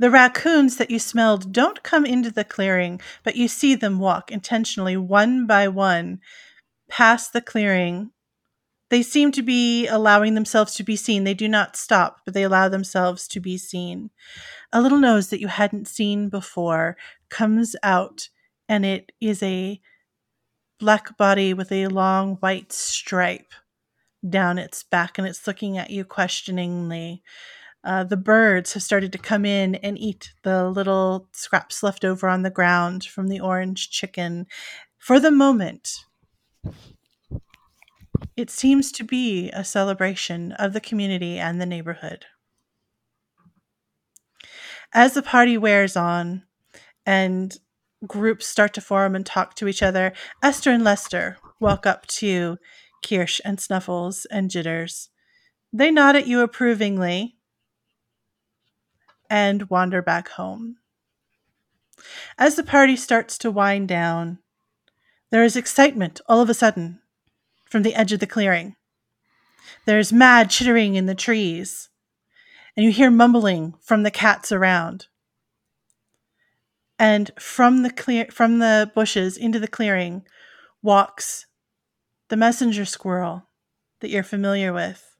The 0.00 0.10
raccoons 0.10 0.78
that 0.78 0.90
you 0.90 0.98
smelled 0.98 1.52
don't 1.52 1.82
come 1.82 2.06
into 2.06 2.30
the 2.30 2.42
clearing, 2.42 3.02
but 3.22 3.36
you 3.36 3.48
see 3.48 3.74
them 3.74 3.98
walk 3.98 4.32
intentionally 4.32 4.96
one 4.96 5.46
by 5.46 5.68
one 5.68 6.20
past 6.88 7.34
the 7.34 7.42
clearing. 7.42 8.10
They 8.90 9.02
seem 9.02 9.30
to 9.32 9.42
be 9.42 9.86
allowing 9.86 10.34
themselves 10.34 10.74
to 10.74 10.82
be 10.82 10.96
seen. 10.96 11.24
They 11.24 11.34
do 11.34 11.48
not 11.48 11.76
stop, 11.76 12.20
but 12.24 12.34
they 12.34 12.42
allow 12.42 12.68
themselves 12.68 13.28
to 13.28 13.40
be 13.40 13.56
seen. 13.56 14.10
A 14.72 14.82
little 14.82 14.98
nose 14.98 15.30
that 15.30 15.40
you 15.40 15.48
hadn't 15.48 15.88
seen 15.88 16.28
before 16.28 16.96
comes 17.28 17.76
out, 17.82 18.28
and 18.68 18.84
it 18.84 19.12
is 19.20 19.42
a 19.42 19.80
black 20.80 21.16
body 21.16 21.54
with 21.54 21.70
a 21.70 21.86
long 21.86 22.36
white 22.36 22.72
stripe 22.72 23.52
down 24.28 24.58
its 24.58 24.82
back, 24.82 25.18
and 25.18 25.26
it's 25.26 25.46
looking 25.46 25.78
at 25.78 25.90
you 25.90 26.04
questioningly. 26.04 27.22
Uh, 27.82 28.04
the 28.04 28.16
birds 28.16 28.74
have 28.74 28.82
started 28.82 29.12
to 29.12 29.18
come 29.18 29.44
in 29.44 29.76
and 29.76 29.98
eat 29.98 30.32
the 30.42 30.68
little 30.68 31.28
scraps 31.32 31.82
left 31.82 32.04
over 32.04 32.28
on 32.28 32.42
the 32.42 32.50
ground 32.50 33.04
from 33.04 33.28
the 33.28 33.40
orange 33.40 33.88
chicken. 33.90 34.46
For 34.98 35.18
the 35.18 35.30
moment, 35.30 36.04
It 38.36 38.50
seems 38.50 38.92
to 38.92 39.04
be 39.04 39.50
a 39.50 39.64
celebration 39.64 40.52
of 40.52 40.72
the 40.72 40.80
community 40.80 41.38
and 41.38 41.60
the 41.60 41.66
neighborhood. 41.66 42.26
As 44.92 45.14
the 45.14 45.22
party 45.22 45.56
wears 45.56 45.96
on 45.96 46.42
and 47.06 47.56
groups 48.06 48.46
start 48.46 48.74
to 48.74 48.80
form 48.80 49.14
and 49.14 49.24
talk 49.24 49.54
to 49.54 49.68
each 49.68 49.82
other, 49.82 50.12
Esther 50.42 50.70
and 50.70 50.82
Lester 50.82 51.36
walk 51.60 51.86
up 51.86 52.06
to 52.06 52.58
Kirsch 53.02 53.40
and 53.44 53.60
Snuffles 53.60 54.26
and 54.26 54.50
Jitters. 54.50 55.10
They 55.72 55.90
nod 55.90 56.16
at 56.16 56.26
you 56.26 56.40
approvingly 56.40 57.36
and 59.28 59.70
wander 59.70 60.02
back 60.02 60.30
home. 60.30 60.76
As 62.38 62.56
the 62.56 62.64
party 62.64 62.96
starts 62.96 63.38
to 63.38 63.50
wind 63.50 63.88
down, 63.88 64.38
there 65.30 65.44
is 65.44 65.56
excitement 65.56 66.20
all 66.28 66.40
of 66.40 66.50
a 66.50 66.54
sudden 66.54 67.00
from 67.70 67.82
the 67.82 67.94
edge 67.94 68.12
of 68.12 68.20
the 68.20 68.26
clearing. 68.26 68.76
There's 69.86 70.12
mad 70.12 70.50
chittering 70.50 70.96
in 70.96 71.06
the 71.06 71.14
trees, 71.14 71.88
and 72.76 72.84
you 72.84 72.90
hear 72.92 73.10
mumbling 73.10 73.74
from 73.80 74.02
the 74.02 74.10
cats 74.10 74.52
around. 74.52 75.06
And 76.98 77.30
from 77.38 77.82
the 77.82 77.90
clear 77.90 78.26
from 78.30 78.58
the 78.58 78.90
bushes 78.94 79.38
into 79.38 79.58
the 79.58 79.68
clearing 79.68 80.26
walks 80.82 81.46
the 82.28 82.36
messenger 82.36 82.84
squirrel 82.84 83.46
that 84.00 84.10
you're 84.10 84.22
familiar 84.22 84.72
with, 84.72 85.16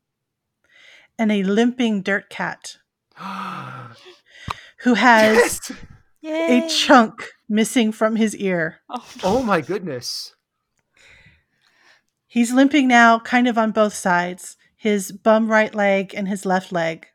and 1.19 1.33
a 1.33 1.43
limping 1.43 2.03
dirt 2.03 2.29
cat 2.29 2.77
who 4.81 4.95
has 4.95 5.73
Yes! 6.21 6.51
a 6.51 6.69
chunk 6.69 7.31
missing 7.49 7.93
from 7.93 8.17
his 8.17 8.37
ear. 8.37 8.81
Oh, 8.91 9.07
Oh 9.25 9.43
my 9.43 9.61
goodness. 9.63 10.35
He's 12.31 12.53
limping 12.53 12.87
now, 12.87 13.19
kind 13.19 13.49
of 13.49 13.59
on 13.59 13.73
both 13.73 13.93
sides 13.93 14.57
his 14.77 15.11
bum 15.11 15.51
right 15.51 15.75
leg 15.75 16.15
and 16.15 16.29
his 16.29 16.47
left 16.47 16.71
leg. 16.71 17.09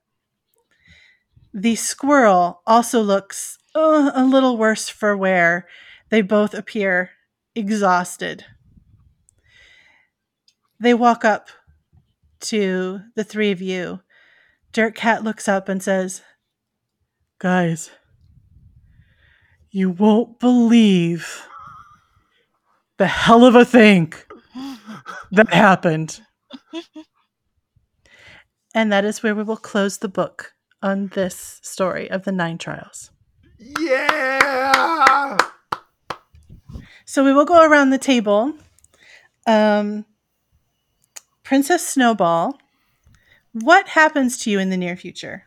The 1.54 1.76
squirrel 1.76 2.62
also 2.68 3.02
looks 3.02 3.58
uh, 3.74 4.12
a 4.14 4.26
little 4.26 4.58
worse 4.58 4.90
for 4.90 5.16
wear. 5.16 5.68
They 6.10 6.22
both 6.22 6.54
appear 6.54 7.12
exhausted. 7.56 8.44
They 10.82 10.94
walk 10.94 11.24
up 11.24 11.48
to 12.42 13.00
the 13.16 13.24
three 13.24 13.52
of 13.52 13.62
you. 13.62 14.02
Dirt 14.74 14.96
Cat 14.96 15.24
looks 15.24 15.48
up 15.48 15.70
and 15.70 15.82
says, 15.82 16.24
Guys, 17.40 17.90
you 19.72 19.90
won't 19.90 20.42
believe 20.42 21.48
the 22.98 23.08
hell 23.08 23.46
of 23.46 23.56
a 23.56 23.64
thing 23.64 24.14
that 25.32 25.53
happened. 25.53 26.22
and 28.76 28.91
that 28.91 29.06
is 29.06 29.23
where 29.23 29.36
we 29.36 29.44
will 29.44 29.57
close 29.57 29.98
the 29.98 30.07
book 30.07 30.53
on 30.82 31.07
this 31.07 31.60
story 31.64 32.10
of 32.10 32.23
the 32.23 32.32
nine 32.32 32.57
trials. 32.57 33.11
Yeah. 33.80 35.38
So 37.06 37.23
we 37.23 37.34
will 37.34 37.45
go 37.45 37.64
around 37.64 37.91
the 37.91 37.98
table. 37.98 38.53
Um, 39.48 40.06
Princess 41.44 41.88
Snowball, 41.88 42.57
what 43.53 43.90
happens 43.90 44.38
to 44.40 44.52
you 44.52 44.60
in 44.60 44.69
the 44.69 44.77
near 44.77 44.98
future? 44.98 45.45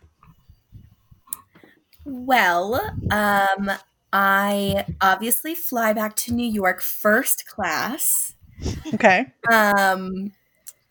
Well, 2.05 2.81
um, 3.11 3.71
I 4.13 4.87
obviously 5.01 5.55
fly 5.55 5.93
back 5.93 6.17
to 6.17 6.33
New 6.33 6.47
York 6.47 6.81
first 6.81 7.47
class. 7.47 8.35
Okay. 8.95 9.33
Um, 9.53 10.33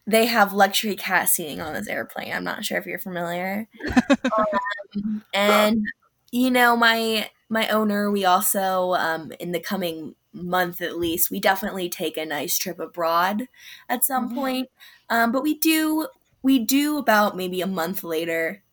they 0.08 0.26
have 0.28 0.54
luxury 0.54 0.96
cat 0.96 1.30
seating 1.30 1.62
on 1.62 1.74
this 1.74 1.88
airplane. 1.88 2.34
I'm 2.34 2.44
not 2.44 2.66
sure 2.66 2.78
if 2.78 2.86
you're 2.88 3.00
familiar. 3.00 3.68
um, 4.96 5.24
and 5.34 5.86
you 6.32 6.52
know, 6.52 6.76
my 6.76 7.30
my 7.50 7.68
owner, 7.70 8.12
we 8.12 8.26
also 8.26 8.94
um, 8.94 9.32
in 9.40 9.52
the 9.52 9.60
coming 9.60 10.16
month 10.34 10.82
at 10.82 10.98
least, 10.98 11.32
we 11.32 11.40
definitely 11.40 11.90
take 11.90 12.18
a 12.18 12.26
nice 12.26 12.58
trip 12.58 12.80
abroad 12.80 13.48
at 13.90 14.04
some 14.06 14.30
Mhm. 14.30 14.30
point. 14.30 14.70
Um, 15.10 15.32
but 15.32 15.44
we 15.44 15.58
do 15.58 16.08
we 16.44 16.60
do 16.60 16.98
about 16.98 17.38
maybe 17.38 17.62
a 17.62 17.68
month 17.68 18.04
later 18.04 18.64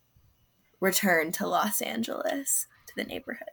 return 0.80 1.32
to 1.32 1.46
Los 1.48 1.82
Angeles 1.82 2.66
to 2.86 2.94
the 2.96 3.04
neighborhood. 3.04 3.48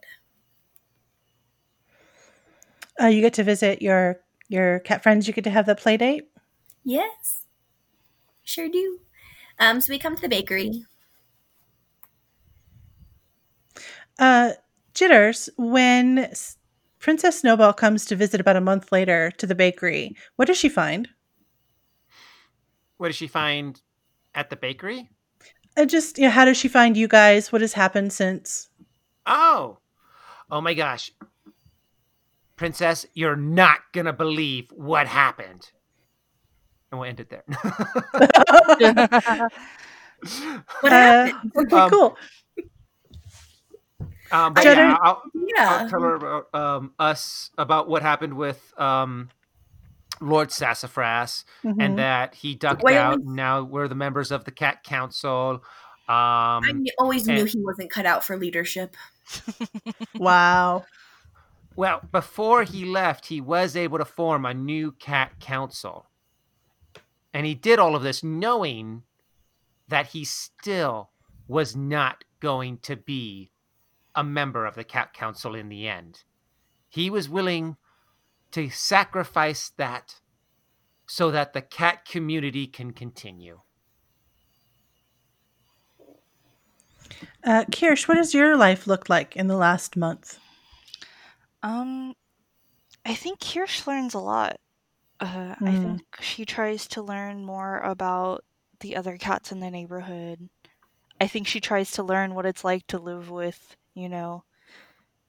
Uh, 3.02 3.08
you 3.08 3.22
get 3.22 3.34
to 3.34 3.44
visit 3.44 3.82
your 3.82 4.22
your 4.52 4.80
cat 4.80 5.04
friends. 5.04 5.28
You 5.28 5.34
get 5.34 5.44
to 5.46 5.50
have 5.50 5.66
the 5.66 5.76
play 5.76 5.98
date. 5.98 6.30
Yes, 6.84 7.46
sure 8.44 8.70
do. 8.70 9.00
Um, 9.60 9.82
so 9.82 9.92
we 9.92 10.00
come 10.00 10.16
to 10.16 10.22
the 10.22 10.30
bakery. 10.30 10.86
Uh, 14.20 14.52
Jitters, 14.94 15.50
when 15.58 16.32
Princess 17.00 17.40
Snowball 17.40 17.74
comes 17.74 18.06
to 18.06 18.16
visit 18.16 18.42
about 18.42 18.56
a 18.56 18.62
month 18.62 18.92
later 18.92 19.32
to 19.38 19.48
the 19.48 19.56
bakery, 19.56 20.16
what 20.36 20.46
does 20.46 20.58
she 20.58 20.70
find? 20.70 21.08
What 22.98 23.08
does 23.08 23.16
she 23.16 23.28
find 23.28 23.82
at 24.36 24.50
the 24.50 24.56
bakery? 24.56 25.10
Uh, 25.78 25.86
just 25.86 26.18
you 26.18 26.26
know, 26.26 26.30
how 26.30 26.46
does 26.46 26.58
she 26.58 26.68
find 26.68 26.98
you 26.98 27.08
guys? 27.08 27.52
What 27.52 27.62
has 27.62 27.74
happened 27.74 28.14
since? 28.14 28.70
Oh. 29.26 29.78
Oh 30.50 30.62
my 30.62 30.74
gosh. 30.74 31.12
Princess, 32.62 33.08
you're 33.16 33.36
not 33.36 33.80
going 33.92 34.06
to 34.06 34.14
believe 34.14 34.70
what 34.72 35.08
happened. 35.08 35.72
And 36.92 37.02
we'll 37.02 37.10
end 37.10 37.20
it 37.20 37.28
there. 37.32 37.44
What 40.82 40.94
Uh, 40.94 41.32
okay, 41.58 41.76
Um, 41.76 41.90
cool. 41.90 42.16
um, 44.32 44.54
but 44.54 44.62
Cheddar- 44.64 44.82
yeah, 44.82 44.98
I'll, 45.02 45.24
Yeah. 45.34 45.70
I'll 45.82 45.90
tell 45.90 46.02
her 46.02 46.14
about 46.14 46.54
um, 46.54 46.94
us, 47.00 47.50
about 47.58 47.90
what 47.90 48.04
happened 48.04 48.36
with 48.36 48.72
um, 48.80 49.30
Lord 50.20 50.52
Sassafras, 50.52 51.44
Mhm. 51.64 51.76
and 51.80 51.98
that 51.98 52.36
he 52.36 52.54
ducked 52.54 52.84
Wait, 52.84 52.96
out. 52.98 53.18
wait. 53.22 53.26
Now 53.28 53.64
we're 53.64 53.88
the 53.88 53.96
members 53.96 54.30
of 54.32 54.46
the 54.46 54.52
Cat 54.52 54.84
Council. 54.84 55.64
I 56.08 56.58
Um, 56.58 56.64
kn- 56.64 56.86
always 57.00 57.26
knew 57.26 57.46
he 57.46 57.58
wasn't 57.60 57.90
cut 57.90 58.06
out 58.06 58.24
for 58.24 58.38
leadership. 58.38 58.96
wow. 60.16 60.86
Well, 61.76 62.02
before 62.12 62.64
he 62.64 62.86
left, 62.86 63.28
he 63.28 63.40
was 63.40 63.76
able 63.76 63.98
to 63.98 64.06
form 64.06 64.46
a 64.46 64.54
new 64.54 64.92
cat 64.92 65.40
council. 65.40 66.08
And 67.34 67.46
he 67.46 67.56
did 67.56 67.80
all 67.80 67.96
of 67.96 68.04
this 68.04 68.24
knowing 68.24 69.04
that 69.88 70.08
he 70.08 70.26
still 70.26 71.12
was 71.48 71.76
not 71.76 72.24
going 72.40 72.78
to 72.80 72.96
be 72.96 73.52
a 74.16 74.24
member 74.24 74.66
of 74.66 74.76
the 74.76 74.84
cat 74.84 75.14
council 75.14 75.56
in 75.56 75.70
the 75.70 75.88
end. 75.88 76.24
He 76.90 77.10
was 77.10 77.30
willing 77.30 77.78
to 78.52 78.70
sacrifice 78.70 79.72
that 79.78 80.16
so 81.08 81.32
that 81.32 81.54
the 81.54 81.62
cat 81.62 82.06
community 82.06 82.68
can 82.68 82.92
continue. 82.92 83.62
Uh, 87.44 87.66
Kirsch, 87.72 88.08
what 88.08 88.16
does 88.16 88.34
your 88.34 88.58
life 88.58 88.88
look 88.88 89.10
like 89.10 89.36
in 89.36 89.48
the 89.48 89.56
last 89.56 89.96
month? 89.96 90.40
Um, 91.64 92.16
I 93.06 93.16
think 93.16 93.40
Kirsch 93.40 93.88
learns 93.88 94.14
a 94.14 94.20
lot. 94.20 94.58
Uh, 95.20 95.56
I 95.66 95.74
Hmm. 95.74 95.76
think 95.76 96.02
she 96.22 96.46
tries 96.46 96.88
to 96.90 97.02
learn 97.02 97.46
more 97.46 97.80
about 97.80 98.44
the 98.82 98.96
other 98.96 99.18
cats 99.18 99.52
in 99.52 99.60
the 99.60 99.72
neighborhood. 99.72 100.50
I 101.20 101.28
think 101.28 101.48
she 101.48 101.60
tries 101.62 101.92
to 101.94 102.04
learn 102.04 102.34
what 102.36 102.46
it's 102.46 102.64
like 102.64 102.88
to 102.88 102.98
live 103.00 103.30
with, 103.30 103.76
you 103.94 104.10
know, 104.10 104.44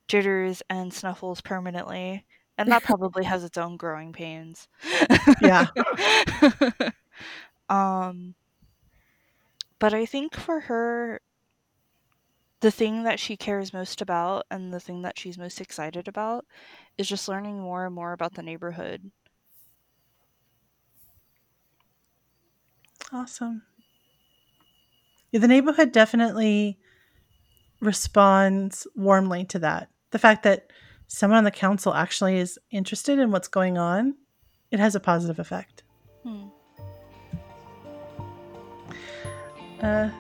jitters 0.09 0.63
and 0.71 0.93
snuffles 0.93 1.41
permanently. 1.41 2.27
And 2.59 2.71
that 2.73 2.83
probably 2.85 3.25
has 3.25 3.45
its 3.45 3.59
own 3.59 3.77
growing 3.77 4.13
pains. 4.13 4.69
Yeah. 5.39 5.67
um, 7.69 8.35
but 9.79 9.93
I 9.95 10.07
think 10.07 10.35
for 10.37 10.61
her, 10.61 11.21
the 12.63 12.71
thing 12.71 13.03
that 13.03 13.19
she 13.19 13.37
cares 13.37 13.73
most 13.73 14.01
about 14.01 14.47
and 14.49 14.73
the 14.73 14.79
thing 14.79 15.03
that 15.03 15.19
she's 15.19 15.37
most 15.37 15.61
excited 15.61 16.07
about 16.07 16.47
is 16.97 17.09
just 17.09 17.29
learning 17.29 17.61
more 17.61 17.85
and 17.85 17.95
more 17.95 18.13
about 18.13 18.35
the 18.35 18.43
neighborhood. 18.43 19.11
Awesome. 23.13 23.63
Yeah, 25.33 25.41
the 25.41 25.49
neighborhood 25.49 25.91
definitely 25.91 26.79
responds 27.81 28.87
warmly 28.95 29.45
to 29.47 29.59
that. 29.59 29.89
The 30.13 30.21
fact 30.21 30.45
that 30.45 30.71
someone 31.09 31.39
on 31.39 31.45
the 31.45 31.51
council 31.51 31.93
actually 31.93 32.39
is 32.39 32.61
interested 32.71 33.19
in 33.19 33.33
what's 33.33 33.49
going 33.49 33.77
on, 33.77 34.15
it 34.71 34.79
has 34.79 34.95
a 34.95 35.01
positive 35.01 35.41
effect. 35.41 35.83
Hmm. 36.23 36.45
Uh, 39.81 40.11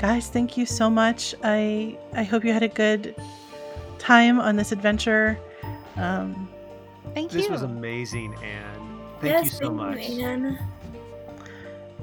guys, 0.00 0.30
thank 0.30 0.56
you 0.56 0.64
so 0.64 0.88
much. 0.88 1.34
I 1.44 1.98
I 2.14 2.22
hope 2.22 2.42
you 2.42 2.54
had 2.54 2.62
a 2.62 2.68
good 2.68 3.14
time 3.98 4.40
on 4.40 4.56
this 4.56 4.72
adventure. 4.72 5.38
Um, 5.96 6.48
Thank 7.14 7.32
This 7.32 7.42
you. 7.44 7.50
This 7.50 7.50
was 7.50 7.62
amazing, 7.62 8.34
Anne. 8.42 9.00
Thank 9.20 9.32
yes, 9.32 9.44
you 9.44 9.50
so 9.50 9.58
thank 9.58 9.74
much. 9.74 10.08
You, 10.08 10.24
Anne. 10.24 10.58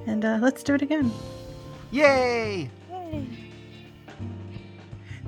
And 0.06 0.24
uh, 0.24 0.38
let's 0.42 0.62
do 0.64 0.76
it 0.76 0.82
again. 0.82 1.12
Yay! 1.92 2.70
Yay. 2.92 3.28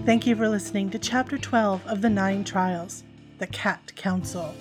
Thank 0.06 0.28
you 0.28 0.36
for 0.36 0.48
listening 0.48 0.90
to 0.92 1.00
Chapter 1.00 1.38
12 1.38 1.88
of 1.88 2.02
the 2.02 2.10
Nine 2.10 2.44
Trials 2.44 3.04
The 3.40 3.48
Cat 3.48 3.94
Council. 3.96 4.54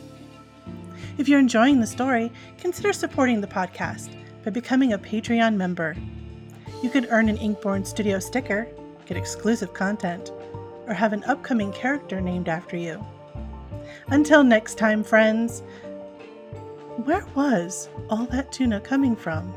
If 1.18 1.28
you're 1.28 1.38
enjoying 1.38 1.80
the 1.80 1.86
story, 1.86 2.32
consider 2.58 2.92
supporting 2.92 3.40
the 3.40 3.46
podcast 3.46 4.08
by 4.44 4.50
becoming 4.50 4.92
a 4.92 4.98
Patreon 4.98 5.56
member. 5.56 5.96
You 6.80 6.90
could 6.90 7.08
earn 7.10 7.28
an 7.28 7.38
Inkborn 7.38 7.84
Studio 7.84 8.20
sticker, 8.20 8.68
get 9.06 9.16
exclusive 9.16 9.74
content, 9.74 10.30
or 10.86 10.94
have 10.94 11.12
an 11.12 11.24
upcoming 11.24 11.72
character 11.72 12.20
named 12.20 12.48
after 12.48 12.76
you. 12.76 13.04
Until 14.08 14.44
next 14.44 14.78
time, 14.78 15.02
friends, 15.02 15.62
where 17.04 17.26
was 17.34 17.88
all 18.08 18.26
that 18.26 18.52
tuna 18.52 18.80
coming 18.80 19.16
from? 19.16 19.52